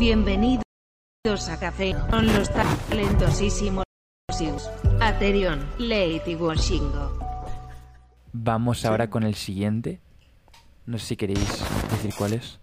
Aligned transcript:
Bienvenidos 0.00 0.62
a 1.50 1.60
Café 1.60 1.94
con 2.08 2.26
los 2.26 2.48
talentosísimos 2.48 3.84
Aterion, 4.98 5.60
Lady 5.76 6.36
Washingo. 6.36 7.18
Vamos 8.32 8.86
ahora 8.86 9.10
con 9.10 9.24
el 9.24 9.34
siguiente. 9.34 10.00
No 10.86 10.96
sé 10.98 11.04
si 11.04 11.16
queréis 11.18 11.62
decir 11.90 12.14
cuál 12.16 12.32
es. 12.32 12.60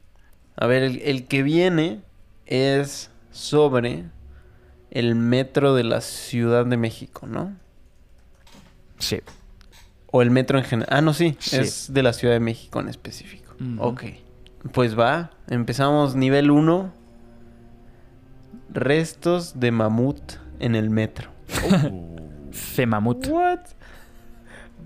A 0.55 0.65
ver, 0.65 0.81
el, 0.81 0.99
el 1.03 1.27
que 1.27 1.43
viene 1.43 2.01
es 2.47 3.11
sobre 3.29 4.05
el 4.89 5.13
metro 5.13 5.75
de 5.75 5.83
la 5.83 6.01
Ciudad 6.01 6.65
de 6.65 6.77
México, 6.77 7.27
¿no? 7.27 7.55
Sí. 8.97 9.19
O 10.07 10.23
el 10.23 10.31
metro 10.31 10.57
en 10.57 10.65
general. 10.65 10.89
Ah, 10.91 11.01
no, 11.01 11.13
sí, 11.13 11.37
Sí. 11.37 11.57
Es 11.57 11.93
de 11.93 12.01
la 12.01 12.13
Ciudad 12.13 12.33
de 12.33 12.39
México 12.39 12.79
en 12.79 12.89
específico. 12.89 13.53
Ujú. 13.61 13.83
Ok. 13.83 14.03
Pues 14.71 14.97
va. 14.97 15.29
Empezamos 15.47 16.15
nivel 16.15 16.49
1. 16.49 16.96
Restos 18.69 19.59
de 19.59 19.71
mamut 19.71 20.19
en 20.59 20.75
el 20.75 20.89
metro. 20.89 21.29
Femamut. 22.51 23.25
What? 23.27 23.59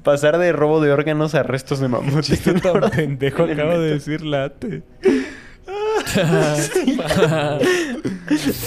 Pasar 0.04 0.38
de 0.38 0.52
robo 0.52 0.82
de 0.82 0.92
órganos 0.92 1.36
a 1.36 1.44
restos 1.44 1.80
de 1.80 1.88
mamut. 1.88 2.22
Chiste 2.22 2.54
tan 2.62 2.90
pendejo 2.90 3.44
acabo 3.44 3.72
de 3.80 3.92
decir 3.94 4.22
late. 4.24 4.84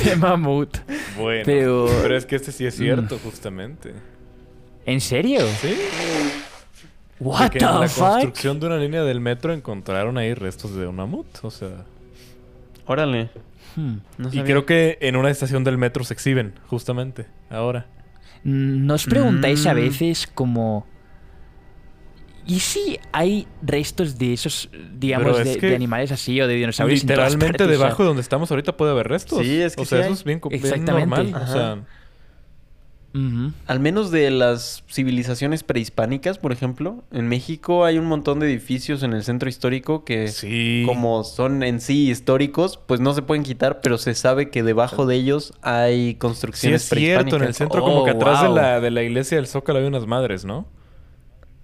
Femamut. 0.03 0.77
Bueno. 1.19 1.43
Pero- 1.45 1.87
Pero 2.03 2.17
es 2.17 2.27
que 2.27 2.37
este 2.37 2.53
sí 2.53 2.67
es 2.67 2.77
cierto, 2.77 3.19
justamente. 3.23 3.93
¿En 4.87 5.01
serio? 5.01 5.41
¿Sí? 5.61 5.77
What 7.21 7.43
Porque 7.43 7.59
en 7.59 7.65
la 7.67 7.81
the 7.83 7.89
fuck? 7.89 8.05
construcción 8.07 8.61
de 8.61 8.67
una 8.67 8.77
línea 8.77 9.03
del 9.03 9.21
metro 9.21 9.53
encontraron 9.53 10.19
ahí 10.19 10.35
restos 10.35 10.75
de 10.75 10.87
un 10.87 10.97
mamut. 10.97 11.27
O 11.43 11.51
sea. 11.51 11.85
Órale. 12.87 13.31
Hmm. 13.77 13.97
No 14.19 14.29
y 14.33 14.43
creo 14.43 14.67
que 14.67 14.99
en 15.01 15.17
una 15.17 15.31
estación 15.31 15.65
del 15.65 15.79
metro 15.79 16.05
se 16.05 16.15
exhiben, 16.15 16.55
justamente. 16.67 17.27
Ahora. 17.51 17.87
¿Nos 18.45 19.07
preguntáis 19.07 19.67
a 19.67 19.73
Mm. 19.73 19.77
veces 19.77 20.27
como... 20.33 20.87
¿Y 22.47 22.61
si 22.61 22.99
hay 23.11 23.47
restos 23.63 24.19
de 24.19 24.35
esos, 24.35 24.69
digamos, 24.99 25.39
es 25.41 25.59
de, 25.61 25.69
de 25.69 25.75
animales 25.75 26.13
así 26.13 26.39
o 26.43 26.47
de 26.47 26.55
dinosaurios 26.57 27.01
en 27.01 27.07
todas 27.09 27.33
Literalmente 27.33 27.59
partes? 27.59 27.67
O 27.67 27.71
sea, 27.71 27.85
debajo 27.87 28.03
de 28.03 28.07
donde 28.09 28.21
estamos 28.21 28.51
ahorita 28.51 28.77
puede 28.77 28.91
haber 28.93 29.09
restos. 29.09 29.39
Sí, 29.41 29.63
es 29.63 29.75
que 29.77 29.83
O 29.83 29.85
sea, 29.87 29.99
sí 29.99 30.03
eso 30.03 30.09
hay. 30.09 30.13
es 30.13 30.25
bien, 30.25 30.41
bien 30.45 30.55
Exactamente. 30.63 31.07
normal. 31.09 31.33
Ajá. 31.35 31.45
O 31.45 31.53
sea, 31.53 31.79
Al 33.69 33.79
menos 33.79 34.11
de 34.11 34.29
las 34.33 34.83
civilizaciones 34.91 35.63
prehispánicas, 35.63 36.39
por 36.39 36.51
ejemplo, 36.51 37.05
en 37.13 37.29
México 37.29 37.85
hay 37.85 37.97
un 37.99 38.07
montón 38.07 38.41
de 38.41 38.47
edificios 38.47 39.05
en 39.05 39.13
el 39.13 39.23
centro 39.23 39.49
histórico 39.49 40.05
que, 40.05 40.27
sí. 40.29 40.83
como 40.85 41.23
son 41.23 41.63
en 41.63 41.81
sí 41.81 42.11
históricos, 42.11 42.77
pues 42.87 42.99
no 43.01 43.15
se 43.15 43.23
pueden 43.23 43.45
quitar, 43.45 43.81
pero 43.81 43.99
se 43.99 44.15
sabe 44.17 44.51
que 44.51 44.65
debajo 44.65 45.07
de 45.07 45.15
ellos 45.15 45.53
hay 45.63 46.09
Sí, 46.11 46.15
construcciones 46.17 46.83
es 46.83 46.89
cierto. 46.89 47.37
En 47.37 47.43
el 47.43 47.55
prehispánicas. 47.55 47.57
centro, 47.57 47.85
Oh, 47.85 47.89
como 47.89 48.05
que 48.05 48.11
atrás 48.11 48.41
wow. 48.43 48.55
de, 48.55 48.61
la, 48.61 48.81
de 48.81 48.91
la 48.91 49.03
iglesia 49.05 49.37
del 49.37 49.47
Zócalo 49.47 49.79
hay 49.79 49.85
unas 49.87 50.07
madres, 50.09 50.45
¿no? 50.45 50.67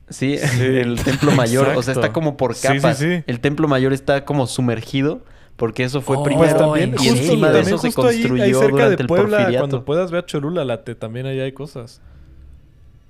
Sí, 0.08 0.36
el 0.60 1.02
templo 1.02 1.32
mayor, 1.32 1.70
o 1.76 1.82
sea, 1.82 1.94
está 1.94 2.12
como 2.12 2.36
por 2.36 2.54
Sí, 2.54 2.68
sí, 2.68 2.74
capas. 2.76 2.98
sí. 2.98 3.24
El 3.26 3.40
templo 3.40 3.66
mayor 3.66 3.92
está 3.92 4.24
como 4.24 4.46
sumergido 4.46 5.24
porque 5.60 5.84
eso 5.84 6.00
fue 6.00 6.16
Oh, 6.16 6.22
primero 6.22 6.46
Pues 6.48 6.56
también, 6.56 6.94
y 6.94 6.96
justo- 6.96 7.12
encima 7.12 7.50
de 7.50 7.60
eso 7.60 7.76
se 7.76 7.88
justo 7.88 8.06
ahí- 8.08 8.16
ahí 8.16 8.22
construyó 8.22 8.58
cerca 8.60 8.70
durante 8.70 8.96
de 8.96 9.02
el 9.02 9.06
Puebla, 9.06 9.36
porfiriato. 9.36 9.62
Cuando 9.62 9.84
puedas 9.84 10.10
ver 10.10 10.24
Cholula, 10.24 10.64
late, 10.64 10.94
también 10.94 11.26
ahí 11.26 11.38
hay 11.38 11.52
cosas. 11.52 12.00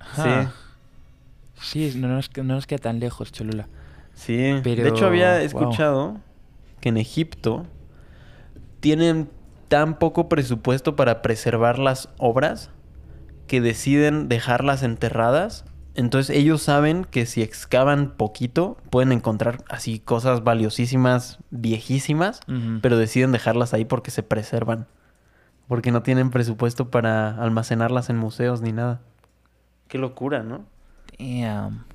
Ajá. 0.01 0.51
Sí, 1.61 1.93
no 1.95 2.09
nos, 2.09 2.29
no 2.35 2.43
nos 2.43 2.67
queda 2.67 2.79
tan 2.79 2.99
lejos, 2.99 3.31
Cholula. 3.31 3.67
Sí, 4.13 4.55
Pero, 4.63 4.83
de 4.83 4.89
hecho 4.89 5.05
había 5.07 5.35
wow. 5.37 5.45
escuchado 5.45 6.17
que 6.81 6.89
en 6.89 6.97
Egipto 6.97 7.65
tienen 8.81 9.29
tan 9.69 9.97
poco 9.97 10.27
presupuesto 10.27 10.97
para 10.97 11.21
preservar 11.21 11.79
las 11.79 12.09
obras 12.17 12.69
que 13.47 13.61
deciden 13.61 14.27
dejarlas 14.27 14.83
enterradas. 14.83 15.63
Entonces 15.93 16.35
ellos 16.35 16.61
saben 16.61 17.03
que 17.03 17.25
si 17.25 17.41
excavan 17.41 18.11
poquito 18.11 18.77
pueden 18.89 19.11
encontrar 19.11 19.63
así 19.69 19.99
cosas 19.99 20.43
valiosísimas, 20.43 21.39
viejísimas, 21.49 22.41
pero 22.81 22.97
deciden 22.97 23.31
dejarlas 23.31 23.73
ahí 23.73 23.85
porque 23.85 24.11
se 24.11 24.23
preservan. 24.23 24.87
Porque 25.67 25.91
no 25.91 26.01
tienen 26.03 26.31
presupuesto 26.31 26.89
para 26.89 27.41
almacenarlas 27.41 28.09
en 28.09 28.17
museos 28.17 28.61
ni 28.61 28.71
nada. 28.71 29.01
Qué 29.87 29.97
locura, 29.97 30.43
¿no? 30.43 30.65
Damn. 31.19 31.85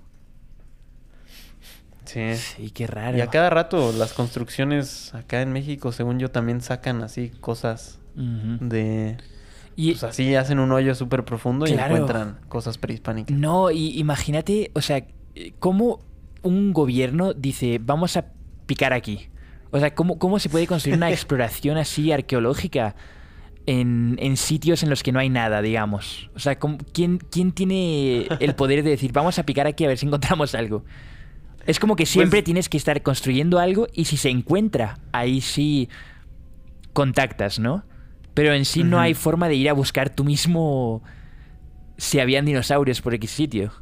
Sí. 2.05 2.37
Sí, 2.37 2.71
qué 2.71 2.87
raro. 2.87 3.19
Y 3.19 3.21
a 3.21 3.27
cada 3.27 3.51
rato 3.51 3.93
las 3.93 4.13
construcciones 4.13 5.15
acá 5.15 5.43
en 5.43 5.53
México, 5.53 5.93
según 5.93 6.19
yo, 6.19 6.31
también 6.31 6.61
sacan 6.61 7.03
así 7.03 7.31
cosas 7.31 7.99
de... 8.15 9.17
Y, 9.77 9.91
Pues 9.93 10.05
así 10.05 10.35
hacen 10.35 10.59
un 10.59 10.73
hoyo 10.73 10.95
súper 10.95 11.25
profundo 11.25 11.67
y 11.67 11.73
encuentran 11.73 12.39
cosas 12.49 12.79
prehispánicas. 12.79 13.37
No, 13.37 13.71
y 13.71 13.99
imagínate, 13.99 14.71
o 14.75 14.81
sea, 14.81 15.05
cómo 15.59 16.01
un 16.43 16.73
gobierno 16.73 17.35
dice, 17.35 17.79
vamos 17.83 18.17
a 18.17 18.27
picar 18.67 18.93
aquí. 18.95 19.29
O 19.71 19.79
sea, 19.79 19.95
¿cómo, 19.95 20.19
cómo 20.19 20.39
se 20.39 20.49
puede 20.49 20.67
construir 20.67 20.97
una 20.97 21.11
exploración 21.13 21.77
así 21.77 22.11
arqueológica 22.11 22.95
en, 23.67 24.17
en 24.19 24.37
sitios 24.39 24.83
en 24.83 24.89
los 24.89 25.03
que 25.03 25.13
no 25.13 25.19
hay 25.19 25.29
nada, 25.29 25.61
digamos? 25.61 26.31
O 26.35 26.39
sea, 26.39 26.59
¿cómo- 26.59 26.79
¿quién, 26.95 27.19
¿quién 27.19 27.53
tiene 27.53 28.29
el 28.41 28.55
poder 28.55 28.83
de 28.83 28.91
decir, 28.91 29.13
vamos 29.13 29.39
a 29.39 29.43
picar 29.45 29.67
aquí 29.67 29.85
a 29.85 29.89
ver 29.89 29.99
si 29.99 30.07
encontramos 30.07 30.55
algo? 30.55 30.85
Es 31.67 31.79
como 31.81 31.97
que 31.97 32.07
siempre 32.07 32.39
Pues- 32.39 32.45
tienes 32.45 32.69
que 32.71 32.79
estar 32.79 33.03
construyendo 33.03 33.59
algo 33.59 33.89
y 33.93 34.07
si 34.07 34.17
se 34.17 34.31
encuentra, 34.31 35.01
ahí 35.13 35.41
sí 35.43 35.91
contactas, 36.93 37.59
¿no? 37.59 37.85
Pero 38.37 38.53
en 38.53 38.65
sí 38.65 38.85
no 38.85 39.01
hay 39.01 39.15
forma 39.15 39.49
de 39.49 39.57
ir 39.57 39.69
a 39.69 39.73
buscar 39.73 40.11
tú 40.11 40.23
mismo 40.23 41.03
si 41.97 42.21
habían 42.21 42.45
dinosaurios 42.45 43.01
por 43.01 43.15
X 43.15 43.31
sitio. 43.31 43.73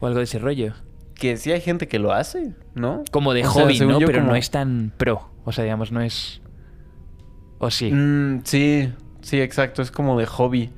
O 0.00 0.06
algo 0.08 0.18
de 0.18 0.24
ese 0.24 0.38
rollo. 0.38 0.74
Que 1.14 1.36
sí 1.36 1.52
hay 1.52 1.60
gente 1.60 1.86
que 1.88 1.98
lo 2.00 2.12
hace, 2.12 2.52
¿no? 2.74 3.04
Como 3.12 3.32
de 3.32 3.46
O 3.46 3.50
hobby, 3.50 3.78
¿no? 3.78 3.98
Pero 4.00 4.18
como- 4.18 4.32
no 4.32 4.36
es 4.36 4.50
tan 4.50 4.92
pro. 4.96 5.30
O 5.44 5.52
sea, 5.52 5.62
digamos, 5.64 5.92
no 5.92 6.00
es... 6.02 6.42
O 7.58 7.70
sí. 7.70 7.92
Mm, 7.92 8.40
sí, 8.44 8.92
sí, 9.20 9.40
exacto. 9.40 9.82
Es 9.82 9.90
como 9.92 10.18
de 10.18 10.26
hobby. 10.26 10.70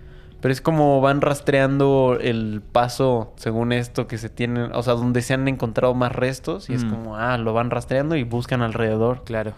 Pero 0.42 0.52
es 0.52 0.60
como 0.60 1.00
van 1.00 1.22
rastreando 1.22 2.18
el 2.20 2.60
paso, 2.60 3.32
según 3.36 3.72
esto, 3.72 4.06
que 4.06 4.18
se 4.18 4.28
tienen... 4.28 4.70
O 4.74 4.82
sea, 4.82 4.92
donde 4.92 5.22
se 5.22 5.32
han 5.32 5.48
encontrado 5.48 5.94
más 5.94 6.12
restos. 6.12 6.68
Y 6.68 6.74
es 6.74 6.84
Mm. 6.84 6.90
como, 6.90 7.16
ah, 7.16 7.38
lo 7.38 7.54
van 7.54 7.70
rastreando 7.70 8.14
y 8.16 8.24
buscan 8.24 8.60
alrededor. 8.60 9.24
Claro. 9.24 9.54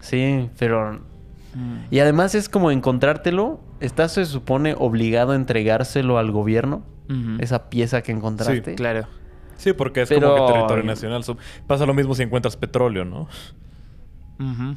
Sí, 0.00 0.50
pero 0.58 1.00
Mm. 1.54 1.76
Y 1.90 1.98
además 2.00 2.34
es 2.34 2.48
como 2.48 2.70
encontrártelo, 2.70 3.60
estás 3.80 4.12
se 4.12 4.24
supone 4.26 4.74
obligado 4.78 5.32
a 5.32 5.36
entregárselo 5.36 6.18
al 6.18 6.30
gobierno, 6.30 6.82
esa 7.40 7.68
pieza 7.68 8.00
que 8.02 8.10
encontraste. 8.12 8.74
Claro. 8.74 9.06
Sí, 9.58 9.74
porque 9.74 10.02
es 10.02 10.08
Pero- 10.08 10.34
como 10.34 10.46
que 10.46 10.52
territorio 10.54 10.84
nacional. 10.84 11.22
Pasa 11.66 11.84
lo 11.86 11.92
mismo 11.94 12.14
si 12.14 12.22
encuentras 12.22 12.56
petróleo, 12.56 13.04
¿no? 13.04 13.28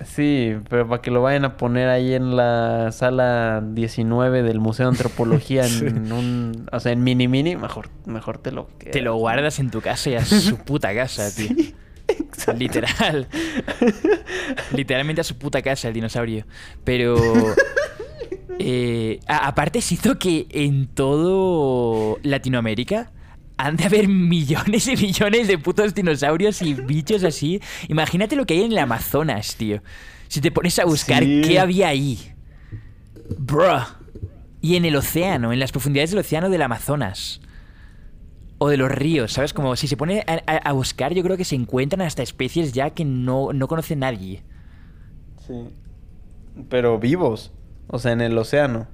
Sí, 0.03 0.55
pero 0.69 0.87
para 0.87 1.01
que 1.01 1.09
lo 1.09 1.23
vayan 1.23 1.43
a 1.43 1.57
poner 1.57 1.89
ahí 1.89 2.13
en 2.13 2.35
la 2.35 2.91
sala 2.91 3.63
19 3.65 4.43
del 4.43 4.59
Museo 4.59 4.85
de 4.85 4.91
Antropología 4.91 5.63
Sí. 5.67 5.85
en 5.87 6.11
un, 6.11 6.67
o 6.71 6.79
sea, 6.79 6.91
en 6.91 7.03
mini 7.03 7.27
mini, 7.27 7.55
mejor 7.55 7.89
mejor 8.05 8.37
te 8.37 8.51
lo 8.51 8.67
quedas. 8.77 8.91
Te 8.93 9.01
lo 9.01 9.15
guardas 9.15 9.57
en 9.59 9.71
tu 9.71 9.81
casa 9.81 10.09
y 10.11 10.15
a 10.15 10.25
su 10.25 10.57
puta 10.57 10.93
casa, 10.93 11.33
tío. 11.35 11.47
Sí, 11.47 11.73
exacto. 12.07 12.59
Literal. 12.59 13.27
Literalmente 14.73 15.21
a 15.21 15.23
su 15.23 15.37
puta 15.37 15.61
casa 15.61 15.87
el 15.87 15.93
dinosaurio. 15.93 16.45
Pero. 16.83 17.15
eh, 18.59 19.19
aparte, 19.27 19.79
hizo 19.79 20.17
que 20.19 20.47
en 20.49 20.87
todo 20.87 22.19
Latinoamérica 22.23 23.11
han 23.57 23.77
de 23.77 23.85
haber 23.85 24.07
millones 24.07 24.87
y 24.87 24.97
millones 24.97 25.47
de 25.47 25.57
putos 25.57 25.93
dinosaurios 25.93 26.61
y 26.61 26.73
bichos 26.73 27.23
así. 27.23 27.61
Imagínate 27.87 28.35
lo 28.35 28.45
que 28.45 28.55
hay 28.55 28.63
en 28.63 28.71
el 28.71 28.77
Amazonas, 28.79 29.55
tío. 29.55 29.81
Si 30.27 30.41
te 30.41 30.51
pones 30.51 30.77
a 30.79 30.85
buscar 30.85 31.23
Sí. 31.23 31.41
qué 31.45 31.59
había 31.59 31.87
ahí. 31.89 32.33
Bruh. 33.37 33.83
Y 34.61 34.75
en 34.75 34.85
el 34.85 34.95
océano, 34.95 35.53
en 35.53 35.59
las 35.59 35.71
profundidades 35.71 36.09
del 36.09 36.19
océano 36.19 36.49
del 36.49 36.61
Amazonas. 36.63 37.39
O 38.57 38.69
de 38.69 38.77
los 38.77 38.89
ríos, 38.91 39.33
¿sabes? 39.33 39.53
Como 39.53 39.75
si 39.75 39.87
se 39.87 39.97
pone 39.97 40.23
a, 40.27 40.71
buscar, 40.71 41.13
yo 41.13 41.23
creo 41.23 41.35
que 41.35 41.43
se 41.43 41.55
encuentran 41.55 42.01
hasta 42.01 42.23
especies 42.23 42.71
ya 42.71 42.89
que 42.91 43.03
no, 43.03 43.51
no 43.53 43.67
conoce 43.67 43.95
nadie. 43.95 44.43
Sí. 45.45 45.53
Pero 46.69 46.97
vivos, 46.99 47.51
o 47.87 47.99
sea, 47.99 48.13
en 48.13 48.21
el 48.21 48.37
océano. 48.37 48.87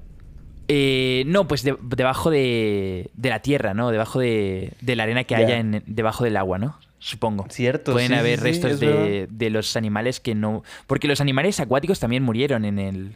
Eh, 0.68 1.24
no, 1.28 1.48
pues 1.48 1.64
de- 1.64 1.78
debajo 1.82 2.32
de, 2.32 3.12
de 3.14 3.30
la 3.30 3.42
tierra, 3.42 3.74
¿no? 3.76 3.92
Debajo 3.92 4.20
de, 4.20 4.74
de 4.82 4.96
la 4.96 5.04
arena 5.04 5.26
que 5.26 5.36
Ya. 5.36 5.40
haya 5.42 5.58
en- 5.60 5.84
debajo 5.86 6.24
del 6.24 6.38
agua, 6.38 6.58
¿no? 6.58 6.80
Supongo. 6.98 7.46
Cierto, 7.50 7.92
Pueden 7.94 8.10
sí, 8.10 8.14
haber 8.16 8.40
sí, 8.40 8.46
restos 8.46 8.72
es 8.72 8.80
de, 8.80 9.28
de 9.30 9.50
los 9.50 9.76
animales 9.76 10.20
que 10.20 10.34
no... 10.36 10.64
Porque 10.88 11.08
los 11.08 11.20
animales 11.22 11.60
acuáticos 11.60 12.00
también 12.00 12.24
murieron 12.24 12.64
en 12.66 12.80
el, 12.80 13.16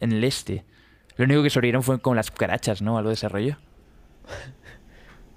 en 0.00 0.12
el 0.12 0.24
este. 0.24 0.64
Lo 1.16 1.24
único 1.26 1.42
que 1.42 1.50
sobrevivieron 1.50 1.82
fue 1.82 2.00
con 2.00 2.16
las 2.16 2.30
cucarachas, 2.30 2.82
¿no? 2.82 2.98
Algo 2.98 3.10
de 3.10 3.14
ese 3.14 3.28
rollo. 3.28 3.56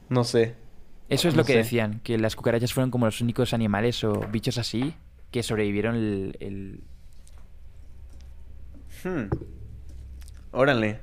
No 0.09 0.23
sé. 0.23 0.55
Eso 1.09 1.27
es 1.27 1.33
No 1.35 1.39
lo 1.41 1.45
que 1.45 1.53
sé. 1.53 1.57
decían, 1.59 2.01
que 2.03 2.17
las 2.17 2.35
cucarachas 2.35 2.73
fueron 2.73 2.91
como 2.91 3.05
los 3.05 3.21
únicos 3.21 3.53
animales 3.53 4.03
o 4.03 4.19
bichos 4.31 4.57
así 4.57 4.93
que 5.31 5.41
sobrevivieron 5.43 5.95
el, 5.95 6.37
el- 6.39 6.83
Hmm. 9.03 9.29
Órale. 10.51 10.99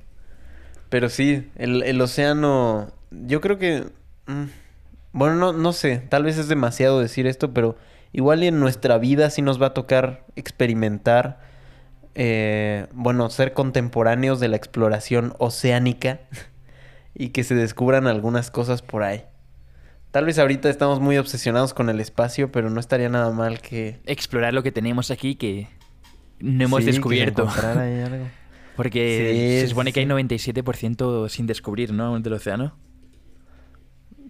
Pero 0.89 1.09
sí, 1.09 1.51
el, 1.57 1.83
el 1.83 2.01
océano. 2.01 2.93
Yo 3.11 3.41
creo 3.41 3.59
que. 3.59 3.85
mm, 4.27 4.45
bueno, 5.13 5.35
no, 5.37 5.53
no 5.53 5.73
sé. 5.73 5.99
Tal 5.99 6.25
vez 6.25 6.37
es 6.39 6.49
demasiado 6.49 7.01
decir 7.01 7.27
esto, 7.27 7.53
pero 7.55 7.77
igual 8.13 8.45
y 8.45 8.49
en 8.49 8.61
nuestra 8.61 8.99
vida 8.99 9.31
sí 9.31 9.43
nos 9.43 9.61
va 9.61 9.69
a 9.69 9.75
tocar 9.75 10.25
experimentar. 10.37 11.41
eh, 12.15 12.87
bueno, 12.93 13.29
ser 13.31 13.53
contemporáneos 13.53 14.41
de 14.41 14.49
la 14.49 14.57
exploración 14.57 15.35
oceánica. 15.39 16.21
y 17.19 17.31
que 17.31 17.45
se 17.45 17.55
descubran 17.55 18.07
algunas 18.07 18.51
cosas 18.51 18.83
por 18.83 19.03
ahí. 19.03 19.25
Tal 20.11 20.27
vez 20.27 20.39
ahorita 20.39 20.69
estamos 20.69 21.01
muy 21.01 21.17
obsesionados 21.17 21.73
con 21.75 21.89
el 21.89 21.99
espacio, 22.01 22.53
pero 22.53 22.69
no 22.71 22.79
estaría 22.79 23.09
nada 23.09 23.31
mal 23.31 23.61
que. 23.61 23.99
Explorar 24.05 24.53
lo 24.55 24.63
que 24.63 24.71
tenemos 24.73 25.11
aquí 25.11 25.35
que 25.35 25.69
no 26.41 26.65
hemos 26.65 26.81
sí, 26.81 26.87
descubierto. 26.87 27.43
encontrara 27.43 27.83
ahí 27.83 28.01
algo. 28.13 28.27
Porque 28.77 29.57
Sí, 29.57 29.61
se 29.63 29.69
supone 29.69 29.91
sí, 29.91 29.95
que 29.95 30.01
hay 30.01 30.07
sí. 30.07 30.53
97% 30.53 31.29
sin 31.31 31.47
descubrir, 31.47 31.93
¿no? 31.93 32.19
Del 32.21 32.35
océano. 32.35 32.77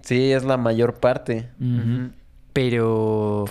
Sí, 0.03 0.31
es 0.31 0.45
la 0.45 0.57
mayor 0.57 1.01
parte. 1.01 1.51
Pero 2.53 3.47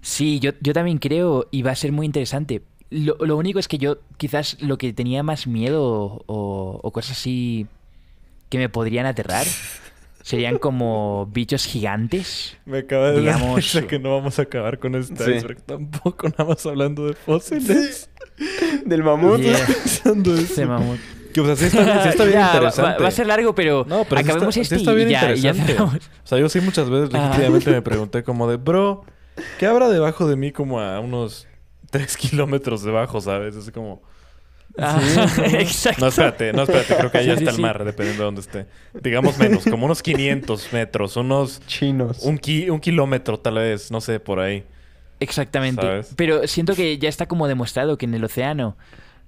sí, 0.00 0.40
yo, 0.40 0.50
yo 0.60 0.72
también 0.72 0.98
creo 0.98 1.46
y 1.52 1.62
va 1.62 1.70
a 1.70 1.76
ser 1.76 1.92
muy 1.92 2.06
interesante. 2.06 2.62
Lo, 2.90 3.16
lo 3.20 3.36
único 3.36 3.60
es 3.60 3.68
que 3.68 3.78
yo 3.78 3.98
quizás 4.16 4.60
lo 4.60 4.78
que 4.78 4.92
tenía 4.92 5.22
más 5.22 5.46
miedo 5.46 6.24
o, 6.26 6.80
o 6.82 6.90
cosas 6.90 7.12
así 7.12 7.68
que 8.48 8.58
me 8.58 8.68
podrían 8.68 9.06
aterrar 9.06 9.46
serían 10.22 10.58
como 10.58 11.26
bichos 11.32 11.64
gigantes. 11.64 12.56
Me 12.66 12.78
acaba 12.80 13.06
de 13.10 13.12
dar 13.12 13.20
Digamos- 13.22 13.56
risa 13.56 13.86
que 13.86 13.98
no 13.98 14.14
vamos 14.14 14.38
a 14.38 14.42
acabar 14.42 14.78
con 14.78 14.94
este 14.94 15.24
Sí. 15.24 15.30
iceberg 15.32 15.62
tampoco, 15.62 16.28
nada 16.28 16.44
más 16.44 16.64
hablando 16.66 17.06
de 17.06 17.14
fósiles. 17.14 18.10
Del 18.84 19.02
mamut. 19.02 19.40
Yeah. 19.40 19.58
Pensando 19.66 20.34
eso. 20.34 20.66
Mamut. 20.66 20.98
Que, 21.32 21.40
o 21.40 21.46
sea, 21.46 21.56
sí 21.56 21.64
está, 21.66 22.02
sí 22.02 22.08
está 22.10 22.24
bien 22.24 22.38
Ya, 22.38 22.46
interesante. 22.46 22.92
Va, 22.92 22.98
va 22.98 23.08
a 23.08 23.10
ser 23.10 23.26
largo, 23.26 23.54
pero, 23.54 23.84
No, 23.88 24.04
pero 24.04 24.20
sí 24.22 24.28
acabemos 24.30 24.48
está, 24.48 24.52
sí 24.52 24.60
este 24.60 24.76
está 24.76 24.92
bien 24.92 25.08
y, 25.08 25.12
ya, 25.12 25.32
y 25.34 25.40
ya 25.40 25.54
cerramos. 25.54 25.94
O 25.96 26.26
sea, 26.26 26.38
yo 26.38 26.48
sí 26.48 26.60
muchas 26.60 26.88
veces 26.90 27.14
Ajá. 27.14 27.28
legítimamente 27.28 27.70
me 27.70 27.82
pregunté 27.82 28.22
como 28.22 28.48
de, 28.50 28.56
bro, 28.56 29.04
¿qué 29.58 29.66
habrá 29.66 29.88
debajo 29.88 30.28
de 30.28 30.36
mí 30.36 30.52
como 30.52 30.80
a 30.80 31.00
unos 31.00 31.46
3 31.90 32.16
kilómetros 32.18 32.82
debajo, 32.82 33.20
sabes? 33.20 33.56
Es 33.56 33.70
como... 33.70 34.02
Ah, 34.78 35.00
exacto. 35.58 36.00
No, 36.02 36.08
espérate, 36.08 36.52
no, 36.52 36.62
espérate, 36.62 36.94
creo 36.96 37.10
que 37.10 37.18
allá 37.18 37.32
Sí, 37.34 37.38
sí, 37.38 37.44
está 37.44 37.50
el 37.50 37.56
sí. 37.56 37.62
mar, 37.62 37.84
dependiendo 37.84 38.22
de 38.22 38.24
dónde 38.26 38.40
esté. 38.40 38.66
Digamos 39.02 39.36
menos, 39.38 39.64
como 39.64 39.86
unos 39.86 40.02
500 40.02 40.72
metros, 40.72 41.16
unos... 41.16 41.60
Chinos. 41.66 42.22
Un, 42.22 42.38
ki- 42.38 42.70
un 42.70 42.78
kilómetro 42.80 43.38
tal 43.40 43.54
vez, 43.54 43.90
no 43.90 44.00
sé, 44.00 44.20
por 44.20 44.40
ahí. 44.40 44.64
Exactamente. 45.20 45.82
¿Sabes? 45.82 46.12
Pero 46.16 46.46
siento 46.46 46.74
que 46.74 46.96
ya 46.98 47.08
está 47.08 47.26
como 47.26 47.48
demostrado 47.48 47.98
que 47.98 48.06
en 48.06 48.14
el 48.14 48.22
océano 48.24 48.76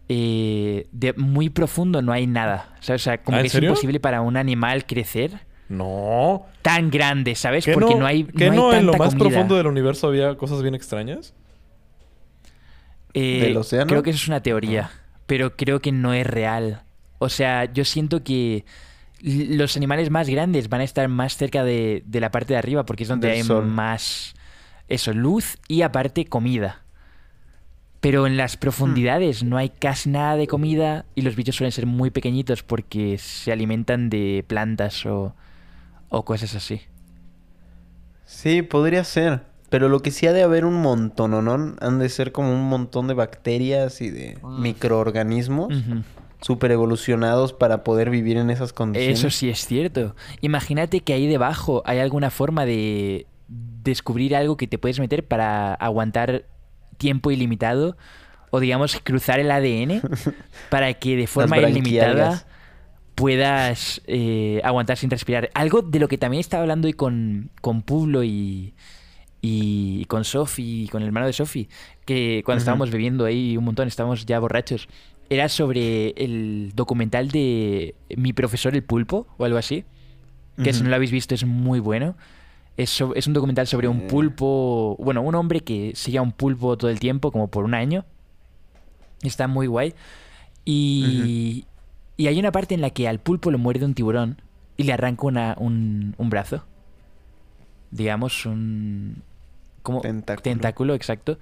eh, 0.08 0.86
de 0.92 1.12
muy 1.14 1.50
profundo 1.50 2.00
no 2.02 2.12
hay 2.12 2.26
nada. 2.26 2.74
¿sabes? 2.80 3.02
O 3.02 3.04
sea, 3.04 3.18
como 3.22 3.36
¿Ah, 3.38 3.40
que 3.40 3.46
es 3.48 3.52
serio? 3.52 3.70
imposible 3.70 3.98
para 4.00 4.20
un 4.20 4.36
animal 4.36 4.86
crecer 4.86 5.40
No. 5.68 6.46
tan 6.62 6.90
grande, 6.90 7.34
¿sabes? 7.34 7.64
¿Que 7.64 7.72
Porque 7.72 7.94
no, 7.94 8.00
no, 8.00 8.06
hay. 8.06 8.22
que 8.24 8.50
no, 8.50 8.54
no, 8.56 8.70
hay 8.70 8.78
en 8.80 8.86
lo 8.86 8.92
más 8.94 9.14
comida. 9.14 9.28
profundo 9.30 9.56
del 9.56 9.66
universo 9.66 10.06
había 10.06 10.36
cosas 10.36 10.62
bien 10.62 10.74
extrañas? 10.76 11.34
Eh, 13.14 13.40
¿Del 13.42 13.56
océano? 13.56 13.86
Creo 13.88 14.02
que 14.04 14.10
eso 14.10 14.18
es 14.18 14.28
una 14.28 14.40
teoría, 14.40 14.90
pero 15.30 15.56
creo 15.56 15.78
que 15.80 15.92
no 15.92 16.12
es 16.12 16.26
real. 16.26 16.82
O 17.20 17.28
sea, 17.28 17.72
yo 17.72 17.84
siento 17.84 18.24
que 18.24 18.64
los 19.22 19.76
animales 19.76 20.10
más 20.10 20.28
grandes 20.28 20.68
van 20.68 20.80
a 20.80 20.84
estar 20.84 21.06
más 21.06 21.36
cerca 21.36 21.62
de, 21.62 22.02
de 22.04 22.18
la 22.18 22.32
parte 22.32 22.52
de 22.54 22.58
arriba 22.58 22.84
porque 22.84 23.04
es 23.04 23.08
donde 23.08 23.28
Del 23.28 23.36
hay 23.36 23.42
sol. 23.44 23.64
más 23.64 24.34
eso, 24.88 25.12
luz 25.12 25.56
y 25.68 25.82
aparte 25.82 26.24
comida. 26.24 26.82
Pero 28.00 28.26
en 28.26 28.36
las 28.36 28.56
profundidades 28.56 29.44
no 29.44 29.56
hay 29.56 29.68
casi 29.68 30.08
nada 30.10 30.34
de 30.34 30.48
comida 30.48 31.04
y 31.14 31.22
los 31.22 31.36
bichos 31.36 31.54
suelen 31.54 31.70
ser 31.70 31.86
muy 31.86 32.10
pequeñitos 32.10 32.64
porque 32.64 33.16
se 33.18 33.52
alimentan 33.52 34.10
de 34.10 34.44
plantas 34.48 35.06
o, 35.06 35.36
o 36.08 36.24
cosas 36.24 36.56
así. 36.56 36.80
Sí, 38.24 38.62
podría 38.62 39.04
ser. 39.04 39.49
Pero 39.70 39.88
lo 39.88 40.00
que 40.00 40.10
sí 40.10 40.26
ha 40.26 40.32
de 40.32 40.42
haber 40.42 40.64
un 40.64 40.74
montón, 40.74 41.30
¿no? 41.44 41.74
Han 41.80 41.98
de 42.00 42.08
ser 42.08 42.32
como 42.32 42.52
un 42.52 42.68
montón 42.68 43.06
de 43.06 43.14
bacterias 43.14 44.00
y 44.00 44.10
de 44.10 44.36
microorganismos 44.42 45.68
Ujú. 45.68 46.02
super 46.40 46.72
evolucionados 46.72 47.52
para 47.52 47.84
poder 47.84 48.10
vivir 48.10 48.36
en 48.36 48.50
esas 48.50 48.72
condiciones. 48.72 49.20
Eso 49.20 49.30
sí 49.30 49.48
es 49.48 49.64
cierto. 49.64 50.16
Imagínate 50.40 51.00
que 51.00 51.12
ahí 51.12 51.28
debajo 51.28 51.82
hay 51.86 52.00
alguna 52.00 52.30
forma 52.30 52.66
de 52.66 53.26
descubrir 53.46 54.34
algo 54.34 54.56
que 54.56 54.66
te 54.66 54.76
puedes 54.76 54.98
meter 54.98 55.24
para 55.26 55.74
aguantar 55.74 56.44
tiempo 56.98 57.30
ilimitado 57.30 57.96
o 58.50 58.58
digamos 58.58 58.98
cruzar 59.04 59.38
el 59.38 59.52
ADN 59.52 60.02
para 60.68 60.92
que 60.94 61.16
de 61.16 61.28
forma 61.28 61.58
ilimitada 61.58 62.44
puedas 63.14 64.02
eh, 64.08 64.60
aguantar 64.64 64.96
sin 64.96 65.10
respirar. 65.10 65.48
Algo 65.54 65.82
de 65.82 66.00
lo 66.00 66.08
que 66.08 66.18
también 66.18 66.40
estaba 66.40 66.62
hablando 66.62 66.86
hoy 66.86 66.94
con, 66.94 67.50
con 67.60 67.82
Pablo 67.82 68.24
y, 68.24 68.74
y 69.42 70.04
con 70.06 70.24
Sofi, 70.24 70.88
con 70.90 71.02
el 71.02 71.08
hermano 71.08 71.26
de 71.26 71.32
Sofi, 71.32 71.68
que 72.04 72.42
cuando 72.44 72.58
estábamos 72.58 72.90
bebiendo 72.90 73.24
ahí 73.24 73.56
un 73.56 73.64
montón, 73.64 73.88
estábamos 73.88 74.26
ya 74.26 74.38
borrachos, 74.38 74.88
era 75.30 75.48
sobre 75.48 76.10
el 76.16 76.72
documental 76.74 77.28
de 77.30 77.94
Mi 78.16 78.32
profesor 78.32 78.74
el 78.74 78.82
pulpo 78.82 79.26
o 79.38 79.44
algo 79.44 79.58
así, 79.58 79.84
que 80.62 80.72
si 80.72 80.82
no 80.82 80.90
lo 80.90 80.96
habéis 80.96 81.10
visto 81.10 81.34
es 81.34 81.44
muy 81.46 81.80
bueno. 81.80 82.16
Es, 82.76 82.90
so- 82.90 83.14
es 83.14 83.26
un 83.26 83.32
documental 83.32 83.66
sobre 83.66 83.88
un 83.88 84.00
Eh. 84.02 84.06
pulpo, 84.08 84.96
bueno, 84.98 85.22
un 85.22 85.34
hombre 85.34 85.60
que 85.60 85.92
sigue 85.94 86.18
a 86.18 86.22
un 86.22 86.32
pulpo 86.32 86.76
todo 86.76 86.90
el 86.90 86.98
tiempo, 87.00 87.30
como 87.32 87.48
por 87.48 87.64
un 87.64 87.74
año. 87.74 88.04
Está 89.22 89.48
muy 89.48 89.66
guay. 89.66 89.94
Y, 90.64 91.64
y 92.16 92.26
hay 92.26 92.38
una 92.38 92.52
parte 92.52 92.74
en 92.74 92.80
la 92.80 92.90
que 92.90 93.08
al 93.08 93.20
pulpo 93.20 93.50
lo 93.50 93.58
muerde 93.58 93.84
un 93.86 93.94
tiburón 93.94 94.42
y 94.76 94.84
le 94.84 94.92
arranca 94.92 95.26
una- 95.26 95.54
un, 95.58 96.14
un 96.18 96.30
brazo. 96.30 96.64
Digamos, 97.90 98.46
un... 98.46 99.22
Como 99.82 100.00
Tentáculo. 100.00 100.42
tentáculo, 100.42 100.94
exacto. 100.94 101.38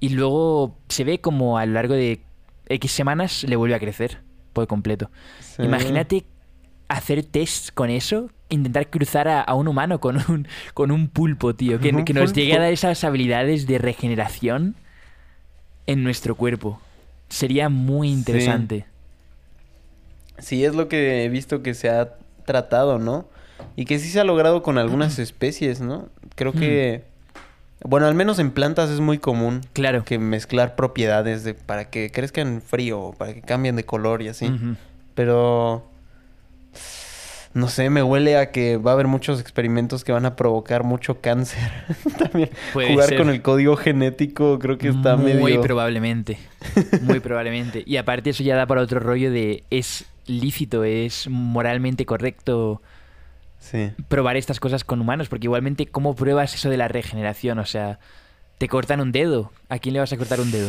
Y 0.00 0.10
luego 0.10 0.76
se 0.88 1.04
ve 1.04 1.20
como 1.20 1.58
a 1.58 1.66
lo 1.66 1.74
largo 1.74 1.94
de 1.94 2.22
X 2.68 2.90
semanas 2.90 3.44
le 3.44 3.56
vuelve 3.56 3.74
a 3.74 3.78
crecer 3.78 4.20
por 4.52 4.66
completo. 4.66 5.10
Sí. 5.40 5.62
Imagínate 5.62 6.24
hacer 6.88 7.24
test 7.24 7.70
con 7.72 7.90
eso, 7.90 8.30
intentar 8.48 8.90
cruzar 8.90 9.28
a, 9.28 9.40
a 9.40 9.54
un 9.54 9.68
humano 9.68 10.00
con 10.00 10.18
un, 10.28 10.46
con 10.74 10.90
un 10.90 11.08
pulpo, 11.08 11.54
tío. 11.54 11.80
Que, 11.80 11.92
nos 11.92 12.32
llegue 12.32 12.54
a 12.54 12.60
dar 12.60 12.72
esas 12.72 13.02
habilidades 13.04 13.66
de 13.66 13.78
regeneración 13.78 14.76
en 15.86 16.02
nuestro 16.02 16.34
cuerpo. 16.34 16.80
Sería 17.28 17.68
muy 17.68 18.10
interesante. 18.10 18.86
Sí, 20.38 20.64
es 20.64 20.74
lo 20.74 20.88
que 20.88 21.24
he 21.24 21.28
visto 21.28 21.62
que 21.62 21.74
se 21.74 21.88
ha 21.88 22.16
tratado, 22.44 22.98
¿no? 22.98 23.26
Y 23.76 23.84
que 23.84 23.98
sí 23.98 24.08
se 24.08 24.20
ha 24.20 24.24
logrado 24.24 24.62
con 24.62 24.76
algunas 24.76 25.18
especies, 25.18 25.80
¿no? 25.80 26.08
Creo 26.34 26.52
que... 26.52 27.04
Bueno, 27.84 28.06
al 28.06 28.14
menos 28.14 28.38
en 28.38 28.50
plantas 28.50 28.90
es 28.90 29.00
muy 29.00 29.18
común 29.18 29.60
Claro. 29.72 30.04
que 30.04 30.18
mezclar 30.18 30.76
propiedades 30.76 31.44
de, 31.44 31.54
para 31.54 31.90
que 31.90 32.10
crezcan 32.10 32.62
frío, 32.62 33.14
para 33.18 33.34
que 33.34 33.42
cambien 33.42 33.76
de 33.76 33.84
color 33.84 34.22
y 34.22 34.28
así. 34.28 34.50
Pero... 35.14 35.88
No 37.54 37.68
sé, 37.68 37.90
me 37.90 38.02
huele 38.02 38.38
a 38.38 38.50
que 38.50 38.78
va 38.78 38.92
a 38.92 38.94
haber 38.94 39.06
muchos 39.08 39.38
experimentos 39.38 40.04
que 40.04 40.12
van 40.12 40.24
a 40.24 40.36
provocar 40.36 40.84
mucho 40.84 41.20
cáncer. 41.20 41.70
También 42.18 42.48
Puede 42.72 42.92
jugar 42.92 43.08
ser. 43.10 43.18
con 43.18 43.28
el 43.28 43.42
código 43.42 43.76
genético 43.76 44.58
creo 44.58 44.78
que 44.78 44.88
está 44.88 45.16
Muy 45.16 45.34
medio... 45.34 45.60
probablemente. 45.60 46.38
Muy 47.02 47.20
probablemente. 47.20 47.82
Y 47.84 47.98
aparte 47.98 48.30
eso 48.30 48.42
ya 48.42 48.56
da 48.56 48.64
para 48.64 48.80
otro 48.80 49.00
rollo 49.00 49.30
de 49.30 49.64
es 49.68 50.06
lícito, 50.26 50.82
es 50.84 51.28
moralmente 51.28 52.06
correcto 52.06 52.80
Sí. 53.62 53.92
probar 54.08 54.36
estas 54.36 54.58
cosas 54.58 54.82
con 54.82 55.00
humanos, 55.00 55.28
porque 55.28 55.46
igualmente 55.46 55.86
¿cómo 55.86 56.14
pruebas 56.16 56.52
eso 56.54 56.68
de 56.68 56.76
la 56.76 56.88
regeneración? 56.88 57.60
O 57.60 57.64
sea, 57.64 58.00
te 58.58 58.66
cortan 58.68 59.00
un 59.00 59.12
dedo. 59.12 59.52
¿A 59.68 59.78
quién 59.78 59.92
le 59.94 60.00
vas 60.00 60.12
a 60.12 60.16
cortar 60.16 60.40
un 60.40 60.50
dedo? 60.50 60.68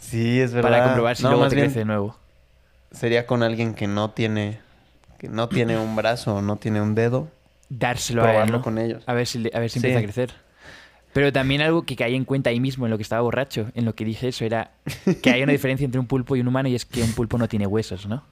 Sí, 0.00 0.40
es 0.40 0.52
verdad. 0.54 0.70
Para 0.70 0.84
comprobar 0.84 1.16
si 1.16 1.22
No, 1.24 1.30
luego 1.32 1.48
te 1.48 1.56
crece 1.56 1.80
de 1.80 1.84
nuevo. 1.84 2.16
sería 2.90 3.26
con 3.26 3.42
alguien 3.42 3.74
que 3.74 3.86
no 3.86 4.10
tiene... 4.10 4.60
Que 5.18 5.28
no 5.28 5.48
tiene 5.48 5.78
un 5.78 5.94
brazo 5.94 6.36
o 6.36 6.42
no 6.42 6.56
tiene 6.56 6.80
un 6.80 6.94
dedo. 6.96 7.28
Dárselo 7.68 8.22
a 8.24 8.26
él, 8.26 8.30
probarlo 8.32 8.56
¿no? 8.58 8.62
con 8.64 8.78
ellos. 8.78 9.04
A 9.06 9.12
ver 9.14 9.26
si, 9.28 9.38
a 9.54 9.60
ver 9.60 9.70
si 9.70 9.78
Sí. 9.78 9.86
empieza 9.86 9.98
a 10.00 10.02
crecer. 10.02 10.32
Pero 11.12 11.32
también 11.32 11.60
algo 11.60 11.82
que 11.84 11.94
caí 11.94 12.16
en 12.16 12.24
cuenta 12.24 12.50
ahí 12.50 12.58
mismo, 12.58 12.86
en 12.86 12.90
lo 12.90 12.96
que 12.96 13.02
estaba 13.04 13.22
borracho, 13.22 13.70
en 13.74 13.84
lo 13.84 13.94
que 13.94 14.04
dije 14.04 14.28
eso, 14.28 14.44
era 14.46 14.72
que 15.22 15.30
hay 15.30 15.42
una 15.42 15.52
diferencia 15.52 15.84
entre 15.84 16.00
un 16.00 16.06
pulpo 16.06 16.34
y 16.34 16.40
un 16.40 16.48
humano 16.48 16.68
y 16.70 16.74
es 16.74 16.84
que 16.86 17.02
un 17.02 17.12
pulpo 17.12 17.36
no 17.38 17.46
tiene 17.48 17.66
huesos, 17.66 18.06
¿no? 18.06 18.24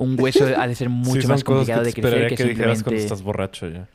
Un 0.00 0.16
hueso 0.18 0.46
ha 0.56 0.66
de 0.66 0.74
ser 0.74 0.88
mucho 0.88 1.20
Sí, 1.20 1.26
más 1.28 1.44
complicado 1.44 1.82
que 1.82 1.88
de 1.88 1.92
crecer 1.92 2.28
que, 2.28 2.36
que 2.36 2.44
dijeras 2.44 2.82
cuando 2.82 2.98
simplemente... 2.98 3.04
estás 3.04 3.22
borracho 3.22 3.68
ya. 3.68 3.86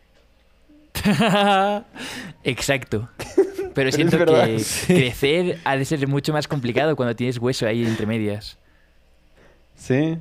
Exacto. 2.43 3.09
Pero 3.74 3.89
es 3.89 3.95
siento 3.95 4.24
que 4.24 4.59
sí. 4.59 4.93
crecer 4.93 5.57
ha 5.63 5.75
de 5.75 5.83
ser 5.83 6.07
mucho 6.07 6.31
más 6.31 6.47
complicado 6.47 6.95
cuando 6.95 7.15
tienes 7.15 7.39
hueso 7.39 7.65
ahí 7.65 7.83
entre 7.83 8.05
medias. 8.05 8.59
Sí. 9.75 10.19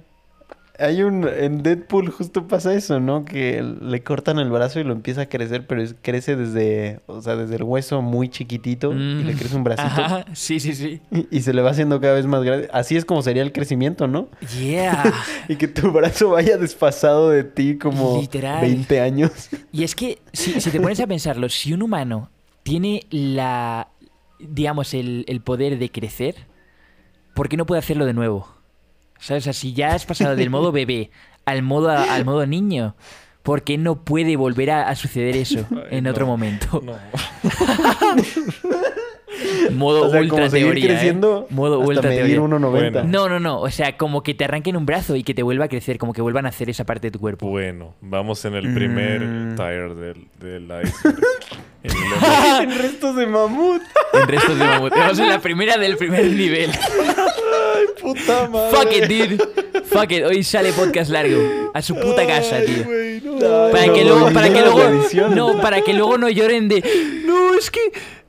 Hay 0.79 1.03
un... 1.03 1.29
En 1.29 1.63
Deadpool 1.63 2.11
justo 2.11 2.49
pasa 2.49 2.75
eso, 2.75 2.99
¿no? 2.99 3.25
Que 3.25 3.63
le 3.63 4.03
cortan 4.03 4.39
el 4.41 4.51
brazo 4.51 4.81
y 4.81 4.85
lo 4.85 4.93
empieza 4.93 5.23
a 5.23 5.27
crecer, 5.27 5.67
pero 5.69 5.81
es- 5.83 5.95
crece 6.03 6.35
desde... 6.35 7.01
O 7.07 7.23
sea, 7.23 7.37
desde 7.37 7.57
el 7.57 7.63
hueso 7.63 8.03
muy 8.03 8.29
chiquitito 8.29 8.93
y 8.93 9.23
le 9.23 9.35
Mm. 9.35 9.39
crece 9.39 9.57
un 9.57 9.63
bracito. 9.65 10.03
Ajá, 10.03 10.25
sí, 10.33 10.59
sí, 10.59 10.75
sí. 10.75 11.01
Y, 11.13 11.29
y 11.31 11.41
se 11.43 11.53
le 11.55 11.63
va 11.63 11.71
haciendo 11.71 12.01
cada 12.01 12.15
vez 12.15 12.27
más 12.27 12.43
grande. 12.43 12.69
Así 12.73 12.97
es 12.97 13.05
como 13.05 13.23
sería 13.23 13.43
el 13.43 13.53
crecimiento, 13.53 14.09
¿no? 14.09 14.29
Yeah. 14.61 15.13
Y 15.49 15.57
que 15.57 15.69
tu 15.69 15.93
brazo 15.93 16.31
vaya 16.31 16.57
desfasado 16.57 17.31
de 17.31 17.45
ti 17.45 17.79
como 17.79 18.21
Literal. 18.21 18.61
20 18.61 19.01
años. 19.01 19.49
Y 19.73 19.85
es 19.85 19.95
que, 19.95 20.19
si, 20.33 20.61
si 20.61 20.71
te 20.71 20.81
pones 20.81 20.99
a 21.01 21.07
pensarlo, 21.07 21.49
si 21.49 21.73
un 21.73 21.83
humano 21.83 22.31
tiene 22.65 23.03
la, 23.11 23.89
digamos, 24.41 24.93
el, 24.95 25.25
el 25.29 25.41
poder 25.41 25.79
de 25.79 25.91
crecer, 25.91 26.35
¿por 27.35 27.49
qué 27.49 27.57
no 27.57 27.65
puede 27.67 27.79
hacerlo 27.79 28.07
de 28.07 28.13
nuevo? 28.15 28.49
¿Sabes? 29.19 29.43
O 29.43 29.45
sea, 29.45 29.53
si 29.53 29.73
ya 29.73 29.95
has 29.95 30.07
pasado 30.07 30.37
del 30.37 30.51
modo 30.51 30.73
bebé 30.73 31.11
al 31.45 31.63
modo, 31.63 31.91
al 31.91 32.25
modo 32.25 32.47
niño, 32.47 32.95
¿por 33.43 33.63
qué 33.63 33.79
no 33.79 34.05
puede 34.05 34.37
volver 34.37 34.71
a, 34.71 34.89
a 34.89 34.95
suceder 34.95 35.37
eso 35.37 35.67
en 35.91 36.05
no. 36.05 36.11
otro 36.11 36.27
momento? 36.27 36.83
No. 36.85 36.95
Modo 39.73 40.07
O 40.07 40.11
sea, 40.11 40.21
ultra 40.21 40.39
como 40.39 40.51
teoría, 40.51 40.85
¿eh? 40.85 40.89
creciendo 40.89 41.47
Modo 41.51 41.77
hasta 41.81 41.89
ultra 41.89 42.09
medir 42.11 42.37
teoría. 42.37 42.59
1.90. 42.59 42.71
Bueno. 42.71 43.05
No, 43.05 43.29
no, 43.29 43.41
no. 43.41 43.61
O 43.61 43.71
sea, 43.71 43.97
como 43.97 44.23
que 44.23 44.35
te 44.35 44.45
arranquen 44.45 44.77
un 44.77 44.87
brazo 44.87 45.17
y 45.17 45.23
que 45.23 45.35
te 45.35 45.43
vuelva 45.43 45.67
a 45.67 45.69
crecer, 45.69 45.99
como 45.99 46.13
que 46.13 46.23
vuelvan 46.23 46.47
a 46.47 46.51
hacer 46.51 46.71
esa 46.71 46.85
parte 46.85 47.09
de 47.09 47.11
tu 47.13 47.21
cuerpo. 47.21 47.47
Bueno, 47.49 47.95
vamos 48.01 48.45
en 48.45 48.55
el 48.55 48.73
primer 48.75 49.21
Mm. 49.21 49.57
tire 49.57 49.95
del, 49.95 50.27
del 50.41 50.65
iceberg. 50.65 51.19
En 51.85 51.91
el- 51.91 52.73
en 52.73 52.79
restos 52.79 53.15
de 53.15 53.27
mamut. 53.27 53.83
En 54.15 54.27
restos 54.27 54.59
de 54.59 54.65
mamut. 54.65 54.91
Vamos 54.97 55.19
en 55.19 55.29
la 55.29 55.39
primera 55.41 55.77
del 55.77 55.99
primer 55.99 56.25
nivel. 56.25 56.71
Ay, 56.71 57.85
puta 58.01 58.49
madre. 58.49 58.77
Fuck 58.77 58.93
it, 58.97 59.05
dude. 59.05 59.39
Fuck 59.85 60.11
it. 60.13 60.25
Hoy 60.25 60.43
sale 60.45 60.73
podcast 60.73 61.11
largo. 61.11 61.71
A 61.75 61.83
su 61.83 61.95
puta 61.95 62.27
casa, 62.27 62.61
tío. 62.65 62.85
Güey, 62.85 63.21
no. 63.21 63.35
Ay, 63.67 63.73
Para 63.73 63.87
no, 63.87 63.93
que 63.93 64.05
luego, 64.05 64.31
para 64.33 64.49
que 64.51 64.61
luego, 64.63 64.81
no, 65.35 65.61
para 65.61 65.81
que 65.83 65.93
luego 65.93 66.17
no 66.17 66.29
lloren 66.31 66.69
de, 66.69 66.83
no, 67.27 67.55
es 67.55 67.71
que, 67.71 67.81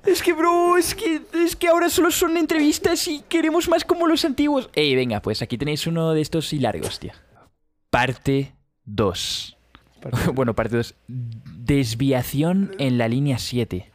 es 0.06 0.22
que, 0.22 0.34
bro, 0.34 0.78
es 0.78 0.96
que, 0.96 1.22
es 1.34 1.56
que 1.56 1.68
ahora 1.68 1.90
solo 1.90 2.12
son 2.12 2.38
entrevistas 2.38 3.08
y 3.08 3.22
queremos 3.22 3.68
más 3.68 3.84
como 3.84 4.08
los 4.08 4.24
antiguos. 4.26 4.70
Ey, 4.74 4.96
venga, 4.96 5.22
pues 5.22 5.42
aquí 5.42 5.58
tenéis 5.58 5.88
uno 5.88 6.14
de 6.14 6.22
estos 6.22 6.54
y 6.54 6.60
largos, 6.60 7.00
tío. 7.00 7.12
Parte 7.90 8.54
2. 8.86 9.58
bueno, 10.34 10.54
parte 10.54 10.78
2. 10.78 10.96
Desviación 11.08 12.76
en 12.78 12.98
la 12.98 13.08
línea 13.08 13.40
7. 13.40 13.92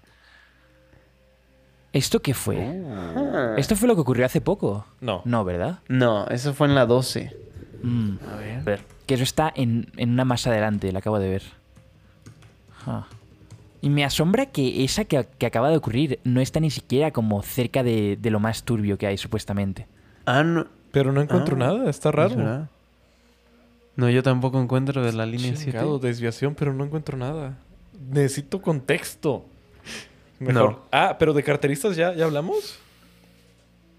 ¿Esto 1.92 2.22
qué 2.22 2.34
fue? 2.34 2.82
Ah. 2.88 3.54
Esto 3.56 3.74
fue 3.74 3.88
lo 3.88 3.94
que 3.94 4.02
ocurrió 4.02 4.24
hace 4.24 4.40
poco. 4.40 4.86
No. 5.00 5.22
No, 5.24 5.44
¿verdad? 5.44 5.80
No, 5.88 6.26
eso 6.28 6.54
fue 6.54 6.68
en 6.68 6.74
la 6.74 6.86
12. 6.86 7.36
Mm. 7.82 8.16
A 8.28 8.62
ver. 8.62 8.84
Que 9.06 9.14
eso 9.14 9.24
está 9.24 9.52
en, 9.54 9.90
en 9.96 10.10
una 10.10 10.24
más 10.24 10.46
adelante, 10.46 10.92
la 10.92 11.00
acabo 11.00 11.18
de 11.18 11.28
ver. 11.28 11.42
Ah. 12.86 13.06
Y 13.82 13.90
me 13.90 14.04
asombra 14.04 14.46
que 14.46 14.84
esa 14.84 15.04
que, 15.04 15.26
que 15.38 15.46
acaba 15.46 15.70
de 15.70 15.76
ocurrir 15.76 16.20
no 16.24 16.40
está 16.40 16.60
ni 16.60 16.70
siquiera 16.70 17.10
como 17.12 17.42
cerca 17.42 17.82
de, 17.82 18.16
de 18.20 18.30
lo 18.30 18.40
más 18.40 18.64
turbio 18.64 18.98
que 18.98 19.06
hay, 19.06 19.16
supuestamente. 19.16 19.86
Ah, 20.26 20.42
no. 20.42 20.66
Pero 20.92 21.12
no 21.12 21.20
encuentro 21.20 21.56
Ah, 21.56 21.58
nada, 21.58 21.90
está 21.90 22.10
¿es 22.10 22.14
raro. 22.14 22.68
No, 23.96 24.08
yo 24.10 24.22
tampoco 24.22 24.60
encuentro 24.60 25.04
de 25.04 25.12
la 25.12 25.26
línea 25.26 25.54
7. 25.54 25.64
Chingado, 25.72 25.98
desviación, 25.98 26.54
pero 26.54 26.72
no 26.72 26.84
encuentro 26.84 27.16
nada. 27.16 27.58
Necesito 28.10 28.60
contexto. 28.62 29.44
Mejor. 30.38 30.72
No. 30.72 30.80
Ah, 30.90 31.16
pero 31.18 31.32
de 31.32 31.42
carteristas 31.42 31.96
ya, 31.96 32.14
ya 32.14 32.24
hablamos. 32.24 32.78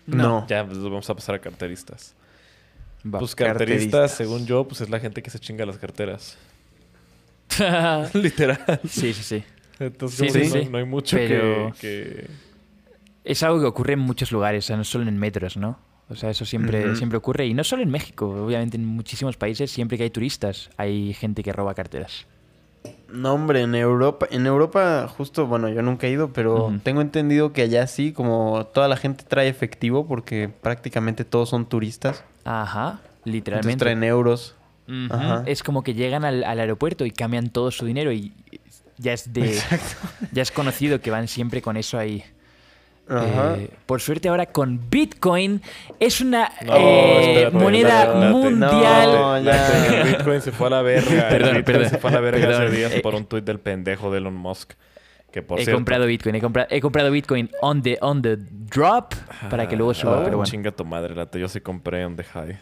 No. 0.07 0.45
Ya, 0.47 0.65
pues 0.65 0.79
vamos 0.79 1.09
a 1.09 1.15
pasar 1.15 1.35
a 1.35 1.39
carteristas. 1.39 2.15
Va. 3.05 3.19
Pues 3.19 3.35
carteristas, 3.35 3.57
carteristas. 3.67 4.11
según 4.11 4.45
yo, 4.45 4.67
pues 4.67 4.81
es 4.81 4.89
la 4.89 4.99
gente 4.99 5.21
que 5.21 5.29
se 5.29 5.39
chinga 5.39 5.65
las 5.65 5.77
carteras. 5.77 6.37
Literal. 8.13 8.79
sí, 8.87 9.13
sí, 9.13 9.23
sí. 9.23 9.43
Entonces, 9.85 10.31
Sí, 10.31 10.43
sí, 10.45 10.47
no, 10.57 10.63
sí. 10.63 10.69
no 10.69 10.77
hay 10.77 10.85
mucho 10.85 11.17
Pero- 11.17 11.73
que, 11.79 11.79
que- 11.81 12.27
Es 13.23 13.43
algo 13.43 13.59
que 13.59 13.65
ocurre 13.67 13.93
en 13.93 13.99
muchos 13.99 14.31
lugares, 14.31 14.65
o 14.65 14.67
sea, 14.67 14.77
no 14.77 14.83
solo 14.83 15.07
en 15.07 15.17
metros, 15.17 15.55
¿no? 15.57 15.77
O 16.09 16.15
sea, 16.15 16.29
eso 16.29 16.43
siempre, 16.43 16.95
siempre 16.95 17.17
ocurre. 17.17 17.45
Y 17.45 17.53
no 17.53 17.63
solo 17.63 17.83
en 17.83 17.89
México, 17.89 18.27
obviamente 18.29 18.77
en 18.77 18.85
muchísimos 18.85 19.37
países, 19.37 19.71
siempre 19.71 19.97
que 19.97 20.03
hay 20.03 20.09
turistas, 20.09 20.69
hay 20.77 21.13
gente 21.13 21.41
que 21.43 21.53
roba 21.53 21.73
carteras. 21.73 22.25
No, 23.09 23.33
hombre, 23.35 23.61
en 23.61 23.75
Europa, 23.75 24.25
en 24.31 24.45
Europa 24.47 25.07
justo, 25.07 25.45
bueno, 25.45 25.69
yo 25.69 25.81
nunca 25.83 26.07
he 26.07 26.11
ido, 26.11 26.33
pero 26.33 26.73
tengo 26.83 27.01
entendido 27.01 27.53
que 27.53 27.61
allá 27.61 27.85
sí, 27.87 28.11
como 28.11 28.65
toda 28.73 28.87
la 28.87 28.97
gente 28.97 29.23
trae 29.27 29.47
efectivo, 29.49 30.07
porque 30.07 30.49
prácticamente 30.49 31.23
todos 31.23 31.49
son 31.49 31.65
turistas. 31.67 32.23
Ajá, 32.43 32.99
Entonces 33.01 33.33
literalmente. 33.33 33.79
traen 33.85 34.03
euros. 34.03 34.55
Ajá. 35.11 35.43
Es 35.45 35.61
como 35.63 35.83
que 35.83 35.93
llegan 35.93 36.25
al, 36.25 36.43
al 36.43 36.59
aeropuerto 36.59 37.05
y 37.05 37.11
cambian 37.11 37.49
todo 37.51 37.69
su 37.71 37.85
dinero 37.85 38.11
y 38.11 38.33
ya 39.01 39.13
es 39.13 39.31
de 39.33 39.59
ya 40.31 40.41
es 40.41 40.51
conocido 40.51 41.01
que 41.01 41.11
van 41.11 41.27
siempre 41.27 41.61
con 41.61 41.75
eso 41.77 41.97
ahí. 41.97 42.23
Ajá. 43.09 43.55
Eh, 43.57 43.69
por 43.87 43.99
suerte 43.99 44.29
ahora 44.29 44.45
con 44.45 44.89
Bitcoin 44.89 45.61
es 45.99 46.21
una 46.21 46.49
No, 46.65 46.75
eh, 46.77 47.19
espérate, 47.21 47.57
moneda 47.57 48.03
espérate, 48.03 48.29
mundial. 48.31 49.11
No, 49.11 49.41
ya. 49.41 50.03
Bitcoin 50.05 50.41
se 50.41 50.51
fue 50.53 50.67
a 50.67 50.69
la 50.69 50.81
verga. 50.81 51.09
Perdón, 51.29 51.55
Bitcoin 51.57 51.63
perdón, 51.65 51.89
se 51.89 51.97
fue 51.97 52.09
a 52.09 52.13
la 52.13 52.19
verga 52.21 52.47
perdón. 52.47 52.67
hace 52.67 52.75
días 52.77 52.91
Eh, 52.93 53.01
por 53.01 53.15
un 53.15 53.25
tuit 53.25 53.43
del 53.43 53.59
pendejo 53.59 54.11
de 54.11 54.19
Elon 54.19 54.35
Musk. 54.35 54.73
Que 55.31 55.41
por 55.41 55.59
he 55.59 55.63
cierto, 55.63 55.77
comprado 55.77 56.05
Bitcoin, 56.05 56.35
he, 56.35 56.41
compra- 56.41 56.67
he 56.69 56.79
comprado 56.81 57.09
Bitcoin 57.11 57.49
on 57.61 57.81
the 57.81 57.97
on 58.01 58.21
the 58.21 58.35
drop 58.37 59.13
para 59.49 59.67
que 59.67 59.75
luego 59.77 59.93
suba, 59.93 60.19
Ah, 60.19 60.23
pero 60.25 60.37
bueno. 60.37 60.49
Chinga 60.49 60.71
tu 60.71 60.83
madre, 60.85 61.15
late. 61.15 61.39
Yo 61.39 61.47
sí 61.49 61.59
compré 61.61 62.05
on 62.05 62.15
the 62.17 62.23
high. 62.23 62.59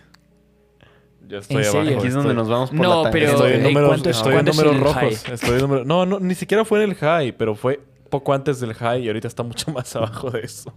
Yo 1.30 1.38
estoy 1.38 1.64
abajo. 1.64 1.80
Aquí 1.80 1.90
es 1.90 1.96
estoy- 1.96 2.10
donde 2.12 2.34
nos 2.34 2.50
vamos 2.50 2.70
por 2.72 2.80
No, 2.80 3.04
la 3.04 3.12
pero-. 3.12 3.32
Estoy 3.32 3.52
en 3.52 3.58
¿en 3.58 3.64
números, 3.64 3.90
cuánto 3.90 4.10
es- 4.10 4.18
estoy 4.18 4.32
en 4.34 4.36
cuánto 4.44 4.52
números 4.52 4.80
rojos. 4.82 4.96
high? 5.24 5.34
Estoy 5.34 5.50
en 5.56 5.62
número- 5.62 5.86
No, 5.86 6.06
no, 6.06 6.20
ni 6.20 6.36
siquiera 6.36 6.66
fue 6.66 6.84
en 6.84 6.90
el 6.90 6.96
high, 6.96 7.32
pero 7.38 7.56
fue 7.56 7.80
poco 8.10 8.34
antes 8.34 8.60
del 8.60 8.74
high 8.74 9.04
y 9.04 9.08
ahorita 9.08 9.28
está 9.28 9.44
mucho 9.44 9.72
más 9.72 9.96
abajo 9.96 10.32
de 10.32 10.42
eso. 10.42 10.74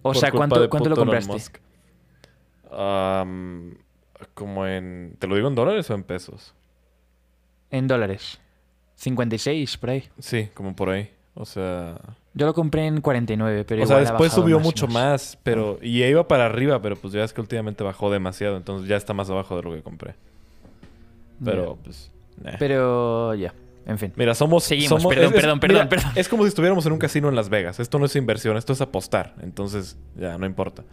O 0.00 0.10
Por 0.12 0.16
sea, 0.16 0.32
¿cuánto, 0.32 0.68
cuánto 0.70 0.88
lo 0.88 0.96
compraste? 0.96 1.38
Como 4.34 4.66
en... 4.66 5.16
¿Te 5.18 5.26
lo 5.26 5.34
digo 5.36 5.48
en 5.48 5.54
dólares 5.54 5.90
o 5.90 5.94
en 5.94 6.02
pesos? 6.04 6.54
En 7.70 7.86
dólares. 7.86 8.40
56 8.96 9.76
por 9.76 9.90
ahí. 9.90 10.04
Sí, 10.18 10.48
como 10.54 10.74
por 10.74 10.88
ahí. 10.90 11.10
O 11.34 11.44
sea... 11.44 11.98
Yo 12.34 12.46
lo 12.46 12.54
compré 12.54 12.86
en 12.86 13.00
49, 13.00 13.64
pero 13.64 13.82
o 13.82 13.86
sea, 13.86 13.96
igual 13.96 14.06
después 14.12 14.32
subió 14.32 14.56
más 14.56 14.64
y 14.64 14.68
mucho 14.68 14.86
más. 14.86 14.94
más, 14.94 15.38
pero... 15.42 15.78
Y 15.82 16.02
iba 16.02 16.26
para 16.26 16.46
arriba, 16.46 16.80
pero 16.80 16.96
pues 16.96 17.12
ya 17.12 17.24
es 17.24 17.32
que 17.32 17.40
últimamente 17.42 17.84
bajó 17.84 18.10
demasiado. 18.10 18.56
Entonces 18.56 18.88
ya 18.88 18.96
está 18.96 19.12
más 19.12 19.28
abajo 19.28 19.56
de 19.56 19.62
lo 19.62 19.72
que 19.74 19.82
compré. 19.82 20.14
Pero 21.44 21.76
pues... 21.82 22.10
nah. 22.42 22.52
Pero 22.58 23.34
ya, 23.34 23.52
en 23.84 23.98
fin. 23.98 24.12
Mira, 24.16 24.34
somos... 24.34 24.64
Seguimos, 24.64 25.02
somos- 25.02 25.14
perdón, 25.14 25.32
perdón, 25.32 25.60
perdón, 25.60 25.88
perdón. 25.88 26.12
Es 26.14 26.28
como 26.28 26.44
si 26.44 26.48
estuviéramos 26.48 26.86
en 26.86 26.92
un 26.92 26.98
casino 26.98 27.28
en 27.28 27.34
Las 27.34 27.50
Vegas. 27.50 27.80
Esto 27.80 27.98
no 27.98 28.06
es 28.06 28.16
inversión, 28.16 28.56
esto 28.56 28.72
es 28.72 28.80
apostar. 28.80 29.34
Entonces, 29.42 29.98
ya, 30.16 30.38
no 30.38 30.46
importa. 30.46 30.84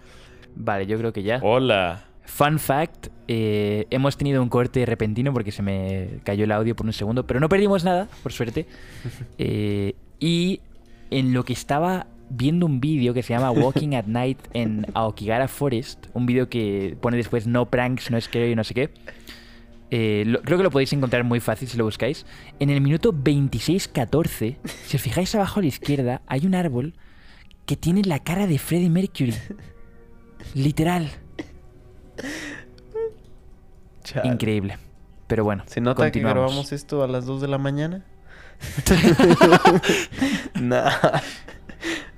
Vale, 0.55 0.87
yo 0.87 0.97
creo 0.97 1.13
que 1.13 1.23
ya. 1.23 1.39
Hola. 1.41 2.03
Fun 2.25 2.59
fact, 2.59 3.07
eh, 3.27 3.87
hemos 3.89 4.17
tenido 4.17 4.43
un 4.43 4.49
corte 4.49 4.85
repentino 4.85 5.33
porque 5.33 5.51
se 5.51 5.63
me 5.63 6.19
cayó 6.23 6.43
el 6.43 6.51
audio 6.51 6.75
por 6.75 6.85
un 6.85 6.93
segundo, 6.93 7.25
pero 7.25 7.39
no 7.39 7.49
perdimos 7.49 7.83
nada, 7.83 8.07
por 8.21 8.33
suerte. 8.33 8.65
Eh, 9.37 9.95
y 10.19 10.59
en 11.11 11.33
lo 11.33 11.43
que 11.45 11.53
estaba 11.53 12.07
viendo 12.29 12.65
un 12.67 12.79
vídeo 12.79 13.13
que 13.13 13.23
se 13.23 13.33
llama 13.33 13.49
Walking 13.51 13.95
at 13.95 14.05
Night 14.05 14.37
en 14.53 14.85
Aokigara 14.93 15.47
Forest, 15.47 16.07
un 16.13 16.25
vídeo 16.27 16.47
que 16.49 16.95
pone 17.01 17.17
después 17.17 17.47
no 17.47 17.65
pranks, 17.69 18.11
no 18.11 18.21
scary, 18.21 18.55
no 18.55 18.63
sé 18.63 18.73
qué. 18.73 18.89
Eh, 19.91 20.23
lo- 20.27 20.41
creo 20.43 20.57
que 20.59 20.63
lo 20.63 20.69
podéis 20.69 20.93
encontrar 20.93 21.23
muy 21.23 21.39
fácil 21.39 21.67
si 21.67 21.75
lo 21.77 21.85
buscáis. 21.85 22.25
En 22.59 22.69
el 22.69 22.79
minuto 22.81 23.11
26.14, 23.11 24.57
si 24.85 24.95
os 24.97 25.01
fijáis 25.01 25.33
abajo 25.33 25.59
a 25.59 25.63
la 25.63 25.67
izquierda, 25.69 26.21
hay 26.27 26.45
un 26.45 26.53
árbol 26.53 26.93
que 27.65 27.75
tiene 27.75 28.03
la 28.03 28.19
cara 28.19 28.45
de 28.45 28.59
Freddie 28.59 28.89
Mercury. 28.91 29.33
Literal. 30.53 31.09
Chale. 34.03 34.27
Increíble. 34.27 34.77
Pero 35.27 35.43
bueno, 35.43 35.63
¿Se 35.67 35.81
nota 35.81 36.09
que 36.11 36.19
grabamos 36.19 36.71
esto 36.71 37.03
a 37.03 37.07
las 37.07 37.25
2 37.25 37.41
de 37.41 37.47
la 37.47 37.57
mañana? 37.57 38.03
nah. 40.59 40.91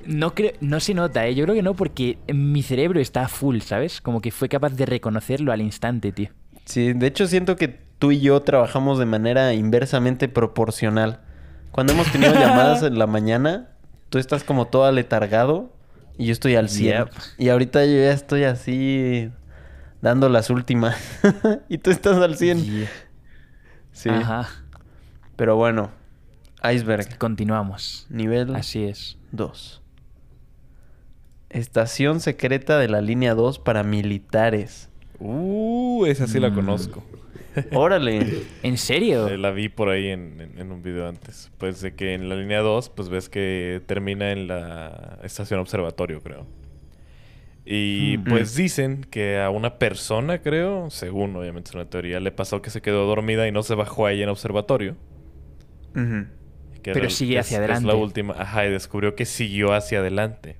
No, 0.06 0.34
creo, 0.34 0.54
no 0.62 0.80
se 0.80 0.94
nota, 0.94 1.28
¿eh? 1.28 1.36
Yo 1.36 1.44
creo 1.44 1.56
que 1.56 1.62
no, 1.62 1.76
porque 1.76 2.18
mi 2.34 2.64
cerebro 2.64 3.00
está 3.00 3.28
full, 3.28 3.60
¿sabes? 3.60 4.02
Como 4.02 4.22
que 4.22 4.32
fue 4.32 4.50
capaz 4.50 4.72
de 4.72 4.86
reconocerlo 4.86 5.52
al 5.52 5.62
instante, 5.62 6.12
tío. 6.12 6.30
Sí, 6.66 6.94
de 6.94 7.08
hecho 7.08 7.28
siento 7.28 7.56
que 7.56 7.68
tú 8.00 8.12
y 8.12 8.20
yo 8.20 8.42
trabajamos 8.42 8.98
de 8.98 9.06
manera 9.06 9.54
inversamente 9.54 10.28
proporcional. 10.28 11.20
Cuando 11.72 11.94
hemos 11.94 12.12
tenido 12.12 12.34
llamadas 12.40 12.84
en 12.84 12.98
la 12.98 13.08
mañana, 13.08 13.70
tú 14.10 14.18
estás 14.18 14.44
como 14.44 14.68
todo 14.68 14.86
aletargado 14.86 15.72
y 16.18 16.26
yo 16.26 16.32
estoy 16.34 16.56
al 16.56 16.70
100. 16.70 16.98
Yep. 16.98 17.10
Y 17.38 17.50
ahorita 17.50 17.86
yo 17.86 17.94
ya 17.94 18.12
estoy 18.12 18.44
así 18.44 19.30
dando 20.02 20.30
las 20.30 20.50
últimas. 20.50 20.98
y 21.70 21.78
tú 21.78 21.92
estás 21.92 22.18
al 22.18 22.38
100. 22.38 22.64
Yeah. 22.64 22.90
Sí. 23.92 24.10
Ajá. 24.10 24.50
Pero 25.36 25.56
bueno, 25.56 25.92
iceberg, 26.63 27.18
Continuamos. 27.18 28.06
nivel 28.10 28.56
Así 28.56 28.84
es. 28.84 29.18
2. 29.32 29.82
Estación 31.50 32.20
secreta 32.22 32.77
de 32.80 32.88
la 32.88 33.01
línea 33.01 33.34
2 33.36 33.60
para 33.60 33.84
militares. 33.84 34.89
Uh, 35.20 36.06
esa 36.06 36.27
sí 36.27 36.39
la 36.39 36.50
Mm. 36.50 36.56
conozco. 36.56 37.03
Órale. 37.74 38.44
¿En 38.63 38.77
serio? 38.77 39.27
Eh, 39.27 39.38
La 39.38 39.51
vi 39.51 39.68
por 39.68 39.89
ahí 39.89 40.08
en, 40.08 40.39
en- 40.39 40.58
en 40.58 40.72
un 40.72 40.82
video 40.82 41.08
antes. 41.10 41.51
Pues 41.58 41.82
de 41.82 41.94
que 41.96 42.13
en 42.13 42.30
la 42.30 42.36
línea 42.36 42.62
2, 42.62 42.89
pues 42.89 43.10
ves 43.10 43.27
que 43.27 43.82
termina 43.88 44.32
en 44.32 44.48
la 44.48 45.20
estación 45.24 45.60
observatorio, 45.60 46.22
creo. 46.22 46.48
Y 47.65 48.15
Mm. 48.20 48.24
pues 48.24 48.56
dicen 48.56 49.06
que 49.12 49.39
a 49.39 49.50
una 49.50 49.77
persona, 49.77 50.41
creo, 50.41 50.89
según 50.89 51.36
obviamente 51.36 51.70
es 51.70 51.75
una 51.75 51.86
teoría, 51.89 52.20
le 52.22 52.32
pasó 52.32 52.62
que 52.62 52.70
se 52.70 52.82
quedó 52.82 53.06
dormida 53.06 53.46
y 53.48 53.51
no 53.51 53.62
se 53.63 53.75
bajó 53.75 54.06
ahí 54.06 54.24
en 54.24 54.30
observatorio. 54.30 54.96
Ujú. 55.96 56.25
Que 56.82 56.92
Pero 56.94 57.10
sigue 57.10 57.40
hacia 57.40 57.58
es- 57.58 57.60
que 57.60 57.64
Es 57.66 57.70
la 57.84 57.94
adelante. 57.94 58.04
última. 58.04 58.34
Ajá, 58.38 58.66
y 58.66 58.72
descubrió 58.72 59.16
que 59.16 59.26
siguió 59.26 59.74
hacia 59.74 60.00
adelante. 60.00 60.56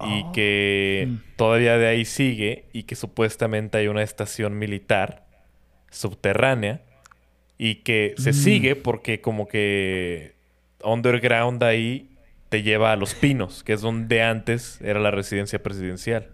Y 0.00 0.22
Oh. 0.24 0.32
que 0.32 1.06
Mm. 1.08 1.16
todavía 1.36 1.78
de 1.78 1.86
ahí 1.86 2.04
sigue 2.04 2.64
y 2.72 2.82
que 2.84 2.94
supuestamente 2.96 3.78
hay 3.78 3.86
una 3.88 4.02
estación 4.02 4.58
militar 4.58 5.26
subterránea 5.90 6.80
y 7.58 7.76
que 7.76 8.14
se 8.18 8.30
Mm. 8.30 8.34
sigue 8.34 8.76
porque 8.76 9.20
como 9.20 9.46
que 9.46 10.34
underground 10.82 11.62
ahí 11.62 12.08
te 12.48 12.62
lleva 12.62 12.92
a 12.92 12.96
Los 12.96 13.14
Pinos, 13.14 13.62
que 13.62 13.74
es 13.74 13.80
donde 13.80 14.22
antes 14.22 14.80
era 14.82 14.98
la 15.00 15.10
residencia 15.12 15.62
presidencial. 15.62 16.28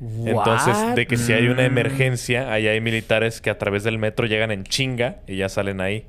Entonces, 0.00 0.76
de 0.96 1.06
que 1.06 1.16
si 1.16 1.32
hay 1.32 1.46
una 1.46 1.62
Mm. 1.62 1.66
emergencia, 1.66 2.52
ahí 2.52 2.66
hay 2.66 2.80
militares 2.80 3.40
que 3.40 3.48
a 3.50 3.58
través 3.58 3.84
del 3.84 3.98
metro 3.98 4.26
llegan 4.26 4.50
en 4.50 4.64
chinga 4.64 5.20
y 5.26 5.36
ya 5.36 5.48
salen 5.48 5.80
ahí. 5.80 6.06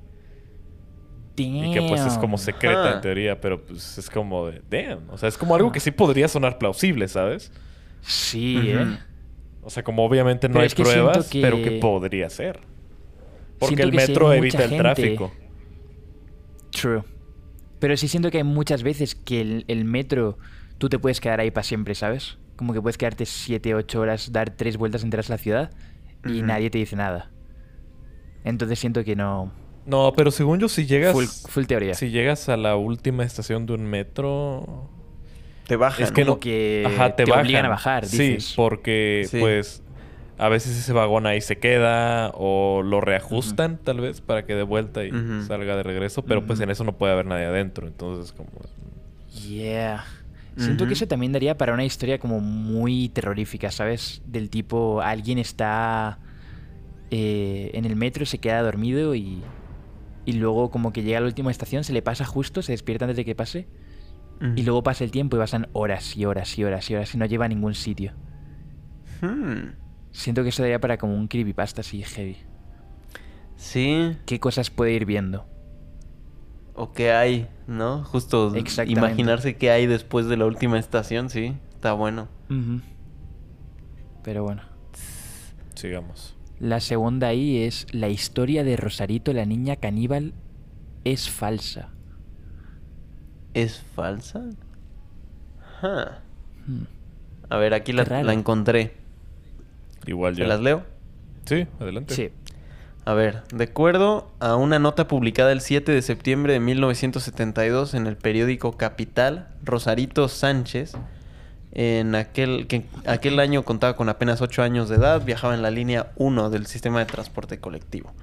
Y 1.37 1.73
que 1.73 1.81
pues 1.81 2.01
es 2.01 2.17
como 2.17 2.37
secreta 2.37 2.93
en 2.95 3.01
teoría, 3.01 3.39
pero 3.41 3.61
pues 3.65 3.97
es 3.97 4.09
como 4.09 4.47
de, 4.47 4.61
damn. 4.69 5.09
O 5.09 5.17
sea, 5.17 5.27
es 5.29 5.37
como 5.37 5.53
algo 5.55 5.71
que 5.71 5.79
sí 5.79 5.91
podría 5.91 6.27
sonar 6.27 6.57
plausible, 6.57 7.07
¿sabes? 7.07 7.51
Sí. 8.01 8.61
¿eh? 8.65 8.97
O 9.61 9.69
sea, 9.69 9.83
como 9.83 10.05
obviamente 10.05 10.47
no 10.47 10.53
Pero 10.53 10.61
hay 10.61 10.67
es 10.67 10.75
que 10.75 10.85
siento 10.85 11.03
pruebas, 11.11 11.29
que- 11.29 11.41
pero 11.41 11.57
que 11.57 11.71
podría 11.81 12.29
ser. 12.29 12.59
Porque 13.59 13.75
Siento 13.75 13.83
el 13.83 13.93
metro 13.93 14.33
evita 14.33 14.63
el 14.63 14.77
tráfico. 14.77 15.31
True. 16.71 17.03
Pero 17.79 17.97
sí 17.97 18.07
siento 18.07 18.31
que 18.31 18.37
hay 18.37 18.43
muchas 18.43 18.83
veces 18.83 19.15
que 19.15 19.41
el, 19.41 19.65
el 19.67 19.85
metro 19.85 20.37
tú 20.77 20.89
te 20.89 20.99
puedes 20.99 21.19
quedar 21.21 21.39
ahí 21.39 21.51
para 21.51 21.63
siempre, 21.63 21.95
¿sabes? 21.95 22.37
Como 22.55 22.73
que 22.73 22.81
puedes 22.81 22.97
quedarte 22.97 23.25
7, 23.25 23.75
8 23.75 23.99
horas, 23.99 24.31
dar 24.31 24.49
tres 24.51 24.77
vueltas 24.77 25.03
enteras 25.03 25.29
a 25.29 25.33
la 25.33 25.37
ciudad 25.37 25.71
y 26.25 26.41
nadie 26.41 26.69
te 26.69 26.77
dice 26.77 26.95
nada. 26.95 27.31
Entonces 28.43 28.79
siento 28.79 29.03
que 29.03 29.15
no... 29.15 29.51
No, 29.85 30.13
pero 30.15 30.31
según 30.31 30.59
yo, 30.59 30.67
si 30.69 30.85
llegas. 30.85 31.13
Full, 31.13 31.25
full 31.25 31.65
teoría. 31.65 31.93
Si 31.93 32.09
llegas 32.09 32.49
a 32.49 32.57
la 32.57 32.75
última 32.75 33.23
estación 33.23 33.65
de 33.65 33.73
un 33.73 33.85
metro. 33.85 34.89
Te 35.67 35.75
bajan. 35.75 36.03
Es 36.03 36.11
que 36.11 36.23
Como 36.23 36.35
no. 36.35 36.39
que 36.39 36.83
Ajá, 36.85 37.15
te, 37.15 37.25
te 37.25 37.31
obligan 37.31 37.65
a 37.65 37.69
bajar, 37.69 38.05
Sí, 38.05 38.33
dices. 38.33 38.53
porque 38.55 39.25
Sí. 39.29 39.39
pues 39.39 39.81
a 40.37 40.49
veces 40.49 40.77
ese 40.77 40.91
vagón 40.93 41.25
ahí 41.27 41.39
se 41.41 41.57
queda 41.57 42.29
o 42.35 42.81
lo 42.83 42.99
reajustan 43.01 43.77
tal 43.77 44.01
vez 44.01 44.21
para 44.21 44.45
que 44.45 44.53
de 44.53 44.63
vuelta 44.63 45.03
y 45.05 45.09
salga 45.47 45.75
de 45.77 45.83
regreso, 45.83 46.23
pero 46.25 46.45
pues 46.45 46.59
en 46.59 46.69
eso 46.69 46.83
no 46.83 46.91
puede 46.97 47.13
haber 47.13 47.25
nadie 47.25 47.45
adentro, 47.45 47.87
entonces 47.87 48.31
como 48.33 48.49
Yeah. 49.47 50.03
Siento 50.57 50.87
que 50.87 50.93
eso 50.93 51.07
también 51.07 51.31
daría 51.33 51.57
para 51.57 51.73
una 51.73 51.83
historia 51.83 52.17
como 52.19 52.39
muy 52.39 53.09
terrorífica, 53.09 53.71
¿sabes? 53.71 54.21
Del 54.25 54.49
tipo, 54.49 55.01
alguien 55.01 55.37
está 55.37 56.19
eh, 57.11 57.71
en 57.73 57.85
el 57.85 57.95
metro, 57.95 58.25
se 58.25 58.37
queda 58.37 58.61
dormido 58.61 59.15
y, 59.15 59.41
y 60.25 60.33
luego 60.33 60.71
como 60.71 60.91
que 60.91 61.03
llega 61.03 61.19
a 61.19 61.21
la 61.21 61.27
última 61.27 61.51
estación, 61.51 61.83
se 61.83 61.93
le 61.93 62.01
pasa 62.01 62.25
justo, 62.25 62.61
se 62.61 62.71
despierta 62.71 63.05
antes 63.05 63.17
de 63.17 63.25
que 63.25 63.35
pase 63.35 63.67
y 64.55 64.63
luego 64.63 64.83
pasa 64.83 65.03
el 65.03 65.11
tiempo 65.11 65.37
y 65.37 65.39
pasan 65.39 65.69
horas 65.71 66.17
y 66.17 66.25
horas 66.25 66.57
y 66.57 66.63
horas 66.63 66.89
y 66.89 66.95
horas 66.95 67.15
y 67.15 67.17
no 67.17 67.25
lleva 67.25 67.45
a 67.45 67.47
ningún 67.47 67.73
sitio. 67.73 68.11
Hmm. 69.21 69.75
Siento 70.11 70.43
que 70.43 70.49
eso 70.49 70.61
daría 70.61 70.79
para 70.79 70.97
como 70.97 71.15
un 71.15 71.27
creepypasta 71.27 71.81
así 71.81 72.03
heavy. 72.03 72.37
Sí. 73.55 74.17
¿Qué 74.25 74.39
cosas 74.39 74.69
puede 74.69 74.91
ir 74.91 75.05
viendo? 75.05 75.45
O 76.73 76.91
qué 76.91 77.13
hay, 77.13 77.47
¿no? 77.67 78.03
Justo 78.03 78.53
imaginarse 78.85 79.55
qué 79.55 79.71
hay 79.71 79.87
después 79.87 80.27
de 80.27 80.35
la 80.35 80.45
última 80.45 80.77
estación, 80.77 81.29
sí. 81.29 81.55
Está 81.73 81.93
bueno. 81.93 82.27
Pero 84.23 84.43
bueno. 84.43 84.63
sigamos. 85.75 86.34
La 86.59 86.79
segunda 86.79 87.27
ahí 87.27 87.63
es 87.63 87.87
la 87.91 88.09
historia 88.09 88.63
de 88.63 88.77
Rosarito, 88.77 89.33
la 89.33 89.45
niña 89.45 89.75
caníbal, 89.75 90.33
es 91.03 91.29
falsa. 91.29 91.89
¿Es 93.53 93.81
falsa? 93.95 94.43
Ajá. 95.61 96.19
Hmm. 96.65 96.83
A 97.49 97.57
ver, 97.57 97.73
aquí 97.73 97.93
la, 97.93 98.33
encontré. 98.33 98.93
Igual 100.07 100.35
¿Se 100.35 100.41
ya. 100.41 100.47
las 100.47 100.61
leo? 100.61 100.83
Sí, 101.45 101.67
adelante. 101.79 102.15
Sí. 102.15 102.31
A 103.05 103.13
ver, 103.13 103.43
de 103.53 103.65
acuerdo 103.65 104.31
a 104.39 104.55
una 104.55 104.79
nota 104.79 105.07
publicada 105.07 105.51
el 105.51 105.61
7 105.61 105.91
de 105.91 106.01
septiembre 106.01 106.53
de 106.53 106.59
1972 106.59 107.93
en 107.93 108.07
el 108.07 108.17
periódico 108.17 108.77
Capital, 108.77 109.49
Rosarito 109.63 110.27
Sánchez, 110.27 110.93
en 111.75 112.15
aquel, 112.15 112.67
que 112.67 112.85
aquel 113.05 113.37
año 113.39 113.63
contaba 113.63 113.97
con 113.97 114.07
apenas 114.07 114.41
8 114.41 114.63
años 114.63 114.87
de 114.87 114.95
edad, 114.95 115.23
viajaba 115.23 115.53
en 115.53 115.61
la 115.61 115.71
línea 115.71 116.13
1 116.15 116.49
del 116.49 116.67
sistema 116.67 116.99
de 116.99 117.05
transporte 117.05 117.59
colectivo. 117.59 118.13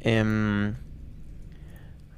Em, 0.00 0.74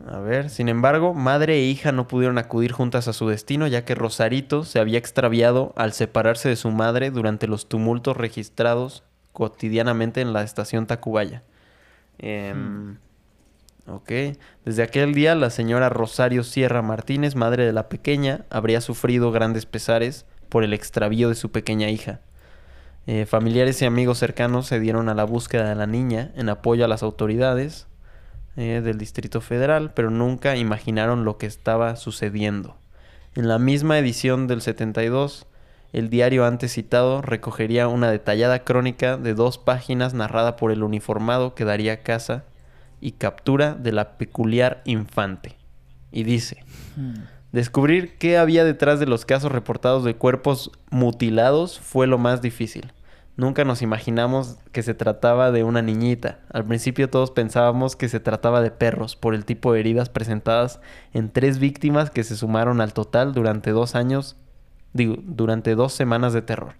a 0.04 0.18
ver, 0.18 0.50
sin 0.50 0.68
embargo, 0.68 1.14
madre 1.14 1.54
e 1.54 1.62
hija 1.62 1.92
no 1.92 2.08
pudieron 2.08 2.38
acudir 2.38 2.72
juntas 2.72 3.06
a 3.06 3.12
su 3.12 3.28
destino, 3.28 3.68
ya 3.68 3.84
que 3.84 3.94
Rosarito 3.94 4.64
se 4.64 4.80
había 4.80 4.98
extraviado 4.98 5.72
al 5.76 5.92
separarse 5.92 6.48
de 6.48 6.56
su 6.56 6.72
madre 6.72 7.12
durante 7.12 7.46
los 7.46 7.68
tumultos 7.68 8.16
registrados 8.16 9.04
cotidianamente 9.32 10.20
en 10.22 10.32
la 10.32 10.42
estación 10.42 10.88
Tacubaya. 10.88 11.44
Em, 12.18 12.98
Ok. 13.87 14.10
Desde 14.64 14.82
aquel 14.82 15.12
día, 15.12 15.34
la 15.34 15.50
señora 15.50 15.90
Rosario 15.90 16.42
Sierra 16.42 16.80
Martínez, 16.80 17.34
madre 17.34 17.66
de 17.66 17.72
la 17.74 17.90
pequeña, 17.90 18.46
habría 18.48 18.80
sufrido 18.80 19.30
grandes 19.30 19.66
pesares 19.66 20.24
por 20.54 20.62
el 20.62 20.72
extravío 20.72 21.28
de 21.28 21.34
su 21.34 21.50
pequeña 21.50 21.90
hija. 21.90 22.20
Eh, 23.08 23.26
familiares 23.26 23.82
y 23.82 23.86
amigos 23.86 24.18
cercanos 24.18 24.68
se 24.68 24.78
dieron 24.78 25.08
a 25.08 25.14
la 25.14 25.24
búsqueda 25.24 25.68
de 25.68 25.74
la 25.74 25.88
niña 25.88 26.30
en 26.36 26.48
apoyo 26.48 26.84
a 26.84 26.88
las 26.88 27.02
autoridades 27.02 27.88
eh, 28.56 28.80
del 28.80 28.96
Distrito 28.96 29.40
Federal, 29.40 29.92
pero 29.94 30.10
nunca 30.10 30.54
imaginaron 30.54 31.24
lo 31.24 31.38
que 31.38 31.46
estaba 31.46 31.96
sucediendo. 31.96 32.76
En 33.34 33.48
la 33.48 33.58
misma 33.58 33.98
edición 33.98 34.46
del 34.46 34.62
72, 34.62 35.48
el 35.92 36.08
diario 36.08 36.46
antes 36.46 36.74
citado 36.74 37.20
recogería 37.20 37.88
una 37.88 38.12
detallada 38.12 38.60
crónica 38.60 39.16
de 39.16 39.34
dos 39.34 39.58
páginas 39.58 40.14
narrada 40.14 40.54
por 40.54 40.70
el 40.70 40.84
uniformado 40.84 41.56
que 41.56 41.64
daría 41.64 42.04
caza 42.04 42.44
y 43.00 43.10
captura 43.10 43.74
de 43.74 43.90
la 43.90 44.18
peculiar 44.18 44.82
infante. 44.84 45.56
Y 46.12 46.22
dice, 46.22 46.62
Hmm. 46.96 47.14
Descubrir 47.54 48.18
qué 48.18 48.36
había 48.36 48.64
detrás 48.64 48.98
de 48.98 49.06
los 49.06 49.24
casos 49.24 49.52
reportados 49.52 50.02
de 50.02 50.16
cuerpos 50.16 50.72
mutilados 50.90 51.78
fue 51.78 52.08
lo 52.08 52.18
más 52.18 52.42
difícil. 52.42 52.92
Nunca 53.36 53.64
nos 53.64 53.80
imaginamos 53.80 54.58
que 54.72 54.82
se 54.82 54.92
trataba 54.92 55.52
de 55.52 55.62
una 55.62 55.80
niñita. 55.80 56.40
Al 56.52 56.64
principio 56.64 57.08
todos 57.08 57.30
pensábamos 57.30 57.94
que 57.94 58.08
se 58.08 58.18
trataba 58.18 58.60
de 58.60 58.72
perros 58.72 59.14
por 59.14 59.36
el 59.36 59.44
tipo 59.44 59.72
de 59.72 59.78
heridas 59.78 60.08
presentadas 60.08 60.80
en 61.12 61.30
tres 61.30 61.60
víctimas 61.60 62.10
que 62.10 62.24
se 62.24 62.34
sumaron 62.34 62.80
al 62.80 62.92
total 62.92 63.32
durante 63.32 63.70
dos 63.70 63.94
años, 63.94 64.36
digo, 64.92 65.14
durante 65.22 65.76
dos 65.76 65.92
semanas 65.92 66.32
de 66.32 66.42
terror. 66.42 66.74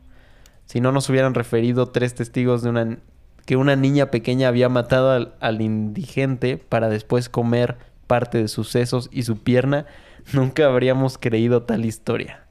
Si 0.67 0.81
no 0.81 0.91
nos 0.91 1.09
hubieran 1.09 1.35
referido 1.35 1.91
tres 1.91 2.17
testigos 2.17 2.63
de 2.65 2.71
una 2.71 2.99
que 3.47 3.57
una 3.57 3.77
niña 3.77 4.11
pequeña 4.11 4.49
había 4.49 4.69
matado 4.69 5.13
al, 5.13 5.35
al 5.39 5.61
indigente 5.61 6.57
para 6.57 6.89
después 6.89 7.29
comer 7.29 7.77
parte 8.09 8.39
de 8.39 8.49
sus 8.49 8.71
sesos 8.71 9.09
y 9.13 9.23
su 9.23 9.39
pierna, 9.39 9.87
nunca 10.33 10.67
habríamos 10.67 11.19
creído 11.19 11.63
tal 11.63 11.85
historia. 11.85 12.45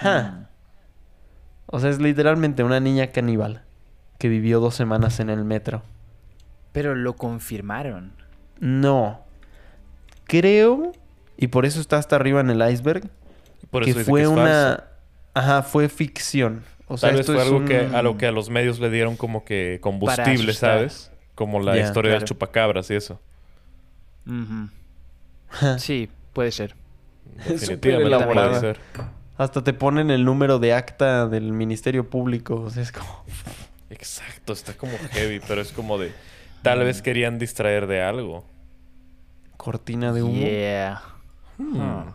Ja. 0.00 0.48
O 1.66 1.80
sea, 1.80 1.90
es 1.90 2.00
literalmente 2.00 2.62
una 2.64 2.80
niña 2.80 3.08
caníbal 3.08 3.62
que 4.18 4.28
vivió 4.28 4.60
dos 4.60 4.74
semanas 4.74 5.20
en 5.20 5.30
el 5.30 5.44
metro. 5.44 5.82
Pero 6.72 6.94
lo 6.94 7.14
confirmaron. 7.16 8.12
No. 8.60 9.20
Creo, 10.24 10.92
y 11.36 11.48
por 11.48 11.66
eso 11.66 11.80
está 11.80 11.98
hasta 11.98 12.16
arriba 12.16 12.40
en 12.40 12.50
el 12.50 12.70
iceberg, 12.70 13.08
Por 13.70 13.84
que 13.84 13.90
eso 13.90 13.98
dice 14.00 14.10
fue 14.10 14.20
que 14.20 14.24
es 14.24 14.30
una... 14.30 14.42
falso. 14.44 14.84
Ajá, 15.34 15.62
fue 15.62 15.88
ficción. 15.88 16.62
O 16.88 16.96
sea, 16.98 17.08
Tal 17.08 17.16
vez 17.16 17.20
esto 17.20 17.32
fue 17.32 17.42
es 17.42 17.48
algo 17.48 17.58
un- 17.60 17.66
que 17.66 17.78
a 17.96 18.02
lo 18.02 18.16
que 18.18 18.26
a 18.26 18.32
los 18.32 18.50
medios 18.50 18.78
le 18.78 18.90
dieron 18.90 19.16
como 19.16 19.44
que 19.44 19.78
combustible. 19.82 20.52
¿sabes? 20.52 21.10
Como 21.34 21.60
la 21.60 21.78
historia 21.78 22.10
del 22.12 22.18
claro. 22.20 22.26
chupacabras 22.28 22.90
y 22.90 22.94
eso. 22.94 23.20
Sí, 25.78 26.08
puede 26.32 26.52
ser. 26.52 26.76
Definitivamente 27.48 28.60
ser. 28.60 28.78
Hasta 29.36 29.64
te 29.64 29.72
ponen 29.72 30.10
el 30.10 30.24
número 30.24 30.58
de 30.58 30.74
acta 30.74 31.26
del 31.26 31.52
Ministerio 31.52 32.08
Público. 32.08 32.56
O 32.56 32.70
sea, 32.70 32.82
es 32.82 32.92
como... 32.92 33.24
Exacto, 33.90 34.52
está 34.52 34.74
como 34.74 34.92
heavy, 35.12 35.40
pero 35.46 35.60
es 35.60 35.72
como 35.72 35.98
de... 35.98 36.12
Tal 36.62 36.80
vez 36.80 37.02
querían 37.02 37.38
distraer 37.38 37.86
de 37.86 38.02
algo. 38.02 38.44
Cortina 39.56 40.12
de 40.12 40.22
humo. 40.22 40.34
Yeah. 40.34 41.02
Hmm. 41.58 42.10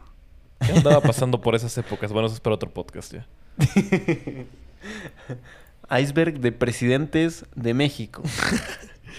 ¿Qué 0.60 0.72
andaba 0.72 1.02
pasando 1.02 1.42
por 1.42 1.56
esas 1.56 1.78
épocas? 1.78 2.12
Bueno, 2.12 2.28
eso 2.28 2.36
es 2.36 2.42
para 2.42 2.56
otro 2.56 2.70
podcast 2.70 3.14
ya. 3.14 3.28
Iceberg 6.00 6.40
de 6.40 6.52
presidentes 6.52 7.46
de 7.56 7.74
México. 7.74 8.24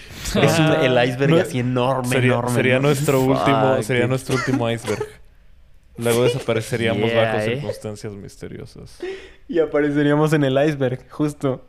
Es 0.35 0.59
un- 0.59 0.65
el 0.83 1.09
iceberg 1.09 1.31
No, 1.31 1.37
así 1.37 1.59
enorme, 1.59 2.09
sería, 2.09 2.33
enorme. 2.33 2.51
sería 2.55 2.75
¿no? 2.75 2.81
nuestro 2.83 3.19
Fuck, 3.21 3.29
último, 3.29 3.83
sería 3.83 4.07
nuestro 4.07 4.35
último 4.35 4.69
iceberg. 4.69 5.03
Luego 5.97 6.23
desapareceríamos 6.23 7.09
Yeah, 7.11 7.23
bajo 7.33 7.37
eh. 7.39 7.45
circunstancias 7.55 8.13
misteriosas. 8.13 8.99
Y 9.47 9.59
apareceríamos 9.59 10.31
en 10.33 10.43
el 10.45 10.57
iceberg, 10.67 11.09
justo. 11.09 11.65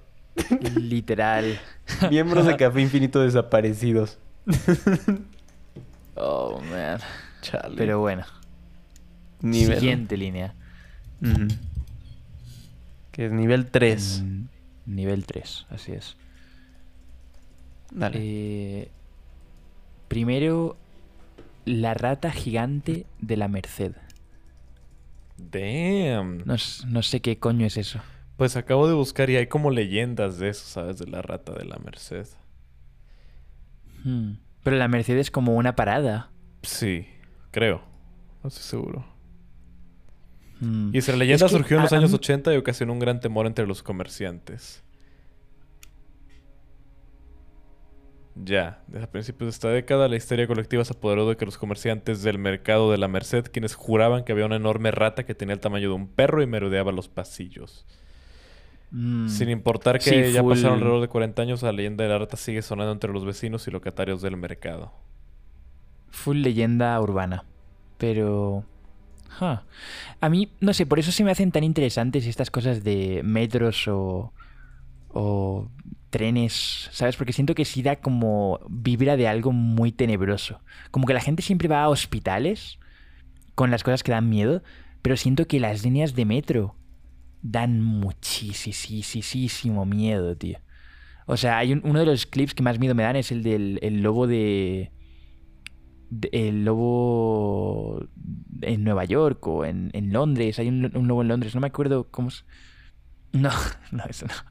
Literal. 0.76 1.58
Miembros 2.10 2.46
de 2.46 2.56
Café 2.56 2.80
Infinito 2.80 3.20
desaparecidos. 3.20 4.18
Oh, 6.22 6.60
man. 6.70 6.98
Chale. 7.40 7.74
Pero 7.76 8.00
bueno. 8.00 8.24
Nivel. 9.40 9.78
Siguiente 9.80 10.16
línea. 10.18 10.54
Que 13.12 13.26
es 13.26 13.32
nivel 13.32 13.70
3. 13.70 14.22
Mm, 14.24 14.44
Nivel 14.86 15.24
3, 15.24 15.66
así 15.70 15.92
es. 15.92 16.16
Dale. 17.90 18.18
Eh, 18.20 18.90
primero, 20.08 20.76
la 21.64 21.94
rata 21.94 22.30
gigante 22.30 23.06
de 23.20 23.36
la 23.36 23.48
Merced. 23.48 23.92
Damn. 25.36 26.42
No, 26.44 27.02
sé 27.02 27.20
qué 27.20 27.38
coño 27.38 27.66
es 27.66 27.76
eso. 27.76 28.00
Pues 28.36 28.56
acabo 28.56 28.86
de 28.88 28.94
buscar 28.94 29.30
y 29.30 29.36
hay 29.36 29.46
como 29.46 29.70
leyendas 29.70 30.38
de 30.38 30.48
eso, 30.50 30.64
¿sabes? 30.66 30.98
De 30.98 31.06
la 31.06 31.22
rata 31.22 31.52
de 31.52 31.64
la 31.64 31.76
Merced. 31.78 32.26
Hmm. 34.04 34.32
Pero 34.62 34.76
la 34.76 34.88
Merced 34.88 35.16
es 35.18 35.30
como 35.30 35.56
una 35.56 35.74
parada. 35.76 36.30
Sí, 36.62 37.06
creo. 37.50 37.82
No 38.42 38.48
estoy 38.48 38.62
seguro. 38.62 39.04
Hmm. 40.60 40.90
Y 40.94 41.00
la 41.00 41.16
leyenda 41.16 41.46
Es 41.46 41.52
que 41.52 41.58
surgió 41.58 41.76
en 41.76 41.82
los 41.84 41.92
años 41.92 42.10
mí- 42.10 42.16
80 42.16 42.52
y 42.54 42.56
ocasionó 42.58 42.92
un 42.92 42.98
gran 42.98 43.20
temor 43.20 43.46
entre 43.46 43.66
los 43.66 43.82
comerciantes. 43.82 44.82
Ya, 48.42 48.82
desde 48.86 49.06
principios 49.08 49.46
de 49.46 49.50
esta 49.50 49.68
década, 49.68 50.08
la 50.08 50.16
histeria 50.16 50.46
colectiva 50.46 50.84
se 50.84 50.92
apoderó 50.94 51.28
de 51.28 51.36
que 51.36 51.44
los 51.44 51.58
comerciantes 51.58 52.22
del 52.22 52.38
mercado 52.38 52.90
de 52.90 52.98
la 52.98 53.08
Merced, 53.08 53.44
quienes 53.52 53.74
juraban 53.74 54.24
que 54.24 54.32
había 54.32 54.46
una 54.46 54.56
enorme 54.56 54.90
rata 54.92 55.24
que 55.24 55.34
tenía 55.34 55.54
el 55.54 55.60
tamaño 55.60 55.88
de 55.88 55.94
un 55.94 56.08
perro 56.08 56.42
y 56.42 56.46
merodeaba 56.46 56.92
los 56.92 57.08
pasillos. 57.08 57.86
Hmm. 58.92 59.28
Sin 59.28 59.50
importar 59.50 59.98
que 59.98 60.26
Sí, 60.26 60.32
ya 60.32 60.42
full- 60.42 60.50
pasaron 60.54 60.74
alrededor 60.78 61.00
de 61.02 61.08
40 61.08 61.42
años, 61.42 61.62
la 61.62 61.72
leyenda 61.72 62.04
de 62.04 62.10
la 62.10 62.18
rata 62.18 62.36
sigue 62.36 62.62
sonando 62.62 62.92
entre 62.92 63.12
los 63.12 63.24
vecinos 63.24 63.66
y 63.68 63.70
locatarios 63.70 64.22
del 64.22 64.36
mercado. 64.36 64.92
Full 66.10 66.38
leyenda 66.38 66.98
urbana. 67.00 67.44
Pero... 67.98 68.64
A 70.20 70.28
mí, 70.28 70.52
no 70.60 70.74
sé, 70.74 70.86
por 70.86 70.98
eso 70.98 71.12
se 71.12 71.24
me 71.24 71.30
hacen 71.30 71.50
tan 71.52 71.64
interesantes 71.64 72.26
estas 72.26 72.50
cosas 72.50 72.82
de 72.84 73.22
metros 73.24 73.86
o... 73.88 74.32
o 75.08 75.68
trenes, 76.10 76.88
¿sabes? 76.92 77.16
Porque 77.16 77.32
siento 77.32 77.54
que 77.54 77.64
sí 77.64 77.82
da 77.82 77.96
como 77.96 78.60
vibra 78.68 79.16
de 79.16 79.28
algo 79.28 79.52
muy 79.52 79.92
tenebroso. 79.92 80.60
Como 80.90 81.06
que 81.06 81.14
la 81.14 81.20
gente 81.20 81.42
siempre 81.42 81.68
va 81.68 81.82
a 81.84 81.88
hospitales 81.88 82.78
con 83.54 83.70
las 83.70 83.82
cosas 83.84 84.02
que 84.02 84.12
dan 84.12 84.28
miedo, 84.28 84.62
pero 85.02 85.16
siento 85.16 85.46
que 85.48 85.60
las 85.60 85.84
líneas 85.84 86.14
de 86.14 86.24
metro 86.24 86.76
dan 87.42 87.80
muchísimo 87.82 89.84
miedo, 89.86 90.36
tío. 90.36 90.58
O 91.26 91.36
sea, 91.36 91.58
hay 91.58 91.72
un- 91.72 91.82
uno 91.84 92.00
de 92.00 92.06
los 92.06 92.26
clips 92.26 92.54
que 92.54 92.62
más 92.62 92.78
miedo 92.78 92.94
me 92.94 93.02
dan 93.04 93.16
es 93.16 93.30
el 93.32 93.42
del 93.42 93.78
el 93.82 94.02
lobo 94.02 94.26
de, 94.26 94.92
de- 96.10 96.28
El 96.32 96.64
lobo 96.64 98.04
en 98.62 98.84
Nueva 98.84 99.04
York 99.04 99.46
o 99.46 99.64
en, 99.64 99.90
en 99.92 100.12
Londres. 100.12 100.58
Hay 100.58 100.68
un, 100.68 100.90
un 100.96 101.08
lobo 101.08 101.22
en 101.22 101.28
Londres, 101.28 101.54
no 101.54 101.60
me 101.60 101.68
acuerdo 101.68 102.08
cómo 102.10 102.28
es. 102.28 102.44
No, 103.32 103.50
no, 103.92 104.04
eso 104.08 104.26
no. 104.26 104.49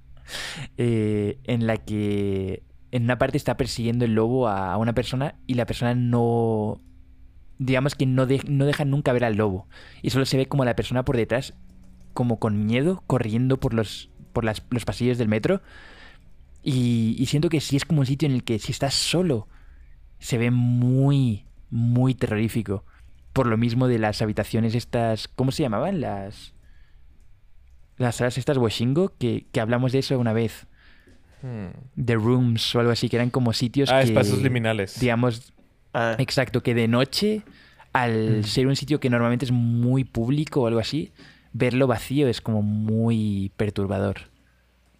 Eh, 0.77 1.39
en 1.45 1.67
la 1.67 1.77
que 1.77 2.63
en 2.91 3.03
una 3.03 3.17
parte 3.17 3.37
está 3.37 3.57
persiguiendo 3.57 4.05
el 4.05 4.15
lobo 4.15 4.47
a, 4.47 4.77
una 4.77 4.93
persona 4.93 5.35
y 5.47 5.55
la 5.55 5.65
persona 5.65 5.95
no. 5.95 6.81
Digamos 7.59 7.95
que 7.95 8.05
no, 8.05 8.25
no 8.47 8.65
deja 8.65 8.85
nunca 8.85 9.13
ver 9.13 9.25
al 9.25 9.35
lobo. 9.35 9.67
Y 10.01 10.11
solo 10.11 10.25
se 10.25 10.37
ve 10.37 10.47
como 10.47 10.65
la 10.65 10.75
persona 10.75 11.03
por 11.05 11.17
detrás, 11.17 11.53
como 12.13 12.39
con 12.39 12.65
miedo, 12.65 13.03
corriendo 13.07 13.59
por 13.59 13.73
los, 13.73 14.09
por 14.33 14.45
las- 14.45 14.63
los 14.69 14.85
pasillos 14.85 15.17
del 15.17 15.27
metro. 15.27 15.61
Y, 16.63 17.15
y 17.17 17.25
siento 17.27 17.49
que 17.49 17.61
sí 17.61 17.75
es 17.77 17.85
como 17.85 18.01
un 18.01 18.05
sitio 18.05 18.27
en 18.27 18.35
el 18.35 18.43
que 18.43 18.59
si 18.59 18.71
estás 18.71 18.93
solo, 18.93 19.47
se 20.19 20.37
ve 20.37 20.51
muy, 20.51 21.45
muy 21.69 22.15
terrorífico. 22.15 22.85
Por 23.33 23.47
lo 23.47 23.57
mismo 23.57 23.87
de 23.87 23.99
las 23.99 24.21
habitaciones 24.21 24.75
estas, 24.75 25.27
¿cómo 25.27 25.51
se 25.51 25.63
llamaban? 25.63 26.01
Las... 26.01 26.53
Las 27.99 28.15
salas 28.15 28.37
estas 28.39 28.57
Washingo, 28.57 29.13
que, 29.19 29.45
que 29.51 29.61
hablamos 29.61 29.91
de 29.91 29.99
eso 29.99 30.17
una 30.17 30.33
vez. 30.33 30.65
Hmm. 31.43 31.67
The 32.03 32.15
Rooms 32.15 32.73
o 32.75 32.79
algo 32.79 32.91
así, 32.91 33.07
que 33.09 33.17
eran 33.17 33.29
como 33.29 33.53
sitios 33.53 33.91
Ah, 33.91 33.99
que... 33.99 34.07
espacios 34.07 34.41
liminales. 34.41 34.99
Digamos, 34.99 35.53
Ah, 35.93 36.15
exacto, 36.17 36.61
que 36.63 36.73
de 36.73 36.87
noche, 36.87 37.43
al 37.93 38.39
Mm. 38.39 38.43
ser 38.43 38.67
un 38.67 38.75
sitio 38.75 38.99
que 38.99 39.09
normalmente 39.09 39.45
es 39.45 39.51
muy 39.51 40.03
público 40.03 40.61
o 40.61 40.67
algo 40.67 40.79
así, 40.79 41.11
verlo 41.53 41.87
vacío 41.87 42.27
es 42.27 42.41
como 42.41 42.61
muy 42.61 43.51
perturbador. 43.57 44.17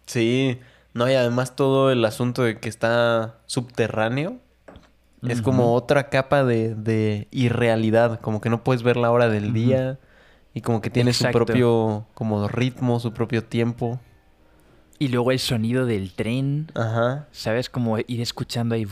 sí. 0.06 0.58
No, 0.92 1.08
y 1.08 1.14
además 1.14 1.54
todo 1.54 1.92
el 1.92 2.04
asunto 2.04 2.42
de 2.42 2.58
que 2.58 2.68
está 2.68 3.38
subterráneo 3.46 4.38
es 5.22 5.40
como 5.40 5.74
otra 5.74 6.08
capa 6.08 6.42
de, 6.42 6.74
de 6.74 7.28
irrealidad. 7.30 8.18
Como 8.20 8.40
que 8.40 8.50
no 8.50 8.64
puedes 8.64 8.82
ver 8.82 8.96
la 8.96 9.12
hora 9.12 9.28
del 9.28 9.52
día. 9.52 10.00
Y 10.54 10.60
como 10.62 10.80
que 10.80 10.90
tiene 10.90 11.10
Exacto. 11.10 11.38
su 11.38 11.44
propio 11.44 12.06
como 12.14 12.48
ritmo, 12.48 12.98
su 13.00 13.12
propio 13.12 13.44
tiempo. 13.44 14.00
Y 14.98 15.08
luego 15.08 15.30
el 15.32 15.38
sonido 15.38 15.86
del 15.86 16.12
tren, 16.12 16.70
Ajá. 16.74 17.28
¿sabes? 17.32 17.70
Como 17.70 17.98
ir 17.98 18.20
escuchando 18.20 18.74
ahí... 18.74 18.86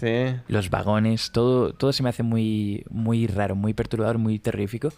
Sí. 0.00 0.34
Los 0.48 0.68
vagones, 0.70 1.30
todo, 1.30 1.72
todo 1.72 1.92
se 1.92 2.02
me 2.02 2.08
hace 2.08 2.22
muy, 2.24 2.84
muy 2.90 3.26
raro, 3.28 3.54
muy 3.54 3.72
perturbador, 3.72 4.18
muy 4.18 4.38
terrorífico. 4.38 4.88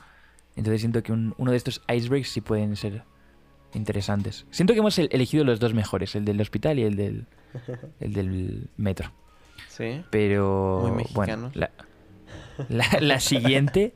Entonces 0.56 0.80
siento 0.80 1.02
que 1.02 1.12
un- 1.12 1.34
uno 1.36 1.50
de 1.50 1.56
estos 1.58 1.82
icebergs 1.94 2.30
sí 2.30 2.40
pueden 2.40 2.74
ser 2.76 3.02
interesantes. 3.74 4.46
Siento 4.50 4.72
que 4.72 4.78
hemos 4.78 4.98
el- 4.98 5.08
elegido 5.12 5.44
los 5.44 5.60
dos 5.60 5.74
mejores, 5.74 6.14
el 6.14 6.24
del 6.24 6.40
hospital 6.40 6.78
y 6.78 6.84
el 6.84 6.96
del, 6.96 7.26
el 8.00 8.12
del 8.14 8.68
metro. 8.78 9.10
Sí. 9.68 10.02
Pero 10.10 10.90
Muy 10.94 11.04
bueno, 11.12 11.50
la, 11.54 11.70
la- 12.68 12.98
la 13.00 13.20
siguiente 13.20 13.94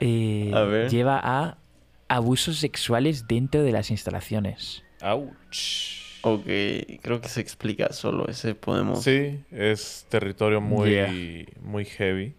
eh, 0.00 0.50
A 0.54 0.60
ver. 0.62 0.90
lleva 0.90 1.20
a 1.22 1.58
abusos 2.08 2.58
sexuales 2.58 3.26
dentro 3.26 3.62
de 3.62 3.72
las 3.72 3.90
instalaciones. 3.90 4.82
Ouch. 5.02 6.04
Ok, 6.22 6.44
creo 7.02 7.20
que 7.20 7.28
se 7.28 7.40
explica 7.40 7.92
solo 7.92 8.26
ese 8.28 8.54
podemos. 8.54 9.02
Sí, 9.04 9.40
es 9.50 10.06
territorio 10.08 10.60
muy, 10.60 10.90
Yeah. 10.90 11.12
muy 11.62 11.84
heavy. 11.84 12.34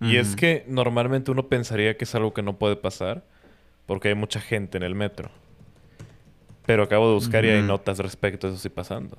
Y 0.00 0.16
es 0.16 0.34
que 0.34 0.64
normalmente 0.66 1.30
uno 1.30 1.48
pensaría 1.48 1.96
que 1.96 2.04
es 2.04 2.14
algo 2.16 2.34
que 2.34 2.42
no 2.42 2.58
puede 2.58 2.74
pasar 2.76 3.24
porque 3.86 4.08
hay 4.08 4.14
mucha 4.16 4.40
gente 4.40 4.76
en 4.76 4.82
el 4.82 4.94
metro. 4.96 5.30
Pero 6.66 6.82
acabo 6.82 7.08
de 7.08 7.14
buscar 7.14 7.44
y 7.44 7.50
hay 7.50 7.62
notas 7.62 7.98
respecto 7.98 8.46
a 8.46 8.50
eso 8.50 8.58
sí 8.58 8.68
pasando. 8.68 9.16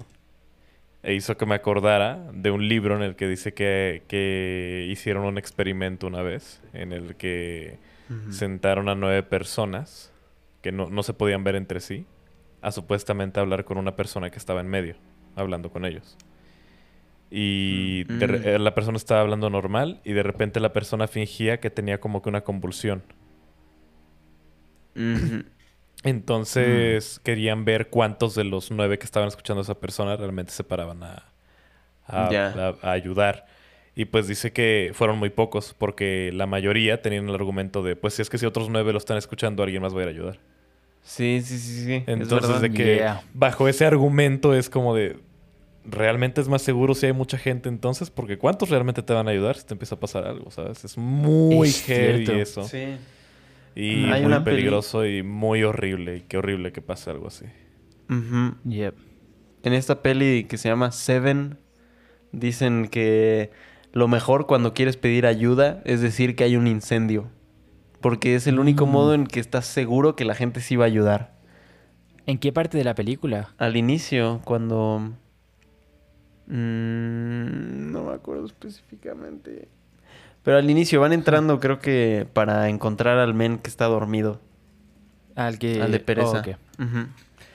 E 1.04 1.14
hizo 1.14 1.36
que 1.38 1.46
me 1.46 1.56
acordara 1.56 2.30
de 2.34 2.50
un 2.50 2.68
libro 2.68 2.96
en 2.96 3.02
el 3.04 3.16
que 3.16 3.28
dice 3.28 3.54
que, 3.54 4.04
que 4.08 4.88
hicieron 4.90 5.26
un 5.26 5.38
experimento 5.38 6.08
una 6.08 6.22
vez 6.22 6.62
en 6.74 6.94
el 6.94 7.16
que 7.16 7.78
sentaron 8.30 8.90
a 8.90 8.96
nueve 8.96 9.24
personas 9.24 10.12
que 10.62 10.72
no, 10.72 10.90
no 10.90 11.02
se 11.04 11.14
podían 11.14 11.44
ver 11.44 11.56
entre 11.56 11.80
sí 11.80 12.06
a 12.62 12.72
supuestamente 12.72 13.40
hablar 13.40 13.66
con 13.66 13.78
una 13.78 13.96
persona 13.96 14.30
que 14.30 14.38
estaba 14.38 14.62
en 14.62 14.68
medio, 14.68 14.96
hablando 15.36 15.72
con 15.72 15.84
ellos. 15.84 16.16
Y 17.32 18.06
Mm. 18.08 18.22
eh, 18.22 18.60
la 18.60 18.76
persona 18.76 18.96
estaba 18.98 19.22
hablando 19.22 19.50
normal 19.50 20.00
y 20.06 20.14
de 20.14 20.22
repente 20.24 20.60
la 20.60 20.72
persona 20.72 21.08
fingía 21.08 21.60
que 21.60 21.70
tenía 21.72 22.00
como 22.00 22.22
que 22.22 22.30
una 22.30 22.42
convulsión. 22.42 23.02
Ujú. 24.96 25.44
Entonces 26.04 27.20
Mm. 27.20 27.24
querían 27.24 27.66
ver 27.66 27.88
cuántos 27.90 28.36
de 28.36 28.44
los 28.44 28.72
nueve 28.72 28.98
que 29.00 29.06
estaban 29.06 29.28
escuchando 29.30 29.62
a 29.62 29.64
esa 29.64 29.80
persona 29.80 30.16
realmente 30.16 30.52
se 30.52 30.64
paraban 30.64 31.04
a, 31.04 31.24
a- 32.08 32.30
Ya. 32.32 32.48
a- 32.82 32.88
a 32.88 32.92
ayudar. 32.92 33.46
Y 33.96 34.06
pues 34.06 34.28
dice 34.28 34.52
que 34.52 34.92
fueron 34.94 35.18
muy 35.20 35.30
pocos 35.30 35.76
porque 35.78 36.32
la 36.34 36.48
mayoría 36.48 37.02
tenían 37.02 37.30
el 37.30 37.36
argumento 37.36 37.84
de, 37.84 37.96
pues 37.96 38.16
si 38.16 38.22
es 38.24 38.30
que 38.30 38.38
si 38.38 38.46
otros 38.46 38.70
nueve 38.70 38.92
lo 38.92 38.98
están 38.98 39.18
escuchando, 39.18 39.64
alguien 39.64 39.82
más 39.82 39.94
va 39.96 40.00
a 40.00 40.02
ir 40.04 40.08
a 40.08 40.12
ayudar. 40.12 40.40
Sí, 41.04 41.42
sí, 41.44 41.58
sí, 41.60 41.84
sí. 41.86 41.94
es 41.96 42.04
Entonces 42.08 42.62
de 42.62 42.72
que 42.72 42.96
Yeah. 42.96 43.22
bajo 43.34 43.68
ese 43.68 43.86
argumento 43.86 44.54
es 44.56 44.70
como 44.70 44.96
de, 44.96 45.18
¿realmente 45.86 46.42
es 46.42 46.48
más 46.48 46.62
seguro 46.62 46.96
si 46.96 47.06
hay 47.08 47.14
mucha 47.14 47.38
gente 47.38 47.70
entonces? 47.70 48.10
Porque 48.10 48.38
¿cuántos 48.38 48.70
realmente 48.70 49.04
te 49.04 49.14
van 49.14 49.28
a 49.28 49.32
ayudar 49.32 49.58
si 49.58 49.66
te 49.66 49.74
empieza 49.74 49.96
a 49.96 50.00
pasar 50.00 50.26
algo, 50.26 50.50
sabes? 50.50 50.84
Es 50.86 50.98
muy 50.98 51.68
Es 51.68 51.84
heavy 51.84 52.26
cierto. 52.26 52.42
eso. 52.42 52.64
Sí. 52.68 52.96
Y 53.76 54.06
Hay 54.06 54.22
muy 54.24 54.32
peli- 54.34 54.44
peligroso 54.44 55.06
y 55.06 55.24
muy 55.24 55.64
horrible. 55.64 56.18
Y 56.18 56.22
qué 56.22 56.38
horrible 56.38 56.72
que 56.72 56.82
pase 56.82 57.10
algo 57.10 57.28
así. 57.28 57.46
Yep. 58.66 58.96
En 59.64 59.74
esta 59.74 60.02
peli 60.02 60.44
que 60.46 60.58
se 60.58 60.70
llama 60.70 60.92
Seven, 60.92 61.58
dicen 62.32 62.88
que 62.88 63.52
lo 63.94 64.08
mejor 64.08 64.46
cuando 64.46 64.74
quieres 64.74 64.98
pedir 64.98 65.26
ayuda 65.26 65.82
es 65.86 66.02
decir 66.02 66.36
que 66.36 66.44
hay 66.44 66.56
un 66.56 66.68
incendio. 66.68 67.30
Porque 68.02 68.36
es 68.36 68.46
el 68.48 68.60
único 68.60 68.86
Mm. 68.86 68.90
modo 68.92 69.14
en 69.14 69.26
que 69.26 69.40
estás 69.40 69.66
seguro 69.66 70.16
que 70.16 70.26
la 70.26 70.36
gente 70.36 70.60
sí 70.60 70.76
va 70.76 70.84
a 70.86 70.88
ayudar. 70.88 71.34
¿En 72.26 72.38
qué 72.38 72.52
parte 72.54 72.78
de 72.78 72.84
la 72.84 72.96
película? 72.96 73.54
Al 73.58 73.76
inicio, 73.78 74.42
cuando... 74.46 75.14
Mm, 76.48 77.92
no 77.92 78.04
me 78.06 78.14
acuerdo 78.14 78.46
específicamente. 78.46 79.68
Pero 80.44 80.58
al 80.58 80.70
inicio 80.70 81.00
van 81.00 81.14
entrando, 81.14 81.60
creo 81.60 81.80
que 81.80 82.28
para 82.34 82.70
encontrar 82.70 83.18
al 83.18 83.34
men 83.34 83.58
que 83.60 83.70
está 83.70 83.86
dormido. 83.86 84.42
Al 85.36 85.58
que... 85.58 85.82
al 85.82 85.92
de 85.92 86.00
pereza. 86.00 86.44
oh. 86.80 87.06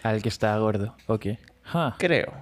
Al 0.02 0.22
que 0.22 0.28
está 0.28 0.56
gordo. 0.58 0.96
Ok. 1.06 1.26
Creo. 1.98 2.32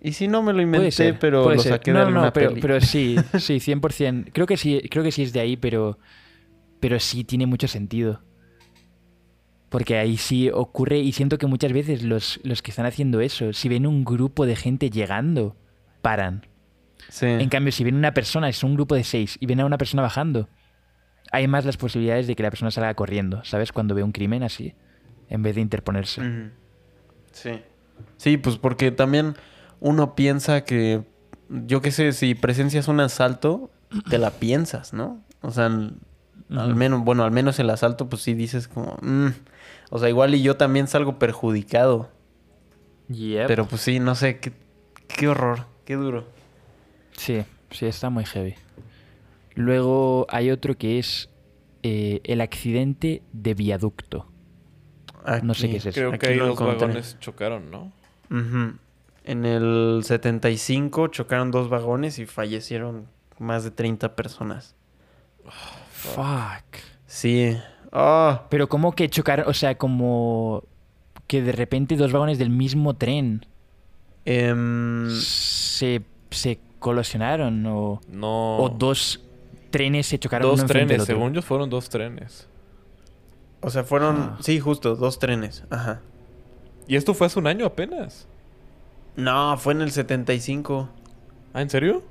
Y 0.00 0.12
si 0.12 0.28
no 0.28 0.42
me 0.42 0.52
lo 0.52 0.60
inventé, 0.60 0.90
ser, 0.90 1.18
pero 1.18 1.48
lo 1.54 1.62
saqué 1.62 1.92
no, 1.92 2.04
de 2.04 2.10
no, 2.10 2.32
pero, 2.32 2.50
peli. 2.50 2.60
pero 2.60 2.80
sí, 2.80 3.16
sí, 3.38 3.54
100%. 3.54 4.30
Creo 4.32 4.46
que 4.46 4.56
sí, 4.56 4.82
creo 4.90 5.04
que 5.04 5.12
sí 5.12 5.22
es 5.22 5.32
de 5.32 5.40
ahí, 5.40 5.56
pero, 5.56 5.98
pero 6.80 6.98
sí 6.98 7.24
tiene 7.24 7.46
mucho 7.46 7.68
sentido. 7.68 8.20
Porque 9.68 9.96
ahí 9.96 10.16
sí 10.16 10.50
ocurre 10.50 10.98
y 10.98 11.12
siento 11.12 11.38
que 11.38 11.46
muchas 11.46 11.72
veces 11.72 12.02
los, 12.02 12.40
los 12.42 12.60
que 12.62 12.72
están 12.72 12.84
haciendo 12.84 13.20
eso, 13.20 13.52
si 13.52 13.68
ven 13.68 13.86
un 13.86 14.04
grupo 14.04 14.44
de 14.44 14.56
gente 14.56 14.90
llegando, 14.90 15.56
paran. 16.02 16.46
Sí. 17.12 17.26
En 17.26 17.50
cambio, 17.50 17.72
si 17.72 17.84
ven 17.84 17.94
una 17.94 18.14
persona, 18.14 18.48
es 18.48 18.64
un 18.64 18.74
grupo 18.74 18.94
de 18.94 19.04
seis, 19.04 19.36
y 19.38 19.44
ven 19.44 19.60
a 19.60 19.66
una 19.66 19.76
persona 19.76 20.00
bajando, 20.00 20.48
hay 21.30 21.46
más 21.46 21.66
las 21.66 21.76
posibilidades 21.76 22.26
de 22.26 22.34
que 22.34 22.42
la 22.42 22.48
persona 22.48 22.70
salga 22.70 22.94
corriendo, 22.94 23.44
¿sabes? 23.44 23.70
Cuando 23.70 23.94
ve 23.94 24.02
un 24.02 24.12
crimen 24.12 24.42
así, 24.42 24.74
en 25.28 25.42
vez 25.42 25.54
de 25.56 25.60
interponerse. 25.60 26.22
Sí. 27.32 27.60
Sí, 28.16 28.38
pues 28.38 28.56
porque 28.56 28.92
también 28.92 29.34
uno 29.78 30.14
piensa 30.14 30.64
que, 30.64 31.02
yo 31.50 31.82
qué 31.82 31.90
sé, 31.90 32.12
si 32.12 32.34
presencias 32.34 32.88
un 32.88 32.98
asalto, 33.00 33.70
te 34.08 34.16
la 34.16 34.30
piensas, 34.30 34.94
¿no? 34.94 35.22
O 35.42 35.50
sea, 35.50 35.66
al 35.66 36.74
menos, 36.74 37.04
bueno, 37.04 37.24
al 37.24 37.30
menos 37.30 37.58
el 37.58 37.68
asalto, 37.68 38.08
pues 38.08 38.22
sí 38.22 38.32
dices 38.32 38.68
como, 38.68 38.96
"Mm". 39.02 39.28
o 39.90 39.98
sea, 39.98 40.08
igual 40.08 40.34
y 40.34 40.42
yo 40.42 40.56
también 40.56 40.88
salgo 40.88 41.18
perjudicado. 41.18 42.10
Yep. 43.08 43.48
Pero 43.48 43.66
pues 43.66 43.82
sí, 43.82 44.00
no 44.00 44.14
sé, 44.14 44.38
qué, 44.38 44.52
qué 45.08 45.28
horror, 45.28 45.66
qué 45.84 45.94
duro. 45.96 46.26
Sí, 47.16 47.42
sí, 47.70 47.86
está 47.86 48.10
muy 48.10 48.24
heavy. 48.24 48.54
Luego 49.54 50.26
hay 50.30 50.50
otro 50.50 50.76
que 50.76 50.98
es 50.98 51.28
eh, 51.82 52.20
el 52.24 52.40
accidente 52.40 53.22
de 53.32 53.54
viaducto. 53.54 54.28
No 55.42 55.54
sé 55.54 55.70
qué 55.70 55.76
es 55.76 55.86
eso. 55.86 55.94
Creo 55.94 56.08
Aquí 56.10 56.18
que 56.18 56.26
ahí 56.28 56.36
lo 56.36 56.46
dos 56.46 56.54
encontré. 56.60 56.86
vagones 56.86 57.16
chocaron, 57.20 57.70
¿no? 57.70 57.92
En 59.24 59.44
el 59.44 60.00
75 60.04 61.08
chocaron 61.08 61.50
dos 61.50 61.68
vagones 61.68 62.18
y 62.18 62.26
fallecieron 62.26 63.06
más 63.38 63.62
de 63.62 63.70
30 63.70 64.16
personas. 64.16 64.74
Fuck. 65.90 66.80
Sí. 67.06 67.56
Ah, 67.92 68.46
Pero 68.48 68.68
como 68.68 68.92
que 68.92 69.08
chocaron, 69.08 69.46
o 69.48 69.52
sea, 69.52 69.76
como 69.76 70.64
que 71.26 71.42
de 71.42 71.52
repente 71.52 71.96
dos 71.96 72.10
vagones 72.10 72.38
del 72.38 72.50
mismo 72.50 72.94
tren 72.94 73.46
em, 74.24 75.08
se, 75.10 76.02
se 76.30 76.58
colisionaron 76.82 77.64
o, 77.66 78.00
No. 78.08 78.58
o 78.58 78.68
dos 78.68 79.20
trenes 79.70 80.06
se 80.08 80.18
chocaron 80.18 80.48
Dos 80.50 80.58
uno 80.60 80.68
del 80.68 80.76
trenes, 80.76 81.02
otro. 81.02 81.06
según 81.14 81.32
yo 81.32 81.40
fueron 81.40 81.70
dos 81.70 81.88
trenes. 81.88 82.46
o 83.62 83.70
sea, 83.70 83.84
fueron, 83.84 84.16
Ah. 84.34 84.38
sí, 84.40 84.60
justo, 84.60 84.96
dos 84.96 85.18
trenes. 85.18 85.64
Ajá. 85.70 86.00
Y 86.86 86.96
esto 86.96 87.14
fue 87.14 87.28
hace 87.28 87.38
un 87.38 87.46
año 87.46 87.64
apenas. 87.64 88.26
No, 89.16 89.56
fue 89.56 89.72
en 89.72 89.82
el 89.82 89.92
75. 89.92 90.88
¿Ah, 91.54 91.62
en 91.62 91.70
serio? 91.70 92.02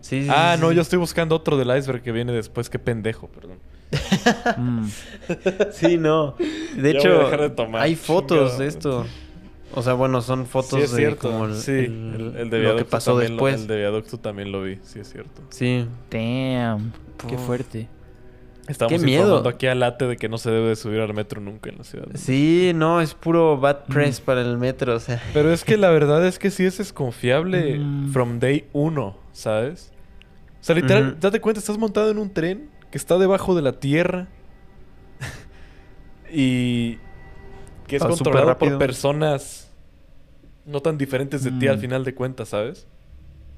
Sí, 0.00 0.24
sí, 0.24 0.28
ah, 0.30 0.54
sí, 0.56 0.60
no, 0.62 0.70
sí. 0.70 0.76
yo 0.76 0.82
estoy 0.82 0.98
buscando 0.98 1.34
otro 1.36 1.56
del 1.56 1.68
iceberg 1.76 2.02
que 2.02 2.12
viene 2.12 2.32
después. 2.32 2.68
Qué 2.68 2.78
pendejo, 2.78 3.28
perdón. 3.28 3.58
Mm. 4.56 4.86
Sí, 5.72 5.96
no. 5.96 6.34
De 6.76 6.92
Ya 6.92 6.98
hecho, 6.98 7.28
de 7.30 7.78
hay 7.78 7.94
fotos 7.94 8.38
chingado. 8.38 8.58
de 8.58 8.66
esto. 8.66 9.06
O 9.74 9.82
sea, 9.82 9.92
bueno, 9.94 10.22
son 10.22 10.46
fotos 10.46 10.78
sí, 10.78 10.84
es 10.84 10.90
de 10.92 10.96
cierto. 10.98 11.30
como 11.30 11.46
el, 11.46 11.54
sí, 11.56 11.70
el- 11.72 12.14
el, 12.14 12.36
el 12.36 12.50
de 12.50 12.58
lo 12.60 12.76
que 12.76 12.84
pasó 12.84 13.12
también 13.12 13.36
lo- 13.36 13.44
después. 13.44 13.60
el 13.62 13.66
de 13.66 13.76
viaducto 13.78 14.18
también 14.18 14.52
lo 14.52 14.62
vi, 14.62 14.78
sí 14.82 15.00
es 15.00 15.10
cierto. 15.10 15.42
Sí. 15.50 15.86
Damn, 16.10 16.92
qué 17.28 17.36
fuerte. 17.36 17.88
Estamos 18.68 18.92
Qué 18.92 18.98
miedo. 18.98 19.20
informando 19.22 19.48
aquí 19.48 19.66
al 19.68 19.78
late 19.78 20.06
de 20.08 20.16
que 20.16 20.28
no 20.28 20.38
se 20.38 20.50
debe 20.50 20.68
de 20.70 20.76
subir 20.76 21.00
al 21.00 21.14
metro 21.14 21.40
nunca 21.40 21.70
en 21.70 21.78
la 21.78 21.84
ciudad. 21.84 22.06
Sí, 22.14 22.72
no, 22.74 23.00
es 23.00 23.14
puro 23.14 23.58
bad 23.58 23.80
Mm. 23.86 23.92
press 23.92 24.20
para 24.20 24.40
el 24.40 24.56
metro, 24.58 24.96
o 24.96 24.98
sea. 25.00 25.22
Pero 25.34 25.52
es 25.52 25.62
que 25.62 25.76
la 25.76 25.90
verdad 25.90 26.26
es 26.26 26.38
que 26.40 26.50
sí 26.50 26.64
es 26.64 26.78
desconfiable 26.78 27.78
Mm. 27.78 28.12
from 28.12 28.40
day 28.40 28.64
uno, 28.72 29.18
¿sabes? 29.32 29.92
O 30.60 30.64
sea, 30.66 30.74
literal, 30.74 31.16
date 31.20 31.40
cuenta, 31.40 31.60
estás 31.60 31.78
montado 31.78 32.10
en 32.10 32.18
un 32.18 32.30
tren 32.32 32.68
que 32.90 32.98
está 32.98 33.18
debajo 33.18 33.54
de 33.54 33.62
la 33.62 33.72
tierra 33.74 34.26
y 36.32 36.98
que 37.86 37.96
es 37.96 38.02
controlado 38.04 38.58
por 38.58 38.78
personas 38.78 39.70
no 40.64 40.80
tan 40.80 40.98
diferentes 40.98 41.44
de 41.44 41.52
ti 41.52 41.68
al 41.68 41.76
Mm. 41.76 41.80
final 41.80 42.04
de 42.04 42.14
cuentas, 42.14 42.48
¿sabes? 42.48 42.86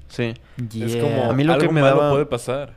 Sí. 0.09 0.33
Es 0.79 0.95
como 0.97 1.25
A 1.25 1.33
mí 1.33 1.43
lo 1.43 1.53
que 1.57 1.61
algo 1.61 1.73
me 1.73 1.81
malo 1.81 1.97
daba- 1.97 2.11
puede 2.11 2.25
pasar. 2.25 2.75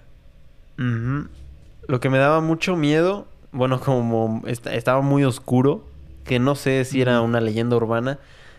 Lo 1.89 2.01
que 2.01 2.09
me 2.11 2.19
daba 2.19 2.41
mucho 2.41 2.77
miedo, 2.77 3.27
bueno, 3.53 3.81
como 3.81 4.43
est- 4.47 4.67
estaba 4.69 5.01
muy 5.03 5.25
oscuro, 5.25 5.85
que 6.25 6.39
no 6.39 6.55
sé 6.55 6.85
si 6.85 7.01
era 7.03 7.21
una 7.21 7.41
leyenda 7.41 7.77
urbana, 7.77 8.19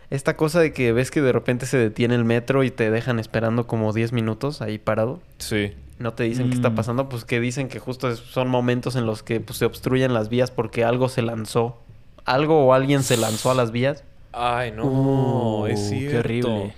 esta 0.09 0.35
cosa 0.37 0.59
de 0.59 0.73
que 0.73 0.91
ves 0.93 1.09
que 1.09 1.21
de 1.21 1.31
repente 1.31 1.65
se 1.65 1.77
detiene 1.77 2.15
el 2.15 2.25
metro 2.25 2.63
y 2.63 2.69
te 2.71 2.91
dejan 2.91 3.19
esperando 3.19 3.65
como 3.65 3.93
10 3.93 4.11
minutos 4.13 4.61
ahí 4.61 4.77
parado. 4.77 5.21
Sí. 5.39 5.73
No 5.99 6.13
te 6.13 6.23
dicen 6.23 6.49
qué 6.49 6.55
está 6.55 6.69
Mm. 6.71 6.75
pasando, 6.75 7.09
pues 7.09 7.23
que 7.25 7.39
dicen 7.39 7.69
que 7.69 7.79
justo 7.79 8.13
son 8.15 8.49
momentos 8.49 8.95
en 8.95 9.05
los 9.05 9.23
que 9.23 9.39
pues, 9.39 9.57
se 9.57 9.65
obstruyen 9.65 10.13
las 10.13 10.29
vías 10.29 10.51
porque 10.51 10.83
algo 10.83 11.07
se 11.09 11.21
lanzó. 11.21 11.79
Algo 12.25 12.65
o 12.65 12.73
alguien 12.73 13.03
se 13.03 13.17
lanzó 13.17 13.51
a 13.51 13.53
las 13.55 13.71
vías. 13.71 14.03
Ay, 14.31 14.71
no, 14.71 14.85
Uh, 14.85 15.67
es 15.67 15.79
qué 15.79 15.85
cierto. 15.99 16.19
horrible. 16.19 16.73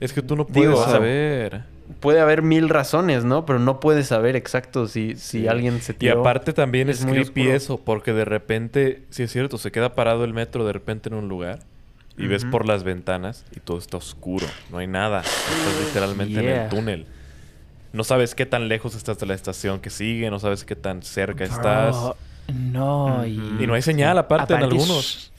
Es 0.00 0.12
que 0.12 0.22
tú 0.22 0.36
no 0.36 0.44
Digo, 0.44 0.52
puedes 0.72 0.78
o 0.78 0.82
sea, 0.84 0.92
saber. 0.94 1.62
Puede 2.00 2.20
haber 2.20 2.42
mil 2.42 2.68
razones, 2.68 3.24
¿no? 3.24 3.44
Pero 3.46 3.58
no 3.58 3.80
puedes 3.80 4.06
saber 4.06 4.36
exacto 4.36 4.86
si, 4.86 5.16
si 5.16 5.40
Sí. 5.42 5.48
alguien 5.48 5.80
se 5.82 5.92
Y 5.92 5.96
tiró. 5.96 6.20
aparte 6.20 6.52
también 6.52 6.88
es, 6.88 7.00
Es 7.00 7.04
muy 7.04 7.14
creepy 7.14 7.40
oscuro. 7.42 7.56
eso, 7.56 7.80
porque 7.84 8.12
de 8.12 8.24
repente, 8.24 9.02
sí 9.10 9.24
es 9.24 9.32
cierto, 9.32 9.58
se 9.58 9.72
queda 9.72 9.94
parado 9.94 10.24
el 10.24 10.32
metro 10.32 10.64
de 10.64 10.72
repente 10.72 11.08
en 11.08 11.14
un 11.16 11.28
lugar 11.28 11.58
y 12.16 12.26
ves 12.26 12.44
por 12.44 12.66
las 12.66 12.84
ventanas 12.84 13.44
y 13.56 13.60
todo 13.60 13.78
está 13.78 13.96
oscuro, 13.96 14.46
no 14.70 14.76
hay 14.78 14.86
nada, 14.86 15.20
estás 15.22 15.86
literalmente 15.86 16.38
en 16.40 16.48
el 16.48 16.68
túnel. 16.68 17.06
No 17.92 18.04
sabes 18.04 18.34
qué 18.34 18.44
tan 18.46 18.68
lejos 18.68 18.94
estás 18.94 19.18
de 19.18 19.26
la 19.26 19.34
estación 19.34 19.80
que 19.80 19.88
sigue, 19.90 20.30
no 20.30 20.38
sabes 20.38 20.64
qué 20.64 20.76
tan 20.76 21.02
cerca 21.02 21.44
estás. 21.44 21.96
No, 22.52 23.26
y... 23.26 23.32
Y 23.60 23.66
no 23.66 23.74
hay 23.74 23.82
señal 23.82 24.18
aparte, 24.18 24.54
en 24.54 24.62
algunos. 24.62 25.04
su- 25.04 25.30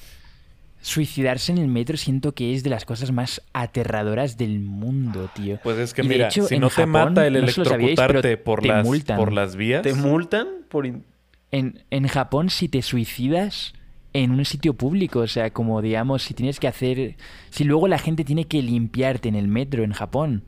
Suicidarse 0.84 1.52
en 1.52 1.60
el 1.60 1.68
metro 1.68 1.96
siento 1.96 2.34
que 2.34 2.56
es 2.56 2.64
de 2.64 2.72
las 2.72 2.86
cosas 2.86 3.12
más 3.12 3.44
aterradoras 3.54 4.36
del 4.38 4.60
mundo, 4.62 5.30
tío. 5.36 5.60
Pues 5.62 5.78
es 5.78 5.94
que 5.94 6.02
Y 6.02 6.08
mira, 6.08 6.26
hecho, 6.28 6.48
si 6.48 6.58
no 6.58 6.70
te 6.70 6.74
Japón, 6.74 6.90
mata 6.92 7.28
el 7.28 7.34
no 7.34 7.40
sabíais, 7.48 7.58
electrocutarte 7.60 8.38
por, 8.38 8.62
te 8.62 8.68
las, 8.70 8.84
multan. 8.84 9.18
por 9.18 9.32
las 9.32 9.56
vías. 9.56 9.84
¿Te 9.84 9.94
multan? 9.94 10.48
Por 10.70 10.88
in- 10.88 11.04
En, 11.52 11.84
en 11.92 12.08
Japón, 12.08 12.50
si 12.50 12.68
te 12.68 12.82
suicidas 12.82 13.74
en 14.14 14.32
un 14.32 14.44
sitio 14.44 14.74
público, 14.74 15.20
o 15.20 15.28
sea, 15.28 15.52
como 15.54 15.84
digamos, 15.84 16.24
si 16.24 16.34
tienes 16.34 16.60
que 16.60 16.68
hacer. 16.68 17.16
Si 17.52 17.64
luego 17.64 17.88
la 17.88 18.00
gente 18.00 18.24
tiene 18.26 18.46
que 18.46 18.64
limpiarte 18.64 19.30
en 19.30 19.36
el 19.36 19.48
metro 19.48 19.84
en 19.84 19.92
Japón, 19.94 20.44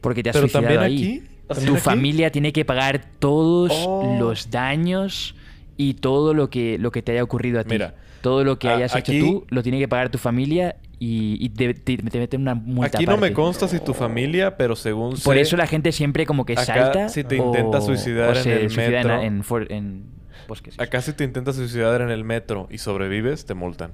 porque 0.00 0.24
te 0.24 0.30
has 0.30 0.34
Pero 0.36 0.48
suicidado 0.48 0.64
también 0.66 0.82
ahí. 0.82 0.96
aquí. 1.20 1.28
también 1.46 1.66
Tu 1.68 1.74
aquí. 1.74 1.80
familia 1.82 2.32
tiene 2.32 2.52
que 2.52 2.64
pagar 2.64 3.04
todos 3.20 3.70
Oh. 3.86 4.16
los 4.18 4.50
daños 4.50 5.36
y 5.82 5.94
todo 5.94 6.34
lo 6.34 6.50
que, 6.50 6.76
lo 6.78 6.90
que 6.90 7.00
te 7.02 7.12
haya 7.12 7.22
ocurrido 7.22 7.58
a 7.60 7.64
ti. 7.64 7.70
Mira, 7.70 7.94
todo 8.20 8.44
lo 8.44 8.58
que 8.58 8.68
a- 8.68 8.74
hayas 8.76 8.94
aquí- 8.94 9.16
hecho 9.16 9.24
tú 9.26 9.46
lo 9.48 9.62
tiene 9.62 9.78
que 9.78 9.88
pagar 9.88 10.10
tu 10.10 10.18
familia 10.18 10.76
y, 10.98 11.38
y 11.42 11.48
te, 11.48 11.72
te- 11.72 11.96
te 11.96 12.18
meten 12.18 12.42
una 12.42 12.54
multa. 12.54 12.98
Aquí 12.98 13.06
no 13.06 13.16
me 13.16 13.32
consta 13.32 13.66
si 13.66 13.80
tu 13.80 13.94
familia, 13.94 14.56
pero 14.58 14.76
según 14.76 15.12
Por 15.12 15.36
sé, 15.36 15.40
eso 15.40 15.56
la 15.56 15.66
gente 15.66 15.90
siempre 15.92 16.26
como 16.26 16.44
que 16.44 16.52
acá, 16.52 16.64
salta. 16.64 17.08
si 17.08 17.24
te 17.24 17.40
o- 17.40 17.46
intentas 17.46 17.86
suicidar 17.86 18.28
o 18.30 18.36
en 18.36 18.42
se 18.42 18.56
el 18.56 18.70
en- 18.70 18.76
metro- 18.76 19.22
En, 19.22 19.42
en 19.70 20.04
bosques. 20.46 20.78
Acá 20.78 21.00
si 21.00 21.12
te 21.14 21.24
intentas 21.24 21.56
suicidar 21.56 22.02
en 22.02 22.10
el 22.10 22.24
metro 22.24 22.68
y 22.70 22.76
sobrevives, 22.78 23.46
te 23.46 23.54
multan. 23.54 23.92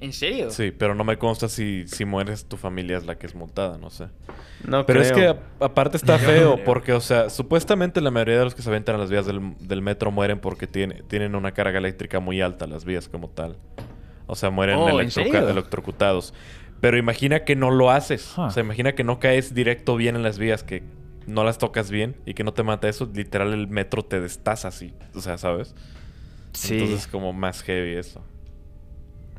¿En 0.00 0.12
serio? 0.12 0.50
Sí, 0.50 0.72
pero 0.76 0.94
no 0.94 1.04
me 1.04 1.16
consta 1.16 1.48
si, 1.48 1.84
si 1.88 2.04
mueres 2.04 2.44
tu 2.46 2.56
familia 2.56 2.98
es 2.98 3.06
la 3.06 3.16
que 3.18 3.26
es 3.26 3.34
multada, 3.34 3.78
no 3.78 3.88
sé. 3.90 4.08
No 4.64 4.84
Pero 4.84 5.00
es 5.00 5.10
que 5.12 5.26
a- 5.28 5.38
aparte 5.60 5.96
está 5.96 6.18
feo 6.18 6.62
porque, 6.64 6.92
o 6.92 7.00
sea, 7.00 7.30
supuestamente 7.30 8.00
la 8.00 8.10
mayoría 8.10 8.38
de 8.38 8.44
los 8.44 8.54
que 8.54 8.62
se 8.62 8.68
aventan 8.68 8.96
a 8.96 8.98
las 8.98 9.10
vías 9.10 9.24
del, 9.26 9.54
del 9.60 9.80
metro 9.82 10.10
mueren 10.10 10.38
porque 10.38 10.66
tiene, 10.66 11.02
tienen 11.08 11.34
una 11.34 11.52
carga 11.52 11.78
eléctrica 11.78 12.20
muy 12.20 12.40
alta 12.42 12.66
las 12.66 12.84
vías 12.84 13.08
como 13.08 13.28
tal. 13.30 13.56
O 14.26 14.34
sea, 14.34 14.50
mueren 14.50 14.76
Oh, 14.76 14.88
¿en 15.00 15.06
electroca- 15.08 15.50
electrocutados. 15.50 16.34
Pero 16.80 16.98
imagina 16.98 17.44
que 17.44 17.56
no 17.56 17.70
lo 17.70 17.90
haces. 17.90 18.34
Huh. 18.36 18.42
O 18.42 18.50
sea, 18.50 18.62
imagina 18.62 18.94
que 18.94 19.02
no 19.04 19.18
caes 19.18 19.54
directo 19.54 19.96
bien 19.96 20.14
en 20.14 20.22
las 20.22 20.38
vías, 20.38 20.62
que 20.62 20.82
no 21.26 21.42
las 21.42 21.56
tocas 21.56 21.90
bien 21.90 22.16
y 22.26 22.34
que 22.34 22.44
no 22.44 22.52
te 22.52 22.62
mata 22.62 22.86
eso. 22.88 23.08
Literal, 23.14 23.54
el 23.54 23.66
metro 23.68 24.04
te 24.04 24.20
destaza 24.20 24.68
así. 24.68 24.92
O 25.14 25.20
sea, 25.20 25.38
¿sabes? 25.38 25.74
Sí. 26.52 26.74
Entonces 26.74 27.00
es 27.00 27.06
como 27.06 27.32
más 27.32 27.62
heavy 27.62 27.94
eso. 27.94 28.22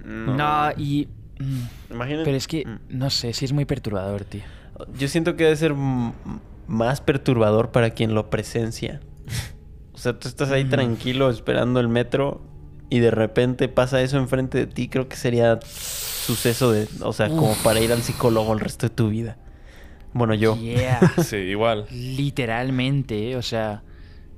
No, 0.06 0.70
y... 0.78 1.08
mm, 1.40 1.94
Imaginen- 1.94 2.24
Pero 2.26 2.38
es 2.38 2.48
que, 2.48 2.66
Mm. 2.66 2.80
no 2.98 3.10
sé, 3.10 3.34
sí 3.34 3.46
es 3.46 3.54
muy 3.54 3.66
perturbador, 3.66 4.24
tío. 4.26 4.42
Yo 4.98 5.08
siento 5.08 5.36
que 5.36 5.46
debe 5.46 5.56
ser 5.56 5.74
más 6.68 7.02
perturbador 7.02 7.72
para 7.72 7.90
quien 7.92 8.14
lo 8.14 8.30
presencia. 8.30 9.00
O 9.94 9.98
sea, 9.98 10.14
tú 10.20 10.28
estás 10.28 10.52
ahí 10.52 10.66
Mm. 10.66 10.70
tranquilo 10.70 11.30
esperando 11.30 11.80
el 11.80 11.88
metro 11.88 12.42
y 12.90 13.00
de 13.00 13.10
repente 13.12 13.68
pasa 13.68 14.02
eso 14.02 14.18
enfrente 14.18 14.60
de 14.60 14.68
ti, 14.68 14.88
creo 14.88 15.08
que 15.10 15.16
sería 15.16 15.60
suceso 15.64 16.72
de, 16.72 16.88
o 17.02 17.14
sea, 17.14 17.30
como 17.30 17.54
para 17.64 17.80
ir 17.80 17.92
al 17.92 18.02
psicólogo 18.04 18.54
el 18.54 18.60
resto 18.60 18.88
de 18.88 18.94
tu 18.96 19.10
vida. 19.10 19.38
Bueno, 20.14 20.34
yo. 20.36 20.56
Yeah. 20.58 21.00
Sí, 21.24 21.36
igual. 21.38 21.86
Literalmente, 21.92 23.36
o 23.36 23.42
sea, 23.42 23.84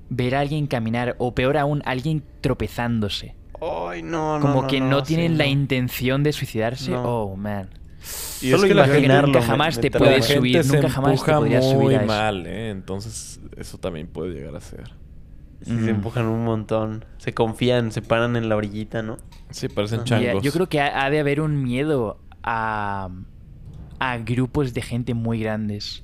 ver 0.09 0.35
a 0.35 0.39
alguien 0.39 0.67
caminar, 0.67 1.15
o 1.19 1.35
peor 1.35 1.57
aún, 1.57 1.81
alguien 1.85 2.23
tropezándose. 2.41 3.35
Ay, 3.61 4.01
no, 4.03 4.39
no. 4.39 4.41
Como 4.45 4.61
no, 4.63 4.67
que 4.67 4.79
no, 4.79 4.87
no, 4.89 5.03
tienen 5.03 5.33
sí, 5.33 5.37
la 5.37 5.45
no. 5.45 5.51
intención 5.51 6.23
de 6.23 6.33
suicidarse. 6.33 6.91
No. 6.91 7.03
Oh, 7.03 7.35
man. 7.35 7.69
Y 8.41 8.51
Solo 8.51 8.63
es 8.63 8.71
que 8.71 8.71
imaginarlo 8.71 9.27
nunca 9.33 9.41
jamás 9.41 9.75
me 9.75 9.81
te 9.81 9.91
puedes 9.91 10.25
subir, 10.25 10.63
se 10.63 10.75
nunca 10.77 10.89
jamás 10.89 11.23
te 11.23 11.31
podrías 11.33 11.65
muy 11.65 11.73
subir 11.73 11.97
a 11.97 11.99
eso. 12.03 12.07
mal, 12.07 12.47
¿eh? 12.47 12.69
Entonces, 12.69 13.41
eso 13.57 13.77
también 13.77 14.07
puede 14.07 14.33
llegar 14.33 14.55
a 14.55 14.61
ser. 14.61 14.85
Sí, 15.61 15.73
Mm. 15.73 15.83
se 15.83 15.89
empujan 15.89 16.25
un 16.27 16.45
montón. 16.45 17.03
Se 17.17 17.33
confían, 17.33 17.91
se 17.91 18.01
paran 18.01 18.37
en 18.37 18.47
la 18.47 18.55
orillita, 18.55 19.01
¿no? 19.03 19.17
Sí, 19.49 19.67
parecen 19.67 20.05
changos. 20.05 20.23
Yeah, 20.23 20.41
yo 20.41 20.51
creo 20.53 20.69
que 20.69 20.79
ha, 20.79 21.03
ha 21.05 21.09
de 21.09 21.19
haber 21.19 21.41
un 21.41 21.61
miedo 21.61 22.17
a, 22.43 23.09
a 23.99 24.17
grupos 24.19 24.73
de 24.73 24.81
gente 24.81 25.13
muy 25.13 25.41
grandes, 25.41 26.03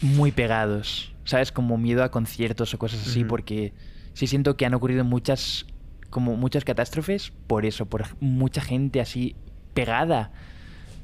muy 0.00 0.32
pegados, 0.32 1.12
¿sabes? 1.24 1.52
Como 1.52 1.76
miedo 1.76 2.02
a 2.02 2.10
conciertos 2.10 2.72
o 2.72 2.78
cosas 2.78 3.06
así, 3.06 3.24
porque 3.24 3.74
sí 4.14 4.26
siento 4.26 4.56
que 4.56 4.64
han 4.64 4.72
ocurrido 4.72 5.04
muchas, 5.04 5.66
como 6.10 6.36
muchas 6.36 6.64
catástrofes 6.64 7.32
por 7.46 7.66
eso, 7.66 7.86
por 7.86 8.04
mucha 8.20 8.60
gente 8.60 9.00
así 9.00 9.34
pegada. 9.74 10.30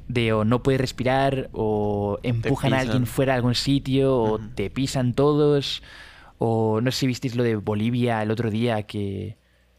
De 0.07 0.33
o 0.33 0.45
no 0.45 0.61
puedes 0.61 0.79
respirar, 0.79 1.49
o 1.51 2.19
empujan 2.21 2.73
a 2.75 2.79
alguien 2.81 3.07
fuera 3.07 3.33
a 3.33 3.37
algún 3.37 3.55
sitio, 3.55 4.15
o 4.15 4.37
te 4.39 4.69
pisan 4.69 5.13
todos, 5.15 5.81
o 6.37 6.79
no 6.79 6.91
sé 6.91 6.99
si 6.99 7.07
visteis 7.07 7.35
lo 7.35 7.41
de 7.41 7.55
Bolivia 7.55 8.21
el 8.21 8.29
otro 8.29 8.51
día, 8.51 8.83
que 8.83 9.35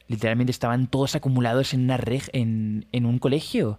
literalmente 0.09 0.51
estaban 0.51 0.89
todos 0.89 1.15
acumulados 1.15 1.75
en 1.75 1.85
una 1.85 1.97
rej- 1.97 2.31
en, 2.33 2.87
en 2.91 3.07
un 3.07 3.21
colegio, 3.21 3.79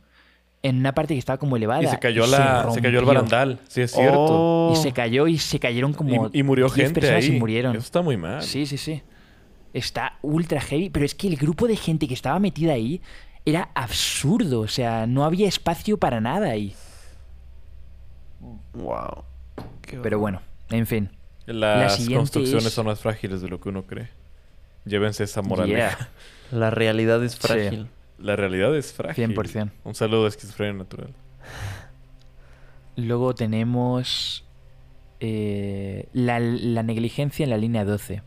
en 0.63 0.77
una 0.77 0.93
parte 0.93 1.15
que 1.15 1.19
estaba 1.19 1.37
como 1.37 1.57
elevada. 1.57 1.83
Y 1.83 1.87
se 1.87 1.99
cayó, 1.99 2.25
la, 2.27 2.69
se, 2.73 2.81
cayó 2.81 2.99
el 2.99 3.05
barandal. 3.05 3.59
Sí, 3.67 3.81
es 3.81 3.91
cierto. 3.91 4.17
Oh. 4.19 4.71
Y 4.73 4.77
se 4.77 4.93
cayó 4.93 5.27
y 5.27 5.37
se 5.39 5.59
cayeron 5.59 5.91
como. 5.91 6.29
y, 6.31 6.39
y 6.39 6.43
murió 6.43 6.67
10 6.67 6.73
gente 6.75 7.01
personas 7.01 7.25
ahí. 7.25 7.35
y 7.35 7.39
murieron. 7.39 7.75
Eso 7.75 7.83
está 7.83 8.01
muy 8.01 8.15
mal. 8.15 8.41
Sí, 8.41 8.65
sí, 8.65 8.77
sí. 8.77 9.01
Está 9.77 10.17
ultra 10.21 10.59
heavy, 10.61 10.89
pero 10.89 11.05
es 11.05 11.13
que 11.15 11.27
el 11.27 11.35
grupo 11.37 11.67
de 11.67 11.75
gente 11.75 12.07
que 12.07 12.13
estaba 12.13 12.39
metida 12.39 12.73
ahí 12.73 13.01
era 13.45 13.69
absurdo. 13.75 14.61
O 14.61 14.67
sea, 14.67 15.05
no 15.07 15.23
había 15.23 15.47
espacio 15.47 15.97
para 15.97 16.19
nada 16.21 16.49
ahí. 16.49 16.73
Wow. 18.73 19.23
Qué 19.81 19.97
Pero 19.97 20.19
bueno, 20.19 20.41
en 20.69 20.85
fin. 20.85 21.09
La 21.45 21.77
Las 21.77 22.09
construcciones 22.09 22.65
es- 22.67 22.73
son 22.73 22.85
más 22.87 22.99
frágiles 22.99 23.41
de 23.41 23.47
lo 23.49 23.59
que 23.59 23.69
uno 23.69 23.83
cree. 23.83 24.09
Llévense 24.85 25.23
esa 25.23 25.41
moraleja. 25.41 25.97
Yeah. 25.97 26.09
La 26.51 26.69
realidad 26.69 27.23
es 27.23 27.37
frágil. 27.37 27.87
La 28.17 28.35
realidad 28.35 28.75
es 28.75 28.93
frágil. 28.93 29.35
100%. 29.35 29.71
Un 29.83 29.95
saludo 29.95 30.25
a 30.25 30.29
Esquizofrenia 30.29 30.73
Natural. 30.73 31.09
Luego 32.95 33.35
tenemos 33.35 34.43
eh, 35.19 36.07
la, 36.13 36.39
la 36.39 36.83
negligencia 36.83 37.43
en 37.43 37.49
la 37.51 37.57
línea 37.57 37.85
12. 37.85 38.21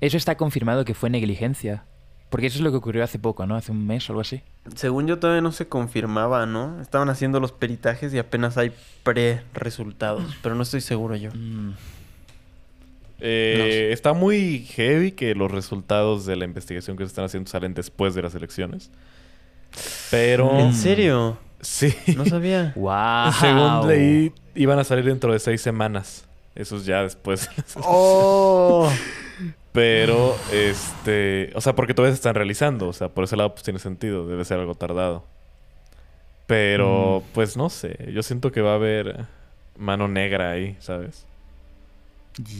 Eso 0.00 0.16
está 0.16 0.36
confirmado 0.36 0.84
que 0.84 0.94
fue 0.94 1.10
negligencia. 1.10 1.84
Porque 2.30 2.48
eso 2.48 2.58
es 2.58 2.64
lo 2.64 2.70
que 2.70 2.78
ocurrió 2.78 3.04
hace 3.04 3.18
poco, 3.18 3.46
¿no? 3.46 3.54
Hace 3.54 3.70
un 3.70 3.86
mes 3.86 4.08
o 4.08 4.12
algo 4.12 4.20
así. 4.20 4.42
Según 4.74 5.06
yo 5.06 5.18
todavía 5.18 5.42
no 5.42 5.52
se 5.52 5.68
confirmaba, 5.68 6.44
¿no? 6.44 6.80
Estaban 6.80 7.08
haciendo 7.08 7.38
los 7.38 7.52
peritajes 7.52 8.12
y 8.12 8.18
apenas 8.18 8.58
hay 8.58 8.72
pre-resultados, 9.04 10.36
pero 10.42 10.54
no 10.56 10.64
estoy 10.64 10.80
seguro 10.80 11.14
yo. 11.14 11.30
Mm. 11.32 11.74
Eh, 13.20 13.90
Está 13.92 14.12
muy 14.12 14.66
heavy 14.70 15.12
que 15.12 15.34
los 15.34 15.50
resultados 15.50 16.26
de 16.26 16.36
la 16.36 16.44
investigación 16.44 16.96
que 16.96 17.04
se 17.04 17.08
están 17.08 17.24
haciendo 17.24 17.48
salen 17.48 17.74
después 17.74 18.14
de 18.14 18.22
las 18.22 18.34
elecciones. 18.34 18.90
Pero... 20.10 20.58
¿En 20.58 20.74
serio? 20.74 21.38
Sí. 21.60 21.94
No 22.16 22.26
sabía. 22.26 22.72
¡Wow! 22.76 23.32
Según 23.40 23.88
leí, 23.88 24.32
iban 24.54 24.78
a 24.78 24.84
salir 24.84 25.04
dentro 25.04 25.32
de 25.32 25.38
seis 25.38 25.60
semanas. 25.62 26.24
Eso 26.54 26.76
es 26.76 26.86
ya 26.86 27.02
después. 27.02 27.48
¡Oh! 27.76 28.90
Pero, 29.76 30.34
este... 30.52 31.52
O 31.54 31.60
sea, 31.60 31.74
porque 31.76 31.94
todavía 31.94 32.12
se 32.12 32.18
están 32.18 32.34
realizando. 32.34 32.88
O 32.88 32.92
sea, 32.92 33.10
por 33.10 33.22
ese 33.24 33.36
lado 33.36 33.50
pues 33.52 33.62
tiene 33.62 33.78
sentido. 33.78 34.26
Debe 34.26 34.44
ser 34.44 34.58
algo 34.58 34.74
tardado. 34.74 35.24
Pero, 36.46 37.22
Mm. 37.24 37.32
pues 37.34 37.56
no 37.56 37.68
sé. 37.70 38.10
Yo 38.12 38.22
siento 38.22 38.50
que 38.52 38.60
va 38.60 38.72
a 38.72 38.74
haber 38.76 39.26
mano 39.76 40.08
negra 40.08 40.50
ahí, 40.50 40.76
¿sabes? 40.80 41.26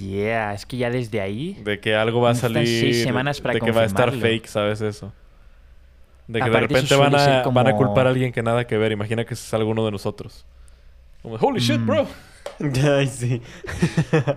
Yeah, 0.01 0.55
es 0.55 0.65
que 0.67 0.77
ya 0.77 0.91
desde 0.91 1.21
ahí. 1.21 1.55
De 1.65 1.81
que 1.81 1.95
algo 1.95 2.21
va 2.21 2.31
a 2.31 2.35
salir. 2.35 2.67
seis 2.67 3.03
semanas 3.03 3.41
para 3.41 3.55
de 3.55 3.61
que 3.61 3.73
va 3.73 3.83
a 3.83 3.85
estar 3.85 4.11
fake, 4.13 4.47
¿sabes 4.47 4.81
eso? 4.81 5.13
De 6.27 6.41
que 6.41 6.45
Aparte, 6.47 6.61
de 6.75 6.81
repente 6.81 6.95
van 6.97 7.15
a, 7.15 7.43
van 7.43 7.67
a 7.69 7.73
culpar 7.77 8.07
a 8.07 8.11
alguien 8.11 8.33
que 8.33 8.43
nada 8.43 8.67
que 8.67 8.77
ver. 8.79 8.93
Imagina 8.93 9.25
que 9.25 9.35
es 9.35 9.55
alguno 9.55 9.85
de 9.85 9.91
nosotros. 9.93 10.45
Como, 11.23 11.37
holy 11.37 11.61
shit, 11.61 11.79
Mm. 11.81 11.87
bro. 11.87 12.07
Ay, 12.85 13.07
sí. 13.07 13.43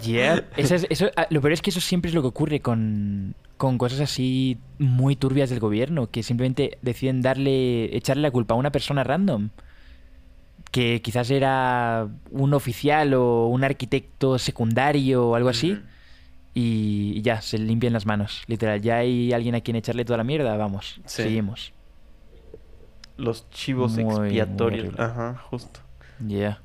Yeah. 0.04 0.46
Eso 0.58 0.76
es- 0.76 0.88
eso- 0.90 1.10
ah, 1.16 1.28
lo 1.30 1.42
peor 1.42 1.54
es 1.54 1.62
que 1.62 1.70
eso 1.70 1.80
siempre 1.82 2.10
es 2.10 2.16
lo 2.16 2.22
que 2.22 2.28
ocurre 2.28 2.60
con, 2.60 3.36
con 3.58 3.78
cosas 3.78 4.00
así 4.02 4.58
muy 4.78 5.16
turbias 5.16 5.50
del 5.50 5.60
gobierno, 5.60 6.08
que 6.10 6.24
simplemente 6.24 6.78
deciden 6.82 7.22
darle, 7.22 7.96
echarle 7.96 8.22
la 8.24 8.32
culpa 8.32 8.54
a 8.54 8.58
una 8.58 8.72
persona 8.72 9.04
random. 9.04 9.50
Que 10.72 11.02
quizás 11.02 11.32
era 11.32 12.08
un 12.32 12.54
oficial 12.54 13.14
o 13.16 13.48
un 13.48 13.64
arquitecto 13.64 14.38
secundario 14.38 15.28
o 15.30 15.36
algo 15.36 15.50
así. 15.50 15.80
Y, 16.54 17.14
y 17.16 17.22
ya, 17.22 17.42
se 17.42 17.58
limpian 17.58 17.94
las 17.94 18.06
manos. 18.06 18.44
Literal, 18.48 18.82
ya 18.82 18.98
hay 18.98 19.32
alguien 19.34 19.56
a 19.56 19.62
quien 19.62 19.78
echarle 19.78 20.04
toda 20.06 20.18
la 20.18 20.24
mierda, 20.24 20.56
vamos, 20.58 21.00
Sí. 21.06 21.24
seguimos. 21.24 21.74
Los 23.18 23.50
chivos 23.50 23.94
Muy, 23.98 24.26
expiatorios. 24.26 24.98
Ajá, 25.00 25.42
justo. 25.50 25.80
Yeah. 26.28 26.62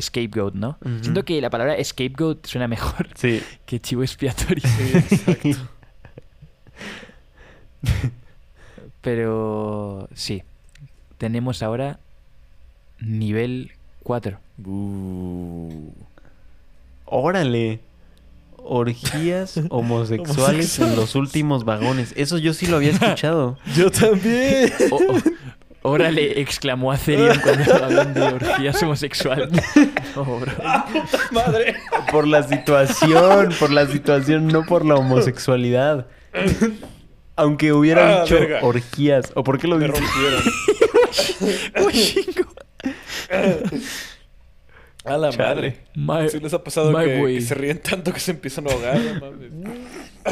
Scapegoat, 0.00 0.54
¿no? 0.54 0.78
Siento 1.02 1.24
que 1.24 1.40
la 1.40 1.50
palabra 1.50 1.76
scapegoat 1.82 2.46
suena 2.46 2.68
mejor 2.68 3.08
Sí. 3.14 3.42
que 3.66 3.80
chivo 3.80 4.02
expiatorio. 4.02 4.62
Pero 9.00 10.08
sí, 10.14 10.42
tenemos 11.18 11.62
ahora 11.62 11.98
nivel 13.00 13.72
4. 14.02 14.38
Uh. 14.64 15.90
Órale. 17.04 17.80
Orgías 18.56 19.60
homosexuales 19.68 20.78
en 20.78 20.96
los 20.96 21.14
últimos 21.16 21.64
vagones. 21.64 22.14
Eso 22.16 22.38
yo 22.38 22.54
sí 22.54 22.66
lo 22.66 22.76
había 22.76 22.92
escuchado. 22.92 23.58
Yo 23.76 23.90
también. 23.90 24.72
Oh, 24.90 25.00
órale, 25.84 26.40
exclamó 26.44 26.90
Acerion 26.90 27.38
cuando 27.40 27.74
hablan 27.84 28.14
de 28.14 28.22
orgías 28.22 28.82
homosexuales. 28.82 29.50
Oh, 30.16 30.38
bro. 30.38 30.52
Madre. 31.32 31.74
Por 32.12 32.28
la 32.28 32.44
situación, 32.44 33.52
por 33.58 33.72
la 33.72 33.84
situación, 33.88 34.46
no 34.46 34.64
por 34.64 34.84
la 34.86 34.94
homosexualidad. 34.94 36.06
Aunque 37.34 37.72
hubiera 37.72 38.20
Ah, 38.20 38.22
dicho 38.22 38.36
verga. 38.36 38.60
orgías. 38.62 39.32
¿O 39.34 39.42
por 39.42 39.58
qué 39.58 39.66
lo 39.66 39.76
chingo. 41.90 42.44
A 45.04 45.16
la 45.18 45.30
Chale. 45.30 45.80
madre. 45.96 45.98
My- 46.22 46.28
¿Sí 46.30 46.38
les 46.38 46.54
ha 46.54 46.62
pasado 46.62 46.96
que, 46.96 47.40
se 47.40 47.54
ríen 47.54 47.78
tanto 47.80 48.12
que 48.12 48.20
se 48.20 48.30
empiezan 48.30 48.68
a 48.68 48.72
ahogar? 48.72 48.96
A. 50.24 50.30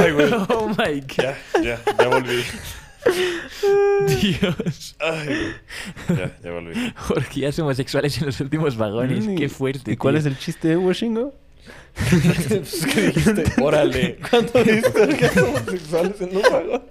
Ay, 0.00 0.12
güey. 0.12 0.32
Oh 0.48 0.68
my 0.68 1.00
god. 1.00 1.18
Ya, 1.18 1.36
ya, 1.62 1.78
ya 1.98 2.08
volví. 2.08 2.42
Dios. 4.20 4.96
Ay. 5.00 5.54
Ya, 6.08 6.36
ya 6.42 6.50
volví. 6.52 6.92
Orgías 7.10 7.58
homosexuales 7.58 8.18
en 8.18 8.26
los 8.26 8.40
últimos 8.40 8.76
vagones. 8.76 9.26
Mm, 9.26 9.36
Qué 9.36 9.48
fuerte. 9.48 9.92
¿Y 9.92 9.96
cuál 9.96 10.14
tío. 10.14 10.20
es 10.20 10.26
el 10.26 10.38
chiste 10.38 10.68
de 10.68 10.76
Washingo? 10.76 11.34
Pues, 11.94 12.86
¿Qué 12.86 13.00
dijiste? 13.08 13.44
Órale. 13.62 14.18
¿Cuándo 14.30 14.64
viste 14.64 15.00
orgías 15.02 15.36
homosexuales 15.36 16.20
en 16.22 16.36
un 16.36 16.42
vagón? 16.42 16.82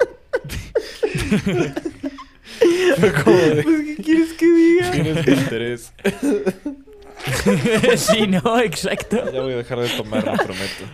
Fue 2.97 3.13
como 3.23 3.35
de... 3.37 3.63
¿Qué 3.95 4.03
quieres 4.03 4.33
que 4.33 4.45
diga? 4.45 4.91
Tienes 4.91 5.27
interés. 5.27 5.93
sí, 7.97 8.27
no, 8.27 8.59
exacto. 8.59 9.31
Ya 9.31 9.41
voy 9.41 9.53
a 9.53 9.57
dejar 9.57 9.79
de 9.79 9.89
tomar, 9.89 10.25
lo 10.25 10.33
prometo. 10.33 10.85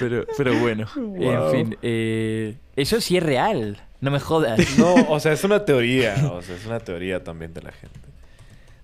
Pero, 0.00 0.26
pero 0.36 0.58
bueno, 0.58 0.86
Wow. 0.96 1.54
en 1.54 1.66
fin. 1.68 1.78
eh, 1.82 2.56
eso 2.76 3.00
sí 3.00 3.16
es 3.16 3.22
real. 3.22 3.80
No 4.04 4.10
me 4.10 4.20
jodas. 4.20 4.60
No, 4.78 4.94
o 5.08 5.18
sea, 5.18 5.32
es 5.32 5.44
una 5.44 5.64
teoría. 5.64 6.14
O 6.30 6.42
sea, 6.42 6.54
es 6.56 6.66
una 6.66 6.78
teoría 6.78 7.24
también 7.24 7.54
de 7.54 7.62
la 7.62 7.72
gente. 7.72 7.98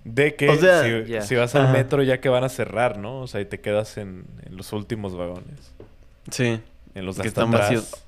De 0.02 0.34
que 0.34 0.48
O 0.48 0.56
sea, 0.56 0.82
si, 1.20 1.34
vas 1.34 1.54
al 1.54 1.64
Ajá. 1.64 1.72
metro 1.74 2.02
ya 2.02 2.22
que 2.22 2.30
van 2.30 2.42
a 2.42 2.48
cerrar, 2.48 2.96
¿no? 2.96 3.20
O 3.20 3.26
sea, 3.26 3.42
y 3.42 3.44
te 3.44 3.60
quedas 3.60 3.98
en, 3.98 4.24
en 4.46 4.56
los 4.56 4.72
últimos 4.72 5.14
vagones. 5.14 5.74
Sí. 6.30 6.58
En 6.94 7.04
los 7.04 7.18
Que 7.18 7.28
están 7.28 7.48
atrás. 7.48 7.64
vacíos. 7.64 8.04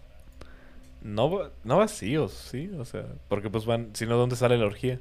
No, 1.03 1.51
no 1.65 1.77
vacíos, 1.77 2.33
sí. 2.33 2.71
O 2.79 2.87
sea, 2.87 3.05
porque 3.29 3.51
pues 3.51 3.67
van... 3.67 3.91
Si 3.93 4.07
no, 4.07 4.17
¿dónde 4.17 4.37
sale 4.37 4.57
la 4.57 4.65
orgía? 4.65 4.99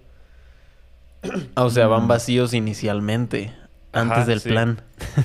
Ah, 1.55 1.64
o 1.64 1.70
sea, 1.70 1.88
van 1.88 2.09
vacíos 2.09 2.53
inicialmente. 2.53 3.53
Antes 3.93 4.18
Ajá, 4.18 4.26
del 4.26 4.41
sí. 4.41 4.49
plan. 4.49 4.82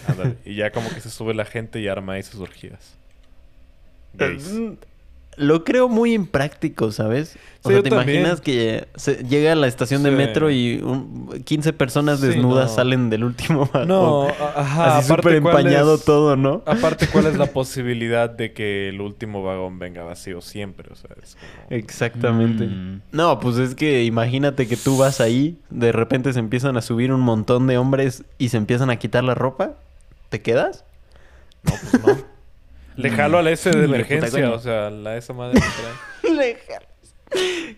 Ándale. 0.07 0.37
y 0.45 0.55
ya 0.55 0.70
como 0.70 0.89
que 0.91 1.01
se 1.01 1.11
sube 1.11 1.34
la 1.34 1.47
gente 1.47 1.80
y 1.80 1.89
arma 1.89 2.12
ahí 2.12 2.22
sus 2.22 2.41
orgías. 2.41 2.95
Gays. 4.14 4.53
Lo 5.39 5.64
creo 5.64 5.89
muy 5.89 6.14
impráctico, 6.14 6.93
¿sabes? 6.93 7.37
O 7.62 7.68
Sí, 7.68 7.74
sea, 7.74 7.82
¿te 7.82 7.91
también. 7.91 8.20
imaginas 8.20 8.41
que 8.41 8.87
se- 8.97 9.22
llega 9.24 9.53
a 9.53 9.55
la 9.55 9.66
estación 9.66 10.03
de 10.03 10.11
metro 10.11 10.51
y 10.51 10.80
un- 10.82 11.43
15 11.45 11.72
personas 11.74 12.20
Sí, 12.20 12.28
desnudas 12.28 12.70
no. 12.70 12.76
salen 12.76 13.11
del 13.11 13.24
último 13.24 13.68
vagón? 13.72 13.89
No, 13.89 14.28
ajá. 14.57 14.99
Así 14.99 15.09
súper 15.09 15.43
¿cuál 15.43 15.57
empañado 15.59 15.97
es- 15.97 16.05
todo, 16.07 16.37
¿no? 16.37 16.62
Aparte, 16.64 17.07
¿cuál 17.09 17.26
es 17.26 17.37
la 17.37 17.47
posibilidad 17.53 18.30
de 18.30 18.53
que 18.55 18.89
el 18.89 19.01
último 19.03 19.43
vagón 19.43 19.78
venga 19.78 20.05
vacío 20.05 20.41
siempre? 20.41 20.89
O 20.91 20.95
sea, 20.95 21.11
es 21.22 21.34
como... 21.37 21.76
Exactamente. 21.76 22.64
Mm. 22.64 23.03
No, 23.12 23.39
pues 23.39 23.59
es 23.59 23.74
que 23.74 24.05
imagínate 24.05 24.66
que 24.66 24.76
tú 24.76 24.97
vas 24.97 25.20
ahí, 25.20 25.59
de 25.68 25.93
repente 25.93 26.32
se 26.32 26.39
empiezan 26.39 26.76
a 26.78 26.82
subir 26.82 27.12
un 27.12 27.20
montón 27.20 27.66
de 27.66 27.76
hombres 27.76 28.24
y 28.39 28.49
se 28.49 28.57
empiezan 28.57 28.89
a 28.91 28.97
quitar 28.97 29.22
la 29.24 29.34
ropa. 29.34 29.72
¿Te 30.30 30.41
quedas? 30.41 30.84
No, 31.64 31.72
pues 31.91 32.07
no. 32.07 32.16
Le 32.97 33.11
jalo 33.11 33.38
a 33.38 33.42
la 33.42 33.51
S 33.51 33.70
de 33.70 33.84
emergencia, 33.84 34.51
o 34.53 34.59
sea, 34.59 34.90
la 34.90 35.16
esa 35.16 35.32
madre 35.32 35.61
que 35.61 36.28
trae. 36.34 36.59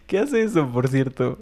¿Qué 0.07 0.19
hace 0.19 0.43
eso, 0.43 0.71
por 0.71 0.89
cierto? 0.89 1.39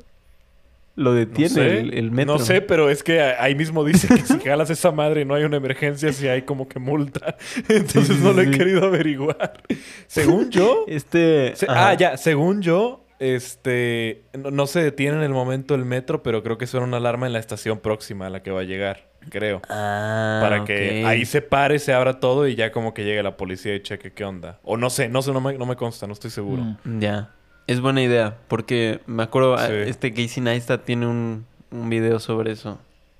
Lo 0.94 1.10
No 1.10 1.16
detiene 1.16 1.48
sé, 1.50 1.80
el, 1.80 1.92
el 1.94 2.10
metro. 2.10 2.34
No 2.34 2.38
sé, 2.38 2.62
pero 2.62 2.88
es 2.88 3.02
que 3.02 3.20
ahí 3.20 3.54
mismo 3.54 3.84
dice 3.84 4.08
que 4.08 4.22
si 4.22 4.40
jalas 4.40 4.70
esa 4.70 4.90
madre 4.92 5.20
y 5.22 5.24
no 5.26 5.34
hay 5.34 5.44
una 5.44 5.58
emergencia, 5.58 6.10
si 6.12 6.26
hay 6.26 6.42
como 6.42 6.68
que 6.68 6.78
multa. 6.78 7.36
Entonces 7.68 8.16
sí, 8.16 8.22
no 8.22 8.32
lo 8.32 8.40
he 8.40 8.46
sí. 8.46 8.50
querido 8.52 8.84
averiguar. 8.86 9.60
Según 10.06 10.48
yo... 10.50 10.84
Este. 10.88 11.54
se- 11.54 11.66
ah, 11.68 11.92
ya, 11.92 12.16
según 12.16 12.62
yo, 12.62 13.04
este... 13.18 14.22
No, 14.38 14.50
no 14.50 14.66
se 14.66 14.82
detiene 14.82 15.18
en 15.18 15.22
el 15.22 15.32
momento 15.32 15.74
el 15.74 15.84
metro, 15.84 16.22
pero 16.22 16.42
creo 16.42 16.56
que 16.56 16.66
suena 16.66 16.86
una 16.86 16.96
alarma 16.96 17.26
en 17.26 17.34
la 17.34 17.40
estación 17.40 17.80
próxima 17.80 18.28
a 18.28 18.30
la 18.30 18.42
que 18.42 18.50
va 18.50 18.60
a 18.62 18.64
llegar, 18.64 19.10
creo. 19.30 19.60
Ah, 19.68 20.38
para 20.42 20.64
que 20.64 21.02
ok. 21.02 21.08
ahí 21.08 21.24
se 21.26 21.42
pare, 21.42 21.78
se 21.78 21.92
abra 21.92 22.20
todo 22.20 22.46
y 22.48 22.54
ya 22.54 22.72
como 22.72 22.94
que 22.94 23.04
llegue 23.04 23.22
la 23.22 23.36
policía 23.36 23.74
y 23.74 23.82
cheque 23.82 24.12
qué 24.12 24.24
onda. 24.24 24.58
O 24.62 24.76
no 24.76 24.90
sé, 24.90 25.08
no 25.08 25.22
sé, 25.22 25.32
no 25.32 25.40
me, 25.40 25.56
no 25.58 25.66
me 25.66 25.76
consta, 25.76 26.06
no 26.06 26.12
estoy 26.12 26.30
seguro. 26.30 26.62
Mm. 26.84 27.00
Ya. 27.00 27.30
Es 27.66 27.80
buena 27.80 28.00
idea, 28.02 28.36
porque 28.48 29.00
me 29.06 29.22
acuerdo, 29.24 29.54
ah, 29.56 29.66
Sí. 29.66 29.72
este 29.74 30.12
Casey 30.14 30.42
Neistat 30.42 30.84
tiene 30.84 31.06
un, 31.06 31.46
un 31.70 31.90
video 31.90 32.20
sobre 32.20 32.52
eso. 32.52 32.78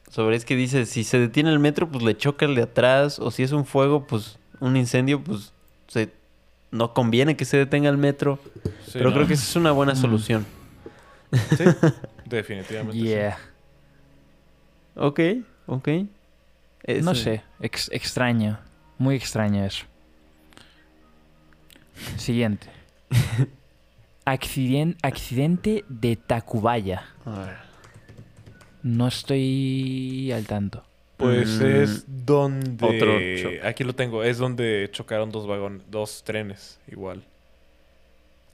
Sobre 0.09 0.37
es 0.37 0.45
que 0.45 0.55
dice, 0.55 0.87
si 0.87 1.03
se 1.03 1.19
detiene 1.19 1.51
el 1.51 1.59
metro, 1.59 1.89
pues 1.89 2.05
le 2.05 2.17
choca 2.17 2.47
el 2.47 2.55
de 2.55 2.63
atrás, 2.63 3.19
o 3.19 3.31
si 3.33 3.43
es 3.43 3.51
un 3.53 3.65
fuego, 3.67 4.07
pues 4.07 4.39
un 4.61 4.77
incendio, 4.77 5.21
pues 5.23 5.53
se, 5.89 6.11
no 6.71 6.95
conviene 6.95 7.37
que 7.37 7.45
se 7.45 7.57
detenga 7.57 7.91
el 7.91 7.97
metro. 7.99 8.39
Sí, 8.85 8.93
Pero 8.95 9.11
¿no? 9.11 9.17
creo 9.17 9.27
que 9.27 9.35
esa 9.35 9.43
es 9.43 9.57
una 9.57 9.73
buena 9.73 9.95
Mm. 9.95 9.97
solución. 9.97 10.47
Sí, 11.57 11.65
definitivamente. 12.25 12.97
sí. 12.97 13.03
Yeah. 13.05 13.37
Ok. 15.67 15.89
No 17.03 17.14
sé, 17.14 17.43
ex- 17.61 17.91
extraño. 17.93 18.59
Muy 18.99 19.17
extraño 19.17 19.64
eso. 19.64 19.85
Siguiente. 22.17 22.69
Accidente 24.25 25.85
de 25.89 26.17
Tacubaya. 26.17 27.05
A 27.25 27.31
ver. 27.41 27.57
No 28.83 29.09
estoy 29.09 30.33
al 30.33 30.47
tanto. 30.47 30.85
Pues 31.17 31.49
Mm, 31.61 31.64
es 31.83 32.05
donde... 32.27 32.85
otro 32.85 33.19
choque. 33.43 33.61
Aquí 33.64 33.85
lo 33.85 33.95
tengo. 33.95 34.23
Es 34.23 34.39
donde 34.39 34.89
chocaron 34.93 35.31
dos 35.31 35.47
vagones, 35.47 35.83
dos 35.91 36.23
trenes 36.25 36.79
igual. 36.87 37.23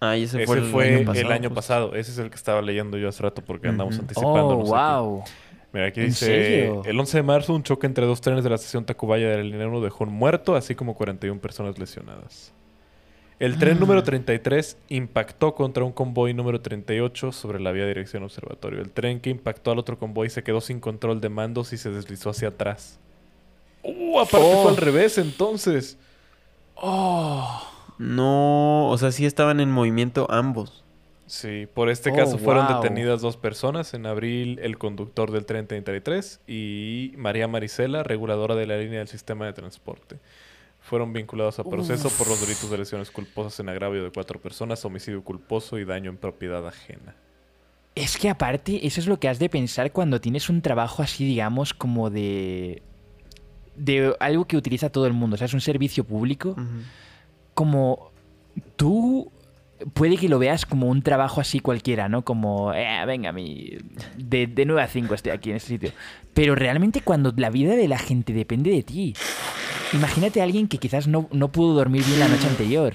Ah, 0.00 0.16
y 0.16 0.24
ese, 0.24 0.38
Ese 0.42 0.46
fue 0.46 0.60
fue, 0.62 0.94
el 1.02 1.08
el 1.16 1.26
año 1.26 1.30
año, 1.32 1.54
pasado. 1.54 1.88
pasado. 1.88 1.94
Ese 2.00 2.12
es 2.12 2.18
el 2.18 2.28
que 2.30 2.36
estaba 2.36 2.60
leyendo 2.62 2.98
yo 2.98 3.08
hace 3.08 3.22
rato 3.22 3.42
porque 3.42 3.68
andamos 3.68 3.94
Ujú. 3.94 4.02
anticipándonos 4.02 4.70
Oh, 4.70 5.22
aquí. 5.22 5.32
Mira, 5.72 5.86
aquí 5.86 6.00
¿En 6.00 6.06
dice... 6.06 6.26
serio? 6.26 6.82
El 6.84 6.98
11 7.00 7.16
de 7.18 7.22
marzo, 7.22 7.54
un 7.54 7.62
choque 7.62 7.86
entre 7.86 8.04
dos 8.06 8.20
trenes 8.20 8.44
de 8.44 8.50
la 8.50 8.56
estación 8.56 8.84
Tacubaya 8.84 9.28
de 9.30 9.36
la 9.38 9.42
línea 9.42 9.66
1 9.66 9.80
dejó 9.80 10.04
un 10.04 10.12
muerto, 10.12 10.54
así 10.54 10.74
como 10.74 10.94
41 10.94 11.40
personas 11.40 11.78
lesionadas. 11.78 12.52
El 13.38 13.58
tren 13.58 13.76
Ah. 13.78 13.80
número 13.80 14.02
33 14.04 14.76
impactó 14.88 15.54
contra 15.54 15.82
un 15.82 15.92
convoy 15.92 16.32
número 16.34 16.60
38 16.60 17.32
sobre 17.32 17.58
la 17.58 17.72
vía 17.72 17.86
dirección 17.86 18.22
observatorio. 18.22 18.80
El 18.80 18.90
tren 18.92 19.18
que 19.20 19.30
impactó 19.30 19.72
al 19.72 19.78
otro 19.78 19.98
convoy 19.98 20.28
se 20.30 20.42
quedó 20.44 20.60
sin 20.60 20.78
control 20.78 21.20
de 21.20 21.28
mandos 21.30 21.72
y 21.72 21.78
se 21.78 21.90
deslizó 21.90 22.30
hacia 22.30 22.48
atrás. 22.48 23.00
¡Uh! 23.82 24.20
Aparte 24.20 24.46
Oh. 24.48 24.62
fue 24.62 24.70
al 24.72 24.76
revés, 24.76 25.18
entonces. 25.18 25.98
No, 27.98 28.88
o 28.88 28.98
sea, 28.98 29.10
sí 29.12 29.26
estaban 29.26 29.60
en 29.60 29.70
movimiento 29.70 30.26
ambos. 30.30 30.81
Sí, 31.32 31.66
por 31.72 31.88
este 31.88 32.10
Oh, 32.10 32.14
caso 32.14 32.36
fueron 32.36 32.66
wow. 32.66 32.82
detenidas 32.82 33.22
dos 33.22 33.38
personas. 33.38 33.94
En 33.94 34.04
abril, 34.04 34.58
el 34.62 34.76
conductor 34.76 35.30
del 35.30 35.46
tren 35.46 35.66
33 35.66 36.42
y 36.46 37.14
María 37.16 37.48
Marisela, 37.48 38.02
reguladora 38.02 38.54
de 38.54 38.66
la 38.66 38.76
línea 38.76 38.98
del 38.98 39.08
sistema 39.08 39.46
de 39.46 39.54
transporte. 39.54 40.18
Fueron 40.80 41.14
vinculados 41.14 41.58
a 41.58 41.64
proceso 41.64 42.10
por 42.10 42.28
los 42.28 42.38
delitos 42.38 42.68
de 42.70 42.76
lesiones 42.76 43.10
culposas 43.10 43.58
en 43.60 43.70
agravio 43.70 44.04
de 44.04 44.10
cuatro 44.10 44.38
personas, 44.42 44.84
homicidio 44.84 45.24
culposo 45.24 45.78
y 45.78 45.86
daño 45.86 46.10
en 46.10 46.18
propiedad 46.18 46.68
ajena. 46.68 47.16
Es 47.94 48.18
que 48.18 48.28
aparte, 48.28 48.86
eso 48.86 49.00
es 49.00 49.06
lo 49.06 49.18
que 49.18 49.30
has 49.30 49.38
de 49.38 49.48
pensar 49.48 49.90
cuando 49.90 50.20
tienes 50.20 50.50
un 50.50 50.60
trabajo 50.60 51.02
así, 51.02 51.24
digamos, 51.24 51.72
como 51.72 52.10
de. 52.10 52.82
de 53.74 54.14
algo 54.20 54.44
que 54.44 54.58
utiliza 54.58 54.90
todo 54.90 55.06
el 55.06 55.14
mundo. 55.14 55.36
O 55.36 55.38
sea, 55.38 55.46
es 55.46 55.54
un 55.54 55.62
servicio 55.62 56.04
público. 56.04 56.56
Como 57.54 58.10
tú. 58.76 59.32
Puede 59.94 60.16
que 60.16 60.28
lo 60.28 60.38
veas 60.38 60.66
como 60.66 60.88
un 60.88 61.02
trabajo 61.02 61.40
así 61.40 61.60
cualquiera, 61.60 62.08
¿no? 62.08 62.22
Como, 62.24 62.72
eh, 62.74 63.04
venga, 63.06 63.32
mi. 63.32 63.78
De, 64.16 64.46
de 64.46 64.64
9 64.66 64.82
a 64.82 64.86
5 64.88 65.14
estoy 65.14 65.32
aquí 65.32 65.50
en 65.50 65.56
este 65.56 65.68
sitio. 65.68 65.92
Pero 66.34 66.54
realmente 66.54 67.00
cuando 67.00 67.32
la 67.36 67.50
vida 67.50 67.74
de 67.76 67.88
la 67.88 67.98
gente 67.98 68.32
depende 68.32 68.70
de 68.70 68.82
ti. 68.82 69.14
Imagínate 69.92 70.40
a 70.40 70.44
alguien 70.44 70.68
que 70.68 70.78
quizás 70.78 71.06
no, 71.06 71.28
no 71.32 71.52
pudo 71.52 71.74
dormir 71.74 72.02
bien 72.04 72.18
la 72.20 72.28
noche 72.28 72.48
anterior. 72.48 72.94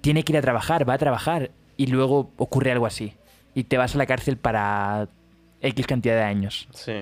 Tiene 0.00 0.22
que 0.24 0.32
ir 0.32 0.38
a 0.38 0.42
trabajar, 0.42 0.88
va 0.88 0.94
a 0.94 0.98
trabajar 0.98 1.50
y 1.76 1.86
luego 1.86 2.32
ocurre 2.36 2.72
algo 2.72 2.86
así. 2.86 3.14
Y 3.54 3.64
te 3.64 3.76
vas 3.78 3.94
a 3.94 3.98
la 3.98 4.06
cárcel 4.06 4.36
para 4.36 5.08
X 5.60 5.86
cantidad 5.86 6.16
de 6.16 6.22
años. 6.22 6.68
Sí, 6.74 6.92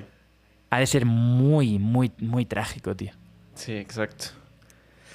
Ha 0.70 0.78
de 0.78 0.86
ser 0.86 1.06
muy, 1.06 1.78
muy, 1.78 2.12
muy 2.18 2.44
trágico, 2.44 2.94
tío. 2.94 3.12
sí, 3.54 3.72
exacto. 3.72 4.26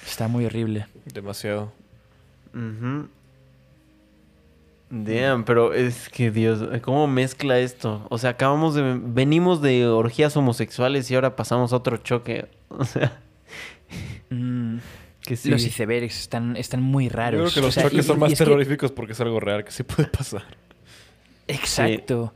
Está 0.04 0.26
muy 0.26 0.44
horrible. 0.46 0.86
Demasiado. 1.12 1.72
Ujú. 2.54 3.08
Damn, 4.90 5.44
pero 5.44 5.74
es 5.74 6.08
que 6.08 6.30
Dios, 6.30 6.64
¿cómo 6.80 7.06
mezcla 7.06 7.58
esto? 7.58 8.06
O 8.10 8.16
sea, 8.18 8.30
acabamos 8.30 8.74
de... 8.74 8.98
Venimos 9.02 9.60
de 9.60 9.86
orgías 9.86 10.34
homosexuales 10.36 11.10
y 11.10 11.14
ahora 11.14 11.36
pasamos 11.36 11.72
a 11.72 11.76
otro 11.76 11.96
choque. 11.98 12.46
O 12.70 12.84
sea, 12.84 13.18
Mm, 14.30 14.78
que 15.22 15.36
sí. 15.36 15.48
Los 15.50 15.64
icebergs 15.64 16.20
están, 16.20 16.56
están 16.56 16.82
muy 16.82 17.08
raros. 17.08 17.40
Yo 17.40 17.44
creo 17.44 17.54
que 17.54 17.60
los 17.60 17.68
O 17.68 17.72
sea, 17.72 17.82
choques 17.84 18.04
y- 18.04 18.06
son 18.08 18.16
y 18.18 18.20
más 18.20 18.30
que- 18.30 18.36
terroríficos 18.36 18.92
porque 18.92 19.12
es 19.12 19.20
algo 19.20 19.40
real 19.40 19.64
que 19.64 19.70
sí 19.70 19.82
puede 19.82 20.08
pasar. 20.08 20.44
Exacto. 21.46 22.34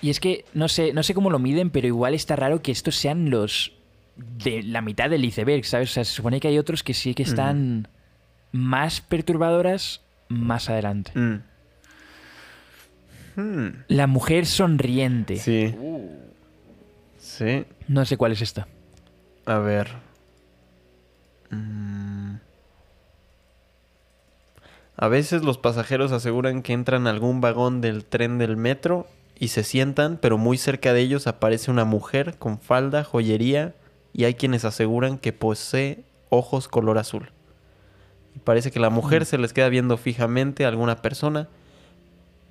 Y 0.00 0.10
es 0.10 0.20
que 0.20 0.44
no 0.54 0.68
sé, 0.68 0.92
no 0.92 1.02
sé 1.02 1.14
cómo 1.14 1.30
lo 1.30 1.38
miden, 1.38 1.70
pero 1.70 1.86
igual 1.86 2.14
está 2.14 2.36
raro 2.36 2.62
que 2.62 2.72
estos 2.72 2.96
sean 2.96 3.30
los 3.30 3.72
de 4.16 4.62
la 4.62 4.80
mitad 4.82 5.08
del 5.10 5.24
iceberg, 5.24 5.64
¿sabes? 5.64 5.90
O 5.90 5.92
sea, 5.94 6.04
se 6.04 6.12
supone 6.12 6.38
que 6.40 6.48
hay 6.48 6.58
otros 6.58 6.82
que 6.82 6.94
sí 6.94 7.14
que 7.14 7.22
están 7.22 7.88
más 8.52 9.00
perturbadoras 9.00 10.02
más 10.28 10.68
adelante. 10.68 11.12
Mm. 11.14 11.40
Hmm. 13.36 13.68
La 13.88 14.06
mujer 14.06 14.46
sonriente. 14.46 15.36
Sí. 15.36 15.74
Uh. 15.78 16.10
Sí. 17.18 17.64
No 17.88 18.04
sé 18.04 18.16
cuál 18.16 18.32
es 18.32 18.42
esta. 18.42 18.66
A 19.46 19.58
ver. 19.58 19.88
Mm. 21.50 22.36
A 24.96 25.08
veces 25.08 25.42
los 25.42 25.58
pasajeros 25.58 26.12
aseguran 26.12 26.62
que 26.62 26.72
entran 26.72 27.06
a 27.06 27.10
algún 27.10 27.40
vagón 27.40 27.80
del 27.80 28.04
tren 28.04 28.38
del 28.38 28.56
metro 28.56 29.06
y 29.38 29.48
se 29.48 29.64
sientan, 29.64 30.18
pero 30.20 30.38
muy 30.38 30.58
cerca 30.58 30.92
de 30.92 31.00
ellos 31.00 31.26
aparece 31.26 31.70
una 31.70 31.84
mujer 31.84 32.36
con 32.38 32.60
falda, 32.60 33.02
joyería 33.02 33.74
y 34.12 34.24
hay 34.24 34.34
quienes 34.34 34.64
aseguran 34.64 35.18
que 35.18 35.32
posee 35.32 36.04
ojos 36.28 36.68
color 36.68 36.98
azul. 36.98 37.30
Y 38.36 38.38
parece 38.38 38.70
que 38.70 38.80
la 38.80 38.90
mujer 38.90 39.26
se 39.26 39.38
les 39.38 39.52
queda 39.52 39.68
viendo 39.68 39.96
fijamente 39.96 40.64
a 40.64 40.68
alguna 40.68 40.96
persona, 41.02 41.48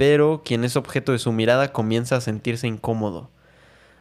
pero 0.02 0.42
quien 0.44 0.64
es 0.64 0.78
objeto 0.78 1.12
de 1.12 1.20
su 1.20 1.32
mirada 1.32 1.72
comienza 1.72 2.16
a 2.16 2.22
sentirse 2.22 2.66
incómodo. 2.66 3.30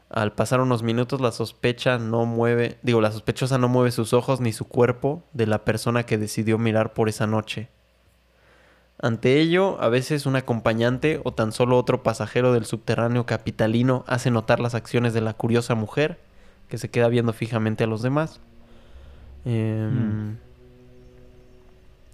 Al 0.08 0.32
pasar 0.32 0.62
unos 0.62 0.82
minutos 0.82 1.20
la 1.20 1.30
sospecha 1.30 1.98
no 1.98 2.24
mueve, 2.24 2.78
digo, 2.80 3.02
la 3.02 3.12
sospechosa 3.12 3.58
no 3.58 3.68
mueve 3.68 3.90
sus 3.90 4.14
ojos 4.14 4.40
ni 4.40 4.54
su 4.54 4.66
cuerpo 4.66 5.22
de 5.34 5.46
la 5.46 5.62
persona 5.66 6.04
que 6.04 6.16
decidió 6.16 6.56
mirar 6.56 6.94
por 6.94 7.10
esa 7.10 7.26
noche. 7.26 7.68
Ante 8.98 9.40
ello, 9.40 9.76
a 9.78 9.90
veces 9.90 10.24
un 10.24 10.36
acompañante 10.36 11.20
o 11.22 11.34
tan 11.34 11.52
solo 11.52 11.76
otro 11.76 12.02
pasajero 12.02 12.54
del 12.54 12.64
subterráneo 12.64 13.26
capitalino 13.26 14.04
hace 14.06 14.30
notar 14.30 14.58
las 14.58 14.74
acciones 14.74 15.12
de 15.12 15.20
la 15.20 15.34
curiosa 15.34 15.74
mujer 15.74 16.18
que 16.68 16.78
se 16.78 16.88
queda 16.88 17.08
viendo 17.08 17.34
fijamente 17.34 17.84
a 17.84 17.86
los 17.86 18.00
demás. 18.00 18.40
Em, 19.44 20.38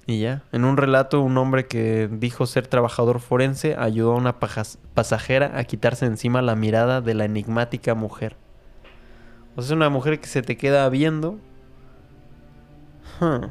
Y 0.09 0.21
ya, 0.21 0.45
en 0.53 0.65
un 0.65 0.77
relato, 0.77 1.21
un 1.21 1.37
hombre 1.37 1.67
que 1.67 2.09
dijo 2.11 2.47
ser 2.47 2.69
trabajador 2.69 3.19
forense 3.19 3.75
ayudó 3.77 4.13
a 4.13 4.17
una 4.17 4.39
pasajera 4.39 5.59
a 5.59 5.65
quitarse 5.65 6.07
encima 6.07 6.43
la 6.43 6.55
mirada 6.55 7.01
de 7.01 7.15
la 7.15 7.25
enigmática 7.25 7.95
mujer. 7.97 8.37
O 9.57 9.63
sea, 9.63 9.67
es 9.67 9.77
una 9.77 9.89
mujer 9.89 10.21
que 10.21 10.29
se 10.29 10.43
te 10.43 10.57
queda 10.57 10.89
viendo. 10.91 11.41
Huh. 13.21 13.49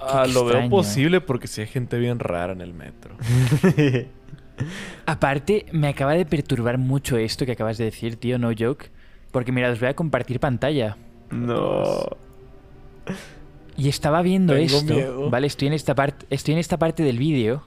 Ah, 0.00 0.26
lo 0.26 0.44
veo 0.44 0.54
extraño. 0.54 0.70
posible 0.70 1.20
porque 1.20 1.46
si 1.46 1.60
hay 1.60 1.68
gente 1.68 1.98
bien 1.98 2.18
rara 2.18 2.52
en 2.52 2.60
el 2.60 2.74
metro. 2.74 3.16
Aparte, 5.06 5.66
me 5.72 5.88
acaba 5.88 6.14
de 6.14 6.26
perturbar 6.26 6.76
mucho 6.78 7.16
esto 7.18 7.46
que 7.46 7.52
acabas 7.52 7.78
de 7.78 7.84
decir, 7.84 8.16
tío, 8.16 8.38
no 8.38 8.50
joke. 8.58 8.90
Porque 9.30 9.52
mira, 9.52 9.70
os 9.70 9.78
voy 9.78 9.90
a 9.90 9.94
compartir 9.94 10.40
pantalla. 10.40 10.96
no. 11.30 12.08
Y 13.76 13.88
estaba 13.88 14.22
viendo 14.22 14.54
Tengo 14.54 14.76
esto, 14.76 14.94
miedo. 14.94 15.30
¿vale? 15.30 15.46
Estoy 15.46 15.68
en 15.68 15.74
esta 15.74 15.94
parte, 15.94 16.26
estoy 16.30 16.54
en 16.54 16.60
esta 16.60 16.78
parte 16.78 17.02
del 17.02 17.18
vídeo. 17.18 17.62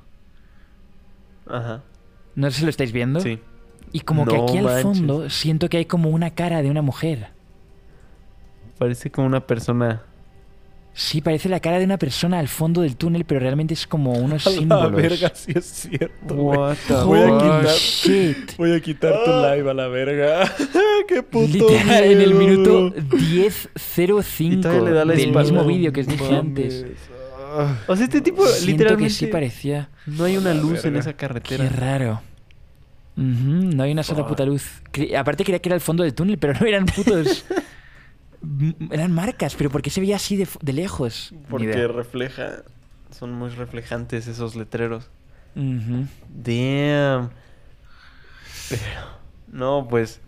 Ajá. 1.47 1.84
No 2.36 2.49
sé 2.51 2.60
si 2.60 2.64
lo 2.64 2.70
estáis 2.70 2.91
viendo. 2.91 3.20
Sí. 3.20 3.39
Y 3.91 4.01
como 4.01 4.26
que 4.26 4.36
aquí 4.36 4.57
al 4.57 4.82
fondo 4.82 5.30
siento 5.30 5.70
que 5.70 5.78
hay 5.78 5.86
como 5.86 6.10
una 6.10 6.32
cara 6.32 6.62
de 6.62 6.70
una 6.70 6.82
mujer. 6.82 7.30
Parece 8.78 9.12
como 9.12 9.28
una 9.28 9.45
persona. 9.45 10.03
Sí, 11.02 11.22
parece 11.22 11.47
la 11.47 11.62
cara 11.62 11.80
de 11.80 11.86
una 11.86 11.97
persona 11.97 12.39
al 12.39 12.50
fondo 12.50 12.82
del 12.82 12.97
túnel, 12.97 13.24
pero 13.24 13.39
realmente 13.39 13.74
es 13.74 13.88
como 13.88 14.12
unos 14.12 14.45
A 14.47 14.50
la 14.50 14.56
símbolos. 14.58 14.91
verga, 14.91 15.32
sí 15.34 15.54
es 15.56 15.66
cierto. 15.66 16.34
What 16.36 16.76
the 16.89 16.93
Voy 17.06 17.20
a 17.22 17.28
quitar- 17.38 17.66
shit. 17.78 18.58
Voy 18.58 18.74
a 18.74 18.82
quitar 18.82 19.14
tu 19.24 19.32
live 19.32 19.72
a 19.72 19.74
la 19.74 19.88
verga. 19.88 20.54
Qué 21.08 21.24
puto 21.24 21.47
Literal, 21.54 22.04
en 22.04 22.20
el 22.20 22.34
miedo. 22.34 22.91
minuto 22.91 22.95
10.05 23.16 24.54
Y 24.54 24.58
todavía 24.62 24.82
le 24.84 24.91
da 24.91 25.06
la 25.06 25.14
del 25.14 25.28
espalda. 25.30 25.41
mismo 25.52 25.66
vídeo 25.66 25.93
que 25.93 26.02
os 26.02 26.08
dije 26.08 26.24
Mames. 26.24 26.38
antes. 26.39 26.86
Ah. 27.52 27.78
O 27.88 27.95
sea, 27.95 28.04
este 28.04 28.20
tipo 28.20 28.45
Siento 28.45 28.66
literalmente. 28.72 29.06
que 29.06 29.10
sí 29.18 29.28
parecía. 29.28 29.89
No 30.06 30.26
hay 30.26 30.36
una 30.36 30.54
La 30.54 30.62
luz 30.62 30.84
en 30.84 30.97
esa 30.97 31.12
Qué 31.14 31.18
carretera. 31.18 31.70
raro. 31.70 32.22
Ujú, 33.16 33.74
no 33.76 33.84
hay 33.84 33.91
una 33.93 34.04
sola 34.04 34.28
puta 34.28 34.45
luz. 34.45 34.66
Cre- 34.93 35.16
Aparte 35.18 35.43
creía 35.45 35.60
que 35.60 35.70
era 35.70 35.76
el 35.76 35.82
fondo 35.82 36.04
del 36.04 36.14
túnel, 36.14 36.38
pero 36.38 36.54
no 36.60 36.66
eran 36.66 36.86
putos... 36.86 37.45
Eran 38.92 39.12
marcas, 39.12 39.56
pero 39.56 39.70
¿por 39.70 39.82
qué 39.82 39.90
se 39.90 40.00
veía 40.02 40.16
así 40.16 40.38
de, 40.38 40.74
lejos? 40.74 41.34
Porque 41.50 41.88
refleja. 41.88 42.64
Son 43.12 43.32
muy 43.34 43.50
reflejantes 43.50 44.28
esos 44.28 44.56
letreros. 44.56 45.10
Ujú. 45.56 46.06
Damn. 46.30 47.32
Pero. 48.70 49.02
No, 49.52 49.88
pues. 49.90 50.22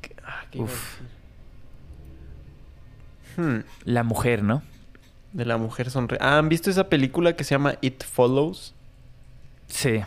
¿qué- 0.00 0.14
ah, 0.24 0.42
¿qué 0.50 0.58
iba 0.58 0.66
a 0.66 0.70
Uf. 0.70 0.98
Hmm, 3.36 3.60
La 3.84 4.02
mujer, 4.02 4.42
¿no? 4.42 4.62
de 5.32 5.44
la 5.44 5.56
mujer 5.58 5.90
sonre. 5.90 6.18
Ah, 6.20 6.38
¿han 6.38 6.48
visto 6.48 6.70
esa 6.70 6.88
película 6.88 7.36
que 7.36 7.44
se 7.44 7.54
llama 7.54 7.74
It 7.82 8.02
Follows? 8.02 8.74
Sí. 9.68 10.00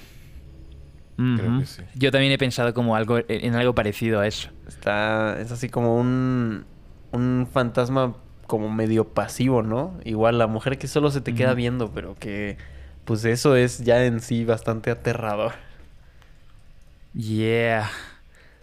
Creo 1.15 1.49
Ujú. 1.51 1.59
que 1.61 1.65
sí. 1.65 1.82
Yo 1.95 2.11
también 2.11 2.34
he 2.34 2.38
pensado 2.38 2.74
como 2.74 2.97
algo 2.97 3.19
en 3.30 3.55
algo 3.55 3.74
parecido 3.74 4.19
a 4.19 4.28
eso. 4.28 4.49
Está. 4.67 5.39
Es 5.39 5.49
así 5.51 5.69
como 5.69 5.95
un. 5.97 6.65
Un 7.14 7.47
fantasma 7.51 8.16
como 8.47 8.70
medio 8.70 9.07
pasivo, 9.07 9.64
¿no? 9.64 9.97
Igual 10.03 10.38
la 10.38 10.47
mujer 10.47 10.78
que 10.78 10.88
solo 10.88 11.09
se 11.11 11.22
te 11.22 11.34
queda 11.34 11.53
viendo, 11.53 11.89
pero 11.91 12.16
que. 12.20 12.57
Pues 13.05 13.24
eso 13.26 13.55
es 13.55 13.80
ya 13.80 14.05
en 14.05 14.20
sí 14.20 14.43
bastante 14.45 14.91
aterrador. 14.91 15.53
Yeah. 17.14 17.89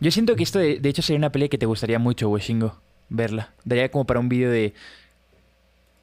Yo 0.01 0.11
siento 0.11 0.37
que 0.37 0.43
esto 0.43 0.59
de, 0.59 0.81
de 0.81 0.89
hecho 0.89 1.03
sería 1.03 1.19
una 1.19 1.33
peli 1.33 1.49
que 1.49 1.59
te 1.59 1.67
gustaría 1.67 1.99
mucho, 1.99 2.29
Weshingo, 2.29 2.77
verla. 3.09 3.51
Daría 3.65 3.91
como 3.91 4.07
para 4.07 4.19
un 4.21 4.29
vídeo 4.29 4.51
de 4.51 4.75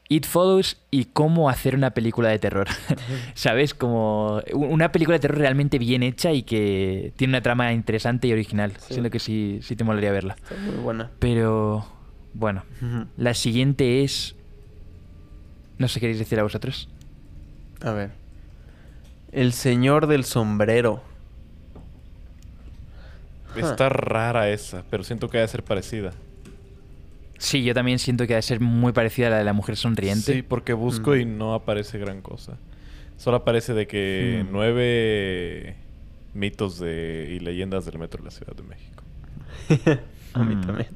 It 0.09 0.25
Follows 0.25 0.77
y 0.89 1.05
cómo 1.05 1.49
hacer 1.49 1.75
una 1.75 1.91
película 1.91 2.29
de 2.29 2.39
terror. 2.39 2.67
¿Sabes? 3.33 3.73
Como 3.73 4.41
una 4.53 4.91
película 4.91 5.15
de 5.17 5.21
terror 5.21 5.39
realmente 5.39 5.79
bien 5.79 6.03
hecha 6.03 6.31
y 6.31 6.43
que 6.43 7.11
tiene 7.17 7.31
una 7.31 7.41
trama 7.41 7.73
interesante 7.73 8.27
y 8.27 8.33
original. 8.33 8.73
Sí. 8.79 8.93
Siento 8.93 9.09
que 9.09 9.19
sí, 9.19 9.59
sí 9.61 9.75
te 9.75 9.83
molaría 9.83 10.11
verla. 10.11 10.35
Está 10.41 10.55
muy 10.55 10.75
buena. 10.75 11.11
Pero, 11.19 11.85
bueno, 12.37 12.63
la 13.17 13.33
siguiente 13.33 14.03
es... 14.03 14.35
No 15.77 15.87
sé, 15.87 15.99
¿queréis 15.99 16.19
decir 16.19 16.39
a 16.39 16.43
vosotros? 16.43 16.89
A 17.81 17.91
ver. 17.91 18.11
El 19.31 19.53
señor 19.53 20.07
del 20.07 20.23
sombrero. 20.23 21.03
Está 23.55 23.89
rara 23.89 24.49
esa, 24.49 24.83
pero 24.89 25.03
siento 25.03 25.29
que 25.29 25.37
debe 25.37 25.47
ser 25.47 25.63
parecida. 25.63 26.13
Sí, 27.39 27.63
yo 27.63 27.73
también 27.73 27.97
siento 27.99 28.25
que 28.27 28.33
ha 28.33 28.37
de 28.37 28.41
ser 28.43 28.59
muy 28.59 28.91
parecida 28.93 29.27
a 29.27 29.29
la 29.31 29.37
de 29.37 29.43
la 29.43 29.53
mujer 29.53 29.75
sonriente. 29.77 30.33
Sí, 30.33 30.41
porque 30.43 30.73
busco 30.73 31.11
Mm. 31.11 31.19
y 31.21 31.25
no 31.25 31.53
aparece 31.53 31.97
gran 31.97 32.21
cosa. 32.21 32.57
Solo 33.17 33.37
aparece 33.37 33.73
de 33.73 33.87
que 33.87 34.43
Hmm. 34.43 34.49
nueve 34.51 35.75
mitos 36.35 36.77
de, 36.79 37.29
y 37.35 37.39
leyendas 37.39 37.85
del 37.85 37.97
metro 37.97 38.19
de 38.19 38.25
la 38.25 38.31
Ciudad 38.31 38.55
de 38.55 38.63
México. 38.63 39.03
A 40.33 40.43
mí 40.43 40.55
Mm. 40.55 40.61
también. 40.65 40.87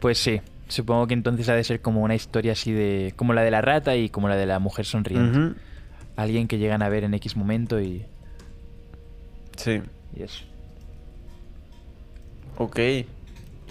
Pues 0.00 0.18
sí, 0.18 0.40
supongo 0.72 1.06
que 1.06 1.14
entonces 1.14 1.48
ha 1.48 1.54
de 1.54 1.62
ser 1.64 1.80
como 1.80 2.02
una 2.02 2.14
historia 2.14 2.52
así 2.52 2.72
de... 2.72 3.12
como 3.16 3.32
la 3.32 3.42
de 3.42 3.50
la 3.50 3.60
rata 3.60 3.94
y 3.96 4.08
como 4.08 4.28
la 4.28 4.36
de 4.36 4.46
la 4.46 4.58
mujer 4.58 4.84
sonriente. 4.86 5.58
Alguien 6.16 6.48
que 6.48 6.58
llegan 6.58 6.82
a 6.82 6.88
ver 6.88 7.04
en 7.04 7.14
X 7.14 7.36
momento 7.36 7.80
y, 7.80 8.04
Sí. 9.56 9.80
y 10.16 10.22
eso. 10.22 10.44
Ok. 12.58 12.78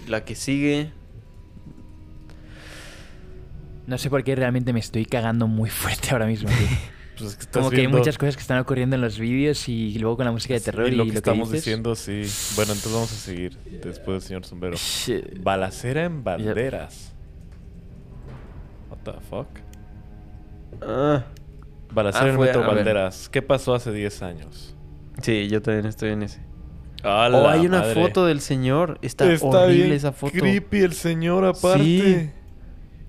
La 0.07 0.23
que 0.25 0.35
sigue. 0.35 0.91
No 3.87 3.97
sé 3.97 4.09
por 4.09 4.23
qué 4.23 4.35
realmente 4.35 4.73
me 4.73 4.79
estoy 4.79 5.05
cagando 5.05 5.47
muy 5.47 5.69
fuerte 5.81 6.09
ahora 6.11 6.25
mismo. 6.25 6.49
tío. 6.49 6.57
Pues 7.21 7.31
es 7.33 7.37
que 7.37 7.43
estás 7.43 7.59
como 7.61 7.69
que 7.71 7.81
hay 7.81 7.87
muchas 7.87 8.17
cosas 8.17 8.35
que 8.35 8.41
están 8.41 8.59
ocurriendo 8.59 8.95
en 8.95 9.01
los 9.01 9.17
vídeos 9.19 9.67
y 9.69 9.97
luego 9.99 10.17
con 10.17 10.25
la 10.25 10.31
música 10.31 10.53
de 10.53 10.59
terror 10.59 10.87
y, 10.89 10.93
y 10.93 10.95
lo 10.95 11.03
que 11.05 11.11
lo 11.11 11.17
estamos 11.17 11.49
dices. 11.51 11.65
diciendo, 11.65 11.95
sí. 11.95 12.23
Bueno, 12.55 12.73
entonces 12.73 12.93
vamos 12.93 13.11
a 13.11 13.15
seguir 13.15 13.57
después 13.83 14.15
del 14.15 14.21
señor 14.21 14.45
sombrero. 14.45 14.75
Shit. 14.77 15.41
Balacera 15.41 16.05
en 16.05 16.23
banderas. 16.23 17.13
What 18.89 18.97
the 19.03 19.11
fuck? 19.29 19.47
Ah. 20.81 21.23
Balacera 21.93 22.25
Ah, 22.25 22.29
en 22.29 22.35
fue- 22.35 22.45
metro 22.47 22.61
ver. 22.61 22.75
Banderas. 22.75 23.29
¿Qué 23.29 23.41
pasó 23.41 23.73
hace 23.75 23.91
10 23.91 24.21
años? 24.21 24.75
Sí, 25.21 25.47
yo 25.49 25.61
también 25.61 25.85
estoy 25.85 26.11
en 26.11 26.23
ese. 26.23 26.39
¡A 27.03 27.29
Oh, 27.31 27.47
hay 27.49 27.65
una 27.65 27.79
madre! 27.79 27.93
foto 27.95 28.25
del 28.25 28.41
señor. 28.41 28.99
Está, 29.01 29.25
horrible 29.25 29.95
esa 29.95 30.11
foto. 30.11 30.31
creepy 30.33 30.79
el 30.81 30.93
señor 30.93 31.45
aparte. 31.45 31.83
Sí. 31.83 32.29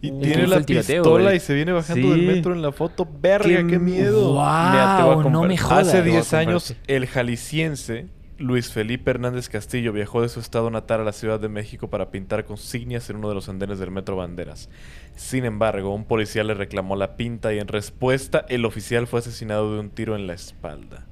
Y 0.03 0.11
Uh, 0.11 0.21
tiene 0.21 0.43
¿Cómo 0.43 0.55
la 0.57 0.63
tiroteo, 0.67 1.03
pistola 1.05 1.35
y 1.35 1.41
se 1.41 1.55
viene 1.55 1.73
bajando 1.73 2.11
del 2.11 2.23
metro 2.27 2.53
en 2.53 2.61
la 2.61 2.73
foto. 2.73 3.09
¡Verga, 3.21 3.47
Qué 3.63 3.67
qué, 3.67 3.79
miedo! 3.79 4.43
A 4.43 5.23
no 5.31 5.45
me 5.45 5.57
jodas. 5.57 5.89
Hace 5.89 5.99
Te 5.99 6.03
voy 6.03 6.11
a 6.11 6.15
10 6.15 6.33
años, 6.35 6.65
compartir. 6.69 6.95
el 6.97 7.07
jalisciense 7.07 8.09
Luis 8.39 8.73
Felipe 8.73 9.11
Hernández 9.13 9.49
Castillo 9.49 9.93
viajó 9.93 10.21
de 10.21 10.29
su 10.29 10.41
estado 10.41 10.69
natal 10.71 11.01
a 11.03 11.05
la 11.05 11.13
Ciudad 11.13 11.39
de 11.39 11.49
México 11.49 11.89
para 11.89 12.11
pintar 12.11 12.45
consignias 12.45 13.09
en 13.09 13.17
uno 13.17 13.29
de 13.29 13.37
los 13.37 13.49
andenes 13.49 13.79
del 13.79 13.93
Metro 13.93 14.17
Banderas. 14.17 14.69
Sin 15.15 15.45
embargo, 15.45 15.95
un 15.95 16.05
policía 16.05 16.43
le 16.43 16.55
reclamó 16.55 16.97
la 16.97 17.17
pinta 17.17 17.55
y 17.55 17.61
en 17.61 17.69
respuesta 17.69 18.45
el 18.49 18.65
oficial 18.65 19.07
fue 19.07 19.21
asesinado 19.21 19.75
de 19.75 19.81
un 19.81 19.91
tiro 19.91 20.17
en 20.17 20.27
la 20.27 20.35
espalda. 20.35 21.07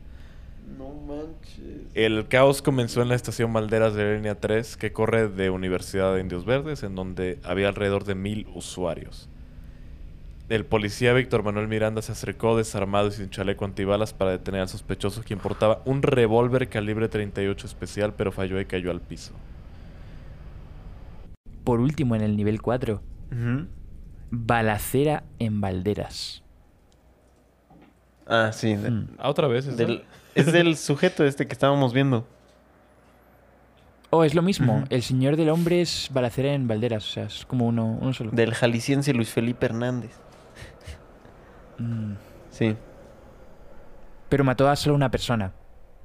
No 0.78 0.90
manches. 0.94 1.88
El 1.94 2.26
caos 2.28 2.62
comenzó 2.62 3.02
en 3.02 3.08
la 3.08 3.14
estación 3.14 3.52
Valderas 3.52 3.94
de 3.94 4.04
la 4.04 4.14
línea 4.16 4.34
3, 4.40 4.76
que 4.76 4.92
corre 4.92 5.28
de 5.28 5.50
Universidad 5.50 6.14
de 6.14 6.20
Indios 6.20 6.44
Verdes, 6.44 6.82
en 6.82 6.94
donde 6.94 7.38
había 7.44 7.68
alrededor 7.68 8.04
de 8.04 8.14
mil 8.14 8.46
usuarios. 8.54 9.28
El 10.48 10.64
policía 10.64 11.12
Víctor 11.12 11.44
Manuel 11.44 11.68
Miranda 11.68 12.02
se 12.02 12.10
acercó 12.12 12.56
desarmado 12.56 13.08
y 13.08 13.12
sin 13.12 13.30
chaleco 13.30 13.64
antibalas 13.64 14.12
para 14.12 14.32
detener 14.32 14.62
al 14.62 14.68
sospechoso, 14.68 15.22
quien 15.24 15.38
portaba 15.38 15.80
un 15.84 16.02
revólver 16.02 16.68
calibre 16.68 17.08
38 17.08 17.66
especial, 17.66 18.14
pero 18.16 18.32
falló 18.32 18.60
y 18.60 18.64
cayó 18.64 18.90
al 18.90 19.00
piso. 19.00 19.32
Por 21.64 21.80
último, 21.80 22.16
en 22.16 22.22
el 22.22 22.36
nivel 22.36 22.60
4, 22.62 23.00
Ujú. 23.30 23.66
balacera 24.30 25.22
en 25.38 25.60
Valderas. 25.60 26.42
Ah, 28.26 28.50
sí. 28.52 28.74
de- 28.74 28.90
Hmm. 28.90 29.08
Ah, 29.18 29.28
otra 29.30 29.46
vez. 29.48 29.76
del- 29.76 30.02
es 30.35 30.53
del 30.53 30.76
sujeto 30.76 31.24
este 31.24 31.47
que 31.47 31.53
estábamos 31.53 31.93
viendo. 31.93 32.26
Oh, 34.11 34.24
es 34.24 34.35
lo 34.35 34.43
mismo. 34.43 34.85
El 34.91 35.03
señor 35.03 35.37
del 35.37 35.51
hombre 35.51 35.81
es 35.81 36.11
balacera 36.12 36.53
en 36.53 36.66
Valderas. 36.66 37.05
O 37.09 37.11
sea, 37.12 37.24
es 37.24 37.47
como 37.47 37.66
uno, 37.66 37.97
uno 38.01 38.12
solo. 38.12 38.33
Del 38.33 38.55
jalisciense 38.55 39.14
Luis 39.14 39.31
Felipe 39.31 39.66
Hernández. 39.66 40.11
Mm. 41.78 42.14
Sí. 42.51 42.76
Pero 44.28 44.45
mató 44.45 44.68
a 44.68 44.74
solo 44.74 44.97
una 44.97 45.12
persona. 45.12 45.53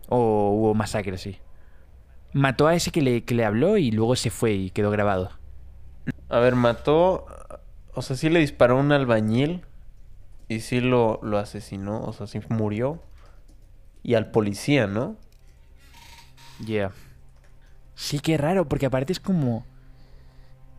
O 0.08 0.52
hubo 0.52 0.74
masacre, 0.76 1.18
sí. 1.18 1.40
Mató 2.32 2.68
a 2.68 2.76
ese 2.76 2.92
que 2.92 3.02
le, 3.02 3.24
que 3.24 3.34
le 3.34 3.44
habló 3.44 3.78
y 3.78 3.90
luego 3.90 4.16
se 4.16 4.30
fue 4.30 4.54
y 4.54 4.70
quedó 4.70 4.92
grabado. 4.92 5.32
A 6.30 6.40
ver, 6.40 6.56
mató. 6.56 7.26
O 7.96 8.04
sea, 8.04 8.16
sí 8.16 8.30
le 8.30 8.40
disparó 8.40 8.78
un 8.78 8.92
albañil. 8.92 9.66
Y 10.48 10.60
sí 10.60 10.80
lo, 10.80 11.20
lo 11.24 11.40
asesinó. 11.40 12.04
O 12.04 12.14
sea, 12.14 12.28
sí 12.28 12.40
murió. 12.50 13.02
Y 14.06 14.14
al 14.14 14.30
policía, 14.30 14.86
¿no? 14.86 15.18
Yeah. 16.64 16.92
Sí, 17.96 18.20
qué 18.20 18.38
raro, 18.38 18.70
porque 18.70 18.86
aparte 18.86 19.12
es 19.12 19.20
como... 19.20 19.66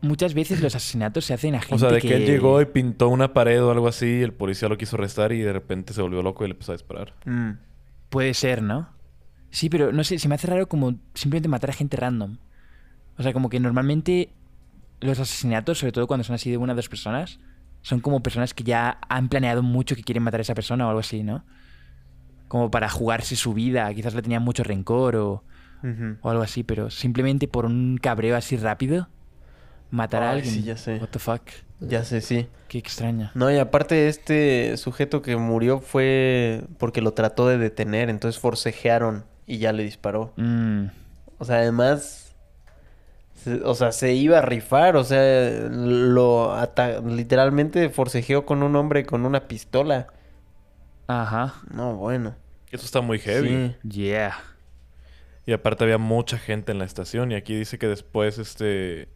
Muchas 0.00 0.32
veces 0.32 0.60
los 0.60 0.76
asesinatos 0.76 1.24
se 1.24 1.34
hacen 1.34 1.56
a 1.56 1.60
gente 1.60 1.74
O 1.74 1.78
sea, 1.80 1.90
de 1.90 2.00
que... 2.00 2.06
que 2.06 2.16
él 2.18 2.26
llegó 2.26 2.60
y 2.60 2.66
pintó 2.66 3.08
una 3.08 3.32
pared 3.32 3.60
o 3.64 3.72
algo 3.72 3.88
así, 3.88 4.22
el 4.22 4.32
policía 4.32 4.68
lo 4.68 4.78
quiso 4.78 4.94
arrestar 4.94 5.32
y 5.32 5.40
de 5.40 5.52
repente 5.52 5.92
se 5.92 6.02
volvió 6.02 6.22
loco 6.22 6.44
y 6.44 6.46
le 6.46 6.52
empezó 6.52 6.70
a 6.70 6.76
disparar. 6.76 7.14
Mm. 7.24 7.54
Puede 8.10 8.32
ser, 8.32 8.62
¿no? 8.62 8.90
Sí, 9.50 9.68
pero 9.70 9.90
no 9.90 10.04
sé, 10.04 10.20
se 10.20 10.28
me 10.28 10.36
hace 10.36 10.46
raro 10.46 10.68
como 10.68 10.94
simplemente 11.14 11.48
matar 11.48 11.70
a 11.70 11.72
gente 11.72 11.96
random. 11.96 12.38
O 13.18 13.24
sea, 13.24 13.32
como 13.32 13.48
que 13.48 13.58
normalmente 13.58 14.30
los 15.00 15.18
asesinatos, 15.18 15.78
sobre 15.78 15.90
todo 15.90 16.06
cuando 16.06 16.22
son 16.22 16.34
así 16.34 16.48
de 16.48 16.58
una 16.58 16.74
o 16.74 16.76
dos 16.76 16.88
personas, 16.88 17.40
Son 17.82 17.98
como 17.98 18.22
personas 18.22 18.54
que 18.54 18.62
ya 18.62 18.98
han 19.08 19.28
planeado 19.28 19.64
mucho 19.64 19.96
que 19.96 20.04
quieren 20.04 20.22
matar 20.22 20.38
a 20.38 20.42
esa 20.42 20.54
persona 20.54 20.86
o 20.86 20.90
algo 20.90 21.00
así, 21.00 21.24
¿no? 21.24 21.44
Como 22.48 22.70
para 22.70 22.88
jugarse 22.88 23.36
su 23.36 23.54
vida. 23.54 23.92
Quizás 23.94 24.14
le 24.14 24.22
tenían 24.22 24.42
mucho 24.42 24.62
rencor 24.62 25.16
o, 25.16 25.42
o 26.22 26.30
algo 26.30 26.42
así, 26.42 26.62
pero 26.62 26.90
simplemente 26.90 27.48
por 27.48 27.66
un 27.66 27.98
cabreo 28.00 28.36
así 28.36 28.56
rápido, 28.56 29.08
matar 29.90 30.22
a 30.22 30.30
Ay, 30.30 30.36
alguien. 30.38 30.54
sí, 30.54 30.62
ya 30.62 30.76
sé. 30.76 30.98
What 30.98 31.08
the 31.08 31.18
fuck. 31.18 31.42
Ya 31.80 32.04
sé, 32.04 32.20
sí. 32.20 32.46
Qué 32.68 32.78
extraña. 32.78 33.30
No, 33.34 33.50
y 33.50 33.58
aparte 33.58 34.08
este 34.08 34.76
sujeto 34.76 35.22
que 35.22 35.36
murió 35.36 35.80
fue 35.80 36.64
porque 36.78 37.00
lo 37.00 37.12
trató 37.12 37.46
de 37.48 37.58
detener, 37.58 38.08
entonces 38.10 38.40
forcejearon 38.40 39.24
y 39.46 39.58
ya 39.58 39.72
le 39.72 39.82
disparó. 39.84 40.32
Mm, 40.36 40.86
O 41.38 41.44
sea, 41.44 41.56
además, 41.56 42.34
se- 43.34 43.62
o 43.62 43.74
sea, 43.74 43.92
se 43.92 44.14
iba 44.14 44.38
a 44.38 44.42
rifar, 44.42 44.96
o 44.96 45.04
sea, 45.04 45.68
lo 45.70 46.56
literalmente 47.04 47.88
forcejeó 47.90 48.46
con 48.46 48.62
un 48.62 48.74
hombre 48.76 49.04
con 49.04 49.24
una 49.26 49.46
pistola. 49.48 50.08
Ajá. 51.06 51.54
No, 51.70 51.96
bueno. 51.96 52.34
Eso 52.70 52.84
está 52.84 53.00
muy 53.00 53.18
heavy. 53.18 53.74
Sí. 53.82 53.88
Yeah. 53.88 54.36
Y 55.46 55.52
aparte 55.52 55.84
había 55.84 55.98
mucha 55.98 56.38
gente 56.38 56.72
en 56.72 56.78
la 56.78 56.84
estación. 56.84 57.32
Y 57.32 57.34
aquí 57.36 57.54
dice 57.54 57.78
que 57.78 57.86
después, 57.86 58.38
este... 58.38 59.08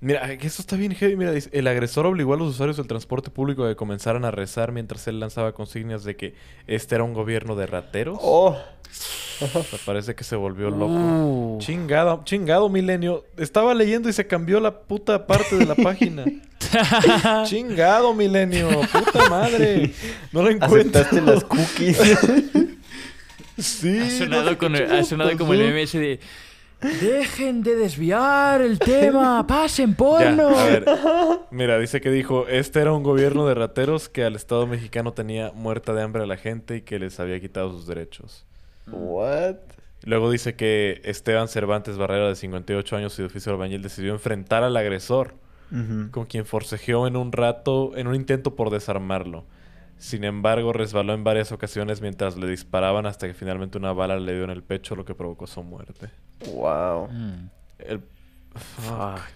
Mira, 0.00 0.38
que 0.38 0.46
eso 0.46 0.62
está 0.62 0.76
bien 0.76 0.94
heavy. 0.94 1.16
Mira, 1.16 1.32
dice, 1.32 1.50
el 1.52 1.66
agresor 1.66 2.06
obligó 2.06 2.34
a 2.34 2.36
los 2.36 2.48
usuarios 2.48 2.78
del 2.78 2.86
transporte 2.86 3.30
público 3.30 3.64
a 3.64 3.68
que 3.68 3.76
comenzaran 3.76 4.24
a 4.24 4.30
rezar 4.30 4.72
mientras 4.72 5.06
él 5.08 5.20
lanzaba 5.20 5.52
consignas 5.52 6.04
de 6.04 6.16
que 6.16 6.34
este 6.66 6.94
era 6.94 7.04
un 7.04 7.12
gobierno 7.12 7.54
de 7.54 7.66
rateros. 7.66 8.18
Oh, 8.22 8.56
sea, 8.90 9.62
parece 9.84 10.14
que 10.14 10.24
se 10.24 10.36
volvió 10.36 10.70
loco. 10.70 10.92
Uh. 10.92 11.58
Chingado, 11.60 12.22
chingado, 12.24 12.68
milenio. 12.68 13.24
Estaba 13.36 13.74
leyendo 13.74 14.08
y 14.08 14.12
se 14.12 14.26
cambió 14.26 14.60
la 14.60 14.80
puta 14.80 15.26
parte 15.26 15.56
de 15.56 15.66
la 15.66 15.74
página. 15.74 16.24
chingado, 17.44 18.14
milenio. 18.14 18.68
Puta 18.92 19.28
madre. 19.28 19.92
No 20.32 20.42
lo 20.42 20.50
encuentro. 20.50 21.00
aceptaste 21.00 21.20
las 21.20 21.44
cookies. 21.44 21.98
Sí. 23.60 23.98
Ha 23.98 24.04
no 24.04 24.10
sonado, 24.10 24.50
sé 24.50 24.56
con, 24.56 24.74
ha 24.74 25.04
sonado 25.04 25.36
como 25.36 25.52
el 25.52 25.60
ese 25.60 25.98
de... 25.98 26.20
Dejen 26.80 27.62
de 27.62 27.76
desviar 27.76 28.62
el 28.62 28.78
tema, 28.78 29.46
pasen 29.48 29.90
Ya, 29.90 29.96
porno. 29.96 30.48
a 30.58 30.64
ver. 30.64 30.84
Mira, 31.50 31.78
dice 31.78 32.00
que 32.00 32.10
dijo, 32.10 32.46
este 32.48 32.80
era 32.80 32.92
un 32.92 33.02
gobierno 33.02 33.46
de 33.46 33.54
rateros 33.54 34.08
que 34.08 34.24
al 34.24 34.34
Estado 34.36 34.66
mexicano 34.66 35.12
tenía 35.12 35.52
muerta 35.54 35.92
de 35.94 36.02
hambre 36.02 36.22
a 36.22 36.26
la 36.26 36.36
gente 36.36 36.76
y 36.76 36.80
que 36.82 36.98
les 36.98 37.20
había 37.20 37.38
quitado 37.40 37.70
sus 37.70 37.86
derechos. 37.86 38.46
What? 38.90 39.56
Luego 40.04 40.30
dice 40.30 40.56
que 40.56 41.00
Esteban 41.04 41.48
Cervantes 41.48 41.98
Barrera, 41.98 42.28
de 42.28 42.34
58 42.36 42.96
años 42.96 43.18
y 43.18 43.22
de 43.22 43.26
oficio 43.26 43.52
albañil, 43.52 43.82
decidió 43.82 44.12
enfrentar 44.12 44.62
al 44.62 44.76
agresor, 44.76 45.34
con 46.10 46.24
quien 46.24 46.46
forcejeó 46.46 47.06
en 47.06 47.16
un 47.16 47.30
rato, 47.32 47.92
en 47.96 48.06
un 48.08 48.14
intento 48.14 48.56
por 48.56 48.70
desarmarlo. 48.70 49.44
Sin 50.00 50.24
embargo, 50.24 50.72
resbaló 50.72 51.12
en 51.12 51.24
varias 51.24 51.52
ocasiones 51.52 52.00
mientras 52.00 52.36
le 52.38 52.48
disparaban 52.48 53.04
hasta 53.04 53.26
que 53.26 53.34
finalmente 53.34 53.76
una 53.76 53.92
bala 53.92 54.18
le 54.18 54.32
dio 54.32 54.44
en 54.44 54.50
el 54.50 54.62
pecho, 54.62 54.96
lo 54.96 55.04
que 55.04 55.14
provocó 55.14 55.46
su 55.46 55.62
muerte. 55.62 56.08
Wow. 56.54 57.08
Mm, 57.10 57.50
El... 57.78 58.00
fuck. 58.54 59.30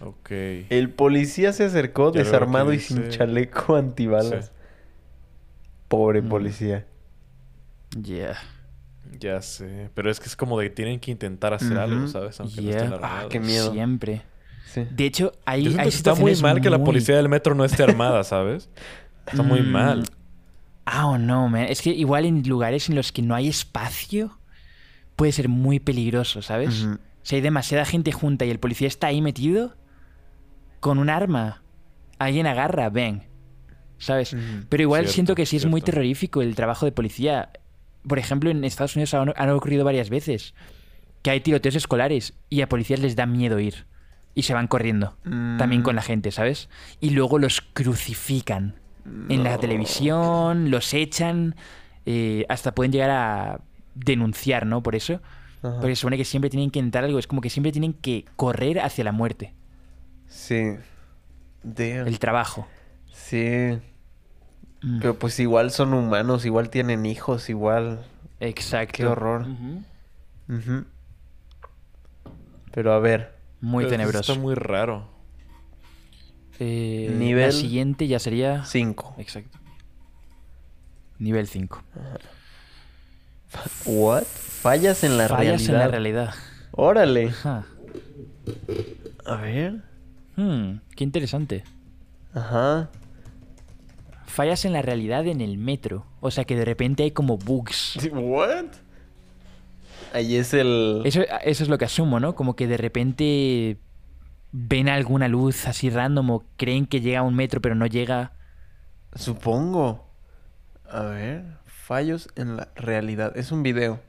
Ok. 0.00 0.30
El 0.70 0.90
policía 0.90 1.52
se 1.52 1.64
acercó 1.64 2.12
Ya 2.12 2.20
desarmado 2.22 2.72
y 2.72 2.78
sin 2.78 3.08
chaleco 3.08 3.74
antibalas. 3.76 4.46
Sí. 4.46 4.52
Pobre 5.88 6.22
Mm. 6.22 6.28
policía. 6.28 6.86
Yeah. 8.00 8.36
Ya 9.18 9.40
sé, 9.42 9.90
pero 9.94 10.10
es 10.10 10.20
que 10.20 10.26
es 10.26 10.36
como 10.36 10.58
de 10.60 10.68
que 10.68 10.74
tienen 10.76 11.00
que 11.00 11.10
intentar 11.10 11.54
hacer 11.54 11.76
algo. 11.78 12.06
¿sabes? 12.06 12.38
Aunque 12.38 12.62
Yeah. 12.62 12.76
no 12.76 12.82
estén 12.84 12.92
Ah, 13.04 13.06
armados. 13.08 13.30
qué 13.32 13.40
miedo. 13.40 13.72
Siempre. 13.72 14.22
Sí. 14.66 14.86
De 14.90 15.06
hecho, 15.06 15.32
hay, 15.44 15.64
Yo 15.64 15.70
hay 15.78 15.84
que 15.84 15.88
está 15.88 16.14
muy 16.14 16.34
mal 16.36 16.60
que 16.60 16.70
la 16.70 16.82
policía 16.82 17.16
del 17.16 17.28
metro 17.28 17.54
no 17.54 17.64
esté 17.64 17.82
armada, 17.82 18.22
¿sabes? 18.24 18.68
Está 19.26 19.42
muy 19.42 19.60
Mm, 19.62 19.70
mal. 19.70 20.04
Ah, 20.84 21.06
o 21.06 21.18
no, 21.18 21.48
man. 21.48 21.64
Es 21.64 21.82
que 21.82 21.90
igual 21.90 22.24
en 22.24 22.42
lugares 22.48 22.88
en 22.88 22.94
los 22.96 23.12
que 23.12 23.22
no 23.22 23.34
hay 23.34 23.48
espacio 23.48 24.38
puede 25.16 25.32
ser 25.32 25.48
muy 25.48 25.80
peligroso, 25.80 26.42
¿sabes? 26.42 26.86
Si 27.22 27.34
hay 27.34 27.40
demasiada 27.40 27.84
gente 27.84 28.12
junta 28.12 28.44
y 28.46 28.50
el 28.50 28.58
policía 28.58 28.88
está 28.88 29.08
ahí 29.08 29.20
metido 29.20 29.76
con 30.80 30.98
un 30.98 31.10
arma, 31.10 31.62
alguien 32.18 32.46
agarra, 32.46 32.88
ven. 32.88 33.24
¿Sabes? 33.98 34.36
Pero 34.68 34.82
igual 34.82 35.02
Cierto, 35.02 35.14
siento 35.14 35.34
que 35.34 35.44
sí 35.44 35.56
es 35.56 35.66
muy 35.66 35.82
terrorífico 35.82 36.40
el 36.40 36.54
trabajo 36.54 36.86
de 36.86 36.92
policía. 36.92 37.50
Por 38.06 38.18
ejemplo, 38.18 38.48
en 38.48 38.62
Estados 38.64 38.94
Unidos 38.94 39.12
han, 39.14 39.34
han 39.36 39.50
ocurrido 39.50 39.84
varias 39.84 40.08
veces 40.08 40.54
que 41.22 41.30
hay 41.30 41.40
tiroteos 41.40 41.74
escolares 41.74 42.34
y 42.48 42.60
a 42.60 42.68
policías 42.68 43.00
les 43.00 43.16
da 43.16 43.26
miedo 43.26 43.58
ir. 43.58 43.86
Y 44.38 44.44
se 44.44 44.54
van 44.54 44.68
corriendo. 44.68 45.16
También 45.24 45.80
Mm. 45.80 45.84
con 45.84 45.96
la 45.96 46.02
gente, 46.02 46.30
¿sabes? 46.30 46.68
Y 47.00 47.10
luego 47.10 47.40
los 47.40 47.60
crucifican. 47.60 48.76
En 49.28 49.42
la 49.42 49.58
televisión, 49.58 50.70
los 50.70 50.94
echan. 50.94 51.56
eh, 52.06 52.46
hasta 52.48 52.72
pueden 52.74 52.92
llegar 52.92 53.10
a 53.10 53.60
denunciar, 53.94 54.64
¿no? 54.64 54.82
Por 54.82 54.94
eso. 54.94 55.20
Ajá. 55.62 55.74
Porque 55.80 55.96
se 55.96 56.00
supone 56.00 56.16
que 56.16 56.24
siempre 56.24 56.48
tienen 56.50 56.70
que 56.70 56.78
intentar 56.78 57.02
algo. 57.04 57.18
Es 57.18 57.26
como 57.26 57.40
que 57.42 57.50
siempre 57.50 57.72
tienen 57.72 57.92
que 57.94 58.24
correr 58.36 58.78
hacia 58.80 59.02
la 59.04 59.12
muerte. 59.12 59.52
Sí. 60.28 60.76
Damn. 61.64 62.06
El 62.06 62.18
trabajo. 62.20 62.66
Sí. 63.12 63.78
Mm, 64.82 65.00
Pero 65.00 65.18
pues 65.18 65.38
igual 65.40 65.70
son 65.72 65.92
humanos, 65.94 66.46
igual 66.46 66.70
tienen 66.70 67.04
hijos, 67.06 67.50
igual. 67.50 68.04
Exacto. 68.40 68.92
qué 68.96 69.04
horror. 69.06 69.46
Pero 72.72 72.92
a 72.92 72.98
ver. 73.00 73.37
Muy 73.60 73.84
Pero 73.84 73.90
tenebroso. 73.96 74.32
Está 74.32 74.42
muy 74.42 74.54
raro. 74.54 75.08
Eh, 76.60 77.14
Nivel 77.16 77.46
La 77.46 77.52
siguiente 77.52 78.06
ya 78.06 78.18
sería... 78.18 78.64
Cinco. 78.64 79.14
Exacto. 79.18 79.58
Nivel 81.18 81.46
5. 81.46 81.82
What? 83.86 84.24
Fallas 84.24 85.02
en 85.04 85.18
la 85.18 85.28
Fallas 85.28 85.66
realidad. 85.66 85.70
en 85.74 85.78
la 85.78 85.88
realidad. 85.88 86.34
Órale. 86.72 87.28
Ajá. 87.28 87.66
A 89.26 89.36
ver. 89.36 89.82
Hmm, 90.36 90.76
qué 90.94 91.04
interesante. 91.04 91.64
Ajá. 92.34 92.90
Fallas 94.26 94.64
en 94.64 94.72
la 94.72 94.82
realidad 94.82 95.26
en 95.26 95.40
el 95.40 95.58
metro. 95.58 96.06
O 96.20 96.30
sea 96.30 96.44
que 96.44 96.54
de 96.54 96.64
repente 96.64 97.02
hay 97.02 97.10
como 97.10 97.36
bugs. 97.38 97.98
What? 98.12 98.66
Ahí 100.12 100.36
es 100.36 100.54
el. 100.54 101.02
Eso, 101.04 101.22
eso 101.42 101.62
es 101.62 101.68
lo 101.68 101.78
que 101.78 101.84
asumo, 101.84 102.20
¿no? 102.20 102.34
Como 102.34 102.56
que 102.56 102.66
de 102.66 102.76
repente 102.76 103.78
ven 104.52 104.88
alguna 104.88 105.28
luz 105.28 105.66
así 105.66 105.90
random 105.90 106.30
o 106.30 106.44
creen 106.56 106.86
que 106.86 107.00
llega 107.00 107.20
a 107.20 107.22
un 107.22 107.34
metro 107.34 107.60
pero 107.60 107.74
no 107.74 107.86
llega. 107.86 108.32
Supongo. 109.14 110.08
A 110.90 111.02
ver. 111.02 111.44
Fallos 111.66 112.28
en 112.36 112.56
la 112.56 112.68
realidad. 112.74 113.36
Es 113.36 113.52
un 113.52 113.62
video. 113.62 114.00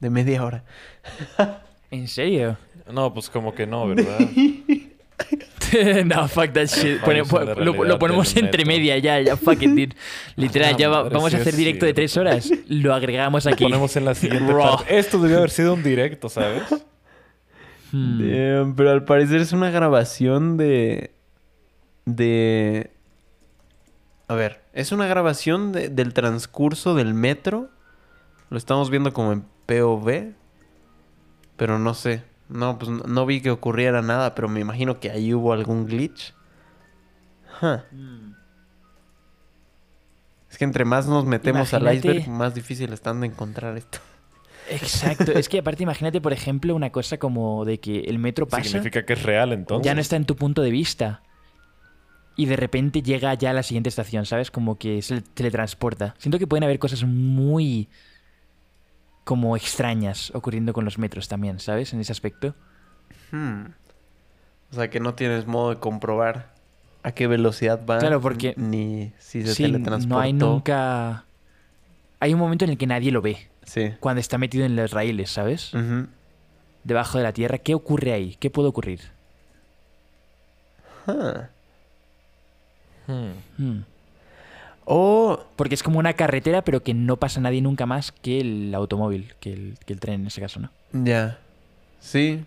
De 0.00 0.10
media 0.10 0.44
hora. 0.44 0.64
¿En 1.90 2.08
serio? 2.08 2.56
No, 2.90 3.12
pues 3.12 3.28
como 3.28 3.54
que 3.54 3.66
no, 3.66 3.88
¿verdad? 3.88 4.18
no, 6.06 6.28
fuck 6.28 6.52
that 6.52 6.66
shit. 6.66 7.00
Pone- 7.00 7.24
po- 7.24 7.40
lo, 7.44 7.84
lo 7.84 7.98
ponemos 7.98 8.36
entre 8.36 8.64
media 8.64 8.98
ya, 8.98 9.20
ya, 9.20 9.36
fuck 9.36 9.62
it, 9.62 9.70
dude. 9.70 9.96
Literal, 10.36 10.76
ya 10.76 10.88
va- 10.88 11.02
vamos 11.08 11.32
a 11.34 11.36
hacer 11.38 11.54
directo 11.54 11.86
de 11.86 11.94
tres 11.94 12.16
horas. 12.16 12.50
Lo 12.68 12.94
agregamos 12.94 13.46
aquí. 13.46 13.64
Ponemos 13.64 13.94
en 13.96 14.04
la 14.04 14.14
siguiente 14.14 14.52
parte. 14.52 14.98
Esto 14.98 15.18
debió 15.20 15.38
haber 15.38 15.50
sido 15.50 15.74
un 15.74 15.82
directo, 15.82 16.28
¿sabes? 16.28 16.62
Hmm. 17.92 18.18
Damn, 18.20 18.74
pero 18.76 18.90
al 18.90 19.04
parecer 19.04 19.40
es 19.40 19.52
una 19.52 19.70
grabación 19.70 20.56
de. 20.56 21.10
De. 22.04 22.90
A 24.28 24.34
ver, 24.34 24.60
es 24.74 24.92
una 24.92 25.06
grabación 25.06 25.72
de- 25.72 25.88
del 25.88 26.12
transcurso 26.12 26.94
del 26.94 27.14
metro. 27.14 27.70
Lo 28.50 28.58
estamos 28.58 28.90
viendo 28.90 29.12
como 29.12 29.32
en 29.32 29.44
POV. 29.66 30.32
Pero 31.56 31.78
no 31.78 31.94
sé. 31.94 32.22
No, 32.48 32.78
pues 32.78 32.90
no, 32.90 33.04
no 33.04 33.26
vi 33.26 33.40
que 33.40 33.50
ocurriera 33.50 34.02
nada, 34.02 34.34
pero 34.34 34.48
me 34.48 34.60
imagino 34.60 35.00
que 35.00 35.10
ahí 35.10 35.34
hubo 35.34 35.52
algún 35.52 35.86
glitch. 35.86 36.34
Huh. 37.60 37.80
Es 40.50 40.56
que 40.56 40.64
entre 40.64 40.84
más 40.84 41.06
nos 41.06 41.24
metemos 41.26 41.74
al 41.74 41.94
iceberg, 41.94 42.28
más 42.28 42.54
difícil 42.54 42.92
están 42.92 43.20
de 43.20 43.26
encontrar 43.26 43.76
esto. 43.76 43.98
Exacto. 44.70 45.32
Es 45.32 45.48
que 45.48 45.58
aparte, 45.60 45.82
imagínate, 45.82 46.20
por 46.20 46.32
ejemplo, 46.32 46.74
una 46.74 46.90
cosa 46.90 47.18
como 47.18 47.64
de 47.64 47.78
que 47.78 48.00
el 48.00 48.18
metro 48.18 48.46
pasa. 48.46 48.64
Significa 48.64 49.04
que 49.04 49.12
es 49.12 49.22
real, 49.22 49.52
entonces. 49.52 49.84
ya 49.84 49.94
no 49.94 50.00
está 50.00 50.16
en 50.16 50.24
tu 50.24 50.36
punto 50.36 50.62
de 50.62 50.70
vista. 50.70 51.22
Y 52.36 52.46
de 52.46 52.56
repente 52.56 53.02
llega 53.02 53.34
ya 53.34 53.50
a 53.50 53.52
la 53.52 53.64
siguiente 53.64 53.88
estación, 53.88 54.24
¿sabes? 54.24 54.50
Como 54.50 54.78
que 54.78 55.02
se 55.02 55.20
teletransporta. 55.22 56.14
Siento 56.18 56.38
que 56.38 56.46
pueden 56.46 56.62
haber 56.62 56.78
cosas 56.78 57.02
muy 57.02 57.88
como 59.28 59.56
extrañas 59.58 60.30
ocurriendo 60.34 60.72
con 60.72 60.86
los 60.86 60.96
metros 60.96 61.28
también, 61.28 61.60
¿sabes? 61.60 61.92
En 61.92 62.00
ese 62.00 62.12
aspecto. 62.12 62.54
Hmm. 63.30 63.66
O 64.72 64.74
sea 64.74 64.88
que 64.88 65.00
no 65.00 65.12
tienes 65.12 65.46
modo 65.46 65.68
de 65.68 65.76
comprobar 65.76 66.54
a 67.02 67.12
qué 67.12 67.26
velocidad 67.26 67.78
va. 67.84 67.98
Claro, 67.98 68.22
porque- 68.22 68.54
Ni 68.56 69.12
si 69.18 69.42
se 69.42 69.54
Sí, 69.54 69.64
teletransportó. 69.64 70.14
no 70.14 70.20
hay 70.22 70.32
nunca... 70.32 71.24
Hay 72.20 72.32
un 72.32 72.40
momento 72.40 72.64
en 72.64 72.70
el 72.70 72.78
que 72.78 72.86
nadie 72.86 73.10
lo 73.12 73.20
ve. 73.20 73.36
Sí. 73.64 73.92
Cuando 74.00 74.20
está 74.20 74.38
metido 74.38 74.64
en 74.64 74.76
los 74.76 74.92
raíles, 74.92 75.28
¿sabes? 75.30 75.72
Debajo 76.84 77.18
de 77.18 77.24
la 77.24 77.34
tierra. 77.34 77.58
¿Qué 77.58 77.74
ocurre 77.74 78.14
ahí? 78.14 78.34
¿Qué 78.40 78.48
puede 78.48 78.68
ocurrir? 78.68 79.00
Ah. 81.06 81.48
Hmm. 83.06 83.32
Hmm. 83.58 83.82
O 84.90 85.44
Porque 85.56 85.74
es 85.74 85.82
como 85.82 85.98
una 85.98 86.14
carretera, 86.14 86.62
pero 86.62 86.82
que 86.82 86.94
no 86.94 87.18
pasa 87.18 87.42
nadie 87.42 87.60
nunca 87.60 87.84
más 87.84 88.10
que 88.10 88.40
el 88.40 88.74
automóvil, 88.74 89.34
que 89.38 89.52
el, 89.52 89.78
que 89.84 89.92
el 89.92 90.00
tren 90.00 90.22
en 90.22 90.28
ese 90.28 90.40
caso, 90.40 90.60
¿no? 90.60 90.70
Ya. 90.92 91.38
Sí. 92.00 92.42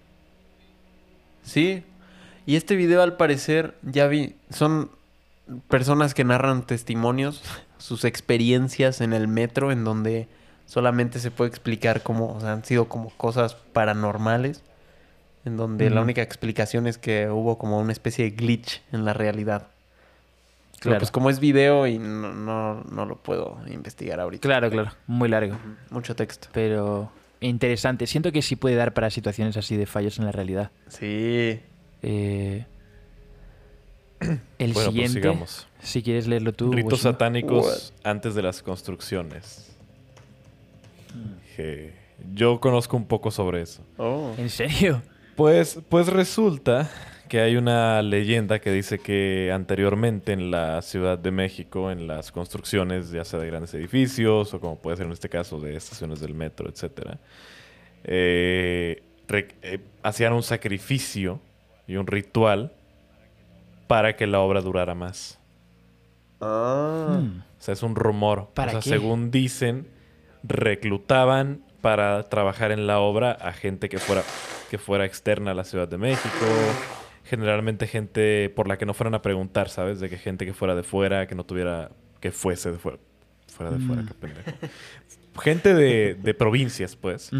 Sí. 1.44 1.84
Y 2.48 2.56
este 2.56 2.76
video 2.76 3.04
al 3.04 3.16
parecer, 3.16 3.76
ya 3.84 4.08
vi, 4.08 4.36
son 4.50 4.90
personas 5.68 6.16
que 6.16 6.24
narran 6.24 6.66
testimonios, 6.66 7.44
sus 7.78 8.06
experiencias 8.06 9.02
en 9.02 9.14
el 9.14 9.28
metro, 9.28 9.72
en 9.72 9.84
donde 9.84 10.28
solamente 10.66 11.20
se 11.20 11.30
puede 11.30 11.50
explicar 11.50 12.02
cómo, 12.02 12.34
o 12.34 12.42
sea, 12.42 12.54
han 12.54 12.66
sido 12.66 12.90
como 12.90 13.12
cosas 13.18 13.54
paranormales, 13.54 14.64
en 15.46 15.58
donde 15.58 15.92
la 15.92 16.02
única 16.02 16.24
explicación 16.24 16.88
es 16.88 16.98
que 16.98 17.30
hubo 17.30 17.60
como 17.60 17.80
una 17.80 17.92
especie 17.92 18.26
de 18.26 18.32
glitch 18.32 18.82
en 18.92 19.06
la 19.06 19.14
realidad. 19.14 19.68
Pero 20.82 20.90
Claro. 20.94 21.00
pues 21.00 21.12
como 21.12 21.30
es 21.30 21.40
video 21.40 21.86
y 21.86 22.00
no, 22.00 22.34
no, 22.34 22.82
no 22.84 23.06
lo 23.06 23.16
puedo 23.22 23.60
investigar 23.68 24.20
ahorita. 24.20 24.42
Claro, 24.48 24.70
claro. 24.72 24.92
Muy 25.08 25.30
largo. 25.30 25.58
Mucho 25.92 26.16
texto. 26.16 26.48
Pero 26.54 27.12
interesante. 27.40 28.08
Siento 28.08 28.32
que 28.32 28.42
sí 28.42 28.56
puede 28.56 28.76
dar 28.76 28.94
para 28.94 29.10
situaciones 29.12 29.58
así 29.58 29.78
de 29.78 29.86
fallos 29.86 30.18
en 30.18 30.26
la 30.26 30.32
realidad. 30.32 30.72
Sí. 30.88 31.60
Eh, 32.02 32.66
el 34.58 34.74
Bueno, 34.74 34.74
pues 34.74 34.86
siguiente, 34.86 35.14
sigamos. 35.22 35.68
si 35.82 36.02
quieres 36.02 36.28
leerlo 36.28 36.52
tú. 36.54 36.72
Ritos 36.72 36.94
Washington. 36.94 37.12
satánicos 37.14 37.94
antes 38.04 38.34
de 38.36 38.42
las 38.42 38.64
construcciones. 38.64 39.76
Je. 41.56 41.94
Yo 42.34 42.60
conozco 42.60 42.98
un 42.98 43.06
poco 43.06 43.30
sobre 43.32 43.62
eso. 43.62 43.84
Oh. 43.98 44.34
¿En 44.38 44.50
serio? 44.50 45.02
Pues, 45.36 45.80
pues 45.90 46.08
resulta 46.08 46.90
que 47.32 47.40
hay 47.40 47.56
una 47.56 48.02
leyenda 48.02 48.60
que 48.60 48.74
dice 48.74 49.00
que 49.00 49.54
anteriormente 49.54 50.34
en 50.34 50.52
la 50.52 50.82
Ciudad 50.82 51.18
de 51.18 51.32
México, 51.32 51.90
en 51.90 52.06
las 52.06 52.30
construcciones, 52.30 53.10
ya 53.10 53.24
sea 53.24 53.40
de 53.40 53.48
grandes 53.48 53.74
edificios 53.74 54.54
o 54.54 54.60
como 54.60 54.76
puede 54.76 54.98
ser 54.98 55.06
en 55.06 55.14
este 55.14 55.30
caso 55.30 55.58
de 55.62 55.78
estaciones 55.78 56.20
del 56.20 56.34
metro, 56.34 56.68
etcétera, 56.68 57.20
eh, 58.04 59.02
eh, 59.30 59.80
hacían 60.04 60.34
un 60.34 60.44
sacrificio 60.44 61.40
y 61.88 61.96
un 61.96 62.06
ritual 62.06 62.74
para 63.88 64.18
que 64.18 64.28
la 64.28 64.42
obra 64.42 64.60
durara 64.60 64.94
más. 64.94 65.40
Ah. 66.42 67.18
Hmm. 67.18 67.44
O 67.58 67.62
sea, 67.62 67.76
es 67.76 67.82
un 67.82 67.96
rumor. 67.96 68.50
¿Para 68.54 68.72
o 68.72 68.74
sea, 68.74 68.82
qué? 68.82 68.90
según 68.90 69.32
dicen, 69.32 69.88
reclutaban 70.44 71.64
para 71.80 72.28
trabajar 72.28 72.74
en 72.74 72.88
la 72.88 73.00
obra 73.00 73.32
a 73.32 73.54
gente 73.54 73.88
que 73.88 74.00
fuera, 74.00 74.22
que 74.70 74.78
fuera 74.78 75.06
externa 75.06 75.52
a 75.52 75.54
la 75.54 75.64
Ciudad 75.64 75.88
de 75.88 75.98
México. 75.98 76.46
Generalmente 77.32 77.88
gente 77.88 78.50
por 78.54 78.68
la 78.68 78.78
que 78.78 78.86
no 78.86 78.94
fueran 78.94 79.16
a 79.16 79.22
preguntar, 79.22 79.70
¿sabes? 79.70 80.02
De 80.02 80.10
que 80.10 80.18
gente 80.18 80.46
que 80.46 80.54
fuera 80.54 80.76
de 80.76 80.84
fuera, 80.84 81.28
que 81.28 81.34
no 81.36 81.46
tuviera... 81.46 81.90
Que 82.20 82.30
fuese 82.34 82.74
de 82.74 82.78
fuera. 82.78 82.98
Fuera 83.48 83.72
de 83.72 83.80
fuera, 83.80 84.02
Mm. 84.02 84.08
qué 84.08 84.14
pendejo. 84.16 84.52
Gente 85.42 85.74
de, 85.74 86.16
de 86.16 86.34
provincias, 86.34 86.98
pues. 86.98 87.32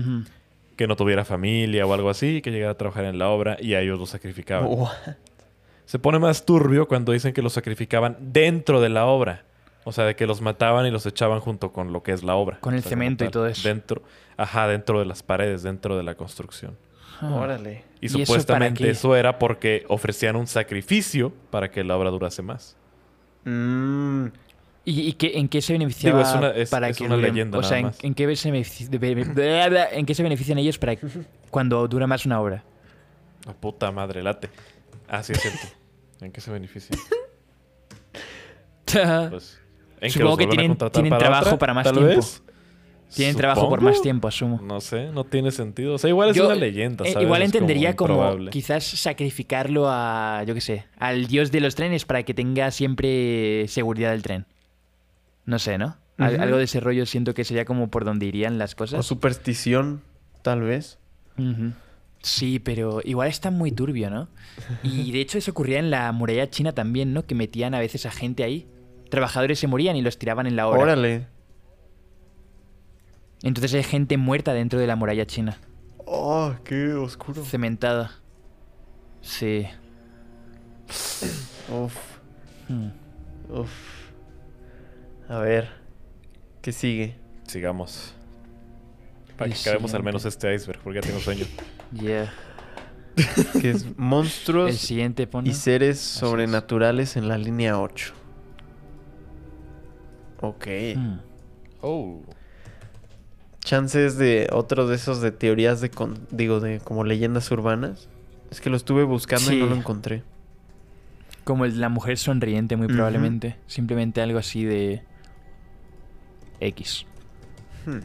Que 0.78 0.88
no 0.88 0.96
tuviera 0.96 1.26
familia 1.26 1.86
o 1.86 1.94
algo 1.94 2.10
así, 2.10 2.42
que 2.42 2.52
llegara 2.52 2.72
a 2.72 2.78
trabajar 2.78 3.04
en 3.04 3.20
la 3.20 3.28
obra 3.28 3.58
y 3.60 3.74
a 3.74 3.82
ellos 3.82 4.00
los 4.00 4.10
sacrificaban. 4.12 4.70
What? 4.72 4.92
Se 5.84 6.00
pone 6.00 6.20
más 6.20 6.46
turbio 6.46 6.88
cuando 6.88 7.12
dicen 7.12 7.34
que 7.34 7.42
los 7.42 7.52
sacrificaban 7.52 8.16
dentro 8.22 8.80
de 8.80 8.88
la 8.88 9.06
obra. 9.08 9.44
O 9.84 9.92
sea, 9.92 10.06
de 10.06 10.16
que 10.16 10.26
los 10.26 10.40
mataban 10.40 10.86
y 10.86 10.92
los 10.92 11.06
echaban 11.06 11.42
junto 11.42 11.74
con 11.74 11.92
lo 11.92 12.02
que 12.02 12.14
es 12.14 12.24
la 12.24 12.36
obra. 12.36 12.60
Con 12.62 12.76
el 12.76 12.80
O 12.80 12.82
sea, 12.84 12.92
como 12.92 13.02
cemento 13.02 13.26
y 13.26 13.30
todo 13.30 13.46
eso. 13.48 13.68
Dentro, 13.68 14.02
ajá, 14.38 14.70
dentro 14.70 15.00
de 15.00 15.06
las 15.06 15.22
paredes, 15.22 15.64
dentro 15.64 15.98
de 15.98 16.04
la 16.04 16.16
construcción. 16.16 16.78
Órale. 17.22 17.84
Y, 18.02 18.06
¿Y 18.06 18.06
eso 18.08 18.18
para 18.18 18.26
supuestamente 18.26 18.90
eso, 18.90 19.16
era 19.16 19.38
porque 19.40 19.86
ofrecían 19.88 20.36
un 20.36 20.48
sacrificio 20.48 21.32
para 21.52 21.70
que 21.72 21.84
la 21.84 21.98
obra 21.98 22.10
durase 22.10 22.42
más. 22.42 22.76
Mm. 23.46 24.26
¿Y, 24.84 25.02
y 25.10 25.14
qué- 25.14 25.38
en 25.38 25.48
qué 25.48 25.62
se 25.62 25.74
beneficiaba 25.74 26.18
Digo, 26.20 26.30
es 26.30 26.36
una- 26.36 26.50
es- 26.52 26.70
para 26.72 26.90
es 26.90 26.98
que 26.98 27.04
una 27.04 27.16
duren? 27.16 27.32
leyenda 27.34 27.58
O 27.60 27.62
nada 27.62 27.70
sea, 27.70 27.78
¿en, 27.80 27.86
más. 27.86 28.04
en 28.04 28.14
qué 28.16 28.36
se 28.36 28.52
benefici- 28.52 28.88
de- 28.90 28.98
de- 29.00 29.70
de- 29.70 29.88
en 29.92 30.06
qué 30.08 30.16
se 30.16 30.24
benefician 30.24 30.58
ellos 30.58 30.80
para 30.80 30.96
que- 30.96 31.08
cuando 31.52 31.88
dura 31.88 32.08
más 32.08 32.26
una 32.26 32.42
obra? 32.42 32.64
La 33.46 33.54
puta 33.54 33.92
madre, 33.92 34.24
late. 34.24 34.50
Ah, 35.08 35.22
sí, 35.22 35.34
es 35.34 35.42
cierto. 35.42 35.68
¿En 36.22 36.32
qué 36.32 36.42
se 36.42 36.50
beneficia? 36.52 36.96
Pues, 39.30 39.60
¿en 40.02 40.10
Supongo 40.12 40.30
los 40.32 40.38
que 40.40 40.44
a 40.46 40.50
tienen- 40.50 40.68
contratar 40.72 41.02
tienen 41.04 41.18
trabajo 41.20 41.46
otra, 41.46 41.58
para 41.58 41.74
más 41.74 41.84
tal 41.86 41.94
tiempo. 41.96 42.16
vez? 42.16 42.44
Tienen 43.16 43.36
trabajo 43.36 43.68
por 43.70 43.82
más 43.82 44.02
tiempo, 44.02 44.28
asumo. 44.28 44.62
No 44.62 44.80
sé, 44.80 45.12
no 45.12 45.24
tiene 45.26 45.52
sentido. 45.52 45.96
O 45.96 45.98
sea, 45.98 46.10
igual 46.10 46.30
es 46.30 46.38
Yo, 46.38 46.46
una 46.46 46.56
leyenda, 46.56 47.06
eh, 47.06 47.12
¿sabes? 47.12 47.26
igual 47.26 47.42
Es 47.42 47.52
como 47.52 47.60
entendería 47.64 47.96
como, 47.96 48.50
quizás 48.50 48.84
sacrificarlo 48.84 49.88
a, 49.90 50.44
yo 50.48 50.54
qué 50.54 50.62
sé, 50.62 50.86
al 50.98 51.28
dios 51.28 51.52
de 51.52 51.60
los 51.60 51.76
trenes 51.76 52.06
para 52.06 52.24
que 52.24 52.34
tenga 52.34 52.72
siempre 52.72 53.68
seguridad 53.68 54.12
del 54.12 54.22
tren. 54.22 54.46
No 55.46 55.60
sé, 55.60 55.78
¿no? 55.78 55.98
Al-. 56.18 56.40
Algo 56.40 56.58
de 56.58 56.64
ese 56.66 56.80
rollo 56.80 57.06
siento 57.06 57.34
que 57.34 57.44
sería 57.44 57.66
como 57.66 57.90
por 57.90 58.06
donde 58.06 58.26
irían 58.28 58.58
las 58.58 58.74
O 58.74 58.78
cosas. 58.78 59.06
superstición, 59.06 60.02
tal 60.42 60.62
vez. 60.62 60.98
Sí, 62.22 62.60
pero 62.60 63.02
igual 63.04 63.28
está 63.30 63.50
muy 63.50 63.72
turbio, 63.72 64.10
¿no? 64.12 64.28
Y 64.84 65.12
de 65.12 65.22
hecho 65.22 65.38
eso 65.40 65.52
ocurría 65.52 65.80
en 65.80 65.90
la 65.90 66.12
muralla 66.12 66.50
china 66.50 66.72
también, 66.72 67.14
¿no? 67.14 67.26
Que 67.26 67.34
metían 67.34 67.74
a 67.74 67.80
veces 67.80 68.06
a 68.06 68.12
gente 68.12 68.44
ahí. 68.44 68.68
Trabajadores 69.10 69.58
se 69.60 69.68
morían 69.68 69.96
y 69.96 70.02
los 70.02 70.18
tiraban 70.20 70.46
en 70.46 70.56
la 70.56 70.68
obra. 70.68 70.82
Órale. 70.82 71.28
Entonces 73.44 73.74
hay 73.74 73.84
gente 73.84 74.18
muerta 74.18 74.54
dentro 74.54 74.80
de 74.80 74.88
la 74.88 74.96
muralla 74.96 75.26
china. 75.26 75.58
Oh, 76.06 76.54
qué 76.64 76.94
oscuro. 76.94 77.44
Cementada. 77.44 78.12
Sí. 79.22 79.68
Uf, 81.70 81.96
Hmm. 82.68 82.90
uf. 83.50 83.72
A 85.30 85.40
ver. 85.40 85.70
¿Qué 86.62 86.72
sigue? 86.72 87.16
Sigamos. 87.48 88.14
Para 89.38 89.50
El 89.50 89.54
que 89.56 89.62
acabemos 89.62 89.94
al 89.94 90.04
menos 90.04 90.26
este 90.26 90.54
iceberg, 90.54 90.80
porque 90.84 91.00
ya 91.02 91.08
tengo 91.08 91.20
sueño. 91.20 91.46
Yeah. 91.94 92.32
Que 93.62 93.72
es 93.72 93.84
El 93.84 93.96
monstruos 93.98 94.76
siguiente 94.78 95.28
pone. 95.28 95.50
y 95.50 95.54
seres 95.54 95.98
es. 95.98 96.02
sobrenaturales 96.02 97.18
en 97.18 97.28
la 97.28 97.38
línea 97.38 97.80
8. 97.80 98.14
Ok. 100.42 100.68
Hmm. 100.96 101.20
Oh. 101.82 102.22
Chances 103.64 104.18
de 104.18 104.48
otro 104.52 104.88
de 104.88 104.96
esos 104.96 105.22
de 105.22 105.32
teorías 105.32 105.82
de 105.82 105.90
con- 105.92 106.28
digo 106.32 106.60
de 106.60 106.80
como 106.80 107.04
leyendas 107.04 107.50
urbanas. 107.52 108.10
Es 108.50 108.60
que 108.60 108.70
lo 108.70 108.76
estuve 108.78 109.04
buscando 109.04 109.54
y 109.54 109.60
no 109.60 109.68
lo 109.68 109.76
encontré. 109.76 110.24
Como 111.44 111.66
el 111.66 111.74
de 111.74 111.80
la 111.80 111.90
mujer 111.90 112.18
sonriente, 112.18 112.76
muy 112.76 112.88
probablemente. 112.88 113.56
Simplemente 113.68 114.22
algo 114.22 114.40
así 114.40 114.64
de. 114.66 115.04
X. 116.60 117.06
Hmm. 117.86 118.00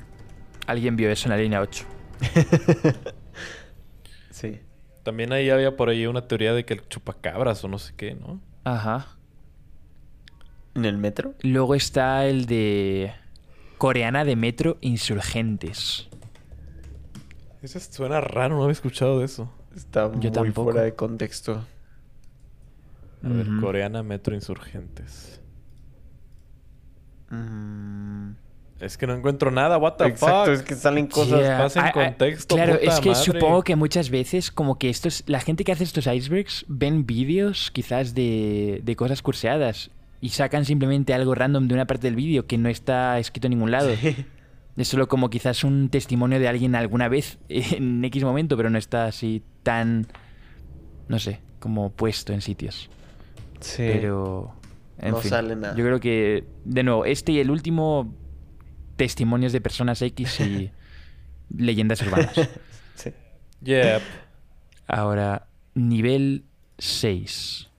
Alguien 0.67 0.97
vio 0.97 1.11
eso 1.11 1.27
en 1.27 1.31
la 1.31 1.37
línea 1.39 1.61
8. 1.61 1.85
Sí. 4.31 4.61
También 5.03 5.33
ahí 5.33 5.49
había 5.51 5.77
por 5.77 5.89
ahí 5.89 6.07
una 6.07 6.27
teoría 6.29 6.53
de 6.53 6.65
que 6.65 6.75
el 6.75 6.87
chupacabras 6.89 7.63
o 7.65 7.69
no 7.69 7.79
sé 7.79 7.95
qué, 7.97 8.15
¿no? 8.15 8.41
Ajá. 8.65 9.07
¿En 10.75 10.85
el 10.85 10.99
metro? 10.99 11.35
Luego 11.41 11.75
está 11.75 12.27
el 12.27 12.45
de. 12.47 13.15
Coreana 13.79 14.25
de 14.25 14.37
Metro 14.37 14.79
Insurgentes. 14.81 16.09
Ese 17.63 17.81
suena 17.81 18.21
raro, 18.21 18.57
no 18.57 18.63
había 18.63 18.73
escuchado 18.73 19.19
de 19.19 19.25
eso. 19.27 19.51
Está 19.75 20.09
muy 20.09 20.31
tampoco. 20.31 20.65
fuera 20.71 20.83
de 20.83 20.95
contexto. 20.95 21.65
A 23.23 23.29
ver. 23.29 23.47
Coreana 23.61 24.03
Metro 24.03 24.35
Insurgentes. 24.35 25.41
Mm. 27.31 28.33
Es 28.79 28.99
que 28.99 29.07
no 29.07 29.15
encuentro 29.15 29.51
nada, 29.51 29.79
what 29.79 29.95
the 29.95 30.05
Exacto, 30.07 30.45
fuck. 30.51 30.55
es 30.55 30.63
que 30.63 30.75
salen 30.75 31.07
cosas. 31.07 31.41
Yeah. 31.41 31.59
pasen 31.59 31.83
Ah, 31.83 31.87
ah, 31.89 31.93
contexto, 31.93 32.55
Claro, 32.57 32.75
puta 32.79 32.85
es 32.93 33.01
que 33.01 33.09
madre. 33.11 33.25
supongo 33.25 33.63
que 33.63 33.75
muchas 33.75 34.11
veces, 34.11 34.51
como 34.51 34.79
que 34.79 34.91
estos, 34.91 35.25
la 35.27 35.41
gente 35.41 35.65
que 35.65 35.73
hace 35.73 35.83
estos 35.85 36.07
icebergs 36.07 36.67
ven 36.69 37.07
vídeos 37.07 37.71
quizás 37.71 38.15
de, 38.15 38.81
de 38.85 38.97
cosas 38.97 39.23
curseadas 39.23 39.91
y 40.21 40.31
sacan 40.31 40.65
simplemente 40.65 41.15
algo 41.15 41.35
random 41.35 41.69
de 41.69 41.75
una 41.75 41.87
parte 41.87 42.07
del 42.07 42.17
vídeo 42.17 42.47
que 42.47 42.59
no 42.59 42.69
está 42.69 43.19
escrito 43.19 43.47
en 43.47 43.53
ningún 43.53 43.71
lado. 43.71 43.91
Es 44.77 44.89
solo 44.89 45.09
como 45.09 45.31
quizás 45.31 45.65
un 45.65 45.89
testimonio 45.89 46.39
de 46.39 46.49
alguien 46.49 46.75
alguna 46.75 47.09
vez 47.09 47.39
en 47.49 48.05
X 48.05 48.25
momento, 48.25 48.59
pero 48.59 48.69
no 48.69 48.77
está 48.77 49.07
así 49.07 49.43
tan, 49.63 50.07
no 51.09 51.19
sé, 51.19 51.41
como 51.61 51.91
puesto 51.91 52.35
en 52.35 52.43
sitios. 52.43 52.91
Sí. 53.61 53.85
Pero, 53.91 54.55
en 54.99 55.13
No 55.13 55.21
fin, 55.21 55.31
sale 55.31 55.57
nada. 55.57 55.75
Yo 55.77 55.85
creo 55.85 55.99
que, 55.99 56.45
de 56.67 56.83
nuevo, 56.83 57.07
este 57.07 57.33
y 57.33 57.39
el 57.41 57.51
último, 57.51 58.15
testimonios 58.97 59.53
de 59.53 59.63
personas 59.63 60.03
X 60.03 60.41
y 60.41 60.71
leyendas 61.57 62.03
urbanas. 62.03 62.35
Sí. 62.97 63.11
Yep. 63.63 64.03
Ahora, 64.89 65.49
nivel 65.75 66.45
6. 66.79 67.71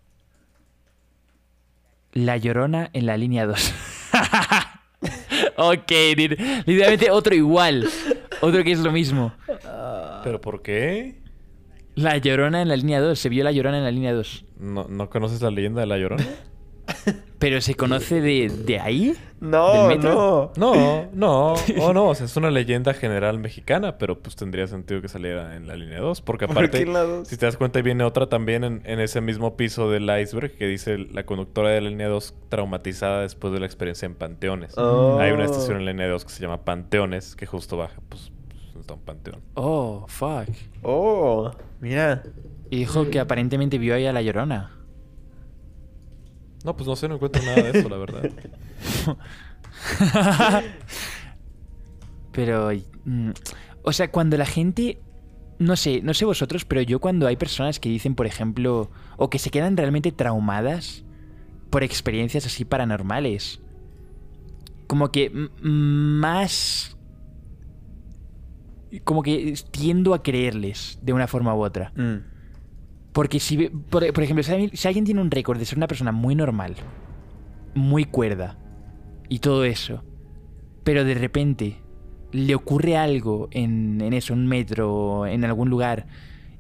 La 2.18 2.36
Llorona 2.38 2.90
en 2.94 3.06
la 3.06 3.16
línea 3.16 3.46
2. 3.46 3.74
ok, 5.58 5.92
literalmente 6.66 7.12
otro 7.12 7.36
igual. 7.36 7.88
Otro 8.42 8.64
que 8.64 8.72
es 8.72 8.80
lo 8.80 8.92
mismo. 8.92 9.34
¿Pero 10.24 10.42
por 10.42 10.64
qué? 10.64 11.22
La 11.94 12.18
Llorona 12.18 12.64
en 12.64 12.70
la 12.70 12.76
línea 12.76 13.02
2. 13.02 13.20
Se 13.20 13.30
vio 13.30 13.44
la 13.44 13.52
Llorona 13.52 13.78
en 13.78 13.84
la 13.84 13.92
línea 13.92 14.14
2. 14.14 14.46
¿No, 14.58 14.88
¿No 14.90 15.12
conoces 15.12 15.44
la 15.44 15.52
leyenda 15.52 15.82
de 15.82 15.86
La 15.86 16.00
Llorona? 16.00 16.26
¿Pero 17.40 17.62
se 17.62 17.76
conoce 17.76 18.20
de, 18.20 18.50
de 18.50 18.80
ahí? 18.80 19.16
No, 19.40 19.88
¿Del 19.88 19.98
metro? 19.98 20.52
no. 20.58 20.74
No, 20.74 21.10
no, 21.14 21.54
oh 21.80 21.94
no, 21.94 22.10
o 22.10 22.16
sea, 22.16 22.26
es 22.26 22.36
una 22.36 22.50
leyenda 22.50 22.94
general 22.96 23.38
mexicana, 23.38 24.00
pero 24.00 24.20
pues 24.20 24.36
tendría 24.36 24.66
sentido 24.66 25.02
que 25.02 25.08
saliera 25.08 25.56
en 25.56 25.68
la 25.68 25.76
línea 25.76 26.00
2, 26.00 26.22
porque 26.22 26.48
¿Por 26.48 26.58
aparte, 26.58 26.86
la 26.86 27.24
si 27.26 27.38
te 27.38 27.46
das 27.46 27.56
cuenta, 27.58 27.82
viene 27.82 28.04
otra 28.04 28.28
también 28.28 28.64
en, 28.64 28.82
en 28.86 29.00
ese 29.00 29.22
mismo 29.22 29.56
piso 29.56 29.92
del 29.92 30.10
iceberg 30.20 30.54
que 30.58 30.66
dice 30.66 30.98
la 30.98 31.26
conductora 31.26 31.70
de 31.70 31.82
la 31.82 31.90
línea 31.90 32.08
2 32.08 32.34
traumatizada 32.50 33.22
después 33.22 33.54
de 33.54 33.60
la 33.60 33.68
experiencia 33.68 34.08
en 34.08 34.16
Panteones. 34.16 34.76
Oh. 34.78 35.20
Hay 35.20 35.32
una 35.32 35.46
estación 35.46 35.78
en 35.78 35.86
la 35.86 35.92
línea 35.92 36.08
2 36.08 36.26
que 36.26 36.32
se 36.32 36.42
llama 36.42 36.64
Panteones, 36.66 37.36
que 37.36 37.46
justo 37.46 37.78
baja, 37.78 38.02
pues, 38.10 38.32
pues, 38.48 38.82
está 38.82 38.96
un 38.96 39.02
panteón. 39.02 39.42
Oh, 39.54 40.06
fuck. 40.08 40.50
Oh, 40.82 41.52
mira. 41.80 42.24
Y 42.70 42.78
dijo 42.78 43.10
que 43.10 43.20
aparentemente 43.20 43.78
vio 43.78 43.94
ahí 43.94 44.08
a 44.08 44.14
la 44.14 44.22
llorona. 44.22 44.77
No, 46.64 46.76
pues 46.76 46.88
no 46.88 46.96
sé, 46.96 47.08
no 47.08 47.16
encuentro 47.16 47.42
nada 47.44 47.62
de 47.62 47.80
eso, 47.80 47.90
la 47.90 47.98
verdad. 47.98 48.30
Pero, 52.32 52.70
mm, 53.06 53.32
o 53.84 53.94
sea, 53.94 54.12
cuando 54.12 54.38
la 54.38 54.46
gente, 54.46 55.00
no 55.60 55.76
sé, 55.76 56.02
no 56.02 56.14
sé 56.14 56.26
vosotros, 56.26 56.66
pero 56.66 56.82
yo 56.82 57.00
cuando 57.00 57.26
hay 57.26 57.36
personas 57.36 57.80
que 57.80 57.90
dicen, 57.90 58.14
por 58.14 58.28
ejemplo, 58.28 58.92
o 59.18 59.30
que 59.30 59.40
se 59.40 59.50
quedan 59.50 59.76
realmente 59.76 60.12
traumadas 60.12 61.04
por 61.72 61.84
experiencias 61.84 62.46
así 62.46 62.64
paranormales, 62.64 63.60
como 64.86 65.12
que 65.12 65.32
más, 65.62 66.96
como 69.04 69.24
que 69.24 69.56
tiendo 69.72 70.14
a 70.14 70.22
creerles 70.22 71.00
de 71.02 71.14
una 71.14 71.28
forma 71.28 71.56
u 71.56 71.64
otra. 71.64 71.92
Mm. 71.96 72.37
Porque 73.18 73.40
si, 73.40 73.58
por, 73.90 74.14
por 74.14 74.24
ejemplo, 74.24 74.44
si 74.44 74.52
alguien, 74.52 74.70
si 74.76 74.88
alguien 74.88 75.04
tiene 75.04 75.22
un 75.22 75.32
récord 75.32 75.58
de 75.58 75.66
ser 75.66 75.80
una 75.80 75.88
persona 75.88 76.12
muy 76.12 76.36
normal, 76.36 76.76
muy 77.74 78.06
cuerda 78.06 78.60
y 79.28 79.40
todo 79.40 79.66
eso, 79.66 80.04
pero 80.84 81.04
de 81.04 81.16
repente 81.16 81.78
le 82.32 82.54
ocurre 82.54 82.96
algo 82.96 83.48
en, 83.50 84.02
en 84.02 84.14
eso, 84.14 84.36
un 84.36 84.46
metro, 84.46 85.26
en 85.26 85.44
algún 85.46 85.68
lugar, 85.72 86.06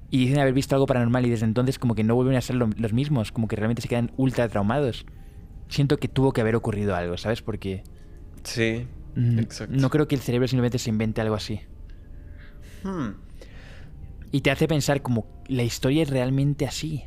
y 0.09 0.17
dicen 0.17 0.39
haber 0.39 0.55
visto 0.55 0.73
algo 0.73 0.87
paranormal 0.87 1.27
y 1.27 1.29
desde 1.29 1.45
entonces 1.45 1.77
como 1.77 1.93
que 1.93 2.03
no 2.03 2.15
vuelven 2.15 2.37
a 2.37 2.41
ser 2.41 2.55
lo- 2.55 2.71
los 2.75 2.91
mismos, 2.91 3.31
como 3.31 3.47
que 3.47 3.55
realmente 3.55 3.83
se 3.83 3.87
quedan 3.87 4.11
ultra 4.17 4.49
traumados. 4.49 5.05
Siento 5.69 5.97
que 5.97 6.07
tuvo 6.07 6.33
que 6.33 6.41
haber 6.41 6.55
ocurrido 6.55 6.95
algo, 6.95 7.17
¿sabes? 7.17 7.43
Porque 7.43 7.83
Sí, 8.41 8.87
mm, 9.15 9.37
exacto. 9.37 9.75
no 9.77 9.91
creo 9.91 10.07
que 10.07 10.15
el 10.15 10.21
cerebro 10.21 10.47
simplemente 10.47 10.79
se 10.79 10.89
invente 10.89 11.21
algo 11.21 11.35
así. 11.35 11.59
Hmm. 12.83 13.26
Y 14.31 14.41
te 14.41 14.51
hace 14.51 14.67
pensar 14.67 15.01
como 15.01 15.25
la 15.47 15.63
historia 15.63 16.03
es 16.03 16.09
realmente 16.09 16.65
así. 16.65 17.05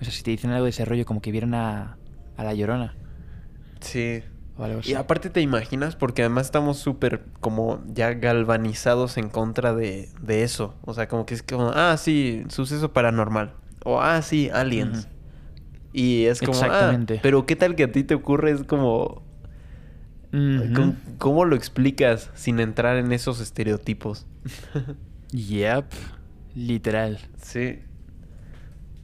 O 0.00 0.04
sea, 0.04 0.12
si 0.12 0.22
te 0.22 0.30
dicen 0.30 0.50
algo 0.50 0.64
de 0.64 0.70
ese 0.70 0.84
rollo, 0.84 1.04
como 1.04 1.20
que 1.20 1.32
vieron 1.32 1.54
a, 1.54 1.98
a 2.36 2.44
la 2.44 2.54
llorona 2.54 2.94
Sí. 3.80 4.22
Y 4.84 4.94
aparte 4.94 5.30
te 5.30 5.40
imaginas, 5.40 5.94
porque 5.94 6.22
además 6.22 6.46
estamos 6.46 6.78
súper 6.78 7.24
como 7.38 7.80
ya 7.86 8.14
galvanizados 8.14 9.16
en 9.16 9.28
contra 9.28 9.72
de, 9.72 10.08
de 10.20 10.42
eso. 10.42 10.74
O 10.84 10.94
sea, 10.94 11.06
como 11.06 11.26
que 11.26 11.34
es 11.34 11.44
como, 11.44 11.70
ah, 11.72 11.96
sí, 11.96 12.44
suceso 12.48 12.92
paranormal. 12.92 13.54
O, 13.84 14.00
ah, 14.00 14.20
sí, 14.20 14.50
aliens. 14.52 15.06
Y 15.92 16.24
es 16.24 16.40
como, 16.40 16.54
ah, 16.54 16.66
Exactamente. 16.66 17.20
pero 17.22 17.46
¿qué 17.46 17.54
tal 17.54 17.76
que 17.76 17.84
a 17.84 17.92
ti 17.92 18.02
te 18.02 18.14
ocurre? 18.14 18.50
Es 18.50 18.64
como, 18.64 19.22
Ujú. 20.32 20.72
¿cómo, 20.74 20.96
cómo 21.18 21.44
lo 21.44 21.54
explicas 21.54 22.30
sin 22.34 22.58
entrar 22.58 22.96
en 22.96 23.12
esos 23.12 23.40
estereotipos? 23.40 24.26
Yep. 25.30 25.84
Literal. 26.66 27.18
Sí. 27.40 27.78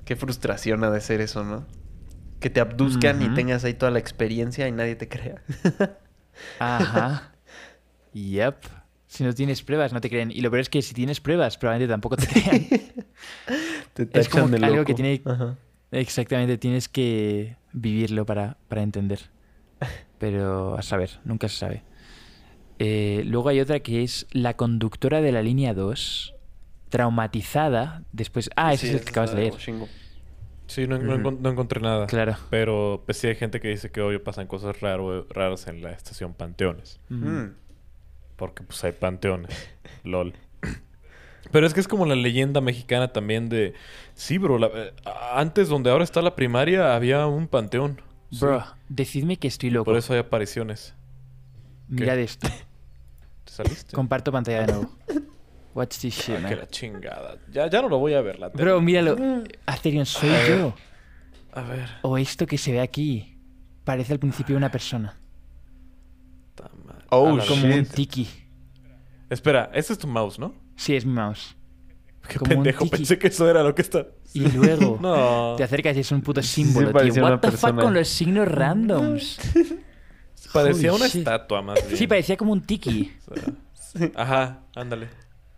Qué 0.04 0.16
frustración 0.16 0.82
ha 0.84 0.90
de 0.90 1.00
ser 1.00 1.20
eso, 1.20 1.44
¿no? 1.44 1.64
Que 2.40 2.50
te 2.50 2.60
abduzcan 2.60 3.22
y 3.22 3.28
tengas 3.34 3.64
ahí 3.64 3.74
toda 3.74 3.90
la 3.92 3.98
experiencia 4.00 4.66
y 4.68 4.72
nadie 4.72 4.96
te 4.96 5.08
crea. 5.08 5.40
Ajá. 6.58 7.32
yep. 8.12 8.56
Si 9.06 9.22
no 9.22 9.32
tienes 9.32 9.62
pruebas, 9.62 9.92
no 9.92 10.00
te 10.00 10.10
creen. 10.10 10.30
Y 10.32 10.40
lo 10.40 10.50
peor 10.50 10.60
es 10.60 10.68
que 10.68 10.82
si 10.82 10.92
tienes 10.94 11.20
pruebas, 11.20 11.56
probablemente 11.56 11.92
tampoco 11.92 12.16
te 12.16 12.26
crean. 12.26 12.66
te 13.94 14.08
Es 14.20 14.28
como 14.28 14.48
de 14.48 14.56
algo 14.56 14.76
loco. 14.78 14.86
que 14.86 14.94
tiene- 14.94 15.22
Ajá. 15.24 15.56
Exactamente, 15.92 16.58
tienes 16.58 16.88
que 16.88 17.56
vivirlo 17.72 18.26
para, 18.26 18.56
para 18.68 18.82
entender. 18.82 19.20
Pero 20.18 20.76
a 20.76 20.82
saber, 20.82 21.20
nunca 21.24 21.48
se 21.48 21.56
sabe. 21.56 21.82
Eh, 22.80 23.22
luego 23.26 23.48
hay 23.50 23.60
otra 23.60 23.78
que 23.78 24.02
es 24.02 24.26
la 24.32 24.54
conductora 24.56 25.20
de 25.20 25.30
la 25.30 25.40
línea 25.42 25.72
2, 25.72 26.33
traumatizada 26.94 28.02
después... 28.12 28.48
Ah, 28.54 28.72
ese 28.72 28.86
Sí, 28.86 28.92
es 28.94 29.00
el 29.00 29.04
que 29.04 29.10
acabas 29.10 29.32
de 29.34 29.40
leer. 29.40 29.54
Sí, 30.68 30.86
no, 30.86 30.96
no 30.98 31.50
encontré 31.50 31.80
nada. 31.80 32.06
Claro. 32.06 32.36
Pero 32.50 33.02
pues 33.04 33.18
sí 33.18 33.26
hay 33.26 33.34
gente 33.34 33.60
que 33.60 33.66
dice 33.68 33.90
que 33.90 34.00
hoy 34.00 34.18
pasan 34.18 34.46
cosas 34.46 34.80
raro- 34.80 35.26
raras 35.28 35.66
en 35.66 35.82
la 35.82 35.90
estación 35.90 36.34
Panteones. 36.34 37.00
Mm. 37.08 37.46
Porque 38.36 38.62
pues 38.62 38.82
hay 38.84 38.92
panteones. 38.92 39.68
LOL. 40.04 40.34
Pero 41.50 41.66
es 41.66 41.74
que 41.74 41.80
es 41.80 41.88
como 41.88 42.06
la 42.06 42.14
leyenda 42.14 42.60
mexicana 42.60 43.12
también 43.12 43.48
de... 43.48 43.74
Sí, 44.14 44.38
bro. 44.38 44.58
la- 44.58 44.70
eh, 44.72 44.92
antes 45.32 45.68
donde 45.68 45.90
ahora 45.90 46.04
está 46.04 46.22
la 46.22 46.36
primaria 46.36 46.94
había 46.94 47.26
un 47.26 47.48
panteón. 47.48 48.00
Sí. 48.30 48.38
Bro, 48.40 48.64
decidme 48.88 49.36
que 49.36 49.48
estoy 49.48 49.70
loco. 49.70 49.86
Por 49.86 49.96
eso 49.96 50.12
hay 50.12 50.20
apariciones. 50.20 50.94
Mirad 51.88 52.18
esto. 52.20 52.46
¿Te 53.44 53.52
saliste? 53.52 53.94
Comparto 53.96 54.30
pantalla 54.30 54.60
de 54.60 54.66
nuevo. 54.72 54.90
Watch 55.74 55.98
this 55.98 56.14
shit, 56.14 56.36
Ah, 56.36 56.40
man. 56.40 56.50
que 56.50 56.56
la 56.56 56.66
chingada. 56.68 57.36
Ya, 57.52 57.68
ya 57.68 57.82
no 57.82 57.88
lo 57.88 57.98
voy 57.98 58.14
a 58.14 58.20
ver 58.20 58.38
la 58.38 58.50
tele. 58.50 58.62
Bro, 58.64 58.80
míralo. 58.80 59.16
Atherion, 59.66 60.06
soy 60.06 60.30
A 60.30 60.48
yo. 60.48 60.74
A 61.52 61.62
ver. 61.62 61.88
O 62.02 62.16
esto 62.18 62.46
que 62.46 62.58
se 62.58 62.72
ve 62.72 62.80
aquí. 62.80 63.36
Parece 63.84 64.12
al 64.12 64.18
principio 64.18 64.56
una 64.56 64.70
persona. 64.70 65.16
Oh, 67.10 67.28
A 67.28 67.36
la 67.36 67.46
Como 67.46 67.66
shit. 67.66 67.76
un 67.78 67.86
tiki. 67.86 68.28
Espera, 69.30 69.70
ese 69.74 69.92
es 69.92 69.98
tu 69.98 70.06
mouse, 70.06 70.38
¿no? 70.38 70.54
Sí, 70.76 70.94
es 70.96 71.04
mi 71.04 71.12
mouse. 71.12 71.54
Qué 72.28 72.38
Como 72.38 72.48
pendejo. 72.50 72.86
Pensé 72.86 73.18
que 73.18 73.28
eso 73.28 73.48
era 73.50 73.62
lo 73.62 73.74
que 73.74 73.82
está... 73.82 74.06
Y 74.32 74.48
luego 74.50 74.98
No. 75.02 75.54
te 75.56 75.64
acercas 75.64 75.96
y 75.96 76.00
es 76.00 76.10
un 76.12 76.22
puto 76.22 76.40
Sí, 76.42 76.48
sí 76.48 76.64
símbolo, 76.64 76.92
parecía 76.92 77.14
tío. 77.22 77.24
What 77.24 77.40
the 77.40 77.50
fuck 77.52 77.78
con 77.80 77.94
los 77.94 78.08
signos 78.08 78.48
randoms. 78.48 79.38
Parecía 80.52 80.90
Holy 80.92 81.00
una 81.02 81.08
shit. 81.08 81.18
estatua 81.18 81.62
más 81.62 81.84
bien. 81.86 81.96
Sí, 81.98 82.06
parecía 82.06 82.36
como 82.36 82.52
un 82.52 82.62
tiki. 82.62 83.12
O 83.28 83.34
sea, 83.98 84.10
Ajá, 84.16 84.60
ándale. 84.74 85.08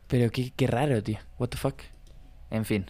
Pero 0.09 0.31
qué, 0.31 0.53
qué 0.55 0.67
raro, 0.67 1.03
tío. 1.03 1.19
What 1.39 1.49
the 1.49 1.57
fuck. 1.57 1.81
En 2.51 2.65
fin. 2.65 2.87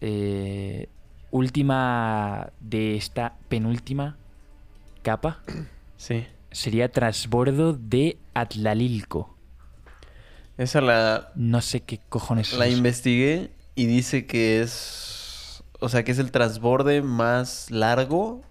Eh, 0.00 0.88
última 1.30 2.50
de 2.60 2.96
esta 2.96 3.34
penúltima 3.48 4.16
capa 5.02 5.40
Sí. 5.96 6.26
sería 6.50 6.90
trasbordo 6.90 7.72
de 7.72 8.18
Atlalilco. 8.34 9.34
Esa 10.58 10.80
la, 10.80 11.32
No 11.34 11.60
sé 11.60 11.80
qué 11.80 12.00
cojones 12.08 12.52
es 12.52 12.58
la 12.58 12.68
investigué 12.68 13.50
y 13.74 13.86
dice 13.86 14.26
que 14.26 14.60
es. 14.62 15.62
O 15.80 15.90
sea, 15.90 16.02
que 16.04 16.12
es 16.12 16.18
el 16.18 16.30
transborde 16.30 17.02
más 17.02 17.70
largo 17.70 18.42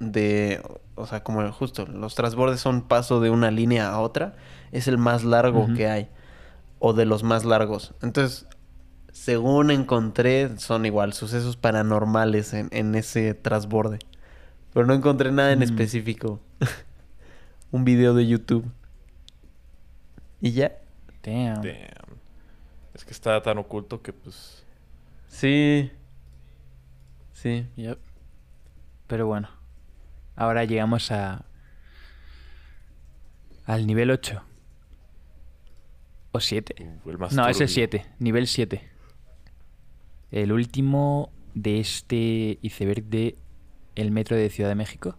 de. 0.00 0.60
O 0.96 1.06
sea, 1.06 1.22
como 1.22 1.50
justo, 1.52 1.86
los 1.86 2.14
transbordes 2.16 2.60
son 2.60 2.82
paso 2.82 3.20
de 3.20 3.30
una 3.30 3.50
línea 3.52 3.88
a 3.88 4.00
otra. 4.00 4.34
Es 4.72 4.88
el 4.88 4.98
más 4.98 5.22
largo 5.22 5.68
que 5.76 5.88
hay. 5.88 6.08
O 6.78 6.92
de 6.92 7.06
los 7.06 7.22
más 7.22 7.44
largos. 7.44 7.94
Entonces, 8.02 8.46
según 9.12 9.70
encontré, 9.70 10.58
son 10.58 10.84
igual 10.86 11.12
sucesos 11.12 11.56
paranormales 11.56 12.52
en, 12.54 12.68
en 12.72 12.94
ese 12.94 13.34
transborde. 13.34 13.98
Pero 14.72 14.86
no 14.86 14.94
encontré 14.94 15.30
nada 15.32 15.52
en 15.52 15.60
Mm. 15.60 15.64
específico. 15.64 16.40
Un 17.70 17.84
video 17.84 18.14
de 18.14 18.26
YouTube. 18.26 18.70
Y 20.40 20.52
ya. 20.52 20.72
Damn. 21.22 21.62
Damn. 21.62 22.18
Es 22.92 23.04
que 23.04 23.12
está 23.12 23.40
tan 23.42 23.58
oculto 23.58 24.02
que 24.02 24.12
pues... 24.12 24.64
Sí. 25.28 25.90
Sí. 27.32 27.66
Yep. 27.76 27.98
Pero 29.06 29.26
bueno. 29.26 29.48
Ahora 30.36 30.64
llegamos 30.64 31.10
a. 31.10 31.44
Al 33.66 33.86
nivel 33.86 34.10
8. 34.10 34.42
¿O 36.34 36.40
7? 36.40 36.74
uh, 37.04 37.10
No, 37.32 37.48
es 37.48 37.60
el. 37.60 37.68
7. 37.68 38.04
Nivel 38.18 38.48
7. 38.48 38.82
El 40.32 40.50
último 40.50 41.30
de 41.54 41.78
este 41.78 42.58
iceberg 42.60 43.04
de 43.04 43.38
el 43.94 44.10
metro 44.10 44.36
de 44.36 44.50
Ciudad 44.50 44.68
de 44.68 44.74
México. 44.74 45.16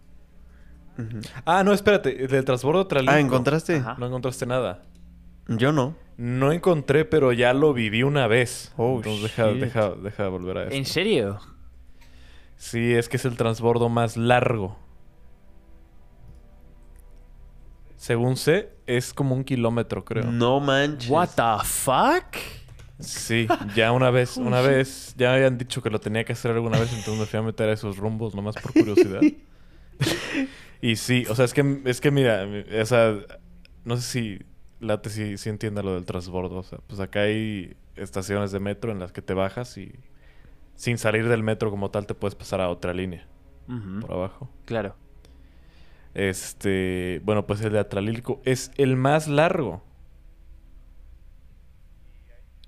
Ah, 1.46 1.64
no, 1.64 1.72
espérate. 1.72 2.28
Del 2.28 2.44
transbordo 2.44 2.86
Tralinco. 2.86 3.14
Ah, 3.14 3.18
¿encontraste? 3.20 3.76
Ajá. 3.76 3.96
No 3.98 4.06
encontraste 4.06 4.44
nada. 4.44 4.82
Yo 5.48 5.72
no. 5.72 5.96
No 6.18 6.52
encontré, 6.52 7.06
pero 7.06 7.32
ya 7.32 7.54
lo 7.54 7.72
viví 7.72 8.02
una 8.02 8.26
vez. 8.26 8.74
Oh, 8.76 8.96
Entonces 8.96 9.22
deja, 9.22 9.46
deja, 9.54 9.90
deja 9.94 10.28
volver 10.28 10.58
a 10.58 10.62
esto. 10.64 10.74
¿En 10.74 10.84
serio? 10.84 11.38
Sí, 12.56 12.92
es 12.92 13.08
que 13.08 13.16
es 13.16 13.24
el 13.24 13.38
transbordo 13.38 13.88
más 13.88 14.18
largo. 14.18 14.76
Según 17.96 18.36
sé, 18.36 18.70
es 18.86 19.12
como 19.12 19.34
un 19.34 19.44
kilómetro, 19.44 20.04
creo. 20.04 20.24
No 20.24 20.60
manches. 20.60 21.10
What 21.10 21.30
the 21.36 21.64
fuck? 21.64 22.36
Sí, 22.98 23.46
ya 23.74 23.92
una 23.92 24.10
vez, 24.10 24.36
una 24.36 24.60
vez, 24.62 25.14
ya 25.18 25.30
me 25.30 25.36
habían 25.36 25.58
dicho 25.58 25.82
que 25.82 25.90
lo 25.90 26.00
tenía 26.00 26.24
que 26.24 26.32
hacer 26.32 26.52
alguna 26.52 26.78
vez, 26.78 26.90
entonces 26.92 27.18
me 27.18 27.26
fui 27.26 27.38
a 27.38 27.42
meter 27.42 27.68
a 27.68 27.72
esos 27.72 27.98
rumbos 27.98 28.34
nomás 28.34 28.54
por 28.56 28.72
curiosidad. 28.72 29.20
y 30.80 30.96
sí, 30.96 31.24
o 31.28 31.34
sea, 31.34 31.44
es 31.44 31.52
que, 31.52 31.82
es 31.84 32.00
que 32.00 32.10
mira, 32.10 32.46
o 32.80 32.86
sea, 32.86 33.18
no 33.84 33.96
sé 33.96 34.02
si 34.02 34.46
Late 34.80 35.08
si, 35.08 35.38
si 35.38 35.48
entienda 35.48 35.82
lo 35.82 35.94
del 35.94 36.04
transbordo. 36.04 36.56
O 36.56 36.62
sea, 36.62 36.78
pues 36.86 37.00
acá 37.00 37.22
hay 37.22 37.76
estaciones 37.96 38.52
de 38.52 38.60
metro 38.60 38.92
en 38.92 38.98
las 38.98 39.12
que 39.12 39.22
te 39.22 39.32
bajas 39.32 39.78
y 39.78 39.92
sin 40.74 40.98
salir 40.98 41.28
del 41.28 41.42
metro 41.42 41.70
como 41.70 41.90
tal 41.90 42.06
te 42.06 42.14
puedes 42.14 42.34
pasar 42.34 42.60
a 42.60 42.68
otra 42.68 42.92
línea 42.92 43.26
por 44.00 44.12
abajo. 44.12 44.50
Claro. 44.66 44.94
Este, 46.16 47.20
bueno, 47.24 47.46
pues 47.46 47.60
el 47.60 47.72
de 47.74 47.78
Atlalilco 47.78 48.40
es 48.46 48.70
el 48.78 48.96
más 48.96 49.28
largo. 49.28 49.82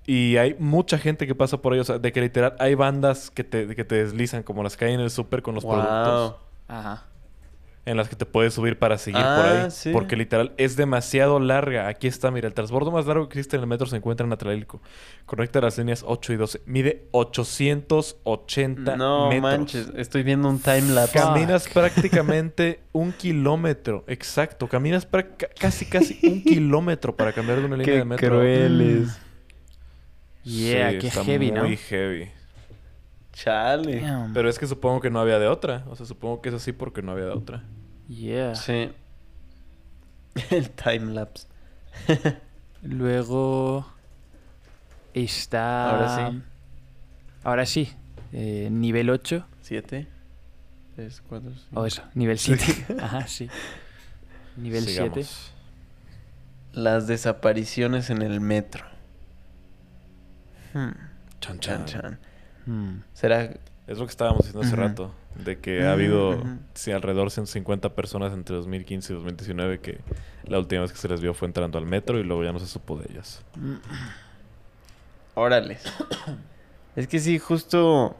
Y 0.07 0.37
hay 0.39 0.55
mucha 0.59 0.99
gente 0.99 1.27
que 1.27 1.35
pasa 1.35 1.61
por 1.61 1.73
ahí, 1.75 1.81
o 1.81 1.85
sea, 1.85 1.99
de 1.99 2.13
que 2.13 2.21
literal 2.21 2.55
hay 2.59 2.75
bandas 2.75 3.31
que 3.31 3.45
te, 3.45 3.75
que 3.77 3.85
te 3.85 3.97
deslizan, 3.97 4.43
como 4.43 4.63
las 4.63 4.77
que 4.77 4.87
hay 4.87 4.95
en 4.95 5.01
el 5.01 5.11
súper 5.11 5.43
con 5.43 5.55
los 5.55 5.65
Wow. 5.65 5.73
productos, 5.75 6.37
Ajá. 6.69 7.07
En 7.89 7.97
las 7.97 8.09
que 8.09 8.16
te 8.16 8.26
puedes 8.26 8.55
subir 8.55 8.78
para 8.78 8.99
seguir 8.99 9.20
Ah, 9.24 9.36
por 9.43 9.47
ahí. 9.53 9.70
sí. 9.70 9.91
Porque 9.93 10.14
literal 10.16 10.53
es 10.59 10.76
demasiado 10.76 11.41
larga. 11.41 11.89
Aquí 11.89 12.07
está, 12.07 12.30
mira, 12.30 12.47
el 12.49 12.55
transbordo 12.55 12.91
más 12.91 13.07
largo 13.07 13.28
que 13.28 13.39
existe 13.39 13.57
en 13.57 13.62
el 13.62 13.68
metro 13.68 13.86
se 13.86 13.97
encuentra 13.97 14.26
en 14.26 14.32
Atlalilco. 14.32 14.80
Conecta 15.26 15.61
las 15.61 15.78
líneas 15.78 16.05
8 16.07 16.32
y 16.32 16.36
12. 16.36 16.61
Mide 16.66 17.07
880 17.12 18.97
No 18.97 19.28
metros. 19.28 19.43
manches, 19.43 19.93
estoy 19.97 20.22
viendo 20.22 20.49
un 20.49 20.59
timelapse. 20.61 21.18
Caminas 21.18 21.68
prácticamente 21.68 22.80
un 22.93 23.12
kilómetro. 23.12 24.05
Exacto. 24.07 24.68
Caminas 24.68 25.11
pra- 25.11 25.36
ca- 25.36 25.49
casi, 25.59 25.86
casi 25.86 26.18
un 26.24 26.43
kilómetro 26.45 27.14
para 27.16 27.32
cambiar 27.32 27.59
de 27.61 27.64
una 27.66 27.76
línea 27.76 27.93
Qué 27.93 27.99
de 27.99 28.05
metro. 28.05 28.28
crueles. 28.28 29.18
Yeah, 30.45 30.93
Sí, 30.93 30.99
qué 30.99 31.07
está 31.09 31.24
heavy, 31.24 31.51
¿no? 31.51 31.64
Muy 31.64 31.76
heavy. 31.76 32.30
Chale. 33.32 34.01
Damn. 34.01 34.32
Pero 34.32 34.49
es 34.49 34.59
que 34.59 34.66
supongo 34.66 35.01
que 35.01 35.11
no 35.11 35.20
había 35.20 35.39
de 35.39 35.47
otra. 35.47 35.84
O 35.89 35.95
sea, 35.97 36.07
supongo 36.07 36.41
que 36.43 36.49
es 36.49 36.55
así 36.57 36.72
porque 36.72 37.03
no 37.03 37.12
había 37.12 37.26
de 37.26 37.30
otra. 37.32 37.64
Yeah. 38.09 38.55
Sí. 38.55 38.91
El 40.51 40.71
timelapse. 40.71 41.47
Luego 42.83 43.87
está... 45.15 45.91
Ahora 45.91 46.17
sí. 46.31 46.43
Ahora 47.45 47.67
sí. 47.67 47.93
eh, 48.33 48.69
nivel 48.71 49.11
8. 49.11 49.47
¿Siete? 49.61 50.07
Tres, 50.97 51.23
cuatro, 51.29 51.53
cinco. 51.55 51.81
O 51.81 51.87
eso, 51.87 52.03
nivel 52.15 52.39
7. 52.39 52.97
Ajá, 53.03 53.27
sí. 53.27 53.49
Nivel 54.57 54.85
7. 54.85 55.23
Sigamos. 55.23 55.53
Las 56.73 57.07
desapariciones 57.07 58.11
en 58.11 58.23
el 58.23 58.41
metro. 58.41 58.85
Hmm. 60.75 60.91
Chan, 61.41 61.59
Chan, 61.61 61.85
chan. 61.87 61.87
chan. 61.87 62.19
Hmm. 62.67 63.03
¿Será 63.13 63.55
Es 63.89 63.99
lo 63.99 64.05
que 64.05 64.11
estábamos 64.11 64.45
diciendo 64.45 64.61
hace 64.66 64.76
rato. 64.76 65.11
De 65.34 65.59
que 65.59 65.84
ha 65.86 65.93
habido 65.93 66.30
Ujú. 66.36 66.59
sí, 66.74 66.93
alrededor 66.93 67.28
de 67.28 67.30
150 67.30 67.95
personas 67.95 68.34
entre 68.34 68.55
2015 68.57 69.12
y 69.12 69.16
2019 69.16 69.80
que 69.80 69.99
la 70.45 70.59
última 70.59 70.82
vez 70.82 70.93
que 70.93 70.99
se 70.99 71.09
les 71.09 71.22
vio 71.22 71.32
fue 71.32 71.49
entrando 71.49 71.78
al 71.78 71.86
metro 71.86 72.18
y 72.18 72.22
luego 72.22 72.45
ya 72.45 72.53
no 72.53 72.59
se 72.59 72.66
supo 72.66 72.99
de 72.99 73.07
ellas. 73.11 73.43
Órales. 75.34 75.82
es 76.97 77.09
que 77.09 77.18
sí, 77.18 77.39
justo. 77.39 78.14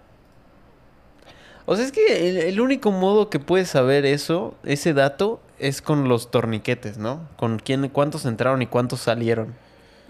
O 1.67 1.77
sea, 1.77 1.85
es 1.85 1.93
que 1.93 2.31
el, 2.31 2.39
el 2.39 2.61
único 2.61 2.91
modo 2.91 3.29
que 3.29 3.39
puedes 3.39 3.69
saber 3.69 4.07
eso, 4.07 4.55
ese 4.65 4.95
dato, 4.95 5.43
es 5.59 5.83
con 5.83 6.09
los 6.09 6.31
torniquetes, 6.31 6.97
¿no? 6.97 7.29
Con 7.37 7.59
quién, 7.59 7.89
cuántos 7.91 8.25
entraron 8.25 8.63
y 8.63 8.67
cuántos 8.67 9.01
salieron. 9.01 9.55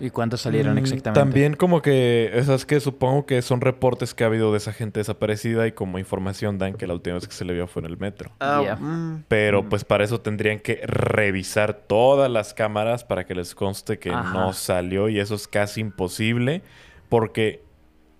¿Y 0.00 0.10
cuántos 0.10 0.40
salieron 0.42 0.74
Mm, 0.74 0.78
exactamente? 0.78 1.20
También 1.20 1.54
como 1.54 1.82
que, 1.82 2.30
esas 2.34 2.64
que 2.64 2.78
supongo 2.80 3.26
que 3.26 3.42
son 3.42 3.60
reportes 3.60 4.14
que 4.14 4.22
ha 4.24 4.28
habido 4.28 4.52
de 4.52 4.58
esa 4.58 4.72
gente 4.72 5.00
desaparecida 5.00 5.66
y 5.66 5.72
como 5.72 5.98
información 5.98 6.56
dan 6.58 6.74
que 6.74 6.86
la 6.86 6.94
última 6.94 7.14
vez 7.14 7.26
que 7.26 7.34
se 7.34 7.44
le 7.44 7.52
vio 7.52 7.66
fue 7.66 7.80
en 7.80 7.86
el 7.86 7.98
metro. 7.98 8.30
Ah, 8.40 8.62
Ya. 8.64 8.76
mm. 8.76 9.24
Pero 9.28 9.62
Mm. 9.64 9.68
pues 9.68 9.84
para 9.84 10.04
eso 10.04 10.20
tendrían 10.20 10.60
que 10.60 10.80
revisar 10.86 11.74
todas 11.74 12.30
las 12.30 12.54
cámaras 12.54 13.02
para 13.04 13.24
que 13.26 13.34
les 13.34 13.54
conste 13.54 13.98
que 13.98 14.10
Ajá. 14.10 14.32
no 14.32 14.52
salió 14.52 15.08
y 15.08 15.18
eso 15.18 15.34
es 15.34 15.48
casi 15.48 15.80
imposible 15.80 16.62
porque, 17.08 17.62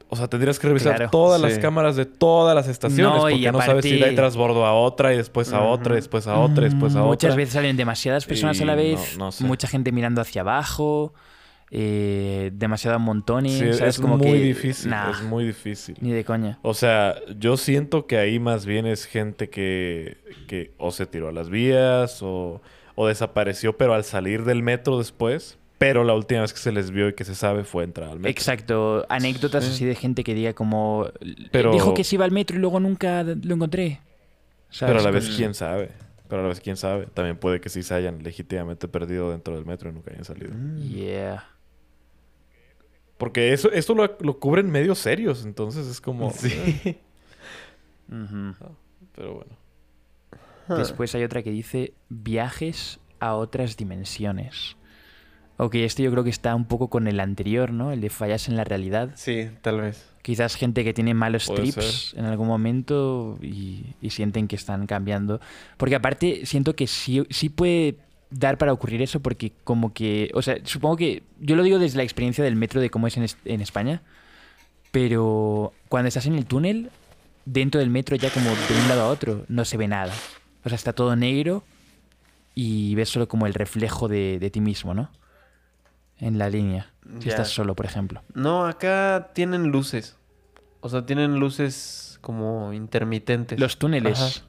o 0.09 0.17
sea, 0.17 0.27
tendrías 0.29 0.59
que 0.59 0.67
revisar 0.67 0.97
Claro. 0.97 1.11
todas 1.11 1.41
las 1.41 1.59
cámaras 1.59 1.95
de 1.95 2.07
todas 2.07 2.55
las 2.55 2.67
estaciones 2.67 3.13
No, 3.23 3.29
y 3.31 3.35
porque 3.35 3.53
no 3.53 3.61
sabes 3.61 3.85
si 3.85 3.99
de 3.99 4.13
transbordo 4.13 4.65
a 4.67 4.73
otra 4.75 5.13
y 5.15 5.17
después 5.17 5.53
a 5.53 5.61
otra 5.63 5.93
y 5.93 5.97
después 5.97 6.27
a 6.27 6.39
otra 6.39 6.67
y 6.67 6.71
después 6.71 6.97
a 6.97 7.03
Mm, 7.03 7.07
Muchas 7.07 7.29
otra. 7.31 7.37
veces 7.37 7.55
salen 7.55 7.77
demasiadas 7.77 8.25
personas 8.27 8.61
a 8.61 8.65
la 8.65 8.75
vez. 8.75 9.17
no- 9.17 9.27
no 9.27 9.33
sé. 9.33 9.45
Mucha 9.45 9.69
gente 9.69 9.93
mirando 9.93 10.21
hacia 10.21 10.41
abajo. 10.41 11.13
Eh, 11.71 12.51
demasiado 12.55 12.99
montones. 12.99 13.53
Sí, 13.53 13.73
¿sabes? 13.75 13.97
es 13.97 14.01
Como 14.01 14.17
muy 14.19 14.27
que, 14.33 14.35
difícil, 14.43 14.91
nah, 14.91 15.11
es 15.11 15.23
muy 15.23 15.45
difícil. 15.45 15.97
Ni 16.01 16.13
de 16.13 16.25
coña. 16.25 16.59
O 16.63 16.75
sea, 16.75 17.17
yo 17.39 17.57
siento 17.57 18.07
que 18.07 18.19
ahí 18.19 18.39
más 18.39 18.65
bien 18.67 18.87
es 18.87 19.05
gente 19.05 19.51
que, 19.51 20.17
que 20.47 20.73
o 20.79 20.91
se 20.91 21.07
tiró 21.07 21.29
a 21.29 21.33
las 21.33 21.51
vías 21.51 22.23
o, 22.23 22.61
o 22.95 23.07
desapareció, 23.07 23.77
pero 23.77 23.95
al 23.95 24.05
salir 24.05 24.45
del 24.45 24.63
metro 24.63 24.99
después. 24.99 25.59
Pero 25.79 26.03
la 26.03 26.13
última 26.15 26.41
vez 26.41 26.53
que 26.53 26.59
se 26.59 26.73
les 26.73 26.91
vio 26.91 27.09
y 27.09 27.13
que 27.15 27.25
se 27.25 27.37
sabe 27.37 27.63
fue 27.63 27.85
entrar 27.85 28.09
al 28.11 28.17
metro. 28.19 28.31
Exacto. 28.31 29.07
Anécdotas 29.09 29.63
Sí. 29.65 29.71
así 29.71 29.85
de 29.85 29.95
gente 29.95 30.25
que 30.25 30.35
diga 30.35 30.53
como... 30.53 31.07
Pero- 31.53 31.73
Dijo 31.73 31.95
que 31.95 32.03
se 32.03 32.17
iba 32.17 32.25
al 32.25 32.33
metro 32.33 32.57
y 32.57 32.61
luego 32.61 32.81
nunca 32.81 33.23
lo 33.23 33.55
encontré. 33.55 34.01
¿Sabes? 34.71 34.91
Pero 34.95 35.01
a 35.01 35.03
la 35.05 35.11
vez, 35.13 35.29
quién 35.37 35.55
sabe. 35.55 35.91
Pero 36.29 36.41
a 36.41 36.43
la 36.43 36.49
vez, 36.49 36.59
quién 36.61 36.77
sabe. 36.77 37.07
También 37.15 37.37
puede 37.37 37.61
que 37.61 37.69
sí 37.69 37.85
se 37.85 37.95
hayan 37.95 38.25
legítimamente 38.25 38.89
perdido 38.89 39.31
dentro 39.31 39.55
del 39.55 39.65
metro 39.67 39.89
y 39.89 39.93
nunca 39.93 40.11
hayan 40.11 40.25
salido. 40.25 40.51
Mm. 40.53 40.81
Yeah. 40.83 41.45
Porque 43.19 43.53
eso, 43.53 43.71
esto 43.73 43.95
lo, 43.95 44.17
lo 44.21 44.39
cubren 44.39 44.71
medios 44.71 44.99
serios, 45.01 45.45
entonces 45.45 45.87
es 45.87 46.01
como... 46.01 46.31
eh, 46.31 46.33
Sí. 46.33 46.99
Ujú. 48.11 48.55
pero 49.15 49.35
bueno. 49.35 49.53
Después 50.79 51.15
hay 51.15 51.25
otra 51.25 51.43
que 51.43 51.51
dice 51.51 51.93
viajes 52.09 53.01
a 53.21 53.35
otras 53.35 53.77
dimensiones. 53.77 54.77
Ok, 55.57 55.75
esto 55.77 56.03
yo 56.03 56.11
creo 56.13 56.23
que 56.25 56.31
está 56.31 56.55
un 56.55 56.67
poco 56.67 56.89
con 56.89 57.09
el 57.09 57.19
anterior, 57.21 57.73
¿no? 57.73 57.91
El 57.91 58.01
de 58.01 58.11
fallas 58.11 58.49
en 58.49 58.57
la 58.57 58.65
realidad. 58.65 59.11
Sí, 59.17 59.49
tal 59.61 59.81
vez. 59.81 60.09
Quizás 60.23 60.55
gente 60.55 60.85
que 60.85 60.95
tiene 60.95 61.15
malos 61.15 61.47
Puede 61.47 61.63
trips 61.63 62.15
en 62.17 62.27
algún 62.27 62.47
momento 62.47 63.39
y, 63.43 63.95
y 64.01 64.11
sienten 64.11 64.47
que 64.47 64.57
están 64.57 64.87
cambiando. 64.87 65.41
Porque 65.77 65.97
aparte 65.97 66.47
siento 66.47 66.77
que 66.77 66.87
sí, 66.87 67.25
sí 67.31 67.49
puede 67.49 67.97
dar 68.31 68.59
para 68.59 68.73
ocurrir 68.73 69.01
eso 69.03 69.21
porque 69.21 69.53
como 69.65 69.93
que... 69.93 70.31
O 70.35 70.43
sea, 70.43 70.57
supongo 70.65 70.97
que... 70.97 71.23
Yo 71.41 71.57
lo 71.57 71.63
digo 71.63 71.79
desde 71.79 71.97
la 71.97 72.03
experiencia 72.03 72.43
del 72.45 72.57
metro 72.57 72.81
de 72.81 72.91
cómo 72.91 73.07
es 73.07 73.17
en, 73.17 73.23
es- 73.25 73.39
en 73.45 73.61
España. 73.61 74.03
Pero 74.91 75.73
cuando 75.89 76.09
estás 76.09 76.27
en 76.27 76.35
el 76.35 76.47
túnel, 76.47 76.91
dentro 77.45 77.81
del 77.81 77.91
metro 77.91 78.17
ya 78.17 78.31
como 78.31 78.51
de 78.51 78.81
un 78.83 78.89
lado 78.89 79.03
a 79.03 79.09
otro, 79.09 79.45
no 79.49 79.65
se 79.65 79.77
ve 79.77 79.87
nada. 79.89 80.13
O 80.65 80.69
sea, 80.69 80.77
está 80.77 80.93
todo 80.93 81.15
negro 81.17 81.63
y 82.55 82.95
ves 82.95 83.09
solo 83.11 83.29
como 83.29 83.47
el 83.47 83.55
reflejo 83.55 84.09
de, 84.09 84.39
de 84.41 84.51
ti 84.51 84.61
mismo, 84.61 84.95
¿no? 84.95 85.11
En 86.19 86.39
la 86.39 86.49
línea. 86.51 86.91
Si 87.21 87.29
estás 87.29 87.49
solo, 87.49 87.75
por 87.75 87.87
ejemplo. 87.87 88.23
No, 88.35 88.67
acá 88.67 89.31
tienen 89.35 89.69
luces. 89.69 90.17
O 90.81 90.89
sea, 90.89 91.07
tienen 91.07 91.39
luces 91.39 92.19
como 92.21 92.73
intermitentes. 92.73 93.59
Los 93.61 93.79
túneles. 93.79 94.21
Ajá. 94.21 94.47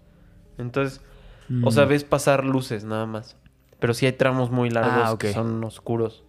Entonces, 0.58 1.02
o 1.64 1.72
sea, 1.72 1.86
Mm. 1.86 1.90
ves 1.90 2.04
pasar 2.04 2.44
luces 2.46 2.84
nada 2.84 3.06
más. 3.06 3.36
Pero 3.80 3.94
sí 3.94 4.06
hay 4.06 4.12
tramos 4.14 4.52
muy 4.52 4.70
largos 4.70 4.94
Ah, 5.14 5.16
que 5.18 5.32
son 5.34 5.64
oscuros. 5.64 6.24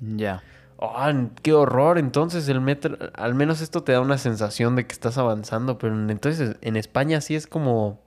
Ya. 0.00 0.42
Ah, 0.80 1.12
qué 1.42 1.52
horror. 1.52 1.98
Entonces 1.98 2.48
el 2.48 2.60
metro, 2.60 2.96
al 3.14 3.34
menos 3.34 3.60
esto 3.60 3.84
te 3.84 3.92
da 3.92 4.00
una 4.00 4.18
sensación 4.18 4.74
de 4.74 4.86
que 4.86 4.92
estás 4.92 5.16
avanzando, 5.18 5.78
pero 5.78 5.94
en- 5.94 6.10
entonces 6.10 6.56
en 6.60 6.76
España 6.76 7.20
sí 7.20 7.36
es 7.36 7.46
como 7.46 8.00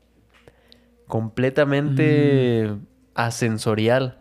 completamente 1.07 2.67
Mm. 2.71 2.85
asensorial. 3.13 4.17